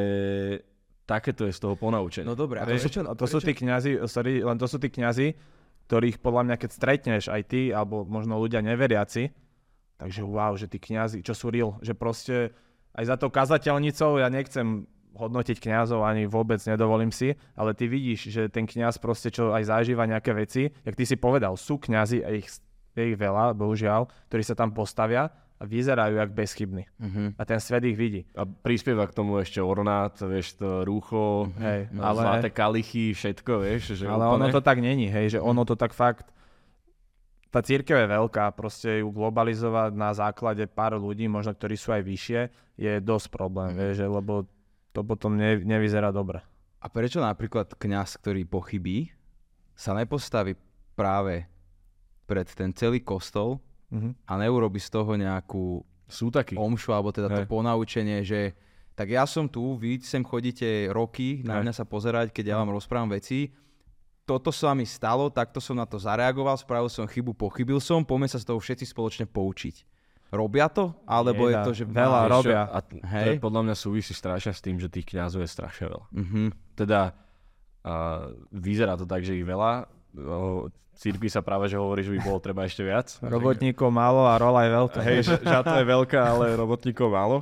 takéto 1.03 1.43
je 1.43 1.51
z 1.51 1.59
toho 1.59 1.75
ponaučenie. 1.75 2.23
No 2.23 2.33
dobre, 2.33 2.57
A 2.57 2.65
to, 2.65 2.71
sú, 2.73 2.87
prečo, 2.87 3.01
a 3.03 3.13
to 3.13 3.25
sú 3.25 3.37
tí 3.37 3.53
kňazi, 3.53 3.99
sorry, 4.07 4.39
len 4.39 4.55
to 4.55 4.65
sú 4.65 4.79
tí 4.79 4.87
kňazi, 4.87 5.35
ktorých 5.85 6.17
podľa 6.17 6.43
mňa, 6.45 6.55
keď 6.55 6.69
stretneš 6.71 7.23
aj 7.27 7.41
ty, 7.45 7.61
alebo 7.69 8.07
možno 8.07 8.39
ľudia 8.39 8.63
neveriaci, 8.63 9.27
takže 9.97 10.21
wow, 10.23 10.55
že 10.55 10.65
tí 10.65 10.79
kňazi, 10.79 11.19
čo 11.19 11.35
sú 11.35 11.51
real, 11.51 11.75
že 11.79 11.91
proste 11.91 12.55
aj 12.91 13.03
za 13.05 13.15
tou 13.15 13.27
kazateľnicou 13.27 14.17
ja 14.17 14.27
nechcem 14.27 14.87
hodnotiť 15.15 15.57
kňazov, 15.59 16.03
ani 16.07 16.25
vôbec 16.27 16.59
nedovolím 16.63 17.11
si, 17.11 17.35
ale 17.55 17.75
ty 17.75 17.87
vidíš, 17.87 18.31
že 18.31 18.41
ten 18.47 18.63
kňaz 18.63 18.97
proste, 18.97 19.27
čo 19.31 19.51
aj 19.51 19.67
zažíva 19.67 20.07
nejaké 20.07 20.31
veci, 20.31 20.71
jak 20.71 20.95
ty 20.95 21.03
si 21.03 21.19
povedal, 21.19 21.59
sú 21.59 21.77
kňazi 21.77 22.23
a 22.23 22.29
ich, 22.31 22.47
je 22.95 23.03
ich 23.03 23.17
veľa, 23.19 23.55
bohužiaľ, 23.55 24.07
ktorí 24.31 24.43
sa 24.43 24.55
tam 24.55 24.71
postavia 24.71 25.31
a 25.61 25.63
vyzerajú 25.69 26.17
jak 26.17 26.31
bezchybní. 26.33 26.83
Mhm. 26.97 27.23
A 27.37 27.41
ten 27.45 27.61
svet 27.61 27.85
ich 27.85 27.93
vidí. 27.93 28.25
A 28.33 28.49
prispieva 28.49 29.05
k 29.05 29.13
tomu 29.13 29.37
ešte 29.37 29.61
ornát, 29.61 30.17
vieš, 30.17 30.57
to 30.57 30.81
rúcho, 30.81 31.53
Hej, 31.61 31.93
no, 31.93 32.01
ale- 32.01 32.25
zlaté 32.25 32.49
kalichy, 32.49 33.13
všetko, 33.13 33.51
vieš, 33.61 33.93
že 34.01 34.09
Ale 34.09 34.25
úplne... 34.25 34.35
ono 34.41 34.45
to 34.49 34.61
tak 34.65 34.81
není, 34.81 35.05
hej, 35.05 35.37
že 35.37 35.39
ono 35.39 35.61
to 35.61 35.77
tak 35.77 35.93
fakt... 35.93 36.33
Tá 37.51 37.59
církev 37.59 37.99
je 37.99 38.07
veľká, 38.07 38.55
proste 38.55 39.03
ju 39.03 39.11
globalizovať 39.11 39.91
na 39.91 40.15
základe 40.15 40.63
pár 40.71 40.95
ľudí, 40.95 41.27
možno 41.27 41.51
ktorí 41.51 41.75
sú 41.75 41.91
aj 41.91 41.99
vyššie, 41.99 42.41
je 42.79 42.93
dosť 43.03 43.27
problém, 43.27 43.75
vieš, 43.75 44.01
že, 44.01 44.07
lebo 44.07 44.47
to 44.91 45.01
potom 45.01 45.33
ne, 45.33 45.57
nevyzerá 45.57 46.09
dobre. 46.09 46.43
A 46.77 46.87
prečo 46.87 47.17
napríklad 47.17 47.71
kňaz, 47.71 48.17
ktorý 48.17 48.43
pochybí, 48.43 49.13
sa 49.71 49.93
nepostaví 49.93 50.57
práve 50.93 51.45
pred 52.25 52.47
ten 52.47 52.71
celý 52.71 52.99
kostol 52.99 53.59
Mhm. 53.89 54.15
a 54.23 54.33
neurobi 54.37 54.79
z 54.79 54.87
toho 54.89 55.13
nejakú 55.13 55.83
Sú 56.07 56.27
takí. 56.27 56.55
omšu, 56.55 56.91
alebo 56.91 57.11
teda 57.11 57.27
to 57.29 57.43
Hej. 57.43 57.49
ponaučenie, 57.49 58.23
že 58.23 58.55
tak 58.93 59.09
ja 59.09 59.23
som 59.23 59.47
tu, 59.47 59.75
vy 59.75 59.99
sem 59.99 60.21
chodíte 60.21 60.63
roky 60.89 61.43
na 61.43 61.59
Hej. 61.59 61.61
mňa 61.61 61.73
sa 61.73 61.83
pozerať, 61.83 62.31
keď 62.31 62.45
ja 62.45 62.59
vám 62.59 62.71
rozprávam 62.71 63.11
veci, 63.11 63.51
toto 64.23 64.47
sa 64.47 64.71
mi 64.71 64.87
stalo, 64.87 65.27
takto 65.27 65.59
som 65.59 65.75
na 65.75 65.83
to 65.83 65.99
zareagoval, 65.99 66.55
spravil 66.55 66.87
som 66.87 67.03
chybu, 67.03 67.33
pochybil 67.33 67.79
som, 67.79 67.99
poďme 68.01 68.27
sa 68.27 68.39
z 68.39 68.47
toho 68.47 68.59
všetci 68.59 68.85
spoločne 68.85 69.25
poučiť. 69.27 69.75
Robia 70.31 70.71
to? 70.71 70.95
Alebo 71.03 71.51
je 71.51 71.55
Jeda, 71.59 71.65
to, 71.67 71.71
že... 71.75 71.83
veľa 71.83 72.19
Máš- 72.23 72.23
Vieš 72.23 72.31
čo, 72.31 72.35
robia. 72.39 72.61
A 72.63 72.79
to 72.79 72.93
Hej. 73.03 73.27
je 73.27 73.43
podľa 73.43 73.61
mňa 73.67 73.75
súvisí 73.75 74.13
strašne 74.15 74.51
s 74.55 74.61
tým, 74.63 74.79
že 74.79 74.87
tých 74.87 75.07
kňazov 75.11 75.43
je 75.43 75.49
strašne 75.51 75.91
veľa. 75.91 76.05
Mhm. 76.15 76.41
Teda 76.79 77.13
a 77.81 78.29
vyzerá 78.53 78.93
to 78.93 79.09
tak, 79.09 79.25
že 79.25 79.33
ich 79.33 79.45
veľa. 79.45 79.89
O, 80.13 80.69
církvi 80.93 81.33
sa 81.33 81.41
práve, 81.41 81.65
že 81.65 81.81
hovorí, 81.81 82.05
že 82.05 82.13
by 82.13 82.19
bolo 82.21 82.37
treba 82.37 82.61
ešte 82.69 82.85
viac. 82.85 83.09
Robotníkov 83.25 83.89
málo 83.89 84.29
a 84.29 84.37
rola 84.37 84.69
je 84.69 84.71
veľká. 84.71 84.99
Hej, 85.01 85.17
žatva 85.41 85.81
je 85.81 85.87
veľká, 85.89 86.19
ale 86.21 86.45
robotníkov 86.61 87.09
málo. 87.09 87.37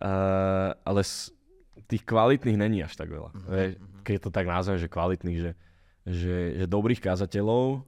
Uh, 0.00 0.72
ale 0.82 1.04
s, 1.04 1.30
tých 1.86 2.02
kvalitných 2.02 2.58
není 2.58 2.80
až 2.80 2.96
tak 2.96 3.12
veľa. 3.12 3.30
Vieš, 3.46 3.72
keď 4.02 4.16
to 4.24 4.30
tak 4.32 4.46
nazvem, 4.48 4.80
že 4.80 4.88
kvalitných, 4.88 5.38
že, 5.38 5.50
že, 6.08 6.36
že 6.58 6.66
dobrých 6.66 7.04
kázateľov 7.04 7.84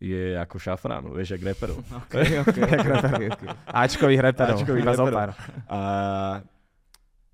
je 0.00 0.32
ako 0.40 0.56
šafrán, 0.56 1.04
vieš, 1.12 1.36
jak 1.36 1.44
reperov. 1.44 1.84
Okay, 2.08 2.38
okay, 2.42 2.62
okay, 2.64 3.28
okay. 3.28 3.48
Ačkových 3.68 4.22
reperov, 4.24 4.56
Ačkových 4.56 4.86
reperov. 4.88 5.36
A 5.68 5.80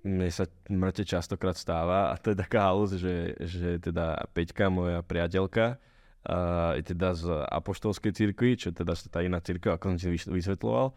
mne 0.03 0.27
sa 0.31 0.45
mŕte 0.67 1.07
častokrát 1.07 1.55
stáva 1.55 2.11
a 2.11 2.19
to 2.19 2.35
je 2.35 2.37
taká 2.37 2.67
halus, 2.67 2.95
že, 2.99 3.39
že 3.39 3.79
teda 3.79 4.27
Peťka, 4.35 4.67
moja 4.67 4.99
priateľka, 4.99 5.79
a 6.27 6.75
je 6.75 6.83
teda 6.91 7.15
z 7.15 7.23
apoštolskej 7.31 8.11
cirkvi, 8.11 8.59
čo 8.59 8.75
je 8.75 8.83
teda 8.83 8.93
tá 9.07 9.23
iná 9.23 9.39
cirkev, 9.39 9.79
ako 9.79 9.95
som 9.95 9.97
si 9.97 10.11
vys- 10.11 10.27
vysvetloval. 10.27 10.91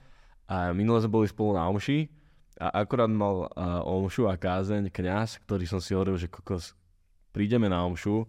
A 0.51 0.75
minule 0.75 0.99
sme 0.99 1.23
boli 1.23 1.31
spolu 1.31 1.55
na 1.55 1.71
omši 1.71 2.11
a 2.59 2.83
akorát 2.83 3.07
mal 3.07 3.47
a, 3.55 3.87
omšu 3.87 4.27
a 4.27 4.35
kázeň 4.35 4.91
kňaz, 4.91 5.39
ktorý 5.47 5.71
som 5.71 5.79
si 5.79 5.95
hovoril, 5.95 6.19
že 6.19 6.27
kokos, 6.27 6.75
prídeme 7.31 7.71
na 7.71 7.87
omšu 7.87 8.27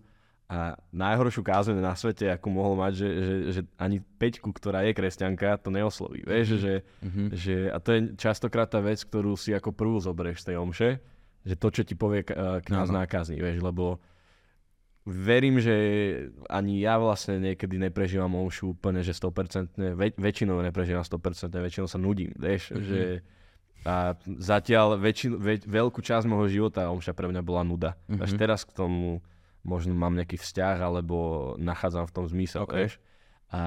a 0.52 0.58
najhoršiu 0.91 1.41
kázeň 1.41 1.80
na 1.80 1.95
svete, 1.95 2.28
ako 2.28 2.47
mohol 2.49 2.76
mať, 2.76 2.93
že, 2.93 3.08
že, 3.08 3.36
že 3.49 3.62
ani 3.78 3.97
Peťku, 4.02 4.52
ktorá 4.52 4.84
je 4.84 4.91
kresťanka, 4.91 5.56
to 5.58 5.70
neosloví. 5.70 6.22
Vieš, 6.22 6.60
že, 6.60 6.74
Mhm. 6.99 7.24
že, 7.32 7.56
a 7.66 7.78
to 7.78 7.89
je 7.89 7.99
častokrát 8.16 8.68
tá 8.68 8.80
vec, 8.80 8.99
ktorú 8.99 9.34
si 9.34 9.49
ako 9.49 9.72
prvú 9.72 9.97
zoberieš 9.97 10.43
z 10.43 10.47
tej 10.47 10.56
omše, 10.58 10.89
že 11.41 11.56
to, 11.56 11.68
čo 11.70 11.82
ti 11.82 11.95
povie 11.95 12.28
kňaz 12.28 12.86
Áno. 12.86 12.99
na 12.99 13.06
kazni, 13.06 13.38
vieš, 13.38 13.62
lebo 13.62 14.04
verím, 15.02 15.58
že 15.58 15.74
ani 16.45 16.78
ja 16.78 16.95
vlastne 16.95 17.41
niekedy 17.41 17.80
neprežívam 17.80 18.30
omšu 18.30 18.76
úplne, 18.76 18.99
že 18.99 19.14
100%, 19.14 19.74
väč- 19.95 20.14
väčšinou 20.16 20.62
neprežívam 20.62 21.02
100%, 21.02 21.18
väčšinou 21.58 21.88
sa 21.88 21.97
nudím, 21.97 22.36
vieš, 22.36 22.70
Mhm. 22.70 22.84
že 22.84 23.02
a 23.82 24.14
zatiaľ 24.38 24.93
väčšinu, 24.95 25.36
väč, 25.38 25.66
veľkú 25.66 25.99
časť 25.99 26.28
môjho 26.28 26.45
života 26.52 26.86
omša 26.88 27.14
pre 27.14 27.26
mňa 27.26 27.41
bola 27.41 27.64
nuda. 27.64 27.97
Až 28.12 28.30
Mhm. 28.30 28.38
teraz 28.38 28.62
k 28.62 28.76
tomu 28.76 29.26
možno 29.62 29.93
mám 29.93 30.14
nejaký 30.14 30.38
vzťah, 30.38 30.78
alebo 30.82 31.16
nachádzam 31.57 32.09
v 32.09 32.16
tom 32.16 32.26
zmysel, 32.26 32.66
Ok. 32.66 32.74
vieš. 32.74 32.93
A 33.51 33.62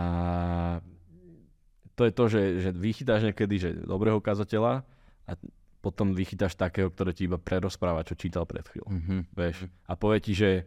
to 1.95 2.03
je 2.09 2.13
to, 2.13 2.25
že, 2.27 2.43
že 2.67 2.71
vychytáš 2.73 3.23
niekedy 3.23 3.55
že 3.61 3.71
dobrého 3.85 4.19
kazateľa 4.19 4.83
a 5.29 5.33
potom 5.79 6.17
vychytáš 6.17 6.57
takého, 6.57 6.89
ktorý 6.89 7.13
ti 7.13 7.29
iba 7.29 7.37
prerozpráva, 7.37 8.03
čo 8.09 8.17
čítal 8.17 8.49
pred 8.49 8.65
chvíľou. 8.65 8.91
Mhm. 8.91 9.17
Vieš. 9.37 9.69
A 9.85 9.93
povie 9.95 10.19
ti, 10.25 10.33
že 10.33 10.65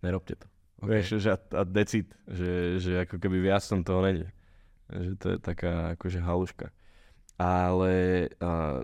nerobte 0.00 0.38
to. 0.38 0.46
Ok. 0.80 0.88
Vieš, 0.88 1.06
že 1.18 1.28
a, 1.34 1.38
a 1.38 1.62
decid, 1.66 2.14
že, 2.30 2.78
že 2.78 2.92
ako 3.06 3.18
keby 3.18 3.38
viac 3.42 3.62
tam 3.66 3.82
toho 3.82 4.02
není. 4.02 4.26
Že 4.90 5.10
to 5.18 5.26
je 5.34 5.38
taká 5.42 5.94
akože 5.98 6.22
haluška. 6.22 6.70
Ale 7.38 8.28
a, 8.38 8.82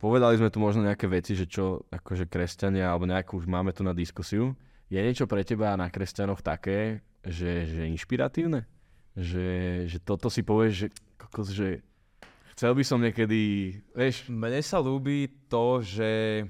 povedali 0.00 0.40
sme 0.40 0.48
tu 0.48 0.58
možno 0.58 0.82
nejaké 0.82 1.04
veci, 1.06 1.36
že 1.36 1.44
čo 1.44 1.84
akože 1.92 2.24
kresťania, 2.26 2.88
alebo 2.88 3.04
nejakú 3.04 3.36
už 3.36 3.44
máme 3.44 3.70
tu 3.76 3.84
na 3.84 3.92
diskusiu. 3.92 4.56
Je 4.88 4.98
niečo 4.98 5.28
pre 5.28 5.44
teba 5.44 5.76
na 5.76 5.86
kresťanoch 5.86 6.40
také, 6.40 7.04
že, 7.22 7.68
že 7.68 7.86
inšpiratívne? 7.92 8.64
Že, 9.14 9.46
že 9.86 9.98
toto 10.00 10.32
si 10.32 10.40
povieš, 10.40 10.72
že, 10.74 10.88
kokos, 11.20 11.52
že 11.52 11.84
chcel 12.56 12.72
by 12.74 12.82
som 12.82 12.98
niekedy, 12.98 13.76
vieš, 13.92 14.26
Mne 14.26 14.58
sa 14.64 14.80
ľúbi 14.80 15.28
to, 15.46 15.84
že 15.84 16.42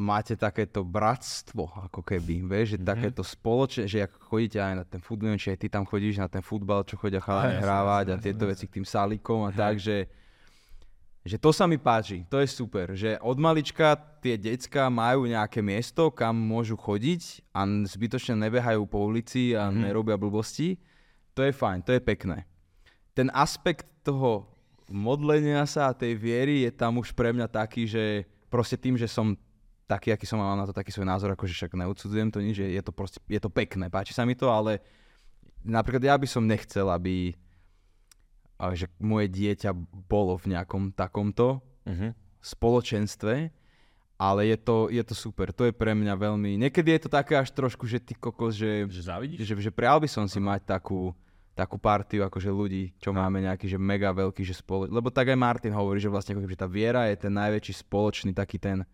máte 0.00 0.32
takéto 0.38 0.80
bratstvo, 0.80 1.68
ako 1.90 2.00
keby, 2.00 2.40
vieš, 2.46 2.76
že 2.76 2.78
Mhm. 2.80 2.86
takéto 2.86 3.22
spoločné, 3.26 3.84
že 3.84 4.06
ak 4.06 4.16
chodíte 4.16 4.56
aj 4.56 4.74
na 4.80 4.84
ten 4.86 5.02
futbal, 5.02 5.36
či 5.36 5.52
aj 5.52 5.58
ty 5.60 5.66
tam 5.68 5.84
chodíš 5.84 6.16
na 6.22 6.28
ten 6.30 6.40
futbal, 6.40 6.86
čo 6.88 6.96
chodia 6.96 7.20
chalani 7.20 7.60
hrávať 7.60 8.06
a 8.14 8.16
tieto 8.16 8.46
veci 8.48 8.64
k 8.64 8.80
tým 8.80 8.86
sálikom 8.86 9.44
a 9.44 9.50
tak, 9.52 9.76
že 9.76 10.08
že 11.20 11.36
to 11.36 11.52
sa 11.52 11.68
mi 11.68 11.76
páči, 11.76 12.24
to 12.26 12.40
je 12.40 12.48
super, 12.48 12.96
že 12.96 13.20
od 13.20 13.36
malička 13.36 13.92
tie 14.24 14.40
decka 14.40 14.88
majú 14.88 15.28
nejaké 15.28 15.60
miesto, 15.60 16.08
kam 16.08 16.32
môžu 16.32 16.74
chodiť 16.74 17.44
a 17.52 17.64
zbytočne 17.84 18.40
nebehajú 18.40 18.88
po 18.88 19.04
ulici 19.04 19.52
a 19.52 19.68
Mhm. 19.68 19.84
nerobia 19.84 20.16
blbosti. 20.16 20.80
To 21.36 21.44
je 21.44 21.52
fajn, 21.52 21.84
to 21.84 21.92
je 21.92 22.00
pekné. 22.00 22.48
Ten 23.12 23.28
aspekt 23.30 23.84
toho 24.02 24.48
modlenia 24.88 25.62
sa 25.64 25.92
a 25.92 25.96
tej 25.96 26.16
viery 26.16 26.64
je 26.64 26.72
tam 26.72 26.98
už 26.98 27.12
pre 27.12 27.30
mňa 27.30 27.46
taký, 27.46 27.84
že 27.86 28.24
proste 28.48 28.74
tým, 28.74 28.96
že 28.96 29.06
som 29.06 29.36
taký, 29.86 30.10
aký 30.10 30.26
som 30.26 30.38
mal 30.38 30.56
na 30.56 30.66
to 30.66 30.74
taký 30.74 30.90
svoj 30.90 31.06
názor, 31.06 31.30
akože 31.34 31.52
však 31.52 31.74
neudsudzujem 31.74 32.30
to 32.30 32.38
nič, 32.40 32.58
že 32.58 32.66
je 32.66 32.82
to 32.82 32.90
proste, 32.90 33.18
je 33.26 33.38
to 33.38 33.50
pekné, 33.50 33.90
páči 33.90 34.14
sa 34.14 34.22
mi 34.24 34.34
to, 34.34 34.46
ale 34.50 34.78
napríklad 35.62 36.02
ja 36.02 36.14
by 36.16 36.26
som 36.26 36.46
nechcel, 36.46 36.86
aby 36.88 37.34
a 38.60 38.76
že 38.76 38.92
moje 39.00 39.32
dieťa 39.32 39.72
bolo 40.04 40.36
v 40.36 40.52
nejakom 40.52 40.92
takomto 40.92 41.64
Uh-huh. 41.80 42.12
spoločenstve, 42.44 43.48
ale 44.20 44.40
je 44.52 44.56
to, 44.60 44.92
je 44.92 45.00
to 45.00 45.14
super. 45.16 45.48
To 45.48 45.64
je 45.64 45.72
pre 45.72 45.96
mňa 45.96 46.12
veľmi... 46.12 46.60
Niekedy 46.60 46.92
je 46.92 47.00
to 47.08 47.10
také 47.10 47.40
až 47.40 47.56
trošku, 47.56 47.88
že 47.88 47.96
ty 47.96 48.12
kokos, 48.12 48.52
že, 48.52 48.84
Že 48.84 49.02
závidíš? 49.02 49.38
že, 49.40 49.56
že 49.56 49.72
prijal 49.72 49.96
by 49.96 50.08
som 50.12 50.28
si 50.28 50.36
mať 50.36 50.76
takú, 50.76 51.16
takú 51.56 51.80
partiu 51.80 52.20
akože 52.28 52.52
ľudí, 52.52 52.92
čo 53.00 53.16
máme 53.16 53.40
nejaký, 53.40 53.64
že 53.64 53.80
mega 53.80 54.12
veľký, 54.12 54.44
že 54.44 54.52
spolo... 54.52 54.84
Lebo 54.92 55.08
tak 55.08 55.32
aj 55.32 55.40
Martin 55.40 55.72
hovorí, 55.72 56.04
že 56.04 56.12
vlastne 56.12 56.36
že 56.36 56.60
tá 56.60 56.68
viera 56.68 57.08
je 57.08 57.16
ten 57.16 57.32
najväčší 57.32 57.80
spoločný 57.80 58.36
taký 58.36 58.60
ten, 58.60 58.84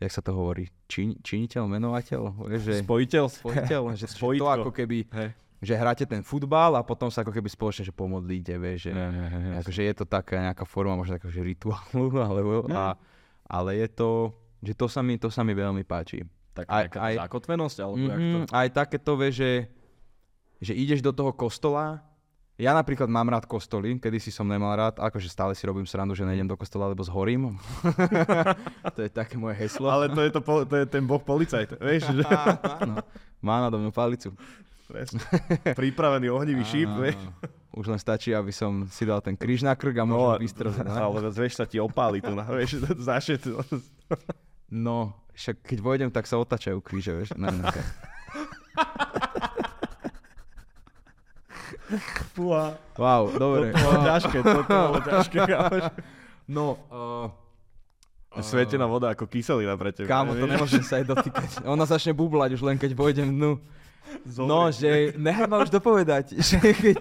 jak 0.00 0.10
sa 0.10 0.24
to 0.24 0.32
hovorí, 0.32 0.72
Čin, 0.88 1.20
činiteľ, 1.20 1.68
menovateľ? 1.68 2.48
Že... 2.48 2.80
Spojiteľ? 2.80 3.24
Spojiteľ, 3.28 3.80
že, 3.92 4.08
že 4.16 4.40
to 4.40 4.46
ako 4.48 4.72
keby, 4.72 5.04
Hej. 5.12 5.30
Že 5.60 5.72
hráte 5.72 6.04
ten 6.04 6.20
futbal 6.20 6.76
a 6.76 6.84
potom 6.84 7.08
sa 7.08 7.24
ako 7.24 7.32
keby 7.32 7.48
spoločne 7.48 7.88
že 7.88 7.94
pomodlíte, 7.94 8.54
vieš, 8.60 8.88
že, 8.88 8.92
hej, 8.92 9.12
hej, 9.12 9.30
hej. 9.32 9.54
akože 9.64 9.82
je 9.82 9.94
to 9.96 10.04
taká 10.04 10.36
nejaká 10.52 10.64
forma 10.68 10.96
možno 10.96 11.16
takého 11.16 11.32
že 11.32 11.42
rituálu, 11.42 12.12
alebo, 12.28 12.68
a, 12.72 12.94
ale 13.48 13.80
je 13.80 13.88
to, 13.88 14.10
že 14.60 14.72
to 14.76 14.86
sa 14.88 15.00
mi, 15.00 15.16
to 15.16 15.32
sa 15.32 15.40
mi 15.40 15.56
veľmi 15.56 15.84
páči. 15.84 16.24
Tak 16.56 16.64
Aj- 16.68 16.88
aj- 16.88 17.20
zákotvenosť? 17.28 17.76
Alebo 17.84 18.04
jak 18.04 18.20
to? 18.20 18.38
Mm, 18.40 18.46
aj 18.48 18.68
takéto, 18.72 19.12
vieš, 19.20 19.34
že, 19.44 19.52
že 20.60 20.72
ideš 20.72 21.00
do 21.04 21.12
toho 21.12 21.32
kostola, 21.36 22.00
ja 22.56 22.72
napríklad 22.72 23.04
mám 23.12 23.28
rád 23.28 23.44
kostoly, 23.44 24.00
kedy 24.00 24.16
si 24.16 24.32
som 24.32 24.48
nemal 24.48 24.72
rád, 24.72 24.96
akože 24.96 25.28
stále 25.28 25.52
si 25.52 25.68
robím 25.68 25.84
srandu, 25.84 26.16
že 26.16 26.24
nejdem 26.24 26.48
do 26.48 26.56
kostola, 26.56 26.88
lebo 26.88 27.04
zhorím. 27.04 27.60
to 28.96 29.04
je 29.04 29.12
také 29.12 29.36
moje 29.36 29.60
heslo. 29.60 29.92
Ale 29.92 30.08
to 30.08 30.24
je, 30.24 30.32
to, 30.32 30.40
to 30.40 30.76
je 30.80 30.86
ten 30.88 31.04
boh 31.04 31.20
policajt, 31.20 31.76
vieš, 31.76 32.16
že 32.16 32.24
Áno, 32.80 33.04
má 33.44 33.60
nado 33.60 33.76
mnou 33.76 33.92
palicu. 33.92 34.32
Presne. 34.86 35.20
pripravený 35.80 36.30
ohnivý 36.30 36.64
šíp, 36.64 36.90
vieš. 36.96 37.18
Už 37.78 37.92
len 37.92 38.00
stačí, 38.00 38.32
aby 38.32 38.48
som 38.50 38.88
si 38.88 39.04
dal 39.04 39.20
ten 39.20 39.36
kríž 39.36 39.60
na 39.60 39.76
krk 39.76 40.00
a 40.00 40.04
No, 40.08 40.16
môžem 40.38 40.48
vystreliť. 40.48 40.80
ne? 40.88 40.96
ale 40.96 41.28
vieš, 41.28 41.60
sa 41.60 41.66
ti 41.68 41.76
opáli 41.76 42.24
tu, 42.24 42.32
na, 42.32 42.48
vieš, 42.48 42.80
začne 42.96 43.36
to. 43.36 43.60
No, 44.72 45.12
však 45.36 45.60
keď 45.60 45.78
vojdem, 45.84 46.08
tak 46.08 46.24
sa 46.24 46.40
otačajú 46.40 46.80
kríže, 46.80 47.12
vieš. 47.12 47.36
Ne. 47.36 47.52
Fúha, 52.34 52.74
Wow, 52.98 53.30
dobre. 53.30 53.70
to 53.70 53.78
bolo 53.78 53.98
ťažké, 54.02 54.38
to, 54.42 54.60
bolo 54.66 55.00
ťažké, 55.00 55.38
kámoš. 55.46 55.84
No, 56.46 56.64
uh, 56.90 58.42
Svetená 58.42 58.84
voda 58.84 59.14
ako 59.14 59.24
kyselina 59.24 59.78
pre 59.80 59.94
teba. 59.96 60.10
kámo, 60.10 60.36
to 60.36 60.44
nemôžem 60.44 60.84
sa 60.84 61.00
aj 61.00 61.08
dotýkať. 61.08 61.50
Ona 61.64 61.88
začne 61.88 62.12
bublať 62.12 62.58
už 62.58 62.62
len 62.66 62.76
keď 62.76 62.92
vojdem 62.92 63.32
dnu. 63.32 63.56
No, 64.24 64.72
že 64.72 65.12
nechám 65.18 65.48
ma 65.50 65.60
už 65.60 65.70
dopovedať, 65.70 66.36
že 66.48 66.58
keď 66.60 67.00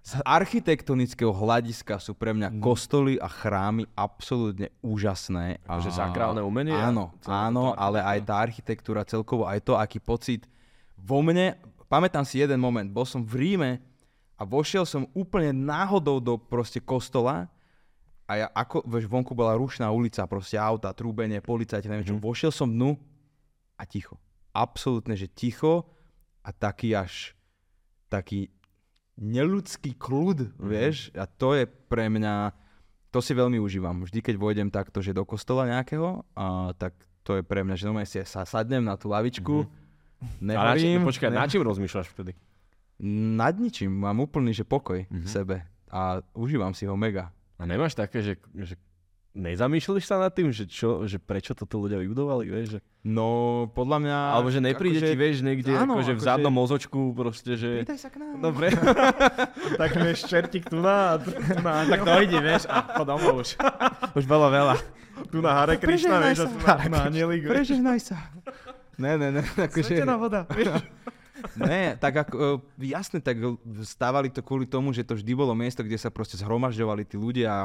z 0.00 0.18
architektonického 0.26 1.30
hľadiska 1.30 2.02
sú 2.02 2.18
pre 2.18 2.34
mňa 2.34 2.58
kostoly 2.58 3.14
a 3.20 3.30
chrámy 3.30 3.86
absolútne 3.94 4.72
úžasné. 4.82 5.62
A... 5.68 5.78
Že 5.78 5.94
sakrálne 5.94 6.42
umenie? 6.42 6.74
Áno, 6.74 7.14
áno, 7.28 7.78
ale 7.78 8.02
aj 8.02 8.18
tá 8.26 8.42
architektúra 8.42 9.06
celkovo, 9.06 9.46
aj 9.46 9.62
to, 9.62 9.78
aký 9.78 10.02
pocit 10.02 10.50
vo 10.98 11.22
mne, 11.22 11.54
pamätám 11.86 12.26
si 12.26 12.42
jeden 12.42 12.58
moment, 12.58 12.90
bol 12.90 13.06
som 13.06 13.22
v 13.22 13.54
Ríme 13.54 13.78
a 14.34 14.42
vošiel 14.42 14.82
som 14.88 15.06
úplne 15.14 15.54
náhodou 15.54 16.18
do 16.18 16.34
proste 16.40 16.82
kostola 16.82 17.46
a 18.24 18.32
ja 18.34 18.46
ako, 18.50 18.86
vieš, 18.86 19.06
vonku 19.10 19.34
bola 19.34 19.58
rušná 19.58 19.90
ulica, 19.90 20.26
proste 20.26 20.58
auta, 20.58 20.94
trúbenie, 20.94 21.42
policajti, 21.42 21.90
neviem 21.90 22.06
čo, 22.06 22.18
vošiel 22.18 22.54
som 22.54 22.70
dnu 22.70 22.94
a 23.78 23.82
ticho. 23.86 24.18
Absolútne, 24.50 25.14
že 25.14 25.30
ticho 25.30 25.86
a 26.40 26.50
taký 26.50 26.96
až 26.96 27.36
taký 28.10 28.50
neludský 29.20 29.94
kľud, 29.94 30.56
vieš, 30.56 31.12
a 31.12 31.28
to 31.28 31.52
je 31.54 31.68
pre 31.68 32.08
mňa, 32.08 32.50
to 33.12 33.20
si 33.20 33.36
veľmi 33.36 33.60
užívam. 33.60 34.02
Vždy, 34.02 34.18
keď 34.24 34.34
vojdem 34.40 34.68
takto, 34.72 35.04
že 35.04 35.12
do 35.12 35.28
kostola 35.28 35.68
nejakého, 35.68 36.24
a, 36.34 36.72
tak 36.74 36.96
to 37.22 37.38
je 37.38 37.42
pre 37.44 37.60
mňa, 37.62 37.76
že 37.76 37.86
normálne 37.86 38.08
si 38.08 38.18
sa 38.24 38.48
sadnem 38.48 38.82
na 38.82 38.96
tú 38.96 39.12
lavičku, 39.12 39.68
čím, 39.68 39.70
nehovorím, 40.40 41.04
počkaj, 41.04 41.28
ne- 41.30 41.38
na 41.38 41.46
čím 41.46 41.62
rozmýšľaš 41.62 42.08
vtedy? 42.10 42.32
nad 43.00 43.56
ničím, 43.56 43.88
mám 43.88 44.20
úplný, 44.20 44.52
že 44.52 44.68
pokoj 44.68 45.08
v 45.08 45.28
sebe 45.28 45.64
a 45.88 46.20
užívam 46.36 46.76
si 46.76 46.84
ho 46.84 46.92
mega. 47.00 47.32
A 47.56 47.64
nemáš 47.64 47.96
také, 47.96 48.20
že, 48.20 48.36
že 48.52 48.76
nezamýšľaš 49.32 50.04
sa 50.04 50.18
nad 50.18 50.30
tým, 50.30 50.50
že, 50.50 50.64
čo, 50.64 51.04
že 51.04 51.16
prečo 51.16 51.52
toto 51.52 51.78
ľudia 51.78 51.96
vybudovali, 51.96 52.44
vieš? 52.46 52.66
Že, 52.74 52.80
No, 53.00 53.28
podľa 53.72 53.98
mňa... 53.98 54.16
alebo 54.34 54.48
že 54.48 54.60
nepríde 54.60 55.00
akože- 55.00 55.08
ti, 55.08 55.16
vieš, 55.16 55.36
niekde 55.40 55.72
Áno, 55.72 55.96
akože 55.96 56.12
v 56.12 56.16
akože- 56.16 56.28
zadnom 56.28 56.52
mozočku 56.52 57.00
proste, 57.10 57.56
že... 57.56 57.80
Pýtaj 57.80 57.96
sa 57.96 58.08
k 58.08 58.16
nám. 58.18 58.42
Dobre. 58.42 58.68
Tak 59.80 59.90
vieš, 59.96 60.18
čertík 60.26 60.68
tu 60.68 60.76
na, 60.76 61.16
tu, 61.16 61.32
na, 61.60 61.86
Tak 61.86 62.00
to 62.00 62.12
ide, 62.20 62.38
vieš, 62.38 62.68
a 62.68 62.84
po 62.84 63.02
domov 63.02 63.40
už. 63.40 63.56
Už 64.18 64.24
bolo 64.26 64.50
veľa. 64.50 64.76
tu 65.30 65.38
na 65.38 65.54
Hare 65.54 65.78
Krishna, 65.78 66.20
vieš, 66.20 66.44
a 66.44 66.46
tu 66.46 66.58
na, 66.60 66.74
na 66.88 66.98
Anielik. 67.06 67.46
Prežehnaj 67.46 68.00
sa. 68.02 68.16
Ne, 68.98 69.16
ne, 69.16 69.32
ne, 69.32 69.42
akože... 69.46 69.96
Svetená 69.96 70.16
voda, 70.16 70.44
vieš. 70.46 70.74
Ne, 71.56 71.96
tak 71.96 72.12
ako, 72.20 72.60
e, 72.76 72.84
jasne, 72.86 73.16
tak 73.16 73.40
stávali 73.80 74.28
to 74.28 74.44
kvôli 74.44 74.68
tomu, 74.68 74.92
že 74.92 75.00
to 75.00 75.16
vždy 75.16 75.32
bolo 75.32 75.56
miesto, 75.56 75.80
kde 75.80 75.96
sa 75.96 76.12
proste 76.12 76.36
zhromažďovali 76.36 77.08
tí 77.08 77.16
ľudia 77.16 77.48
a 77.48 77.62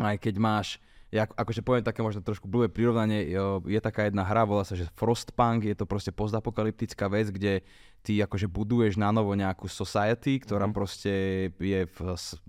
aj 0.00 0.18
keď 0.18 0.34
máš, 0.40 0.68
ja 1.14 1.30
akože 1.30 1.62
poviem 1.62 1.86
také 1.86 2.02
možno 2.02 2.26
trošku 2.26 2.50
blbé 2.50 2.66
prirovnanie, 2.66 3.30
je, 3.30 3.78
taká 3.78 4.10
jedna 4.10 4.26
hra, 4.26 4.42
volá 4.42 4.66
sa, 4.66 4.74
že 4.74 4.90
Frostpunk, 4.98 5.62
je 5.62 5.76
to 5.78 5.86
proste 5.86 6.10
postapokalyptická 6.10 7.06
vec, 7.06 7.30
kde 7.30 7.62
ty 8.02 8.18
akože 8.18 8.50
buduješ 8.50 8.98
na 8.98 9.14
novo 9.14 9.30
nejakú 9.38 9.70
society, 9.70 10.42
ktorá 10.42 10.66
proste 10.74 11.48
je 11.54 11.86
v, 11.86 11.98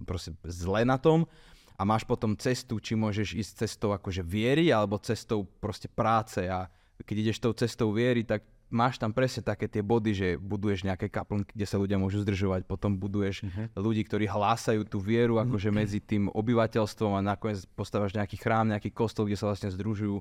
proste 0.01 0.33
zle 0.49 0.81
na 0.81 0.97
tom 0.97 1.29
a 1.75 1.81
máš 1.83 2.07
potom 2.07 2.33
cestu, 2.39 2.79
či 2.79 2.95
môžeš 2.95 3.35
ísť 3.35 3.51
cestou 3.67 3.91
akože 3.91 4.23
viery 4.23 4.71
alebo 4.71 4.97
cestou 4.97 5.43
proste 5.43 5.91
práce 5.91 6.47
a 6.47 6.71
keď 7.03 7.15
ideš 7.27 7.43
tou 7.43 7.51
cestou 7.51 7.91
viery, 7.91 8.23
tak 8.23 8.47
máš 8.69 8.97
tam 8.97 9.13
presne 9.13 9.45
také 9.45 9.69
tie 9.69 9.85
body, 9.85 10.11
že 10.11 10.27
buduješ 10.41 10.85
nejaké 10.85 11.07
kaplnky, 11.07 11.53
kde 11.53 11.67
sa 11.69 11.77
ľudia 11.77 12.01
môžu 12.01 12.21
zdržovať, 12.25 12.65
potom 12.65 12.97
buduješ 12.97 13.45
ľudí, 13.77 14.01
ktorí 14.05 14.25
hlásajú 14.25 14.85
tú 14.89 14.97
vieru 14.97 15.37
akože 15.37 15.69
medzi 15.69 15.99
tým 16.01 16.29
obyvateľstvom 16.33 17.17
a 17.17 17.25
nakoniec 17.25 17.63
postaváš 17.77 18.17
nejaký 18.17 18.41
chrám, 18.41 18.69
nejaký 18.73 18.89
kostol, 18.89 19.29
kde 19.29 19.37
sa 19.37 19.49
vlastne 19.49 19.69
združujú. 19.69 20.19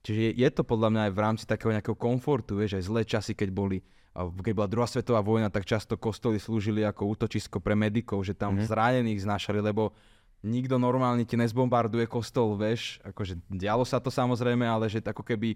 Čiže 0.00 0.20
je, 0.20 0.32
je 0.44 0.48
to 0.48 0.62
podľa 0.64 0.88
mňa 0.92 1.02
aj 1.08 1.12
v 1.12 1.22
rámci 1.22 1.44
takého 1.44 1.72
nejakého 1.76 1.96
komfortu, 1.96 2.56
vieš, 2.56 2.80
aj 2.80 2.84
zlé 2.88 3.02
časy, 3.04 3.36
keď 3.36 3.50
boli 3.52 3.78
keď 4.10 4.52
bola 4.58 4.66
druhá 4.66 4.90
svetová 4.90 5.22
vojna, 5.22 5.54
tak 5.54 5.62
často 5.62 5.94
kostoly 5.94 6.42
slúžili 6.42 6.82
ako 6.82 7.14
útočisko 7.14 7.62
pre 7.62 7.78
medikov, 7.78 8.26
že 8.26 8.34
tam 8.34 8.58
zranených 8.58 9.22
znášali, 9.22 9.62
lebo 9.62 9.94
nikto 10.42 10.82
normálne 10.82 11.22
ti 11.22 11.38
nezbombarduje 11.38 12.10
kostol, 12.10 12.58
vieš, 12.58 12.98
akože 13.06 13.38
dialo 13.46 13.86
sa 13.86 14.02
to 14.02 14.10
samozrejme, 14.10 14.66
ale 14.66 14.90
že 14.90 14.98
ako 14.98 15.22
keby 15.22 15.54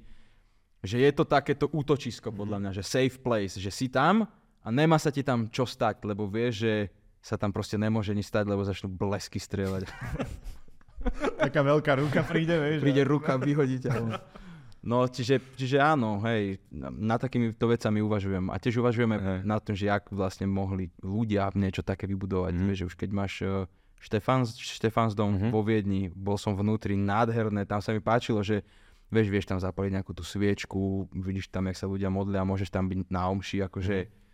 že 0.85 1.01
je 1.01 1.11
to 1.17 1.25
takéto 1.25 1.73
útočisko 1.73 2.29
podľa 2.29 2.61
mňa, 2.61 2.71
že 2.77 2.85
safe 2.85 3.17
place, 3.17 3.57
že 3.57 3.73
si 3.73 3.89
tam 3.89 4.29
a 4.61 4.69
nemá 4.69 5.01
sa 5.01 5.09
ti 5.09 5.25
tam 5.25 5.49
čo 5.49 5.65
stať, 5.65 6.05
lebo 6.05 6.29
vieš, 6.29 6.69
že 6.69 6.75
sa 7.25 7.41
tam 7.41 7.57
proste 7.57 7.81
nemôže 7.81 8.13
nič 8.13 8.29
stať, 8.29 8.45
lebo 8.45 8.61
začnú 8.61 8.93
blesky 8.93 9.41
strieľať. 9.41 9.89
Taká 11.41 11.61
veľká 11.65 11.97
ruka 11.97 12.21
príde, 12.25 12.57
vieš. 12.57 12.81
Príde 12.85 13.03
ruka 13.05 13.37
vyhodiť. 13.37 13.83
Ale... 13.89 14.21
No, 14.85 15.09
čiže, 15.09 15.41
čiže 15.57 15.81
áno, 15.81 16.21
hej, 16.29 16.61
na 16.77 17.17
takýmito 17.17 17.65
vecami 17.65 18.05
uvažujem. 18.05 18.53
A 18.53 18.61
tiež 18.61 18.85
uvažujeme 18.85 19.17
Hej. 19.17 19.39
na 19.49 19.57
tom, 19.57 19.73
že 19.73 19.89
jak 19.89 20.13
vlastne 20.13 20.45
mohli 20.45 20.93
ľudia 21.01 21.49
niečo 21.57 21.81
také 21.81 22.05
vybudovať. 22.05 22.53
Mhm. 22.53 22.65
Vieš, 22.69 22.79
že 22.85 22.89
už 22.93 22.97
keď 23.01 23.11
máš 23.17 23.33
uh, 23.41 23.65
Štefans, 23.97 24.61
Štefansdom 24.61 25.41
Mhm. 25.41 25.49
vo 25.49 25.65
Viedni, 25.65 26.13
bol 26.13 26.37
som 26.37 26.53
vnútri 26.53 27.01
nádherné, 27.01 27.65
tam 27.65 27.81
sa 27.81 27.97
mi 27.97 28.05
páčilo, 28.05 28.45
že 28.45 28.61
vieš, 29.09 29.29
vieš 29.33 29.49
tam 29.49 29.61
zapaliť 29.61 30.01
nejakú 30.01 30.13
tú 30.17 30.23
sviečku, 30.25 31.09
vidíš 31.13 31.49
tam, 31.49 31.69
jak 31.69 31.77
sa 31.81 31.91
ľudia 31.91 32.09
modlia, 32.13 32.47
môžeš 32.47 32.71
tam 32.71 32.89
byť 32.89 33.09
na 33.09 33.29
omši, 33.33 33.65
akože 33.65 34.25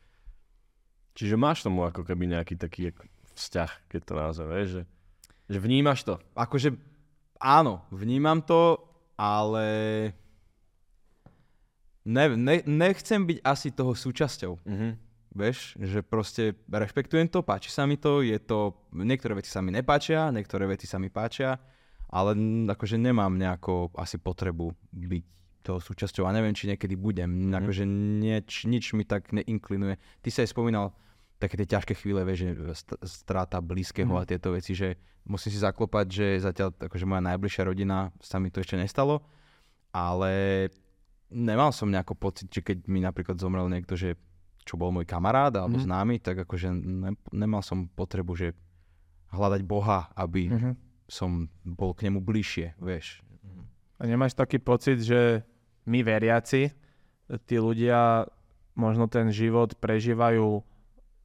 Čiže 1.15 1.37
máš 1.37 1.67
tomu 1.67 1.85
ako 1.85 2.07
keby 2.07 2.31
nejaký 2.31 2.55
taký 2.57 2.95
vzťah, 3.35 3.71
keď 3.91 4.01
to 4.09 4.13
vieš, 4.47 4.69
že, 4.73 4.83
že 5.51 5.59
vnímaš 5.59 6.07
to. 6.07 6.17
akože 6.33 6.79
áno, 7.37 7.85
vnímam 7.91 8.41
to, 8.41 8.79
ale 9.21 9.67
ne, 12.07 12.25
ne, 12.37 12.63
nechcem 12.65 13.21
byť 13.27 13.39
asi 13.43 13.69
toho 13.75 13.93
súčasťou. 13.93 14.65
Mhm. 14.65 14.91
Vieš, 15.31 15.79
že 15.79 16.03
proste 16.03 16.59
rešpektujem 16.67 17.31
to, 17.31 17.47
páči 17.47 17.71
sa 17.71 17.87
mi 17.87 17.95
to, 17.95 18.19
je 18.19 18.35
to, 18.43 18.75
niektoré 18.91 19.39
veci 19.39 19.47
sa 19.47 19.63
mi 19.63 19.71
nepáčia, 19.71 20.27
niektoré 20.35 20.67
veci 20.67 20.91
sa 20.91 20.99
mi 20.99 21.07
páčia, 21.07 21.55
ale 22.11 22.35
akože 22.67 22.99
nemám 22.99 23.39
nejako 23.39 23.95
asi 23.95 24.19
potrebu 24.19 24.75
byť 24.91 25.25
toho 25.63 25.79
súčasťou 25.79 26.27
a 26.27 26.35
neviem, 26.35 26.57
či 26.57 26.67
niekedy 26.67 26.99
budem. 26.99 27.49
Mm. 27.49 27.63
Akože 27.63 27.85
nieč, 27.87 28.67
nič 28.67 28.97
mi 28.97 29.07
tak 29.07 29.31
neinklinuje. 29.31 30.01
Ty 30.25 30.29
sa 30.33 30.43
aj 30.43 30.51
spomínal 30.51 30.97
také 31.41 31.57
tie 31.57 31.69
ťažké 31.79 31.97
chvíle, 31.97 32.21
vieš, 32.27 32.53
že 32.53 32.53
st- 32.77 33.01
strata 33.07 33.63
blízkeho 33.63 34.13
a 34.19 34.29
tieto 34.29 34.53
veci, 34.53 34.77
že 34.77 35.01
musím 35.25 35.55
si 35.55 35.59
zaklopať, 35.63 36.07
že 36.11 36.27
zatiaľ 36.45 36.77
akože 36.77 37.09
moja 37.09 37.23
najbližšia 37.25 37.63
rodina 37.65 38.13
sa 38.21 38.37
mi 38.37 38.53
to 38.53 38.61
ešte 38.61 38.77
nestalo, 38.77 39.25
ale 39.95 40.69
nemal 41.33 41.73
som 41.73 41.89
nejako 41.89 42.13
pocit, 42.19 42.53
že 42.53 42.61
keď 42.61 42.85
mi 42.91 43.01
napríklad 43.01 43.41
zomrel 43.41 43.71
niekto, 43.73 43.97
že 43.97 44.21
čo 44.69 44.77
bol 44.77 44.93
môj 44.93 45.09
kamarát 45.09 45.55
alebo 45.57 45.81
mm. 45.81 45.85
známy, 45.89 46.15
tak 46.21 46.45
akože 46.45 46.69
ne, 46.77 47.17
nemal 47.33 47.65
som 47.65 47.89
potrebu, 47.89 48.37
že 48.37 48.53
hľadať 49.33 49.65
Boha, 49.65 50.13
aby 50.13 50.53
mm. 50.53 50.90
Som 51.11 51.51
bol 51.67 51.91
k 51.93 52.07
nemu 52.07 52.23
bližšie, 52.23 52.79
vieš. 52.79 53.21
A 53.99 54.07
nemáš 54.07 54.33
taký 54.33 54.57
pocit, 54.57 55.03
že 55.03 55.43
my 55.85 56.01
veriaci, 56.01 56.71
tí 57.45 57.57
ľudia 57.59 58.25
možno 58.73 59.11
ten 59.11 59.29
život 59.29 59.75
prežívajú, 59.77 60.63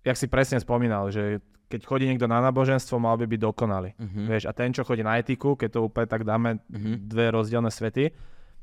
jak 0.03 0.17
si 0.17 0.27
presne 0.27 0.57
spomínal, 0.59 1.07
že 1.13 1.39
keď 1.65 1.81
chodí 1.85 2.05
niekto 2.05 2.25
na 2.25 2.41
náboženstvo, 2.41 2.97
mal 2.97 3.17
by 3.17 3.25
byť 3.25 3.41
dokonalý. 3.41 3.93
Mm. 3.97 4.27
Vieš, 4.29 4.43
a 4.45 4.53
ten, 4.53 4.69
čo 4.69 4.85
chodí 4.85 5.01
na 5.01 5.17
etiku, 5.17 5.57
keď 5.57 5.69
to 5.71 5.79
úplne 5.85 6.07
tak 6.09 6.21
dáme 6.21 6.61
Mhm. 6.69 7.09
dve 7.09 7.33
rozdielne 7.33 7.73
svety, 7.73 8.13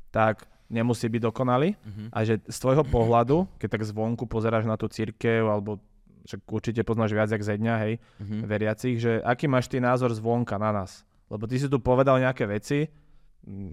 tak 0.07 0.47
nemusí 0.71 1.11
byť 1.11 1.21
dokonalý. 1.23 1.75
Mhm. 1.83 2.03
A 2.15 2.17
že 2.23 2.39
z 2.47 2.57
tvojho 2.59 2.83
pohľadu, 2.87 3.47
keď 3.59 3.69
tak 3.79 3.83
zvonku 3.83 4.23
pozeráš 4.27 4.63
na 4.63 4.79
tú 4.79 4.87
církev, 4.87 5.43
alebo 5.47 5.83
však 6.23 6.39
určite 6.47 6.81
poznáš 6.87 7.11
viac 7.11 7.27
jak 7.27 7.43
ze 7.43 7.55
dňa, 7.59 7.75
hej, 7.83 7.93
Mhm. 8.23 8.37
veriacich, 8.47 8.95
že 9.01 9.19
aký 9.19 9.51
máš 9.51 9.67
ty 9.67 9.83
názor 9.83 10.15
zvonka 10.15 10.55
na 10.55 10.71
nás? 10.71 11.03
Lebo 11.31 11.43
ty 11.47 11.55
si 11.59 11.67
tu 11.71 11.77
povedal 11.79 12.19
nejaké 12.19 12.43
veci, 12.47 12.87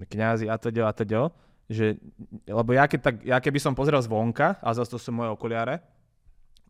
kňazi 0.07 0.51
a 0.51 0.55
teda 0.59 0.83
a 0.87 0.93
teda, 0.93 1.31
že, 1.71 1.95
lebo 2.43 2.75
ja, 2.75 2.83
keď 2.83 2.99
tak, 2.99 3.15
ja 3.23 3.39
keby 3.39 3.59
som 3.63 3.71
pozrel 3.71 4.03
zvonka, 4.03 4.59
a 4.59 4.69
zase 4.75 4.91
to 4.91 4.99
sú 4.99 5.15
moje 5.15 5.31
okuliare, 5.31 5.79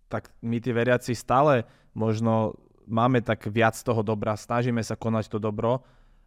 tak 0.05 0.29
my 0.45 0.61
tí 0.61 0.69
veriaci 0.69 1.17
stále 1.17 1.65
možno 1.97 2.53
máme 2.85 3.23
tak 3.25 3.49
viac 3.49 3.73
toho 3.81 4.05
dobra, 4.05 4.37
snažíme 4.37 4.83
sa 4.85 4.93
konať 4.93 5.31
to 5.31 5.37
dobro, 5.41 5.81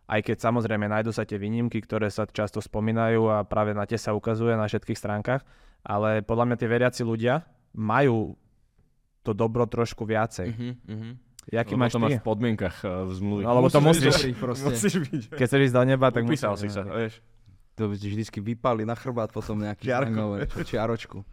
aj 0.09 0.21
keď 0.21 0.37
samozrejme 0.51 0.91
nájdú 0.91 1.15
sa 1.15 1.25
tie 1.25 1.41
výnimky, 1.41 1.81
ktoré 1.81 2.11
sa 2.11 2.29
často 2.29 2.61
spomínajú 2.61 3.29
a 3.31 3.47
práve 3.47 3.73
na 3.73 3.89
tie 3.89 3.97
sa 3.97 4.13
ukazuje 4.13 4.53
na 4.57 4.69
všetkých 4.69 4.99
stránkach, 4.99 5.47
ale 5.85 6.25
podľa 6.25 6.45
mňa 6.53 6.57
tie 6.61 6.69
veriaci 6.69 7.03
ľudia 7.05 7.45
majú 7.77 8.37
to 9.25 9.33
dobro 9.33 9.65
trošku 9.65 10.05
viacej. 10.05 10.49
Mhm. 10.53 10.73
Mhm. 10.85 11.11
Jaký 11.55 11.79
máš 11.79 11.95
to 11.95 12.03
máš 12.03 12.19
v 12.19 12.27
podmienkach 12.27 12.77
eh, 12.83 12.91
v 13.07 13.11
zmluvi. 13.15 13.43
No, 13.47 13.51
lebo 13.55 13.69
to 13.71 13.79
musíš. 13.79 14.35
proste. 14.35 14.67
Musíš 14.67 14.95
byť. 15.07 15.23
Keď 15.39 15.47
chceš 15.47 15.63
ísť 15.71 15.77
do 15.79 15.83
neba, 15.87 16.07
tak 16.11 16.27
Upísal 16.27 16.59
musíš- 16.59 16.75
si 16.75 16.77
sa, 16.77 16.83
vieš. 16.83 17.23
To 17.75 17.91
by 17.91 17.95
ti 17.99 18.07
vždycky 18.07 18.39
vypali 18.39 18.87
na 18.87 18.95
chrbát 18.95 19.35
potom 19.35 19.59
nejaký 19.59 19.91
Čiarku. 19.91 20.15
hangover, 20.15 20.47
čiaročku. 20.71 21.27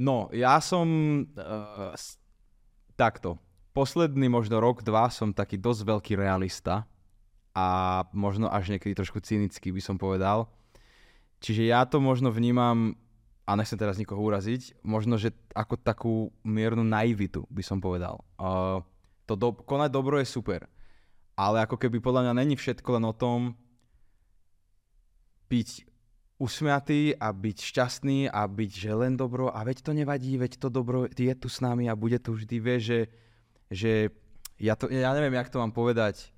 No, 0.00 0.32
ja 0.32 0.56
som 0.64 0.88
uh, 1.36 1.92
takto. 2.96 3.36
Posledný 3.76 4.32
možno 4.32 4.56
rok, 4.58 4.80
dva 4.80 5.12
som 5.12 5.36
taký 5.36 5.60
dosť 5.60 5.84
veľký 5.84 6.12
realista 6.16 6.88
a 7.52 7.66
možno 8.16 8.48
až 8.48 8.72
niekedy 8.72 8.96
trošku 8.96 9.20
cynický 9.20 9.68
by 9.70 9.82
som 9.84 10.00
povedal. 10.00 10.48
Čiže 11.44 11.68
ja 11.68 11.84
to 11.84 12.00
možno 12.00 12.32
vnímam, 12.32 12.96
a 13.44 13.52
nechcem 13.56 13.76
teraz 13.76 14.00
nikoho 14.00 14.20
uraziť, 14.20 14.80
možno, 14.80 15.20
že 15.20 15.36
ako 15.52 15.74
takú 15.76 16.14
miernu 16.40 16.84
naivitu 16.84 17.44
by 17.52 17.62
som 17.64 17.78
povedal. 17.84 18.24
Uh, 18.40 18.80
to 19.30 19.38
do, 19.38 19.54
konať 19.54 19.94
dobro 19.94 20.18
je 20.18 20.26
super, 20.26 20.66
ale 21.38 21.62
ako 21.62 21.78
keby 21.78 22.02
podľa 22.02 22.26
mňa 22.26 22.34
není 22.42 22.58
všetko 22.58 22.98
len 22.98 23.06
o 23.06 23.14
tom, 23.14 23.54
byť 25.46 25.86
usmiatý 26.42 27.14
a 27.14 27.30
byť 27.30 27.58
šťastný 27.62 28.26
a 28.26 28.42
byť, 28.48 28.70
že 28.70 28.90
len 28.90 29.14
dobro. 29.14 29.52
A 29.54 29.62
veď 29.62 29.86
to 29.86 29.92
nevadí, 29.94 30.34
veď 30.34 30.58
to 30.58 30.68
dobro 30.72 31.06
je 31.06 31.34
tu 31.38 31.46
s 31.46 31.62
nami 31.62 31.86
a 31.86 31.94
bude 31.94 32.18
tu 32.18 32.34
vždy, 32.34 32.56
vieš, 32.58 32.82
že, 32.82 33.00
že 33.70 33.92
ja, 34.58 34.74
to, 34.74 34.90
ja 34.90 35.14
neviem, 35.14 35.36
jak 35.36 35.52
to 35.52 35.62
mám 35.62 35.70
povedať. 35.70 36.32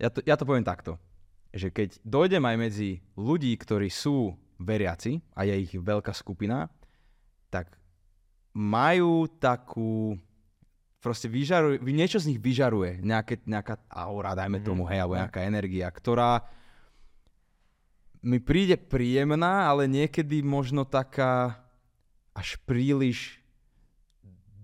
Ja 0.00 0.08
to, 0.12 0.24
ja 0.24 0.34
to 0.36 0.48
poviem 0.48 0.64
takto, 0.64 0.96
že 1.52 1.68
keď 1.68 2.00
dojdem 2.02 2.44
aj 2.44 2.56
medzi 2.56 2.90
ľudí, 3.14 3.52
ktorí 3.56 3.92
sú 3.92 4.32
veriaci 4.60 5.20
a 5.36 5.44
je 5.44 5.54
ich 5.60 5.72
veľká 5.76 6.12
skupina, 6.16 6.72
tak 7.52 7.76
majú 8.56 9.28
takú 9.28 10.18
proste 11.00 11.26
vyžaruje, 11.26 11.80
niečo 11.80 12.20
z 12.20 12.28
nich 12.28 12.40
vyžaruje, 12.40 13.00
nejaké, 13.00 13.40
nejaká 13.42 13.80
aura, 13.88 14.36
dajme 14.36 14.60
tomu, 14.60 14.84
hej, 14.84 15.00
alebo 15.00 15.16
nejaká 15.16 15.40
energia, 15.42 15.88
ktorá 15.88 16.44
mi 18.20 18.36
príde 18.36 18.76
príjemná, 18.76 19.64
ale 19.64 19.88
niekedy 19.88 20.44
možno 20.44 20.84
taká 20.84 21.56
až 22.36 22.60
príliš 22.68 23.40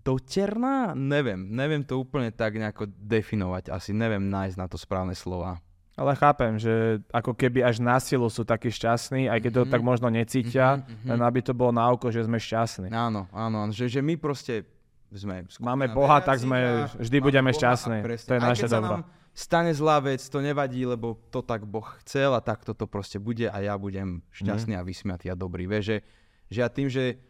doterná? 0.04 0.92
Neviem, 0.94 1.50
neviem 1.50 1.82
to 1.82 1.98
úplne 1.98 2.30
tak 2.30 2.54
nejako 2.54 2.86
definovať, 2.86 3.72
asi 3.72 3.90
neviem 3.90 4.28
nájsť 4.28 4.56
na 4.60 4.66
to 4.68 4.76
správne 4.76 5.16
slova. 5.16 5.58
Ale 5.96 6.12
chápem, 6.12 6.60
že 6.60 7.00
ako 7.08 7.32
keby 7.32 7.64
až 7.64 7.80
na 7.80 7.96
silu 7.96 8.28
sú 8.28 8.44
takí 8.44 8.68
šťastní, 8.68 9.32
aj 9.32 9.40
keď 9.40 9.52
to 9.56 9.62
Mhm. 9.64 9.72
tak 9.72 9.80
možno 9.80 10.12
necítia, 10.12 10.76
Mhm, 10.76 10.84
mhm. 10.84 11.06
len 11.08 11.20
aby 11.24 11.40
to 11.40 11.56
bolo 11.56 11.72
na 11.72 11.88
oko, 11.88 12.12
že 12.12 12.28
sme 12.28 12.36
šťastní. 12.36 12.92
Áno, 12.92 13.24
áno, 13.32 13.72
že, 13.72 13.88
že 13.88 14.04
my 14.04 14.20
proste 14.20 14.68
sme 15.08 15.46
Máme 15.58 15.86
Boha, 15.88 16.18
tak 16.18 16.38
sme 16.38 16.86
vždy 16.94 17.16
budeme 17.20 17.48
Boha 17.48 17.58
šťastní. 17.58 17.98
To 18.02 18.32
je 18.32 18.40
naše 18.40 18.66
dobro. 18.66 19.06
stane 19.30 19.70
zlá 19.70 20.00
vec, 20.00 20.22
to 20.22 20.38
nevadí, 20.38 20.82
lebo 20.82 21.14
to 21.28 21.40
tak 21.40 21.62
Boh 21.62 21.86
chcel 22.00 22.32
a 22.32 22.40
tak 22.40 22.62
toto 22.62 22.86
proste 22.86 23.16
bude 23.16 23.46
a 23.46 23.58
ja 23.58 23.76
budem 23.76 24.24
šťastný 24.30 24.72
Mhm. 24.72 24.80
a 24.80 24.86
vysmiatý 24.86 25.26
a 25.28 25.36
dobrý. 25.36 25.64
Vieš, 25.64 25.84
že, 25.84 25.96
že 26.48 26.58
ja 26.58 26.68
tým, 26.68 26.88
že 26.88 27.20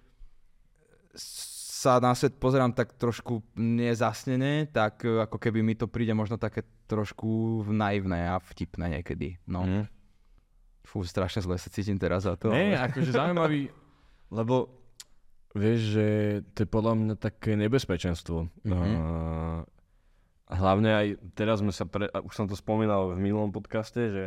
sa 1.15 1.99
na 1.99 2.13
svet 2.13 2.37
pozerám 2.37 2.73
tak 2.73 2.95
trošku 2.95 3.41
nezasnené, 3.55 4.67
tak 4.67 5.03
e, 5.03 5.23
ako 5.23 5.37
keby 5.37 5.61
mi 5.61 5.75
to 5.75 5.87
príde 5.87 6.13
možno 6.13 6.37
také 6.37 6.65
trošku 6.87 7.27
naivné 7.67 8.27
a 8.27 8.39
vtipné 8.39 9.01
niekedy. 9.01 9.37
No. 9.45 9.63
Mhm. 9.63 9.83
Fú, 10.83 11.03
strašne 11.03 11.43
zle 11.43 11.59
sa 11.59 11.67
cítim 11.67 11.99
teraz 11.99 12.23
za 12.23 12.39
to. 12.39 12.49
Nie, 12.49 12.75
ale- 12.75 12.89
akože 12.89 13.11
zaujímavý, 13.11 13.69
lebo 14.39 14.71
vieš, 15.57 15.81
že 15.91 16.07
to 16.53 16.63
je 16.63 16.69
podľa 16.69 16.95
mňa 16.95 17.15
také 17.17 17.57
nebezpečenstvo. 17.57 18.47
Mhm. 18.63 18.77
Uh, 18.93 19.61
hlavne 20.47 20.91
aj 20.93 21.07
teraz 21.33 21.59
sme 21.59 21.73
sa, 21.73 21.85
pre, 21.85 22.07
už 22.07 22.33
som 22.33 22.45
to 22.45 22.55
spomínal 22.55 23.11
v 23.13 23.21
minulom 23.21 23.51
podcaste, 23.51 23.99
že, 24.07 24.25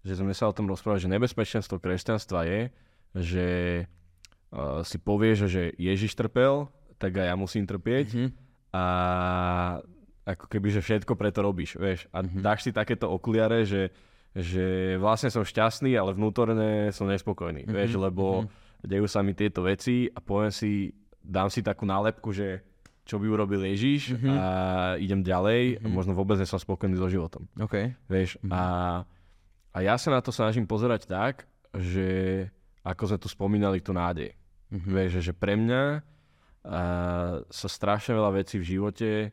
že 0.00 0.14
sme 0.14 0.32
sa 0.32 0.46
o 0.46 0.54
tom 0.54 0.64
rozprávali, 0.64 1.02
že 1.02 1.10
nebezpečenstvo 1.10 1.76
kresťanstva 1.76 2.46
je, 2.46 2.60
že 3.12 3.46
uh, 4.50 4.80
si 4.80 4.96
povieš, 4.96 5.38
že 5.44 5.74
Ježiš 5.74 6.14
trpel, 6.14 6.70
tak 6.96 7.14
aj 7.14 7.26
ja 7.26 7.36
musím 7.36 7.64
trpieť 7.64 8.06
Mhm. 8.08 8.28
a 8.70 8.84
ako 10.24 10.44
keby, 10.46 10.68
že 10.70 10.84
všetko 10.84 11.16
preto 11.16 11.40
robíš, 11.40 11.74
vieš. 11.74 12.04
A 12.10 12.20
Mhm. 12.20 12.40
dáš 12.40 12.62
si 12.62 12.70
takéto 12.70 13.08
okuliare, 13.08 13.64
že, 13.64 13.88
že 14.30 14.66
vlastne 14.96 15.28
som 15.28 15.40
šťastný, 15.40 15.96
ale 15.96 16.12
vnútorne 16.12 16.92
som 16.92 17.08
nespokojný, 17.08 17.64
Mhm, 17.64 17.72
vieš, 17.72 17.96
lebo 17.96 18.44
mhm. 18.44 18.48
Dejú 18.80 19.04
sa 19.04 19.20
mi 19.20 19.32
tieto 19.32 19.60
veci 19.60 20.06
a 20.06 20.18
poviem 20.18 20.50
si, 20.50 20.92
dám 21.18 21.48
si 21.48 21.60
takú 21.60 21.82
nálepku, 21.82 22.30
že 22.30 22.62
čo 23.02 23.16
by 23.16 23.26
urobil 23.26 23.64
Ježiš 23.64 24.14
Mhm. 24.14 24.28
a 24.30 24.46
idem 24.96 25.20
ďalej, 25.20 25.80
Mhm. 25.80 25.88
možno 25.88 26.12
vôbec 26.12 26.36
som 26.42 26.56
spokojný 26.56 26.94
so 26.94 27.08
životom, 27.08 27.48
OK. 27.56 27.96
vieš. 28.06 28.36
Mhm. 28.38 28.50
A, 28.50 28.62
a 29.70 29.78
ja 29.78 29.94
sa 29.94 30.10
na 30.10 30.20
to 30.20 30.28
snažím 30.28 30.64
pozerať 30.64 31.06
tak, 31.06 31.48
že 31.72 32.44
ako 32.82 33.02
sme 33.06 33.18
tu 33.18 33.28
spomínali 33.28 33.80
tú 33.80 33.92
nádej. 33.92 34.36
Mhm. 34.68 34.88
Vieš, 34.90 35.10
že, 35.10 35.20
že 35.22 35.32
pre 35.32 35.54
mňa 35.54 35.82
a, 36.60 36.80
sa 37.44 37.66
strašne 37.66 38.12
veľa 38.12 38.30
vecí 38.34 38.56
v 38.56 38.68
živote 38.68 39.32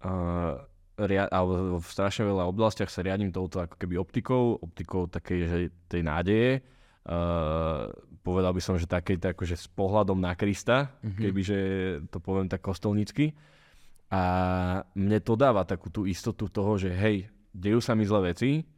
a, 0.00 0.10
ria, 0.98 1.24
alebo 1.26 1.76
v 1.76 1.86
strašne 1.86 2.24
veľa 2.24 2.44
oblastiach 2.46 2.88
sa 2.88 3.00
riadím 3.00 3.28
touto 3.28 3.60
ako 3.60 3.76
keby 3.76 3.96
optikou, 3.96 4.56
optikou 4.56 5.04
takej, 5.06 5.38
že 5.42 5.56
tej 5.86 6.02
nádeje. 6.02 6.50
A, 7.06 7.90
povedal 8.22 8.54
by 8.54 8.62
som, 8.62 8.78
že 8.78 8.86
takej 8.86 9.18
akože 9.18 9.56
s 9.58 9.66
pohľadom 9.66 10.18
na 10.18 10.38
Krista, 10.38 10.94
Mhm. 11.02 11.18
kebyže 11.18 11.58
to 12.10 12.22
poviem 12.22 12.46
tak 12.46 12.62
kostolnícky. 12.62 13.34
A 14.12 14.22
mne 14.92 15.18
to 15.24 15.34
dáva 15.34 15.64
takú 15.64 15.88
tú 15.88 16.04
istotu 16.04 16.46
toho, 16.46 16.76
že 16.76 16.92
hej, 16.92 17.32
dejú 17.50 17.80
sa 17.80 17.96
mi 17.96 18.04
zlé 18.04 18.36
veci, 18.36 18.68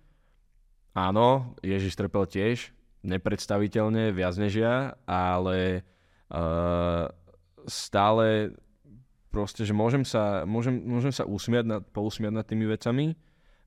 áno, 0.95 1.59
Ježiš 1.59 1.99
trpel 1.99 2.23
tiež, 2.31 2.71
nepredstaviteľne, 3.03 4.15
viac 4.15 4.39
než 4.39 4.63
ja, 4.63 4.95
ale 5.05 5.83
uh, 6.31 7.11
stále 7.67 8.55
proste, 9.29 9.67
že 9.67 9.75
môžem 9.75 10.07
sa, 10.07 10.47
môžem, 10.47 10.79
môžem 10.87 11.11
sa 11.11 11.27
usmiať 11.27 11.67
nad, 11.67 11.83
pousmiať 11.91 12.33
nad 12.33 12.47
tými 12.47 12.71
vecami, 12.71 13.19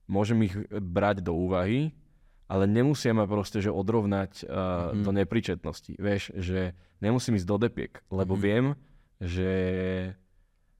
môžem 0.08 0.48
ich 0.48 0.56
brať 0.72 1.20
do 1.20 1.36
úvahy, 1.36 1.92
ale 2.48 2.64
nemusia 2.64 3.12
ma 3.12 3.24
proste, 3.24 3.60
že 3.60 3.70
odrovnať 3.70 4.42
uh, 4.42 4.50
Mhm. 4.90 5.02
do 5.02 5.10
nepríčetnosti. 5.14 5.92
Vieš, 5.94 6.32
že 6.34 6.72
nemusím 6.98 7.36
ísť 7.36 7.46
do 7.46 7.56
depiek, 7.58 7.92
lebo 8.08 8.34
Mhm. 8.34 8.40
viem, 8.40 8.64
že... 9.18 9.48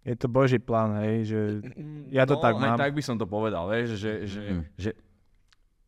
Je 0.01 0.15
to 0.15 0.25
Boží 0.27 0.57
plán, 0.59 0.97
hej, 0.99 1.17
že 1.27 1.39
Ja 2.09 2.25
to 2.25 2.35
no, 2.35 2.41
tak 2.41 2.57
aj 2.57 2.61
mám. 2.67 2.79
tak 2.79 2.91
by 2.91 3.03
som 3.03 3.15
to 3.15 3.27
povedal, 3.27 3.69
vieš, 3.69 3.95
že, 3.95 4.13
že, 4.25 4.43
Mhm. 4.43 4.63
že 4.75 4.91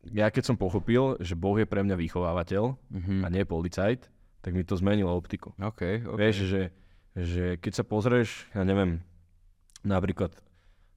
ja 0.07 0.27
keď 0.27 0.43
som 0.43 0.55
pochopil, 0.55 1.17
že 1.17 1.33
Boh 1.33 1.55
je 1.55 1.65
pre 1.65 1.81
mňa 1.81 1.95
vychovávateľ 1.95 2.63
Mhm. 2.87 3.15
a 3.19 3.27
nie 3.27 3.41
policajt, 3.43 4.05
tak 4.39 4.51
mi 4.51 4.61
to 4.61 4.73
zmenilo 4.73 5.09
optiku. 5.11 5.57
OK, 5.57 6.05
OK. 6.05 6.17
Vieš, 6.19 6.37
že, 6.43 6.61
že 7.13 7.43
keď 7.57 7.73
sa 7.73 7.83
pozrieš, 7.83 8.45
ja 8.51 8.61
neviem, 8.61 9.01
napríklad 9.81 10.33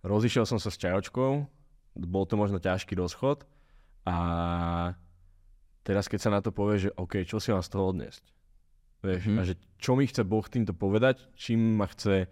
rozišiel 0.02 0.44
som 0.44 0.56
sa 0.56 0.68
s 0.68 0.76
čajočkou, 0.76 1.48
bol 1.96 2.24
to 2.24 2.34
možno 2.34 2.58
ťažký 2.58 2.92
rozchod 2.94 3.46
a 4.04 4.16
teraz 5.82 6.06
keď 6.06 6.20
sa 6.20 6.30
na 6.30 6.40
to 6.40 6.50
povie, 6.50 6.78
že 6.78 6.94
OK, 6.94 7.24
čo 7.24 7.36
si 7.38 7.50
mám 7.50 7.60
z 7.60 7.70
toho 7.70 7.90
odniesť? 7.90 8.24
Vieš, 9.00 9.22
Mhm. 9.26 9.36
a 9.36 9.42
že 9.42 9.54
čo 9.76 9.92
mi 9.94 10.04
chce 10.04 10.24
Boh 10.24 10.44
týmto 10.44 10.72
povedať, 10.72 11.20
čím 11.34 11.76
ma 11.76 11.84
chce 11.86 12.24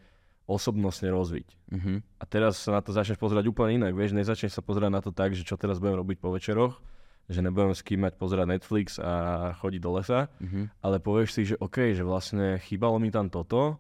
osobnostne 0.45 1.09
rozviť. 1.09 1.49
Mhm. 1.71 1.93
A 2.19 2.25
teraz 2.25 2.57
sa 2.59 2.73
na 2.73 2.81
to 2.81 2.91
začneš 2.91 3.17
pozerať 3.17 3.47
úplne 3.47 3.77
inak, 3.79 3.93
vieš, 3.93 4.13
nezačneš 4.13 4.53
sa 4.53 4.63
pozerať 4.63 4.91
na 4.91 5.01
to 5.01 5.11
tak, 5.11 5.33
že 5.33 5.45
čo 5.45 5.57
teraz 5.57 5.79
budem 5.79 5.97
robiť 5.97 6.19
po 6.19 6.33
večeroch, 6.33 6.81
že 7.29 7.41
nebudem 7.41 7.73
s 7.73 7.81
kým 7.81 8.03
mať 8.03 8.17
pozerať 8.17 8.47
Netflix 8.51 8.99
a 8.99 9.13
chodiť 9.55 9.81
do 9.81 9.91
lesa, 9.95 10.29
Mhm. 10.41 10.63
ale 10.83 10.97
povieš 10.99 11.29
si, 11.31 11.43
že 11.47 11.57
OK, 11.57 11.93
že 11.93 12.03
vlastne 12.03 12.57
chýbalo 12.59 12.99
mi 12.99 13.09
tam 13.09 13.29
toto 13.29 13.79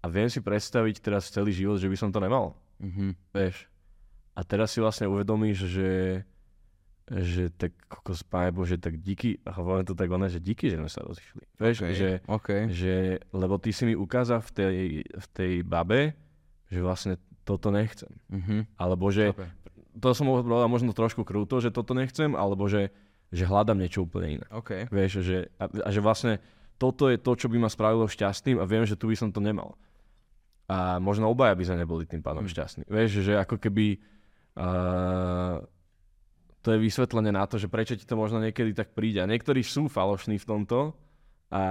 a 0.00 0.06
viem 0.08 0.30
si 0.30 0.40
predstaviť 0.40 1.02
teraz 1.02 1.28
celý 1.28 1.50
život, 1.52 1.76
že 1.76 1.90
by 1.90 1.96
som 1.96 2.10
to 2.10 2.18
nemal, 2.18 2.54
Mhm. 2.80 3.14
vieš. 3.34 3.66
A 4.32 4.42
teraz 4.42 4.70
si 4.72 4.80
vlastne 4.80 5.06
uvedomíš, 5.06 5.66
že 5.66 5.88
že 7.10 7.48
tak 7.50 7.72
kokos, 7.86 8.20
páne 8.22 8.50
Bože, 8.50 8.76
tak 8.76 8.96
díky, 8.98 9.40
a 9.42 9.52
hovorím 9.52 9.84
to 9.84 9.92
tak 9.92 10.08
ona, 10.08 10.28
že 10.28 10.38
díky, 10.38 10.68
že 10.68 10.76
sme 10.76 10.86
sa 10.86 11.00
rozišli. 11.02 11.42
Vieš, 11.56 11.76
OK, 11.80 11.90
že, 11.92 12.10
OK. 12.26 12.48
že, 12.68 12.94
lebo 13.30 13.56
ty 13.56 13.72
si 13.72 13.82
mi 13.82 13.94
ukázal 13.94 14.40
v 14.40 14.50
tej, 14.52 14.76
v 15.08 15.26
tej 15.32 15.52
babe, 15.62 16.12
že 16.68 16.78
vlastne 16.78 17.16
toto 17.42 17.68
nechcem. 17.68 18.12
Mhm. 18.28 18.76
Alebo 18.76 19.08
že, 19.08 19.32
Chápem. 19.32 19.48
to 19.96 20.12
som 20.12 20.28
mohol 20.28 20.44
povedať 20.44 20.68
možno 20.68 20.92
trošku 20.92 21.24
krúto, 21.24 21.58
že 21.58 21.72
toto 21.72 21.96
nechcem, 21.96 22.36
alebo 22.36 22.68
že, 22.68 22.92
že 23.28 23.48
hľadám 23.48 23.80
niečo 23.80 24.04
úplne 24.04 24.40
iné. 24.40 24.46
OK. 24.52 24.92
Vieš, 24.92 25.12
že, 25.24 25.48
a, 25.56 25.64
a 25.64 25.88
že 25.88 26.00
vlastne 26.00 26.44
toto 26.76 27.08
je 27.08 27.16
to, 27.16 27.32
čo 27.34 27.48
by 27.48 27.58
ma 27.58 27.66
spravilo 27.66 28.04
šťastným 28.04 28.60
a 28.60 28.68
viem, 28.68 28.84
že 28.84 28.94
tu 28.94 29.08
by 29.08 29.16
som 29.16 29.32
to 29.32 29.40
nemal. 29.40 29.74
A 30.68 31.00
možno 31.00 31.26
obaja 31.26 31.56
by 31.56 31.64
sme 31.64 31.80
neboli 31.80 32.04
tým 32.04 32.20
pádom 32.20 32.44
Mm. 32.44 32.52
šťastní. 32.52 32.82
Vieš, 32.84 33.24
že 33.24 33.32
ako 33.34 33.56
keby 33.56 33.96
uh, 34.54 35.64
to 36.60 36.68
je 36.70 36.78
vysvetlenie 36.80 37.30
na 37.30 37.44
to, 37.44 37.56
že 37.56 37.66
prečo 37.66 37.94
ti 37.94 38.02
to 38.02 38.14
možno 38.14 38.38
niekedy 38.38 38.72
tak 38.72 38.92
príde. 38.92 39.18
A 39.18 39.26
niektorí 39.26 39.60
sú 39.60 39.86
falošní 39.86 40.36
v 40.36 40.46
tomto 40.46 40.92
a 41.48 41.62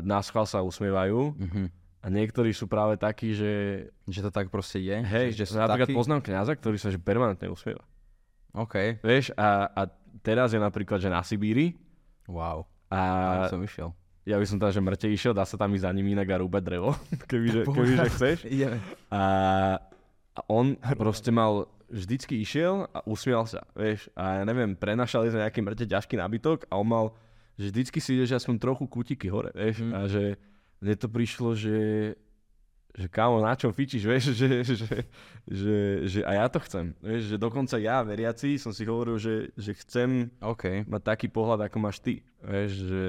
nás 0.00 0.28
chval 0.28 0.44
sa 0.44 0.60
usmievajú 0.60 1.36
Mhm. 1.36 1.64
a 2.00 2.06
niektorí 2.08 2.50
sú 2.50 2.64
práve 2.64 2.96
takí, 2.96 3.32
že 3.32 3.52
Že 4.04 4.20
to 4.22 4.30
tak 4.30 4.46
proste 4.48 4.78
je? 4.78 4.96
hej, 5.00 5.32
že 5.32 5.44
že 5.44 5.56
napríklad 5.56 5.92
poznám 5.92 6.20
kňaza, 6.20 6.52
ktorý 6.54 6.76
sa 6.76 6.88
že 6.88 6.96
permanentne 6.96 7.48
usmieva. 7.48 7.84
OK. 8.52 9.00
Vieš, 9.00 9.34
a, 9.34 9.66
a 9.68 9.82
teraz 10.20 10.50
je 10.50 10.58
napríklad, 10.58 10.96
že 10.96 11.08
na 11.08 11.20
Sibíri 11.20 11.74
Wow. 12.24 12.64
a 12.88 13.00
A 13.42 13.50
som 13.50 13.60
išiel. 13.60 13.92
ja 14.24 14.38
by 14.38 14.46
som 14.46 14.56
tam, 14.56 14.70
že 14.70 14.80
mŕte 14.80 15.04
išiel, 15.06 15.32
dá 15.32 15.42
sa 15.42 15.56
tam 15.56 15.68
ísť 15.70 15.84
za 15.84 15.92
ním 15.92 16.14
inak 16.14 16.24
a 16.26 16.38
rúbať 16.38 16.62
drevo, 16.62 16.94
kebyže, 17.28 17.66
kebyže 17.66 18.04
chceš. 18.10 18.38
Ideme. 18.46 18.78
A, 19.10 19.20
a 20.32 20.40
on 20.46 20.72
proste 20.94 21.28
mal, 21.28 21.68
vždycky 21.94 22.42
išiel 22.42 22.90
a 22.90 22.98
usmial 23.06 23.46
sa, 23.46 23.62
vieš. 23.78 24.10
A 24.18 24.42
ja 24.42 24.42
neviem, 24.42 24.74
prenašali 24.74 25.30
sme 25.30 25.46
nejaký 25.46 25.62
mŕte 25.62 25.86
ťažký 25.86 26.18
nábytok 26.18 26.66
a 26.66 26.82
on 26.82 26.88
mal, 26.90 27.06
že 27.54 27.70
vždycky 27.70 28.02
si 28.02 28.18
ide, 28.18 28.26
že 28.26 28.34
aspoň 28.34 28.58
trochu 28.58 28.90
kútiky 28.90 29.30
hore, 29.30 29.54
vieš. 29.54 29.86
Mhm. 29.86 29.92
A 29.94 30.00
že 30.10 30.34
mne 30.82 30.94
to 30.98 31.06
prišlo, 31.06 31.54
že 31.54 31.78
že 32.94 33.10
kámo, 33.10 33.42
na 33.42 33.58
čom 33.58 33.74
fičíš, 33.74 34.06
vieš, 34.06 34.24
že, 34.40 34.62
že, 34.62 34.86
že, 35.50 35.76
že 36.06 36.20
a 36.22 36.38
ja 36.38 36.46
to 36.46 36.62
chcem. 36.62 36.94
Vieš, 37.02 37.34
že 37.34 37.36
dokonca 37.42 37.74
ja, 37.82 38.06
veriaci, 38.06 38.54
som 38.54 38.70
si 38.70 38.86
hovoril, 38.86 39.18
že, 39.18 39.50
že 39.58 39.74
chcem 39.82 40.30
OK. 40.38 40.86
mať 40.86 41.02
taký 41.02 41.26
pohľad, 41.26 41.66
ako 41.66 41.76
máš 41.82 41.98
ty. 41.98 42.22
Vieš, 42.38 42.70
že 42.86 43.06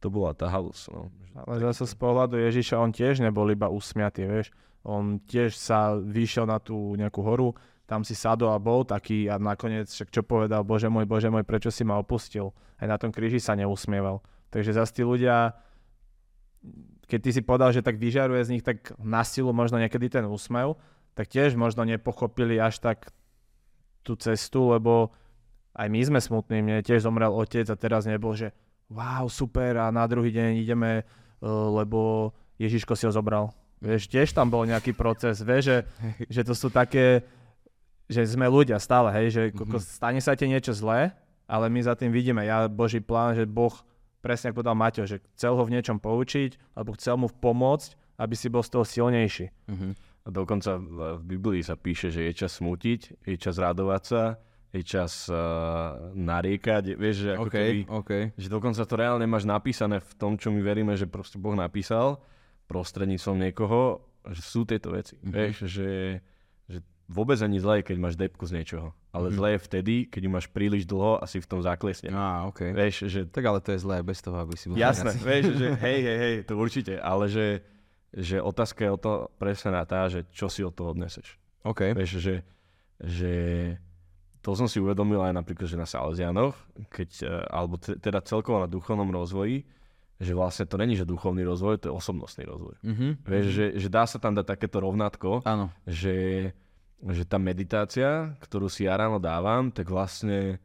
to 0.00 0.08
bola 0.08 0.32
tá 0.32 0.48
halus. 0.48 0.88
No. 0.88 1.12
Ale 1.36 1.60
zase 1.68 1.84
z 1.84 1.96
pohľadu 2.00 2.40
Ježiša 2.40 2.80
on 2.80 2.88
tiež 2.88 3.20
nebol 3.20 3.44
iba 3.52 3.68
usmiatý, 3.68 4.24
vieš. 4.24 4.48
On 4.80 5.20
tiež 5.20 5.52
sa 5.52 5.92
vyšiel 6.00 6.48
na 6.48 6.56
tú 6.56 6.96
nejakú 6.96 7.20
horu, 7.20 7.52
tam 7.86 8.02
si 8.02 8.18
sadol 8.18 8.50
a 8.50 8.58
bol 8.58 8.82
taký 8.82 9.30
a 9.30 9.38
nakoniec 9.38 9.86
však 9.86 10.10
čo 10.10 10.26
povedal, 10.26 10.66
Bože 10.66 10.90
môj, 10.90 11.06
Bože 11.06 11.30
môj, 11.30 11.46
prečo 11.46 11.70
si 11.70 11.86
ma 11.86 12.02
opustil? 12.02 12.50
Aj 12.82 12.90
na 12.90 12.98
tom 12.98 13.14
kríži 13.14 13.38
sa 13.38 13.54
neusmieval. 13.54 14.20
Takže 14.50 14.74
zase 14.74 15.00
tí 15.00 15.02
ľudia, 15.06 15.54
keď 17.06 17.18
ty 17.22 17.30
si 17.30 17.42
povedal, 17.46 17.70
že 17.70 17.86
tak 17.86 17.96
vyžaruje 17.96 18.42
z 18.42 18.52
nich 18.58 18.64
tak 18.66 18.90
na 18.98 19.22
silu 19.22 19.54
možno 19.54 19.78
niekedy 19.78 20.10
ten 20.10 20.26
úsmev, 20.26 20.74
tak 21.14 21.30
tiež 21.30 21.54
možno 21.54 21.86
nepochopili 21.86 22.58
až 22.58 22.82
tak 22.82 23.08
tú 24.02 24.18
cestu, 24.18 24.74
lebo 24.74 25.14
aj 25.78 25.86
my 25.86 26.00
sme 26.02 26.20
smutní, 26.20 26.60
mne 26.60 26.82
tiež 26.82 27.06
zomrel 27.06 27.30
otec 27.30 27.70
a 27.70 27.76
teraz 27.78 28.04
nebol, 28.04 28.34
že 28.34 28.50
wow, 28.90 29.26
super 29.30 29.78
a 29.78 29.90
na 29.90 30.06
druhý 30.06 30.30
deň 30.30 30.62
ideme, 30.62 31.02
uh, 31.02 31.70
lebo 31.70 32.30
Ježiško 32.56 32.94
si 32.94 33.04
ho 33.06 33.12
zobral. 33.12 33.50
Vieš, 33.76 34.08
tiež 34.08 34.32
tam 34.32 34.48
bol 34.48 34.64
nejaký 34.64 34.96
proces, 34.96 35.44
vieš, 35.44 35.62
že, 35.68 35.78
že 36.32 36.42
to 36.48 36.56
sú 36.56 36.72
také, 36.72 37.20
že 38.06 38.22
sme 38.26 38.46
ľudia 38.46 38.78
stále, 38.78 39.10
hej, 39.10 39.26
že 39.34 39.42
mm-hmm. 39.50 39.82
stane 39.82 40.20
sa 40.22 40.38
ti 40.38 40.46
niečo 40.46 40.70
zlé, 40.72 41.14
ale 41.46 41.66
my 41.70 41.80
za 41.82 41.94
tým 41.94 42.10
vidíme, 42.10 42.42
ja 42.42 42.66
Boží 42.66 42.98
plán, 43.02 43.34
že 43.34 43.46
Boh, 43.46 43.74
presne 44.22 44.50
ako 44.50 44.62
povedal 44.62 44.74
Maťo, 44.78 45.02
že 45.06 45.22
chcel 45.34 45.54
ho 45.54 45.62
v 45.62 45.74
niečom 45.78 45.98
poučiť, 46.02 46.74
alebo 46.74 46.94
chcel 46.98 47.14
mu 47.18 47.30
pomôcť, 47.30 47.94
aby 48.18 48.34
si 48.34 48.50
bol 48.50 48.62
z 48.66 48.70
toho 48.74 48.84
silnejší. 48.86 49.50
Mhm. 49.70 49.88
A 50.26 50.28
dokonca 50.34 50.74
v 50.82 51.22
Biblii 51.22 51.62
sa 51.62 51.78
píše, 51.78 52.10
že 52.10 52.26
je 52.26 52.32
čas 52.34 52.58
smútiť, 52.58 53.22
je 53.22 53.36
čas 53.38 53.62
radovať 53.62 54.02
sa, 54.02 54.22
je 54.74 54.82
čas 54.82 55.30
uh, 55.30 56.10
nariekať, 56.18 56.98
vieš, 56.98 57.16
že 57.22 57.30
ako 57.38 57.46
OK, 57.46 57.54
keby, 57.54 57.80
OK. 57.86 58.12
že 58.34 58.48
dokonca 58.50 58.82
to 58.82 58.94
reálne 58.98 59.22
máš 59.30 59.46
napísané 59.46 60.02
v 60.02 60.12
tom, 60.18 60.34
čo 60.34 60.50
my 60.50 60.58
veríme, 60.66 60.98
že 60.98 61.06
proste 61.06 61.38
Boh 61.38 61.54
napísal 61.54 62.18
prostredníctvom 62.66 63.38
niekoho, 63.38 64.02
že 64.34 64.42
sú 64.42 64.66
tieto 64.66 64.90
veci, 64.90 65.14
Mhm. 65.22 65.30
vieš, 65.30 65.56
že 65.70 66.18
vôbec 67.06 67.38
ani 67.38 67.56
zlé, 67.56 67.80
je, 67.80 67.86
keď 67.86 67.96
máš 67.96 68.14
depku 68.14 68.42
z 68.44 68.56
niečoho, 68.56 68.90
ale 69.10 69.30
Mhm. 69.30 69.34
zlé 69.34 69.48
je 69.52 69.60
vtedy, 69.62 69.94
keď 70.06 70.20
ju 70.22 70.30
máš 70.30 70.46
príliš 70.46 70.82
dlho 70.84 71.16
a 71.16 71.24
si 71.24 71.38
v 71.38 71.46
tom 71.46 71.60
záklesne. 71.60 72.10
Á, 72.10 72.44
OK. 72.44 72.74
Vieš, 72.74 73.06
že 73.06 73.20
Tak 73.24 73.44
ale 73.44 73.58
to 73.60 73.70
je 73.70 73.78
zlé 73.78 74.02
bez 74.02 74.18
toho, 74.18 74.36
aby 74.36 74.54
si 74.54 74.66
bol... 74.66 74.74
Jasné, 74.74 75.14
vieš, 75.14 75.54
že 75.54 75.66
hej, 75.86 75.98
hej, 76.00 76.18
hej, 76.18 76.34
to 76.42 76.54
určite, 76.54 76.98
ale 76.98 77.26
že, 77.26 77.62
že 78.10 78.36
otázka 78.38 78.82
je 78.82 78.90
o 78.90 78.98
to 78.98 79.12
presne 79.36 79.70
na 79.70 79.82
tá, 79.82 80.06
že 80.06 80.26
čo 80.30 80.50
si 80.50 80.60
od 80.60 80.70
toho 80.70 80.90
odneseš. 80.90 81.38
OK. 81.62 81.94
Vieš, 81.94 82.10
že, 82.18 82.34
že 82.98 83.32
to 84.40 84.54
som 84.54 84.66
si 84.66 84.78
uvedomil 84.78 85.18
aj 85.20 85.34
napríklad, 85.34 85.66
že 85.66 85.74
na 85.74 85.84
Salesianoch, 85.84 86.54
keď, 86.88 87.10
eh, 87.20 87.30
alebo 87.48 87.74
te, 87.76 87.94
teda 87.94 88.18
celkovo 88.20 88.58
na 88.58 88.66
duchovnom 88.66 89.10
rozvoji, 89.10 89.66
že 90.16 90.32
vlastne 90.32 90.64
to 90.64 90.74
není, 90.74 90.94
že 90.94 91.04
duchovný 91.04 91.44
rozvoj, 91.44 91.76
to 91.76 91.86
je 91.86 91.94
osobnostný 91.94 92.46
rozvoj. 92.46 92.74
Mhm. 92.82 93.06
Vieš, 93.22 93.46
že, 93.46 93.66
že 93.76 93.88
dá 93.88 94.06
sa 94.06 94.16
tam 94.16 94.32
dať 94.32 94.46
takéto 94.48 94.80
rovnátko, 94.80 95.44
Áno. 95.44 95.68
že, 95.84 96.50
že 97.04 97.28
tá 97.28 97.36
meditácia, 97.36 98.32
ktorú 98.40 98.72
si 98.72 98.88
ja 98.88 98.96
ráno 98.96 99.20
dávam, 99.20 99.68
tak 99.68 99.92
vlastne, 99.92 100.62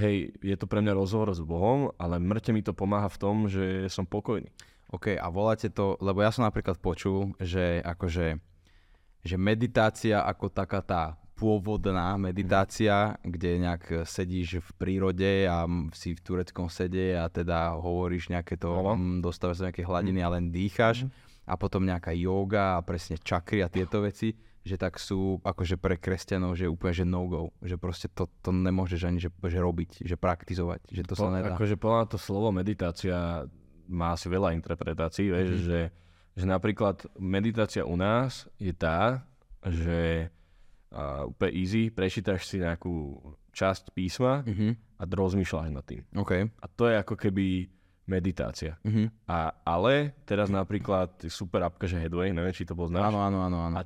hej, 0.00 0.32
je 0.40 0.56
to 0.56 0.64
pre 0.64 0.80
mňa 0.80 0.96
rozhovor 0.96 1.34
s 1.36 1.42
Bohom, 1.44 1.92
ale 2.00 2.16
mŕte 2.16 2.50
mi 2.56 2.64
to 2.64 2.72
pomáha 2.72 3.12
v 3.12 3.20
tom, 3.20 3.36
že 3.46 3.86
som 3.92 4.08
pokojný. 4.08 4.48
OK, 4.94 5.18
a 5.18 5.26
voláte 5.28 5.68
to, 5.68 5.98
lebo 5.98 6.22
ja 6.22 6.30
som 6.30 6.46
napríklad 6.46 6.78
počul, 6.78 7.34
že 7.42 7.82
akože, 7.82 8.38
že 9.26 9.36
meditácia 9.36 10.22
ako 10.22 10.46
taká 10.48 10.80
tá 10.80 11.02
pôvodná 11.36 12.16
meditácia, 12.16 13.20
kde 13.20 13.60
nejak 13.60 14.08
sedíš 14.08 14.64
v 14.64 14.70
prírode 14.80 15.44
a 15.44 15.68
si 15.92 16.16
v 16.16 16.24
tureckom 16.24 16.72
sede 16.72 17.12
a 17.12 17.28
teda 17.28 17.76
hovoríš 17.76 18.32
nejaké 18.32 18.56
to, 18.56 18.72
dostávaš 19.20 19.60
sa 19.60 19.68
nejaké 19.68 19.84
hladiny 19.84 20.24
a 20.24 20.32
len 20.32 20.48
dýchaš 20.48 21.04
a 21.44 21.54
potom 21.60 21.84
nejaká 21.84 22.16
yoga 22.16 22.80
a 22.80 22.84
presne 22.86 23.20
čakry 23.20 23.60
a 23.60 23.68
tieto 23.68 24.00
veci, 24.00 24.32
že 24.66 24.74
tak 24.74 24.98
sú 24.98 25.38
akože 25.40 25.78
pre 25.78 25.94
kresťanov, 25.94 26.52
že 26.52 26.66
úplne 26.66 26.90
že 26.92 27.04
no-go, 27.04 27.54
že 27.60 27.76
proste 27.76 28.08
to, 28.08 28.26
to 28.42 28.50
nemôžeš 28.50 29.00
ani 29.00 29.18
že, 29.18 29.30
že 29.30 29.58
robiť, 29.58 30.02
že 30.02 30.16
praktizovať, 30.16 30.82
že 30.90 31.02
to 31.02 31.14
sa 31.14 31.22
Po, 31.22 31.30
nedá. 31.30 31.54
akože 31.54 31.76
podľa 31.76 32.02
to 32.08 32.18
slovo 32.18 32.50
meditácia 32.50 33.46
má 33.86 34.10
asi 34.10 34.26
veľa 34.26 34.50
interpretácií, 34.52 35.30
vieš, 35.30 35.48
Mhm. 35.52 35.62
že, 35.62 35.80
že 36.34 36.44
napríklad 36.44 36.96
meditácia 37.14 37.82
u 37.82 37.94
nás 37.94 38.30
je 38.56 38.74
tá, 38.74 39.22
že 39.62 40.26
uh, 40.88 41.26
úplne 41.26 41.52
easy, 41.54 41.88
prečítaš 41.88 42.44
si 42.44 42.58
nejakú 42.58 43.14
časť 43.52 43.90
písma 43.90 44.42
Mhm. 44.42 44.68
a 44.96 45.02
rozmýšľaš 45.04 45.70
nad 45.70 45.82
tým. 45.82 46.02
OK. 46.12 46.32
A 46.42 46.66
to 46.68 46.86
je 46.86 46.94
ako 46.96 47.14
keby 47.14 47.70
meditácia. 48.06 48.78
Mhm. 48.82 49.10
A, 49.26 49.50
ale 49.62 50.14
teraz 50.22 50.46
napríklad 50.48 51.10
super 51.26 51.62
apka, 51.64 51.84
že 51.84 51.98
Headway, 51.98 52.30
neviem, 52.30 52.50
či 52.50 52.62
to 52.62 52.72
poznáš. 52.72 53.02
Áno, 53.04 53.18
áno, 53.20 53.38
áno, 53.42 53.58
áno. 53.64 53.74
A 53.76 53.82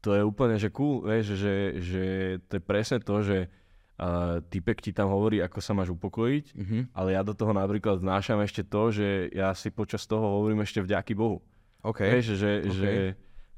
to 0.00 0.10
je 0.10 0.22
úplne, 0.22 0.56
že 0.56 0.68
cool, 0.68 1.00
vieš, 1.02 1.34
že, 1.34 1.54
že 1.78 2.04
to 2.42 2.56
je 2.56 2.62
presne 2.62 2.98
to, 2.98 3.16
že 3.20 3.38
uh, 3.46 4.40
typek 4.42 4.80
ti 4.80 4.90
tam 4.90 5.08
hovorí, 5.08 5.38
ako 5.38 5.58
sa 5.58 5.72
máš 5.72 5.90
upokojiť, 5.90 6.46
Mhm. 6.54 6.78
ale 6.90 7.08
ja 7.10 7.20
do 7.20 7.32
toho 7.32 7.52
napríklad 7.52 7.98
vnášam 7.98 8.38
ešte 8.38 8.62
to, 8.62 8.90
že 8.90 9.08
ja 9.30 9.52
si 9.52 9.68
počas 9.68 10.02
toho 10.02 10.24
hovorím 10.34 10.60
ešte 10.60 10.80
vďaky 10.80 11.12
Bohu. 11.12 11.44
OK. 11.80 12.00
Vieš, 12.02 12.26
že, 12.34 12.50
OK. 12.58 12.68
že, 12.70 12.90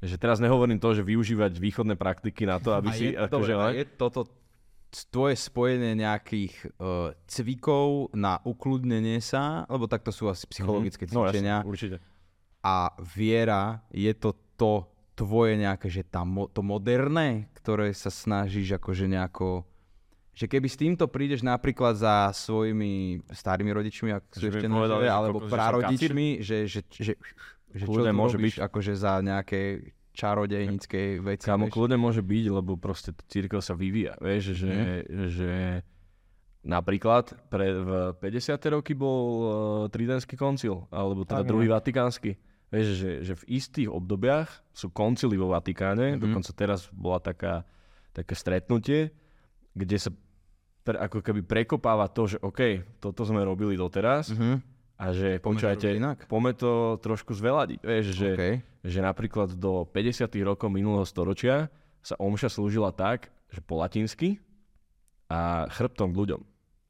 že 0.01 0.15
teraz 0.15 0.37
nehovorím 0.37 0.77
to, 0.77 0.91
že 0.91 1.01
využívať 1.01 1.55
východné 1.55 1.93
praktiky 1.93 2.43
na 2.43 2.55
to, 2.57 2.71
aby 2.71 2.87
a 2.87 2.93
si... 2.93 3.03
je, 3.05 3.15
akože, 3.17 3.31
dobre, 3.49 3.63
len- 3.65 3.75
je 3.75 3.85
toto 3.89 4.21
tvoje 5.09 5.33
spojenie 5.35 5.97
nejakých 5.97 6.53
uh, 6.77 7.09
cvikov 7.25 8.13
na 8.13 8.37
ukludnenie 8.39 9.17
sa, 9.19 9.65
lebo 9.65 9.87
takto 9.87 10.07
sú 10.09 10.27
asi 10.27 10.45
psychologické 10.45 11.03
Mhm. 11.03 11.11
No, 11.11 11.21
cvičenia 11.23 11.55
jasne, 11.57 11.67
určite. 11.67 11.97
a 12.61 12.75
viera, 13.01 13.63
je 13.89 14.13
to 14.13 14.29
to 14.53 14.85
tvoje 15.13 15.55
nejaké, 15.55 15.87
že 15.87 16.01
tá, 16.01 16.21
mo- 16.21 16.47
to 16.47 16.59
moderné, 16.59 17.27
ktoré 17.53 17.89
sa 17.91 18.09
snažíš 18.09 18.75
akože 18.75 19.05
nejako 19.07 19.65
že 20.33 20.49
keby 20.49 20.65
s 20.65 20.73
týmto 20.75 21.05
prídeš 21.05 21.45
napríklad 21.45 21.93
za 21.93 22.33
svojimi 22.33 23.21
starými 23.29 23.69
rodičmi, 23.69 24.09
ak 24.09 24.33
sú 24.33 24.49
ešte 24.49 24.65
povedali, 24.65 25.05
alebo 25.05 25.37
kokos, 25.39 25.53
prarodičmi, 25.53 26.41
že, 26.41 26.65
že, 26.65 26.81
že, 26.89 27.13
že 27.69 27.83
čo 27.85 28.09
môže 28.09 28.41
robíš, 28.41 28.57
byť. 28.57 28.65
akože 28.65 28.93
za 28.97 29.21
nejaké 29.21 29.93
čarodejnické 30.09 31.21
veci. 31.21 31.45
Kámo, 31.45 31.69
kľudne 31.69 32.01
môže 32.01 32.25
byť, 32.25 32.45
lebo 32.49 32.73
proste 32.75 33.13
církev 33.29 33.61
sa 33.61 33.77
vyvíja. 33.77 34.17
Vieš, 34.17 34.57
že, 34.57 34.73
Mhm. 34.73 35.29
že 35.29 35.51
napríklad 36.63 37.37
pre, 37.45 37.69
v 37.69 37.89
50. 38.17 38.57
roky 38.71 38.93
bol 38.93 39.21
uh, 39.21 39.47
Tridentský 39.87 40.33
koncil, 40.33 40.89
alebo 40.89 41.23
teda 41.23 41.43
Tak, 41.43 41.47
druhý 41.47 41.67
no. 41.67 41.75
vatikánsky. 41.75 42.39
Vieš, 42.73 42.87
že, 42.97 43.11
že 43.21 43.33
v 43.37 43.43
istých 43.53 43.85
obdobiach 43.87 44.49
sú 44.73 44.89
koncily 44.89 45.37
vo 45.37 45.53
Vatikáne, 45.53 46.17
Mhm. 46.17 46.19
dokonca 46.19 46.51
teraz 46.51 46.89
bola 46.89 47.21
taká, 47.21 47.61
také 48.09 48.33
stretnutie, 48.33 49.13
kde 49.71 49.97
sa 49.97 50.09
pre, 50.81 50.97
ako 50.97 51.21
keby 51.21 51.45
prekopáva 51.45 52.09
to, 52.09 52.25
že 52.27 52.37
OK, 52.41 52.81
toto 52.97 53.21
sme 53.23 53.45
robili 53.45 53.77
doteraz 53.77 54.33
Mhm. 54.33 54.53
a 54.97 55.05
že 55.13 55.37
počujete, 55.37 55.95
poďme 56.25 56.51
to 56.53 56.71
trošku 56.97 57.31
zveladiť. 57.31 57.79
Vieš, 57.79 58.05
že, 58.11 58.29
Okay. 58.33 58.53
že 58.83 58.99
napríklad 58.99 59.53
do 59.53 59.85
50. 59.85 60.41
rokov 60.41 60.67
minulého 60.67 61.05
storočia 61.05 61.69
sa 62.01 62.17
omša 62.17 62.49
slúžila 62.49 62.89
tak, 62.89 63.29
že 63.47 63.61
po 63.61 63.77
latinsky 63.77 64.41
a 65.29 65.69
chrbtom 65.69 66.09
k 66.09 66.19
ľuďom. 66.19 66.41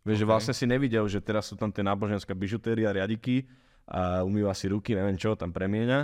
Vieš, 0.04 0.18
že 0.20 0.26
Ok. 0.26 0.32
vlastne 0.32 0.54
si 0.54 0.66
nevidel, 0.66 1.04
že 1.08 1.20
teraz 1.20 1.48
sú 1.48 1.56
tam 1.56 1.72
tie 1.72 1.84
náboženská 1.84 2.32
bižutéria, 2.34 2.92
riadiky 2.92 3.48
a 3.86 4.22
umýva 4.22 4.54
si 4.54 4.68
ruky, 4.68 4.94
neviem 4.94 5.16
čo, 5.16 5.36
tam 5.36 5.52
premieňa. 5.52 6.00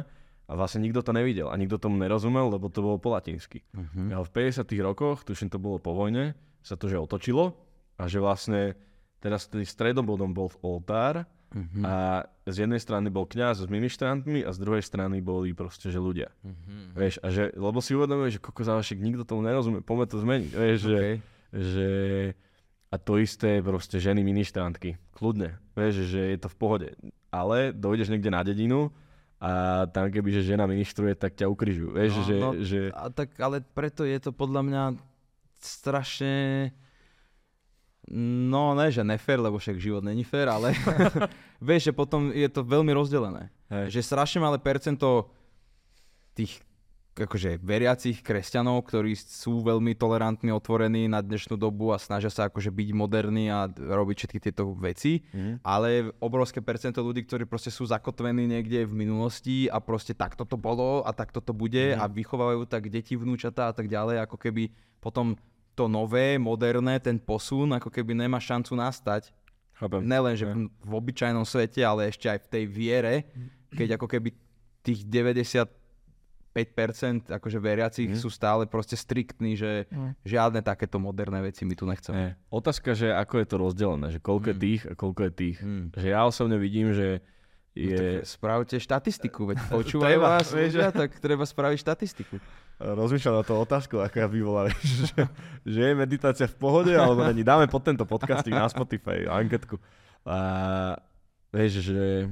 A 0.50 0.58
vlastne 0.58 0.82
nikto 0.82 1.06
to 1.06 1.14
nevidel 1.14 1.48
a 1.48 1.56
nikto 1.56 1.78
tomu 1.78 1.96
nerozumel, 1.96 2.50
lebo 2.50 2.74
to 2.74 2.82
bolo 2.82 2.98
po 2.98 3.14
latinsky. 3.14 3.62
Mhm. 3.70 4.10
Ale 4.12 4.26
v 4.26 4.32
50. 4.34 4.82
rokoch, 4.82 5.22
tuším 5.22 5.48
to 5.48 5.62
bolo 5.62 5.78
po 5.78 5.94
vojne, 5.94 6.34
sa 6.66 6.74
to 6.74 6.90
že 6.90 6.98
otočilo 6.98 7.54
a 7.96 8.10
že 8.10 8.18
vlastne 8.18 8.74
teraz 9.22 9.46
tým 9.46 9.62
stredobodom 9.62 10.34
bol 10.34 10.50
oltár 10.60 11.30
Mhm. 11.50 11.82
a 11.82 12.26
z 12.46 12.62
jednej 12.62 12.78
strany 12.78 13.10
bol 13.10 13.26
kňaz 13.26 13.66
s 13.66 13.68
ministrantmi 13.68 14.46
a 14.46 14.54
z 14.54 14.62
druhej 14.62 14.86
strany 14.86 15.18
boli 15.18 15.54
proste, 15.54 15.90
že 15.90 15.98
ľudia. 15.98 16.30
Mhm. 16.46 16.94
Vieš, 16.94 17.16
a 17.22 17.28
že, 17.30 17.50
lebo 17.54 17.82
si 17.82 17.94
uvedomuje, 17.94 18.34
že 18.34 18.40
koko 18.40 18.62
závašek, 18.62 19.02
nikto 19.02 19.26
tomu 19.26 19.42
nerozumie, 19.42 19.82
poďme 19.82 20.06
to 20.06 20.18
zmeniť. 20.18 20.52
Vieš, 20.52 20.78
že, 20.80 20.98
Okay. 20.98 21.16
že, 21.50 21.90
a 22.90 22.96
to 22.98 23.18
isté 23.18 23.62
proste 23.62 23.98
ženy 23.98 24.22
ministrantky. 24.22 24.98
Kľudne. 25.14 25.58
Vieš, 25.74 26.06
že 26.06 26.22
je 26.34 26.38
to 26.38 26.50
v 26.50 26.58
pohode. 26.58 26.88
Ale 27.30 27.72
dojdeš 27.74 28.10
niekde 28.10 28.34
na 28.34 28.42
dedinu 28.42 28.90
a 29.40 29.86
tam 29.88 30.12
keby, 30.12 30.36
že 30.36 30.52
žena 30.52 30.68
ministruje, 30.68 31.16
tak 31.16 31.32
ťa 31.40 31.48
ukrižujú. 31.48 31.96
Vieš, 31.96 32.12
No, 32.12 32.24
že, 32.28 32.36
no, 32.36 32.50
že 32.60 32.80
A 32.92 33.08
tak, 33.08 33.32
ale 33.40 33.64
preto 33.64 34.04
je 34.04 34.20
to 34.20 34.36
podľa 34.36 34.62
mňa 34.68 34.84
strašne... 35.64 36.36
No 38.12 38.74
ne, 38.74 38.90
že 38.90 39.06
nefér, 39.06 39.38
lebo 39.38 39.62
však 39.62 39.78
život 39.78 40.02
není 40.02 40.26
fér, 40.26 40.50
ale 40.50 40.74
vieš, 41.62 41.92
že 41.92 41.94
potom 41.94 42.34
je 42.34 42.50
to 42.50 42.66
veľmi 42.66 42.90
rozdelené. 42.90 43.54
Hej. 43.70 44.02
Že 44.02 44.10
strašne 44.10 44.40
malé 44.42 44.58
percento 44.58 45.30
tých 46.34 46.58
akože 47.16 47.60
veriacich 47.60 48.22
kresťanov, 48.22 48.86
ktorí 48.86 49.12
sú 49.14 49.60
veľmi 49.60 49.92
tolerantní, 49.94 50.50
otvorení 50.50 51.06
na 51.06 51.20
dnešnú 51.20 51.56
dobu 51.56 51.92
a 51.92 52.00
snažia 52.00 52.30
sa 52.30 52.48
akože 52.48 52.70
byť 52.70 52.90
moderní 52.94 53.50
a 53.50 53.68
robiť 53.68 54.16
všetky 54.16 54.40
tieto 54.40 54.72
veci, 54.74 55.26
Mhm. 55.30 55.60
ale 55.60 56.14
obrovské 56.20 56.62
percento 56.62 57.02
ľudí, 57.02 57.26
ktorí 57.26 57.44
proste 57.44 57.70
sú 57.70 57.84
zakotvení 57.84 58.46
niekde 58.46 58.86
v 58.86 58.94
minulosti 58.94 59.68
a 59.68 59.82
proste 59.82 60.14
takto 60.14 60.46
to 60.46 60.56
bolo 60.56 61.04
a 61.04 61.12
takto 61.12 61.42
to 61.42 61.52
bude 61.52 61.96
Mhm. 61.96 62.00
a 62.00 62.06
vychovávajú 62.08 62.64
tak 62.66 62.88
deti, 62.88 63.20
vnúčatá 63.20 63.68
a 63.70 63.76
tak 63.76 63.90
ďalej, 63.90 64.24
ako 64.24 64.38
keby 64.40 64.72
potom 65.00 65.36
to 65.76 65.88
nové, 65.88 66.36
moderné, 66.36 67.00
ten 67.00 67.16
posun, 67.16 67.72
ako 67.72 67.88
keby 67.88 68.12
nemá 68.12 68.40
šancu 68.40 68.76
nastať. 68.76 69.32
chápem. 69.80 70.04
Nelen, 70.04 70.36
že 70.36 70.44
v, 70.44 70.68
v 70.68 70.92
obyčajnom 70.92 71.48
svete, 71.48 71.80
ale 71.80 72.12
ešte 72.12 72.28
aj 72.28 72.44
v 72.44 72.48
tej 72.52 72.64
viere, 72.68 73.14
keď 73.72 73.96
ako 73.96 74.12
keby 74.12 74.36
tých 74.84 75.08
95% 76.62 77.32
akože 77.32 77.58
veriacich 77.58 78.10
Mhm. 78.10 78.18
sú 78.18 78.28
stále 78.28 78.66
proste 78.66 78.94
striktní, 78.94 79.54
že 79.54 79.88
Mhm. 79.88 80.10
žiadne 80.24 80.60
takéto 80.62 80.98
moderné 80.98 81.40
veci 81.42 81.64
my 81.64 81.74
tu 81.74 81.84
nechceme. 81.84 82.16
Hej. 82.16 82.32
Otázka, 82.50 82.94
že 82.94 83.10
ako 83.10 83.34
je 83.38 83.46
to 83.46 83.56
rozdelené, 83.56 84.08
že 84.10 84.20
koľko 84.20 84.48
je 84.50 84.56
Mm. 84.56 84.62
tých 84.62 84.82
a 84.86 84.94
koľko 84.94 85.22
je 85.22 85.32
tých. 85.32 85.58
Mm. 85.60 85.86
Že 85.94 86.08
ja 86.08 86.22
osobne 86.24 86.58
vidím, 86.58 86.92
že 86.92 87.22
No, 87.70 87.86
je... 87.86 88.26
spravte 88.26 88.76
štatistiku, 88.76 89.46
veď 89.46 89.58
počúvajú 89.72 90.20
Treba, 90.20 90.36
vás 90.36 90.52
vieš, 90.52 90.74
ľudia, 90.76 90.92
tak 90.92 91.16
treba 91.16 91.46
spraviť 91.46 91.78
štatistiku. 91.80 92.36
Rozmýšľam 92.78 93.36
na 93.36 93.44
to 93.44 93.54
otázku, 93.58 94.00
aká 94.00 94.24
by 94.26 94.40
bola, 94.40 94.62
vieš, 94.68 95.12
že, 95.12 95.22
že 95.64 95.82
je 95.84 95.94
meditácia 95.94 96.48
v 96.48 96.56
pohode, 96.56 96.92
alebo 96.92 97.24
není. 97.24 97.40
Dáme 97.40 97.68
pod 97.68 97.84
tento 97.84 98.04
podcasting 98.04 98.52
na 98.52 98.68
Spotify, 98.68 99.24
anketku. 99.24 99.76
A 100.26 100.38
vieš, 101.50 101.88
že 101.88 102.28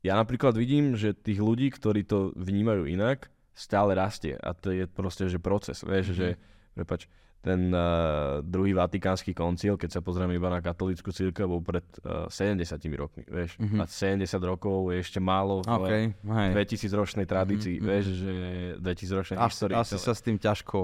ja 0.00 0.14
napríklad 0.14 0.54
vidím, 0.54 0.94
že 0.94 1.12
tých 1.12 1.38
ľudí, 1.38 1.70
ktorí 1.70 2.02
to 2.02 2.32
vnímajú 2.34 2.86
inak, 2.86 3.28
stále 3.52 3.92
rastie. 3.92 4.34
A 4.36 4.52
to 4.52 4.70
je 4.70 4.86
proste, 4.86 5.24
že 5.24 5.36
proces. 5.36 5.80
Vieš, 5.80 6.12
že, 6.12 6.28
prepač, 6.72 7.06
ten 7.38 7.68
uh, 7.68 7.80
druhý 8.42 8.72
vatikánsky 8.72 9.32
koncil, 9.32 9.74
keď 9.74 9.90
sa 9.90 10.00
pozrieme 10.00 10.32
iba 10.32 10.46
na 10.46 10.60
katolícku 10.60 11.08
církev, 11.08 11.46
bol 11.46 11.60
pred 11.60 11.80
uh, 12.00 12.28
70 12.28 12.68
rokmi, 12.94 13.24
vieš. 13.24 13.56
Mhm. 13.56 13.80
A 13.80 13.84
70 13.84 14.28
rokov 14.40 14.90
je 14.90 15.00
ešte 15.00 15.18
málo 15.18 15.60
v 15.60 15.66
OK, 15.66 15.92
hej. 16.12 16.50
2000 16.52 16.92
ročnej 16.92 17.24
tradícii, 17.24 17.76
Mhm, 17.76 17.82
vieš, 17.82 18.04
že 18.14 18.32
2000 18.76 18.84
ročnej 19.14 19.36
Asi, 19.38 19.48
histórii. 19.50 19.74
asi 19.74 19.94
celé. 19.94 20.02
sa 20.02 20.12
s 20.12 20.20
tým 20.20 20.36
ťažko 20.36 20.78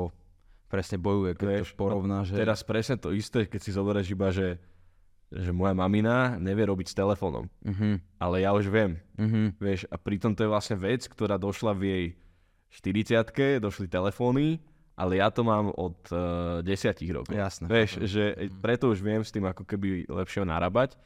presne 0.67 0.97
bojuje, 0.97 1.31
keď 1.35 1.47
Vieš, 1.61 1.69
to 1.69 1.77
porovnáš. 1.79 2.25
že- 2.27 2.39
Teraz 2.39 2.61
presne 2.63 2.97
to 2.97 3.13
isté, 3.13 3.45
keď 3.45 3.61
si 3.61 3.71
zoberieš 3.71 4.09
iba, 4.11 4.29
že, 4.31 4.57
že 5.29 5.53
moja 5.53 5.73
mamina 5.73 6.35
nevie 6.37 6.65
robiť 6.65 6.89
s 6.89 6.95
telefónom, 6.95 7.53
Mhm, 7.63 8.01
ale 8.17 8.41
ja 8.41 8.51
už 8.51 8.67
viem, 8.67 8.97
mhm. 9.15 9.55
vieš, 9.57 9.85
a 9.85 9.95
pritom 9.95 10.33
to 10.33 10.41
je 10.41 10.49
vlastne 10.49 10.75
vec, 10.75 11.05
ktorá 11.05 11.37
došla 11.37 11.71
v 11.71 11.83
jej 11.85 12.05
40 12.77 13.25
došli 13.59 13.89
telefóny, 13.89 14.61
ale 14.93 15.17
ja 15.17 15.29
to 15.29 15.41
mám 15.41 15.73
od 15.73 15.97
uh, 16.09 16.61
10 16.61 16.69
rokov. 17.11 17.33
Jasné. 17.33 17.65
Vieš, 17.67 18.05
že 18.05 18.23
preto 18.61 18.89
už 18.89 19.01
viem 19.01 19.21
s 19.21 19.33
tým 19.33 19.45
ako 19.45 19.65
keby 19.65 20.05
lepšie 20.09 20.45
narábať. 20.45 20.97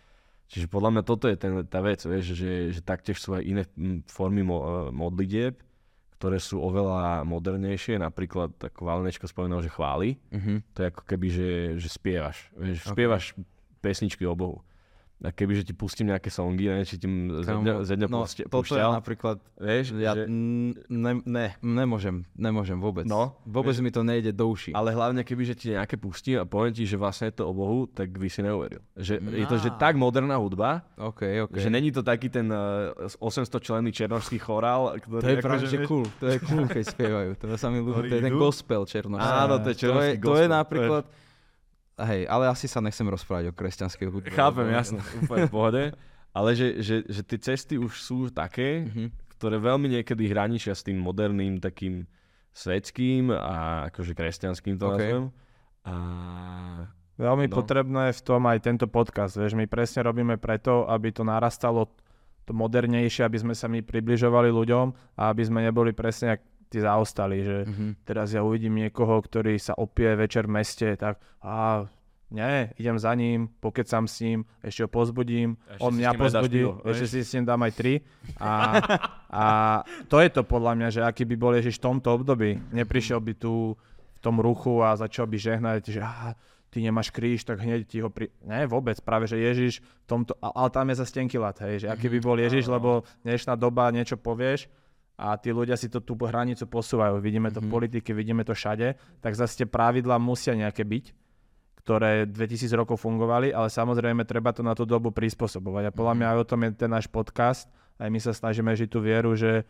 Čiže 0.51 0.67
podľa 0.67 0.91
mňa 0.99 1.03
toto 1.07 1.31
je 1.31 1.39
ten, 1.39 1.63
tá 1.65 1.79
vec, 1.79 2.03
vieš, 2.03 2.35
že, 2.35 2.75
že 2.75 2.81
taktiež 2.83 3.23
sú 3.23 3.39
aj 3.39 3.43
iné 3.43 3.63
formy 4.11 4.43
mo, 4.43 4.59
eh, 4.59 4.67
modlitieb, 4.91 5.55
ktoré 6.19 6.37
sú 6.37 6.59
oveľa 6.59 7.23
modernejšie, 7.23 7.97
napríklad 7.97 8.53
ako 8.59 8.81
Valenečko 8.83 9.25
spomenul, 9.25 9.63
že 9.63 9.71
chváli, 9.71 10.19
Mhm. 10.35 10.75
to 10.75 10.79
je 10.83 10.91
ako 10.91 11.03
keby, 11.07 11.27
že, 11.31 11.49
že 11.79 11.89
spievaš, 11.89 12.51
vieš, 12.53 12.83
spievaš 12.85 13.25
pesničky 13.79 14.27
o 14.27 14.35
Bohu. 14.35 14.61
A 15.21 15.37
keby, 15.37 15.53
že 15.53 15.69
ti 15.69 15.75
pustím 15.77 16.09
nejaké 16.09 16.33
songy, 16.33 16.65
neviem, 16.65 16.89
či 16.89 16.97
ti 16.97 17.05
ze 17.45 17.53
dňa, 17.53 17.85
ze 17.85 17.93
dňa 17.93 18.09
no, 18.09 18.25
puste- 18.25 18.49
toto 18.49 18.73
je 18.73 18.81
púšťal, 18.81 18.91
napríklad, 18.97 19.37
vieš, 19.61 19.93
ja 20.01 20.17
že, 20.17 20.25
ne, 20.89 21.13
ne, 21.29 21.47
nemôžem, 21.61 22.25
nemôžem 22.33 22.81
vôbec. 22.81 23.05
No, 23.05 23.37
vôbec 23.45 23.77
mi 23.85 23.93
to 23.93 24.01
nejde 24.01 24.33
do 24.33 24.49
uší. 24.49 24.73
ale 24.73 24.97
hlavne 24.97 25.21
keby, 25.21 25.45
že 25.45 25.55
ti 25.61 25.77
nejaké 25.77 26.01
pustí 26.01 26.41
a 26.41 26.49
poviem 26.49 26.73
ti, 26.73 26.89
že 26.89 26.97
vlastne 26.97 27.29
je 27.29 27.37
to 27.37 27.45
o 27.45 27.53
Bohu, 27.53 27.85
tak 27.85 28.17
by 28.17 28.33
si 28.33 28.41
neuveril. 28.41 28.81
Že 28.97 29.21
je 29.21 29.45
to, 29.45 29.57
že 29.61 29.69
tak 29.77 30.01
moderná 30.01 30.41
hudba, 30.41 30.89
OK, 30.97 31.53
OK. 31.53 31.57
Že 31.61 31.69
není 31.69 31.93
to 31.93 32.01
taký 32.01 32.33
ten 32.33 32.49
uh, 32.49 32.97
800 33.21 33.53
členný 33.61 33.93
černošský 33.93 34.41
chorál, 34.41 34.97
ktorý... 35.05 35.21
to 35.21 35.29
je 35.29 35.37
akože, 35.37 35.45
práve, 35.45 35.65
že 35.69 35.79
vieš- 35.85 35.89
cool. 35.93 36.07
To 36.17 36.27
je 36.33 36.37
cool, 36.49 36.65
keď 36.65 36.85
spievajú. 36.97 37.31
To 37.37 37.45
sa 37.61 37.69
mi 37.69 37.85
ľúbi. 37.85 38.09
To 38.09 38.17
je 38.17 38.25
ten 38.25 38.33
gospel 38.33 38.89
černošský. 38.89 39.21
Áno, 39.37 39.61
to 39.61 39.69
je 39.69 39.77
to 39.77 39.77
je, 39.77 39.81
černošský 39.85 40.17
to 40.17 40.17
je 40.17 40.25
gospel, 40.25 40.49
napríklad... 40.49 41.05
Hej, 42.03 42.25
ale 42.25 42.45
asi 42.47 42.65
sa 42.65 42.79
nechcem 42.79 43.05
rozprávať 43.05 43.49
o 43.49 43.55
kresťanskej 43.55 44.07
hudbe. 44.07 44.31
Chápem, 44.31 44.69
jasne, 44.71 44.99
úplne 45.19 45.45
v 45.45 45.53
pohode. 45.53 45.83
Ale 46.31 46.51
že, 46.53 46.79
že, 46.79 46.97
že 47.05 47.21
tie 47.21 47.39
cesty 47.39 47.75
už 47.75 47.93
sú 47.97 48.19
také, 48.29 48.87
Mhm. 48.87 49.11
ktoré 49.33 49.57
veľmi 49.57 49.89
niekedy 49.91 50.25
hraničia 50.27 50.73
s 50.73 50.81
tým 50.81 50.97
moderným 50.97 51.59
takým 51.59 52.07
svetským 52.53 53.31
a 53.31 53.55
akože 53.89 54.13
kresťanským 54.13 54.75
to 54.75 54.85
OK. 54.85 54.93
nazvem. 54.93 55.25
A 55.83 55.95
Veľmi 57.17 57.47
No. 57.47 57.55
potrebné 57.55 58.03
je 58.09 58.17
v 58.17 58.25
tom 58.25 58.43
aj 58.45 58.59
tento 58.61 58.87
podcast. 58.87 59.35
Vieš, 59.35 59.53
my 59.53 59.67
presne 59.67 60.01
robíme 60.03 60.37
preto, 60.37 60.89
aby 60.89 61.11
to 61.11 61.21
narastalo 61.21 61.85
to 62.43 62.53
modernejšie, 62.53 63.23
aby 63.23 63.37
sme 63.39 63.53
sa 63.53 63.69
my 63.69 63.81
približovali 63.81 64.49
ľuďom 64.49 64.87
a 65.15 65.29
aby 65.29 65.43
sme 65.43 65.61
neboli 65.61 65.93
presne 65.93 66.35
jak 66.35 66.43
tí 66.71 66.79
zaostali, 66.79 67.43
že 67.43 67.57
Mhm. 67.67 68.07
teraz 68.07 68.31
ja 68.31 68.41
uvidím 68.41 68.79
niekoho, 68.79 69.19
ktorý 69.19 69.59
sa 69.59 69.75
opie 69.75 70.15
večer 70.15 70.47
v 70.47 70.55
meste, 70.55 70.87
tak 70.95 71.19
a 71.43 71.85
nie, 72.31 72.71
idem 72.79 72.95
za 72.95 73.11
ním, 73.13 73.51
pokecam 73.59 74.07
s 74.07 74.23
ním, 74.23 74.47
ešte 74.63 74.87
ho 74.87 74.89
pozbudím, 74.89 75.59
Ešte 75.67 75.83
on 75.83 75.93
mňa 75.93 76.11
pozbudí, 76.15 76.63
pivo, 76.63 76.79
ešte 76.87 77.03
vieš? 77.03 77.11
si 77.11 77.21
s 77.21 77.35
ním 77.35 77.45
dám 77.45 77.61
aj 77.61 77.73
tri. 77.75 77.95
A, 78.39 78.51
a 79.29 79.45
to 80.07 80.23
je 80.23 80.31
to 80.31 80.47
podľa 80.47 80.73
mňa, 80.75 80.89
že 80.91 81.01
aký 81.03 81.27
by 81.27 81.35
bol 81.35 81.51
Ježiš 81.53 81.79
v 81.79 81.91
tomto 81.91 82.15
období. 82.15 82.55
Neprišiel 82.71 83.19
by 83.19 83.35
tu 83.35 83.75
v 84.15 84.21
tom 84.21 84.39
ruchu 84.39 84.79
a 84.79 84.95
začal 84.95 85.27
by 85.27 85.37
žehnať, 85.37 85.91
že 85.91 85.99
á, 85.99 86.39
ty 86.71 86.79
nemáš 86.81 87.11
kríž, 87.11 87.43
tak 87.43 87.59
hneď 87.59 87.83
ti 87.83 87.99
ho 87.99 88.07
pri... 88.07 88.31
Nie, 88.41 88.63
vôbec, 88.65 88.95
práve, 89.01 89.27
že 89.27 89.35
Ježiš 89.35 89.83
v 89.83 90.07
tomto... 90.07 90.39
Ale 90.39 90.71
tam 90.71 90.87
je 90.87 91.03
za 91.03 91.07
stenkilat, 91.07 91.59
hej, 91.61 91.83
že 91.83 91.87
aký 91.91 92.07
by 92.07 92.19
bol 92.23 92.39
Ježiš, 92.39 92.71
lebo 92.71 93.03
dnešná 93.27 93.59
doba 93.59 93.91
niečo 93.91 94.15
povieš 94.15 94.71
a 95.21 95.37
tí 95.37 95.53
ľudia 95.53 95.77
si 95.77 95.93
to 95.93 96.01
tú 96.01 96.17
hranicu 96.17 96.65
posúvajú. 96.65 97.21
Vidíme 97.21 97.53
to 97.53 97.61
v 97.61 97.69
politike, 97.69 98.17
vidíme 98.17 98.41
to 98.41 98.57
všade, 98.57 98.97
tak 99.21 99.37
zase 99.37 99.61
tie 99.61 99.69
pravidlá 99.69 100.17
musia 100.17 100.57
nejaké 100.57 100.81
byť, 100.81 101.05
ktoré 101.85 102.25
2000 102.25 102.73
rokov 102.73 103.05
fungovali, 103.05 103.53
ale 103.53 103.69
samozrejme 103.69 104.25
treba 104.25 104.57
to 104.57 104.65
na 104.65 104.73
tú 104.73 104.89
dobu 104.89 105.13
prispôsobovať. 105.13 105.93
A 105.93 105.95
podľa 105.95 106.15
mňa 106.17 106.27
aj 106.33 106.39
o 106.41 106.49
tom 106.49 106.61
je 106.65 106.71
ten 106.73 106.89
náš 106.89 107.05
podcast. 107.13 107.69
Aj 108.01 108.09
my 108.09 108.17
sa 108.17 108.33
snažíme 108.33 108.73
žiť 108.73 108.89
tú 108.89 109.05
vieru, 109.05 109.37
že 109.37 109.69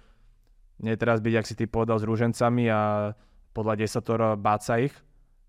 nie 0.78 0.94
teraz 0.94 1.18
byť, 1.18 1.35
ak 1.35 1.48
si 1.51 1.59
ty 1.59 1.66
povedal, 1.66 1.98
s 1.98 2.06
rúžencami 2.06 2.70
a 2.70 3.10
podľa 3.51 3.74
desatoro 3.74 4.39
báť 4.39 4.60
sa 4.62 4.74
ich, 4.78 4.94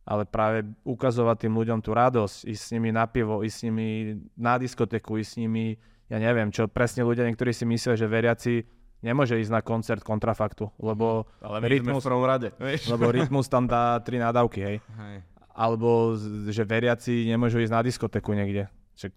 ale 0.01 0.25
práve 0.25 0.65
ukazovať 0.81 1.45
tým 1.45 1.53
ľuďom 1.61 1.79
tú 1.85 1.93
radosť, 1.93 2.49
ísť 2.49 2.61
s 2.65 2.73
nimi 2.73 2.89
na 2.89 3.05
pivo, 3.05 3.45
ísť 3.45 3.53
s 3.53 3.63
nimi 3.69 4.17
na 4.33 4.57
diskotéku, 4.57 5.21
ísť 5.21 5.29
s 5.29 5.37
nimi, 5.37 5.77
ja 6.09 6.17
neviem, 6.17 6.49
čo 6.49 6.65
presne 6.65 7.05
ľudia 7.05 7.29
niektorí 7.29 7.53
si 7.53 7.69
myslia, 7.69 7.93
že 7.93 8.09
veriaci 8.09 8.80
nemôže 9.01 9.37
ísť 9.37 9.51
na 9.51 9.61
koncert 9.61 10.01
kontrafaktu, 10.01 10.69
lebo, 10.77 11.25
Ale 11.41 11.61
my 11.61 11.67
Rytmus- 11.67 12.05
v 12.05 12.09
prvom 12.09 12.25
rade, 12.25 12.49
vieš? 12.55 12.87
lebo 12.93 13.09
rytmus 13.09 13.49
tam 13.49 13.65
dá 13.65 13.97
tri 13.99 14.21
nadávky, 14.21 14.59
hej. 14.61 14.77
Hej. 14.79 15.15
Alebo 15.51 16.15
že 16.47 16.63
veriaci 16.63 17.27
nemôžu 17.27 17.59
ísť 17.59 17.73
na 17.73 17.81
diskotéku 17.83 18.31
niekde. 18.31 18.71
Že 18.95 19.11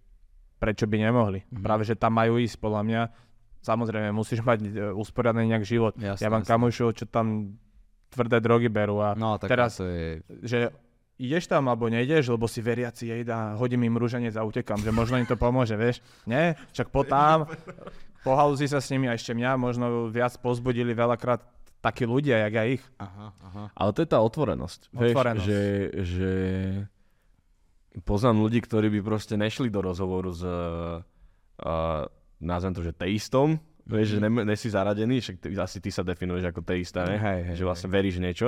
prečo 0.59 0.85
by 0.85 0.97
nemohli? 0.99 1.39
Mhm. 1.47 1.63
Práve, 1.63 1.87
že 1.87 1.95
tam 1.95 2.13
majú 2.13 2.41
ísť, 2.41 2.57
podľa 2.59 2.81
mňa. 2.83 3.01
Samozrejme, 3.61 4.13
musíš 4.13 4.45
mať 4.45 4.59
e, 4.61 4.93
usporiadaný 4.93 5.49
nejak 5.49 5.65
život. 5.65 5.93
Jasné, 5.97 6.21
ja 6.21 6.29
mám 6.29 6.45
kamošov, 6.45 6.93
čo 6.93 7.09
tam 7.09 7.57
tvrdé 8.13 8.37
drogy 8.37 8.69
berú 8.69 9.01
a 9.01 9.17
No 9.17 9.41
tak 9.41 9.49
Teraz- 9.49 9.81
to 9.81 9.89
je... 9.89 10.21
že 10.45 10.59
ideš 11.17 11.47
tam 11.47 11.65
alebo 11.65 11.87
nejdeš, 11.87 12.29
lebo 12.29 12.45
si 12.45 12.61
veriaci 12.61 13.09
jej 13.09 13.23
a 13.25 13.55
hodím 13.55 13.87
im 13.87 13.95
rúženec 13.97 14.35
a 14.35 14.43
utekam, 14.43 14.77
že 14.77 14.91
možno 14.91 15.17
im 15.17 15.25
to 15.25 15.33
pomôže, 15.33 15.73
vieš. 15.73 16.03
Nie, 16.27 16.59
však 16.75 16.91
po 16.91 17.07
tam, 17.07 17.49
pohalúzi 18.25 18.65
sa 18.65 18.81
s 18.81 18.89
nimi 18.89 19.05
a 19.05 19.13
ešte 19.13 19.31
mňa 19.31 19.53
možno 19.55 19.85
viac 20.09 20.33
pozbudili 20.35 20.91
veľakrát 20.91 21.45
takí 21.79 22.03
ľudia, 22.03 22.41
jak 22.41 22.53
ja 22.55 22.65
ich. 22.67 22.83
Aha, 22.97 23.29
aha. 23.39 23.63
Ale 23.71 23.89
to 23.93 24.01
je 24.01 24.09
tá 24.09 24.17
otvorenosť. 24.17 24.89
Otvorenosť. 24.89 25.45
Vieš, 25.45 25.45
že, 25.45 25.61
že 26.01 26.31
poznám 28.01 28.41
ľudí, 28.41 28.59
ktorí 28.59 28.89
by 28.89 29.01
proste 29.01 29.37
nešli 29.37 29.69
do 29.69 29.79
rozhovoru 29.79 30.33
s, 30.33 30.41
uh, 30.41 30.99
nazvem 32.41 32.73
to, 32.73 32.81
že 32.81 32.91
teistom, 32.91 33.61
vieš, 33.85 34.17
že 34.17 34.19
ne, 34.19 34.29
ne 34.33 34.55
si 34.57 34.67
zaradený, 34.67 35.21
však 35.21 35.35
ty, 35.39 35.47
asi 35.53 35.77
ty 35.77 35.93
sa 35.93 36.01
definuješ 36.01 36.49
ako 36.49 36.61
teista, 36.65 37.05
ne? 37.05 37.15
Hej, 37.15 37.39
hej, 37.45 37.55
že 37.55 37.63
vlastne 37.63 37.87
veríš 37.87 38.17
v 38.17 38.25
niečo 38.25 38.47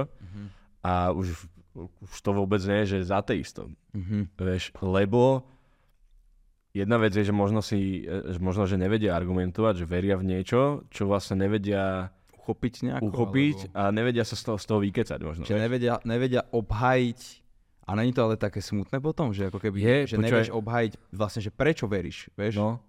a 0.81 1.13
už, 1.13 1.45
už 1.77 2.17
to 2.19 2.31
vôbec 2.33 2.59
nie 2.65 2.83
je, 2.83 2.97
že 2.97 3.07
za 3.07 3.21
teistom, 3.21 3.77
Mhm. 3.93 4.33
vieš, 4.35 4.73
lebo 4.81 5.45
jedna 6.77 7.01
vec 7.01 7.11
je, 7.11 7.25
že 7.25 7.33
možno 7.33 7.65
si, 7.65 8.05
e, 8.05 8.31
že 8.31 8.37
možno, 8.37 8.69
že 8.69 8.77
nevedia 8.77 9.17
argumentovať, 9.17 9.81
že 9.81 9.85
veria 9.89 10.15
v 10.15 10.37
niečo, 10.37 10.85
čo 10.93 11.09
vlastne 11.09 11.41
nevedia 11.41 12.13
Uchopiť 12.37 12.73
nejako? 12.87 13.05
uchopiť 13.11 13.57
Alebo... 13.73 13.75
a 13.75 13.81
nevedia 13.91 14.23
sa 14.23 14.37
z 14.37 14.43
toho, 14.47 14.57
z 14.61 14.65
toho 14.69 14.79
vykecať 14.79 15.19
možno. 15.19 15.43
Že 15.43 15.57
nevedia, 15.59 15.99
nevedia 16.07 16.41
obhajiť 16.47 17.21
a 17.87 17.95
není 17.95 18.11
to 18.11 18.23
ale 18.23 18.35
také 18.35 18.59
smutné 18.59 18.99
potom, 18.99 19.31
že 19.31 19.47
ako 19.47 19.59
keby, 19.63 19.77
Je, 19.79 19.97
že 20.11 20.15
počúvaj. 20.15 20.25
nevieš 20.27 20.49
obhajiť 20.51 20.91
vlastne, 21.11 21.41
že 21.43 21.51
prečo 21.51 21.87
veríš, 21.87 22.31
vieš? 22.35 22.59
No. 22.59 22.79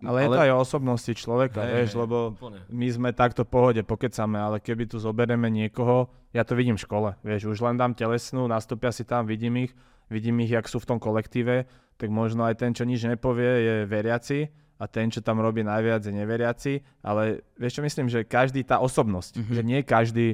Ale, 0.00 0.24
je 0.24 0.28
to 0.32 0.44
aj 0.48 0.52
o 0.56 0.58
osobnosti 0.64 1.12
človeka, 1.12 1.60
Hej, 1.60 1.72
vieš, 1.76 1.90
hej, 1.92 2.00
lebo 2.00 2.16
úplne. 2.32 2.64
my 2.72 2.88
sme 2.88 3.08
takto 3.12 3.44
v 3.44 3.52
pohode, 3.52 3.80
pokecame, 3.84 4.40
ale 4.40 4.56
keby 4.56 4.88
tu 4.88 4.96
zoberieme 4.96 5.52
niekoho, 5.52 6.08
ja 6.32 6.40
to 6.40 6.56
vidím 6.56 6.80
v 6.80 6.84
škole, 6.88 7.10
vieš, 7.20 7.52
už 7.52 7.60
len 7.60 7.76
dám 7.76 7.92
telesnú, 7.92 8.48
nastúpia 8.48 8.96
si 8.96 9.04
tam, 9.04 9.28
vidím 9.28 9.68
ich, 9.68 9.76
vidím 10.08 10.40
ich, 10.40 10.56
jak 10.56 10.64
sú 10.64 10.80
v 10.80 10.88
tom 10.88 10.96
kolektíve, 10.96 11.68
tak 12.00 12.08
možno 12.08 12.48
aj 12.48 12.56
ten, 12.56 12.72
čo 12.72 12.82
nič 12.82 13.04
nepovie, 13.04 13.50
je 13.60 13.74
veriaci 13.84 14.48
a 14.80 14.88
ten, 14.88 15.12
čo 15.12 15.20
tam 15.20 15.38
robí 15.38 15.60
najviac, 15.60 16.00
je 16.00 16.10
neveriaci, 16.10 16.72
ale 17.04 17.44
vieš 17.54 17.76
čo 17.76 17.82
myslím, 17.84 18.08
že 18.08 18.24
každý 18.24 18.64
tá 18.64 18.80
osobnosť, 18.80 19.32
Mhm. 19.36 19.52
že 19.52 19.62
nie 19.62 19.80
každý 19.84 20.28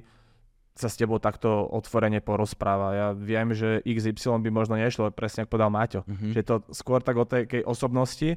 sa 0.77 0.87
s 0.87 0.95
tebou 0.95 1.17
takto 1.17 1.49
otvorene 1.67 2.21
porozpráva. 2.21 2.93
Ja 2.93 3.09
viem, 3.11 3.51
že 3.51 3.81
XY 3.83 4.45
by 4.45 4.51
možno 4.53 4.77
nešlo, 4.77 5.09
presne 5.11 5.43
ako 5.43 5.57
povedal 5.57 5.73
Maťo. 5.73 6.01
Mhm. 6.07 6.37
Že 6.37 6.43
to 6.45 6.55
skôr 6.71 7.01
tak 7.01 7.17
o 7.17 7.25
tej 7.25 7.65
osobnosti 7.65 8.37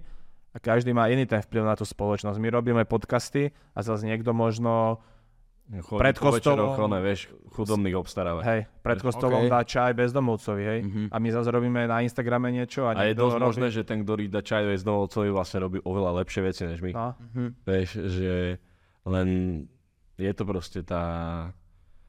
a 0.50 0.58
každý 0.58 0.96
má 0.96 1.06
iný 1.08 1.28
ten 1.28 1.44
vplyv 1.44 1.62
na 1.62 1.76
tú 1.76 1.84
spoločnosť. 1.84 2.40
My 2.40 2.50
robíme 2.50 2.82
podcasty 2.88 3.52
a 3.76 3.84
zase 3.84 4.08
niekto 4.08 4.32
možno, 4.34 5.04
Chodí 5.72 6.02
Pred 6.02 6.18
kostolom- 6.18 6.74
večeroch, 6.74 6.82
one, 6.82 7.00
vieš, 7.00 7.20
chudobných 7.52 7.94
obstarávať. 7.96 8.44
hej, 8.44 8.62
pred 8.82 9.00
kostolom 9.00 9.46
OK. 9.46 9.50
dá 9.50 9.62
čaj 9.62 9.94
bezdomovcovi, 9.94 10.64
hej. 10.64 10.80
Mhm. 10.82 11.02
A 11.08 11.16
my 11.16 11.30
zase 11.30 11.48
robíme 11.48 11.82
na 11.84 12.02
Instagrame 12.02 12.50
niečo 12.50 12.84
a, 12.84 12.94
A 12.94 13.06
je 13.06 13.14
dosť 13.14 13.36
robí... 13.36 13.46
možné, 13.46 13.68
že 13.70 13.82
ten, 13.84 14.02
ktorý 14.02 14.26
dá 14.28 14.42
čaj 14.42 14.66
z 14.72 14.82
domovcovi, 14.82 15.30
vlastne 15.30 15.62
robí 15.62 15.78
oveľa 15.80 16.12
lepšie 16.18 16.42
veci 16.42 16.64
než 16.64 16.80
my. 16.80 16.92
No, 16.92 17.14
Mhm. 17.14 17.46
Vieš, 17.64 17.90
že 18.10 18.34
len 19.04 19.28
je 20.16 20.32
to 20.32 20.44
proste 20.44 20.82
tá... 20.82 21.04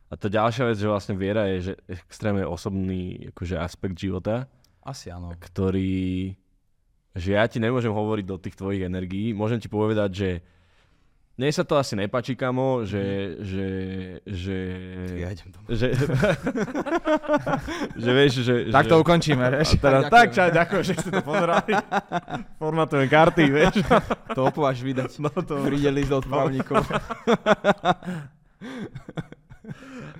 A 0.06 0.14
tá 0.14 0.26
ďalšia 0.26 0.64
vec, 0.66 0.74
že 0.74 0.88
vlastne 0.88 1.14
viera 1.14 1.46
je 1.46 1.58
že 1.62 1.72
extrémne 1.86 2.42
osobný 2.42 3.28
akože 3.30 3.54
aspekt 3.54 3.94
života, 3.94 4.48
Asi 4.80 5.06
áno. 5.06 5.36
ktorý... 5.36 6.32
Že 7.10 7.28
ja 7.32 7.44
ti 7.44 7.58
nemôžem 7.58 7.90
hovoriť 7.90 8.24
do 8.24 8.36
tých 8.36 8.54
tvojich 8.54 8.82
energií. 8.82 9.30
Môžem 9.30 9.58
ti 9.58 9.66
povedať, 9.66 10.10
že 10.10 10.30
mne 11.40 11.48
sa 11.48 11.64
to 11.64 11.72
asi 11.74 11.96
nepačí, 11.96 12.36
kamo, 12.36 12.84
že... 12.84 13.00
že, 13.40 13.66
že 14.28 14.56
Ja 15.16 15.32
idem 15.32 15.48
domov. 15.48 15.72
že, 15.72 15.88
že 17.96 18.10
vieš, 18.12 18.32
že... 18.40 18.54
tak 18.68 18.84
že, 18.84 18.90
to 18.90 18.96
ukončíme, 18.98 19.40
vieš. 19.50 19.74
Teda, 19.74 20.04
Ďakujem. 20.04 20.12
tak, 20.12 20.26
čaj, 20.30 20.48
ďakujem, 20.52 20.82
že 20.84 20.92
ste 20.94 21.08
to 21.10 21.22
pozerali. 21.22 21.72
Formatujem 22.54 23.08
karty, 23.08 23.44
vieš. 23.48 23.74
Topu 24.36 24.60
až 24.62 24.78
vydať. 24.82 25.10
No 25.18 25.32
to... 25.32 25.64
Príde 25.64 25.88
list 25.88 26.12
od 26.12 26.22
právnikov. 26.22 26.84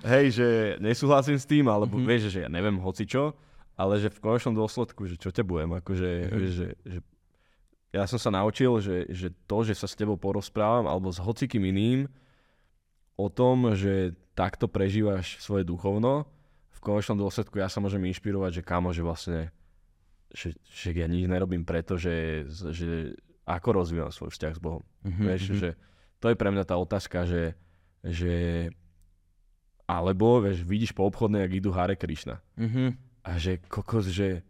Hej, 0.03 0.27
že 0.33 0.49
nesúhlasím 0.79 1.37
s 1.37 1.45
tým, 1.45 1.67
alebo 1.67 1.93
Mhm. 1.93 1.97
mm-hmm. 1.99 2.09
vieš, 2.09 2.33
že 2.33 2.41
ja 2.41 2.49
neviem 2.49 2.77
hoci 2.79 3.05
čo, 3.05 3.37
ale 3.75 3.99
že 3.99 4.09
v 4.09 4.19
konečnom 4.19 4.55
dôsledku, 4.55 5.05
že 5.05 5.17
čo 5.17 5.29
ťa 5.29 5.43
budem, 5.43 5.71
akože, 5.75 6.09
Mhm. 6.09 6.29
mm-hmm. 6.31 6.49
že, 6.51 6.67
že 6.83 6.99
ja 7.91 8.07
som 8.07 8.19
sa 8.23 8.31
naučil, 8.31 8.71
že, 8.79 9.11
že 9.11 9.29
to, 9.51 9.67
že 9.67 9.75
sa 9.75 9.91
s 9.91 9.99
tebou 9.99 10.15
porozprávam, 10.15 10.87
alebo 10.87 11.11
s 11.11 11.19
hocikým 11.19 11.67
iným, 11.75 12.07
o 13.19 13.27
tom, 13.29 13.75
že 13.75 14.15
takto 14.33 14.71
prežívaš 14.71 15.37
svoje 15.43 15.67
duchovno, 15.67 16.25
v 16.71 16.79
konečnom 16.81 17.21
dôsledku 17.21 17.61
ja 17.61 17.69
sa 17.69 17.83
môžem 17.83 18.01
inšpirovať, 18.09 18.63
že 18.63 18.63
kamo, 18.65 18.89
že 18.89 19.05
vlastne, 19.05 19.41
že, 20.33 20.57
že 20.65 20.97
ja 20.97 21.05
nič 21.05 21.29
nerobím 21.29 21.61
preto, 21.61 22.01
že, 22.01 22.49
že 22.49 23.13
ako 23.45 23.85
rozvíjam 23.85 24.09
svoj 24.09 24.33
vzťah 24.33 24.55
s 24.57 24.61
Bohom. 24.63 24.81
Mhm, 25.05 25.23
Vieš, 25.29 25.43
mhm. 25.51 25.57
že 25.61 25.69
to 26.23 26.33
je 26.33 26.41
pre 26.41 26.49
mňa 26.49 26.65
tá 26.65 26.81
otázka, 26.81 27.29
že, 27.29 27.53
že 28.01 28.35
alebo, 29.85 30.39
vieš, 30.39 30.63
vidíš 30.63 30.95
po 30.95 31.05
obchodnej, 31.11 31.43
ak 31.43 31.53
idú 31.53 31.75
Hare 31.75 31.99
Krishna. 31.99 32.41
Mhm. 32.57 32.97
A 33.27 33.37
že 33.37 33.61
kokos, 33.69 34.09
že 34.09 34.47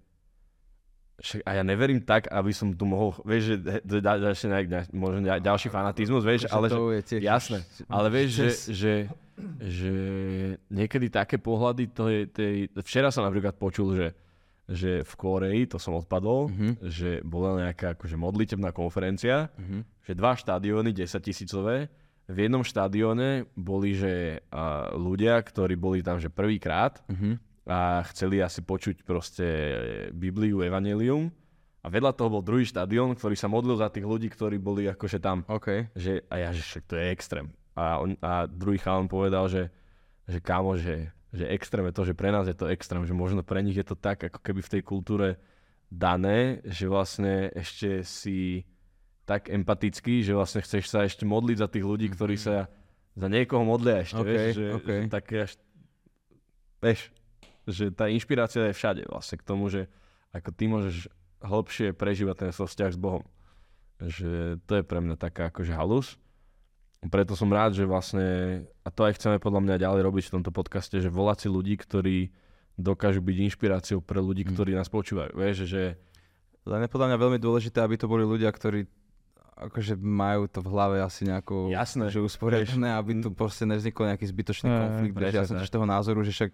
však, 1.20 1.40
a 1.42 1.50
ja 1.52 1.62
neverím 1.62 2.00
tak, 2.00 2.26
aby 2.26 2.50
som 2.50 2.68
tu 2.70 2.82
mohol, 2.82 3.12
vieš, 3.22 3.42
že 3.44 3.56
da- 3.60 3.82
nejak, 4.48 4.66
ďal- 4.66 4.88
možno 4.90 5.20
ďal- 5.22 5.42
ďalší 5.42 5.68
fanatizmus, 5.68 6.22
vieš, 6.22 6.48
ale 6.48 6.66
že, 6.66 6.72
to 6.72 6.82
je 6.90 7.02
tiež... 7.04 7.20
jasné, 7.22 7.58
ale 7.86 8.06
vieš, 8.08 8.28
že, 8.30 8.46
že, 8.70 8.92
že 9.58 9.92
niekedy 10.66 11.06
také 11.08 11.36
pohľady, 11.36 11.84
to 11.88 12.04
je, 12.06 12.20
to 12.26 12.38
je, 12.40 12.50
včera 12.80 13.08
som 13.08 13.22
napríklad 13.22 13.54
počul, 13.54 13.92
že, 13.92 14.08
že 14.66 15.02
v 15.02 15.12
Koreji, 15.14 15.62
to 15.66 15.76
som 15.76 15.92
odpadol, 15.94 16.48
Mhm. 16.48 16.70
že 16.84 17.10
bola 17.20 17.64
nejaká 17.64 17.92
akože 17.92 18.16
modlitebná 18.16 18.70
konferencia, 18.70 19.52
Mhm. 19.54 19.84
že 20.02 20.12
dva 20.14 20.32
štadióny 20.32 20.90
10 20.90 21.20
tisícové, 21.20 21.88
v 22.24 22.38
jednom 22.40 22.62
štadióne 22.62 23.28
boli, 23.52 23.92
že 23.92 24.38
a, 24.48 24.88
ľudia, 24.90 25.34
ktorí 25.36 25.74
boli 25.74 25.98
tam, 26.00 26.16
že 26.16 26.30
prvýkrát 26.30 27.02
Mhm. 27.06 27.49
A 27.70 28.02
chceli 28.10 28.42
asi 28.42 28.66
počuť 28.66 29.06
proste 29.06 29.46
Bibliu, 30.10 30.66
Evangelium 30.66 31.30
a 31.80 31.86
vedľa 31.86 32.18
toho 32.18 32.28
bol 32.34 32.42
druhý 32.42 32.66
štadión, 32.66 33.14
ktorý 33.14 33.38
sa 33.38 33.46
modlil 33.46 33.78
za 33.78 33.86
tých 33.94 34.02
ľudí, 34.02 34.26
ktorí 34.26 34.58
boli 34.58 34.90
akože 34.90 35.22
tam, 35.22 35.46
OK. 35.46 35.94
že, 35.94 36.26
a 36.26 36.42
ja, 36.42 36.50
že 36.50 36.66
však 36.66 36.84
to 36.90 36.98
je 36.98 37.04
extrém. 37.14 37.46
A, 37.78 38.02
on, 38.02 38.18
a 38.18 38.50
druhý 38.50 38.82
chalan 38.82 39.06
povedal, 39.06 39.46
že, 39.46 39.70
že 40.26 40.42
kámo, 40.42 40.74
že, 40.74 41.14
že 41.30 41.46
extrém 41.46 41.86
je 41.86 41.94
to, 41.94 42.02
že 42.10 42.18
pre 42.18 42.34
nás 42.34 42.50
je 42.50 42.58
to 42.58 42.66
extrém, 42.66 43.06
že 43.06 43.14
možno 43.14 43.46
pre 43.46 43.62
nich 43.62 43.78
je 43.78 43.86
to 43.86 43.94
tak, 43.94 44.18
ako 44.18 44.42
keby 44.42 44.60
v 44.66 44.72
tej 44.74 44.82
kultúre 44.82 45.28
dané, 45.86 46.58
že 46.66 46.90
vlastne 46.90 47.54
ešte 47.54 48.02
si 48.02 48.66
tak 49.30 49.46
empatický, 49.46 50.26
že 50.26 50.34
vlastne 50.34 50.58
chceš 50.58 50.90
sa 50.90 51.06
ešte 51.06 51.22
modliť 51.22 51.56
za 51.62 51.70
tých 51.70 51.86
ľudí, 51.86 52.10
ktorí 52.10 52.34
sa 52.34 52.66
za 53.14 53.26
niekoho 53.30 53.62
modlia 53.62 54.02
ešte, 54.02 54.18
OK, 54.18 54.26
vieš, 54.26 54.54
že, 54.58 54.66
OK. 54.74 54.88
že 54.90 54.94
také 55.06 55.36
až, 55.46 55.52
vieš, 56.82 57.00
že 57.70 57.90
tá 57.90 58.06
inšpirácia 58.06 58.68
je 58.68 58.76
všade 58.76 59.02
vlastne 59.06 59.36
k 59.36 59.44
tomu, 59.44 59.66
že 59.66 59.86
ako 60.30 60.50
ty 60.50 60.64
môžeš 60.66 60.96
hlbšie 61.40 61.94
prežívať 61.94 62.36
ten 62.36 62.50
svoj 62.50 62.68
vzťah 62.68 62.90
s 62.92 62.98
Bohom. 62.98 63.24
Že 63.98 64.60
to 64.64 64.72
je 64.78 64.84
pre 64.84 64.98
mňa 64.98 65.16
taká 65.16 65.48
akože 65.48 65.72
halus. 65.72 66.16
Preto 67.00 67.32
som 67.32 67.48
rád, 67.48 67.72
že 67.72 67.88
vlastne, 67.88 68.24
a 68.84 68.88
to 68.92 69.08
aj 69.08 69.16
chceme 69.16 69.40
podľa 69.40 69.60
mňa 69.64 69.76
ďalej 69.80 70.00
robiť 70.04 70.24
v 70.28 70.34
tomto 70.36 70.52
podcaste, 70.52 71.00
že 71.00 71.08
volať 71.08 71.44
si 71.44 71.48
ľudí, 71.48 71.74
ktorí 71.74 72.28
dokážu 72.76 73.20
byť 73.20 73.36
inšpiráciou 73.48 74.00
pre 74.00 74.20
ľudí, 74.20 74.44
Mm. 74.44 74.52
ktorí 74.52 74.70
nás 74.72 74.88
počúvajú. 74.88 75.32
Vieš, 75.32 75.64
že 75.64 75.96
Len 76.60 76.84
je 76.84 76.92
podľa 76.92 77.08
mňa 77.08 77.18
veľmi 77.18 77.38
dôležité, 77.40 77.80
aby 77.80 77.96
to 77.96 78.04
boli 78.04 78.20
ľudia, 78.20 78.52
ktorí 78.52 78.84
akože 79.56 79.96
majú 79.96 80.44
to 80.44 80.60
v 80.60 80.68
hlave 80.68 80.96
asi 81.00 81.24
nejako 81.24 81.72
Jasné. 81.72 82.08
že 82.08 82.20
usporiadané, 82.20 82.96
aby 82.96 83.20
tu 83.20 83.32
proste 83.32 83.64
nevznikol 83.64 84.08
nejaký 84.08 84.24
zbytočný 84.24 84.68
konflikt. 84.68 85.12
presne 85.16 85.36
ja 85.36 85.48
som 85.48 85.56
tiež 85.56 85.68
toho 85.68 85.84
názoru, 85.84 86.20
že 86.20 86.32
však 86.32 86.52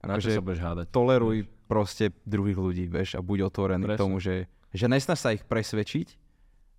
akože 0.00 0.36
sa 0.36 0.44
budeš 0.44 0.62
hádať. 0.64 0.86
toleruj 0.92 1.36
proste 1.70 2.10
druhých 2.26 2.58
ľudí, 2.58 2.84
vieš, 2.90 3.14
a 3.16 3.20
buď 3.22 3.46
otvorený 3.52 3.84
Presne. 3.86 3.98
k 3.98 4.02
tomu, 4.02 4.16
že, 4.18 4.50
že 4.74 4.86
nesnaž 4.90 5.18
sa 5.22 5.30
ich 5.30 5.46
presvedčiť, 5.46 6.18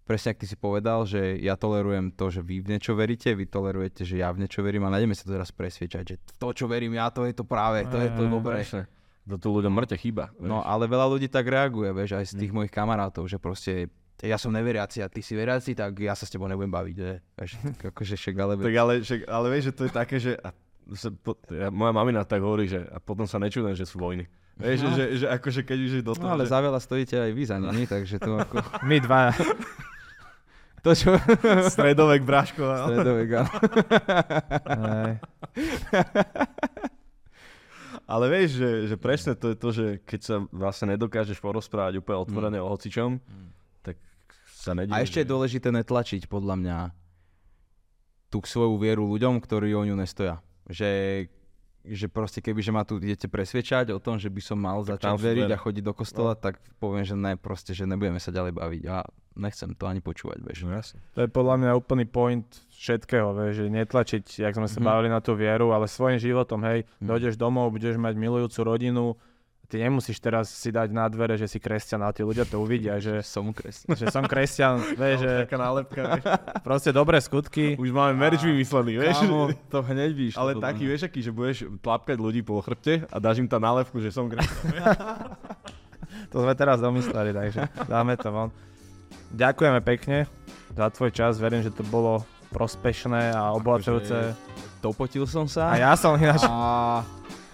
presne 0.03 0.35
ak 0.35 0.43
ty 0.43 0.45
si 0.49 0.57
povedal, 0.60 1.07
že 1.07 1.39
ja 1.39 1.56
tolerujem 1.56 2.11
to, 2.11 2.27
že 2.27 2.43
vy 2.43 2.60
v 2.60 2.76
niečo 2.76 2.98
veríte, 2.98 3.31
vy 3.31 3.48
tolerujete, 3.48 4.03
že 4.03 4.19
ja 4.19 4.27
v 4.35 4.43
niečo 4.43 4.60
verím 4.60 4.84
a 4.84 4.91
nájdeme 4.91 5.15
sa 5.15 5.23
to 5.23 5.39
teraz 5.39 5.56
presvedčať, 5.56 6.03
že 6.03 6.15
to, 6.35 6.52
čo 6.52 6.68
verím 6.68 6.99
ja, 6.99 7.07
to 7.07 7.23
je 7.23 7.31
to 7.31 7.48
práve, 7.48 7.88
to 7.88 7.95
je 7.95 8.10
to 8.11 8.23
dobré. 8.27 8.68
To 9.30 9.38
tu 9.38 9.53
ľuďom 9.53 9.72
mŕte 9.72 9.95
chýba. 9.95 10.34
No 10.41 10.65
ale 10.65 10.89
veľa 10.89 11.07
ľudí 11.07 11.30
tak 11.30 11.45
reaguje, 11.48 11.93
vieš, 11.93 12.18
aj 12.18 12.26
z 12.34 12.41
tých 12.41 12.52
mojich 12.52 12.73
kamarátov, 12.73 13.30
že 13.30 13.38
proste 13.38 13.88
ja 14.22 14.38
som 14.38 14.53
neveriaci 14.53 15.02
a 15.02 15.07
ty 15.10 15.23
si 15.26 15.34
veriaci, 15.34 15.73
tak 15.73 15.98
ja 15.98 16.14
sa 16.14 16.26
s 16.26 16.34
tebou 16.34 16.45
nebudem 16.45 16.73
baviť, 16.73 16.95
že? 16.98 17.11
Vieš, 17.38 17.52
tak 17.77 17.84
akože 17.95 18.15
však, 18.18 18.35
ale... 18.38 18.52
Tak 18.60 18.76
ale, 18.77 18.93
však, 19.02 19.22
ale 19.30 19.48
vieš, 19.49 19.64
že 19.69 19.73
to 19.73 19.84
je 19.88 19.91
také, 19.93 20.15
že... 20.22 20.31
A, 20.41 20.49
moja 21.72 21.94
mamina 21.94 22.26
tak 22.26 22.41
hovorí, 22.41 22.68
že 22.68 22.84
a 22.90 22.98
potom 22.98 23.26
sa 23.30 23.38
nečudujem, 23.38 23.78
že 23.78 23.86
sú 23.88 24.02
vojny. 24.02 24.26
Vieš, 24.62 24.78
že, 24.78 24.90
že, 24.94 25.06
že, 25.24 25.28
akože 25.32 25.62
keď 25.66 25.78
už 25.80 25.91
je 25.99 26.03
do 26.06 26.14
toho, 26.14 26.28
No 26.28 26.38
ale 26.38 26.45
že, 26.45 26.53
za 26.53 26.60
veľa 26.62 26.80
stojíte 26.84 27.16
aj 27.18 27.32
vy 27.34 27.44
za 27.49 27.58
nimi, 27.58 27.84
takže 27.90 28.22
to 28.22 28.38
ako... 28.38 28.62
My 28.90 28.98
dva. 29.02 29.34
To 30.82 30.91
čo... 30.98 31.18
stredovek 31.70 32.22
Braško. 32.26 32.62
no. 32.62 32.86
Stredovek. 32.90 33.30
Hej. 34.66 35.14
Ale 38.12 38.26
vieš, 38.28 38.60
že, 38.60 38.70
že 38.91 38.95
presne 38.99 39.34
to 39.40 39.53
je 39.53 39.58
to, 39.58 39.70
že 39.72 39.86
keď 40.03 40.20
sa 40.20 40.36
vlastne 40.52 40.91
nedokážeš 40.98 41.40
porozprávať 41.40 42.03
úplne 42.03 42.18
otvorene 42.20 42.60
o 42.60 42.68
hocičom, 42.68 43.24
tak 43.86 43.95
sa 44.52 44.76
nedíš. 44.76 44.94
A 44.94 45.06
ešte 45.06 45.24
je 45.24 45.32
dôležité 45.32 45.72
netlačiť, 45.72 46.28
podľa 46.28 46.56
mňa, 46.60 46.78
tú 48.28 48.44
svoju 48.44 48.76
vieru 48.82 49.08
ľuďom, 49.08 49.40
ktorí 49.40 49.72
o 49.78 49.88
ňu 49.88 49.95
nestoja. 49.95 50.44
Že, 50.72 50.91
že 51.84 52.06
proste 52.07 52.39
keby, 52.39 52.60
že 52.60 52.72
ma 52.72 52.81
tu 52.81 52.95
idete 52.95 53.26
presvedčať 53.26 53.89
o 53.89 53.99
tom, 53.99 54.15
že 54.15 54.30
by 54.30 54.39
som 54.39 54.56
mal 54.56 54.80
začať 54.81 55.03
tam 55.03 55.18
sú 55.18 55.26
veriť 55.26 55.49
a 55.49 55.57
chodiť 55.57 55.84
do 55.84 55.93
kostola, 55.93 56.34
tak 56.34 56.57
poviem, 56.77 57.03
že 57.03 57.14
ne, 57.14 57.35
proste, 57.35 57.73
že 57.73 57.84
nebudeme 57.84 58.18
sa 58.18 58.30
ďalej 58.30 58.53
baviť. 58.53 58.84
A 58.88 59.02
nechcem 59.34 59.72
to 59.72 59.84
ani 59.85 59.99
počúvať, 59.99 60.39
vieš. 60.39 60.64
No 60.64 60.72
jasne. 60.72 61.02
To 61.14 61.22
je 61.22 61.30
podľa 61.30 61.56
mňa 61.57 61.72
úplný 61.73 62.06
point 62.06 62.45
všetkého, 62.72 63.34
vieš, 63.34 63.53
že 63.57 63.65
netlačiť, 63.68 64.23
jak 64.39 64.53
sme 64.53 64.68
sa 64.68 64.77
Mhm. 64.77 64.85
bavili 64.85 65.10
na 65.10 65.19
tú 65.19 65.34
vieru, 65.34 65.72
ale 65.72 65.85
svojim 65.85 66.18
životom, 66.18 66.61
hej, 66.64 66.85
dojdeš 66.99 67.35
domov, 67.35 67.72
budeš 67.72 67.98
mať 67.98 68.14
milujúcu 68.14 68.60
rodinu, 68.61 69.18
ty 69.72 69.80
nemusíš 69.80 70.19
teraz 70.19 70.52
si 70.52 70.68
dať 70.68 70.91
na 70.91 71.07
dvere, 71.07 71.39
že 71.39 71.48
si 71.48 71.56
kresťan 71.56 72.03
a 72.03 72.11
tí 72.11 72.27
ľudia 72.27 72.43
to 72.43 72.60
uvidia, 72.60 72.99
že, 72.99 73.23
Som 73.34 73.56
kresťan. 73.56 73.95
že 73.95 74.06
som 74.11 74.27
kresťan, 74.27 74.84
vieš, 74.99 75.23
že 75.23 75.31
Taká 75.48 75.57
nálepka, 75.57 76.02
vieš. 76.19 76.23
proste 76.68 76.91
dobré 76.91 77.23
skutky. 77.23 77.80
Už 77.80 77.95
máme 77.95 78.19
merch 78.19 78.43
vymyslený, 78.43 78.99
vieš. 78.99 79.23
Kámo, 79.23 79.56
to 79.72 79.80
hneď 79.80 80.11
vyšlo. 80.11 80.39
Ale 80.43 80.52
podľa 80.60 80.68
taký, 80.68 80.84
vieš, 80.84 81.02
aký, 81.07 81.19
že 81.23 81.31
budeš 81.31 81.57
tlapkať 81.80 82.18
ľudí 82.19 82.43
po 82.43 82.60
chrbte 82.60 83.07
a 83.07 83.15
dáš 83.23 83.39
im 83.39 83.48
tam 83.48 83.64
nálepku, 83.64 83.95
že 84.03 84.11
som 84.11 84.27
kresťan. 84.27 84.76
To 86.31 86.43
sme 86.43 86.56
teraz 86.56 86.80
domysleli, 86.80 87.31
takže 87.35 87.68
dáme 87.88 88.15
to 88.15 88.31
von. 88.31 88.52
Ďakujeme 89.35 89.80
pekne 89.84 90.27
za 90.76 90.88
tvoj 90.91 91.11
čas, 91.11 91.39
verím, 91.39 91.64
že 91.64 91.72
to 91.72 91.84
bolo 91.88 92.23
prospešné 92.52 93.31
a 93.31 93.52
obohacujúce. 93.56 94.35
Dopotil 94.80 95.23
som 95.27 95.48
sa. 95.48 95.72
A 95.72 95.80
ja 95.80 95.91
som 95.95 96.15
ináč... 96.15 96.43
A 96.48 97.03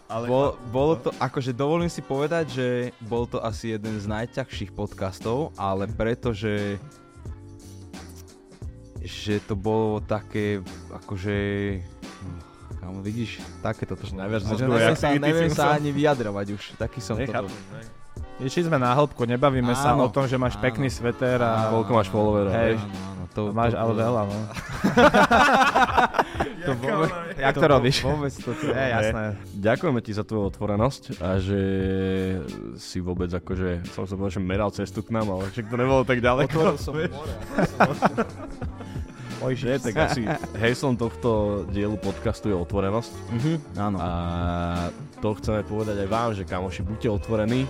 Ale 0.08 0.24
bol, 0.32 0.56
bolo 0.72 0.96
to, 0.96 1.12
akože 1.20 1.52
dovolím 1.52 1.92
si 1.92 2.00
povedať, 2.00 2.46
že 2.48 2.68
bol 3.04 3.28
to 3.28 3.44
asi 3.44 3.76
jeden 3.76 4.00
z 4.00 4.08
najťažších 4.08 4.72
podcastov, 4.72 5.52
ale 5.60 5.84
preto, 5.92 6.32
že 6.32 6.80
to 9.44 9.60
bolo 9.60 10.00
také, 10.00 10.64
akože 10.96 11.36
Kámo, 12.78 13.04
vidíš, 13.04 13.44
takéto 13.60 14.00
to 14.00 14.08
najviac 14.16 14.48
Že 14.48 14.48
mozgové 14.48 14.80
neviem 14.80 14.96
sa, 14.96 15.08
neviem 15.12 15.52
sa 15.52 15.76
ani 15.76 15.92
vyjadrovať 15.92 16.48
už, 16.56 16.64
taký 16.80 17.04
som 17.04 17.20
Nechápem, 17.20 17.52
toto. 17.52 17.76
hej. 17.76 17.86
Išli 18.38 18.62
sme 18.64 18.78
na 18.78 18.94
hĺbku, 18.94 19.26
nebavíme 19.26 19.74
sa 19.74 19.92
Áno, 19.92 20.06
o 20.06 20.10
tom, 20.10 20.24
že 20.24 20.36
máš 20.36 20.54
áno. 20.54 20.64
pekný 20.64 20.88
sveter 20.88 21.40
a 21.40 21.74
Koľko 21.74 21.92
máš 21.92 22.08
followerov, 22.08 22.52
Hej. 22.52 22.74
Áno, 22.76 22.86
áno, 22.86 23.24
to, 23.28 23.42
máš 23.50 23.72
to, 23.72 23.78
ale 23.78 23.92
to- 23.92 24.00
veľa, 24.00 24.22
no. 24.24 24.38
To 26.60 26.76
vôbec, 26.76 27.10
Jak 27.34 27.56
to 27.56 27.66
robíš? 27.66 27.98
Vôbec 28.04 28.34
to, 28.36 28.52
to 28.52 28.66
Je, 28.68 28.86
jasné. 28.92 29.24
Ďakujeme 29.56 30.00
ti 30.02 30.12
za 30.12 30.22
tvoju 30.22 30.44
otvorenosť 30.48 31.02
a 31.18 31.40
že 31.40 31.62
si 32.76 33.00
vôbec 33.00 33.32
akože, 33.32 33.88
som 33.90 34.04
sa 34.04 34.14
povedal, 34.14 34.36
že 34.36 34.42
meral 34.44 34.70
cestu 34.70 35.00
k 35.00 35.10
nám, 35.10 35.32
ale 35.32 35.48
však 35.48 35.66
to 35.66 35.76
nebolo 35.76 36.04
tak 36.04 36.20
ďaleko. 36.20 36.52
Otvoril 36.52 36.78
som 36.78 36.94
more. 36.94 37.34
Oj, 39.40 39.54
Nie, 39.56 39.78
tak 39.78 39.94
asi 39.96 40.26
heslom 40.58 40.94
tohto 40.94 41.30
dielu 41.70 41.94
podcastu 41.96 42.50
je 42.50 42.58
otvorenosť 42.58 43.12
Mhm, 43.32 43.54
áno. 43.78 43.98
a 43.98 44.10
to 45.16 45.32
chceme 45.36 45.62
povedať 45.64 45.94
aj 46.00 46.10
vám, 46.10 46.30
že 46.34 46.44
kamoši, 46.44 46.82
buďte 46.84 47.08
otvorení 47.16 47.64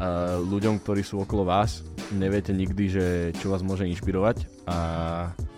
a 0.00 0.40
ľuďom, 0.40 0.82
ktorí 0.82 1.02
sú 1.06 1.22
okolo 1.22 1.46
vás. 1.46 1.84
Neviete 2.14 2.50
nikdy, 2.50 2.84
že 2.90 3.04
čo 3.38 3.54
vás 3.54 3.62
môže 3.62 3.88
inšpirovať 3.88 4.66
a 4.68 4.76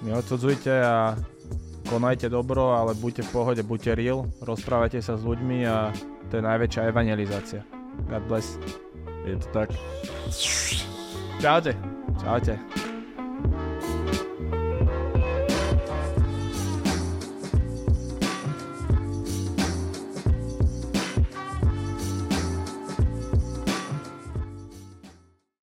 Neodsudzujte 0.06 0.70
a 0.70 1.18
konajte 1.90 2.30
dobro, 2.30 2.76
ale 2.76 2.94
buďte 2.94 3.26
v 3.26 3.32
pohode, 3.32 3.62
buďte 3.66 3.98
real, 3.98 4.28
rozprávajte 4.38 5.02
sa 5.02 5.18
s 5.18 5.26
ľuďmi 5.26 5.66
a 5.66 5.90
to 6.30 6.38
je 6.38 6.42
najväčšia 6.46 6.90
evangelizácia. 6.90 7.60
God 8.06 8.24
bless. 8.30 8.58
je 9.26 9.34
to 9.40 9.48
tak. 9.50 9.68
Čaute. 11.40 11.72
Čaute. 12.22 12.85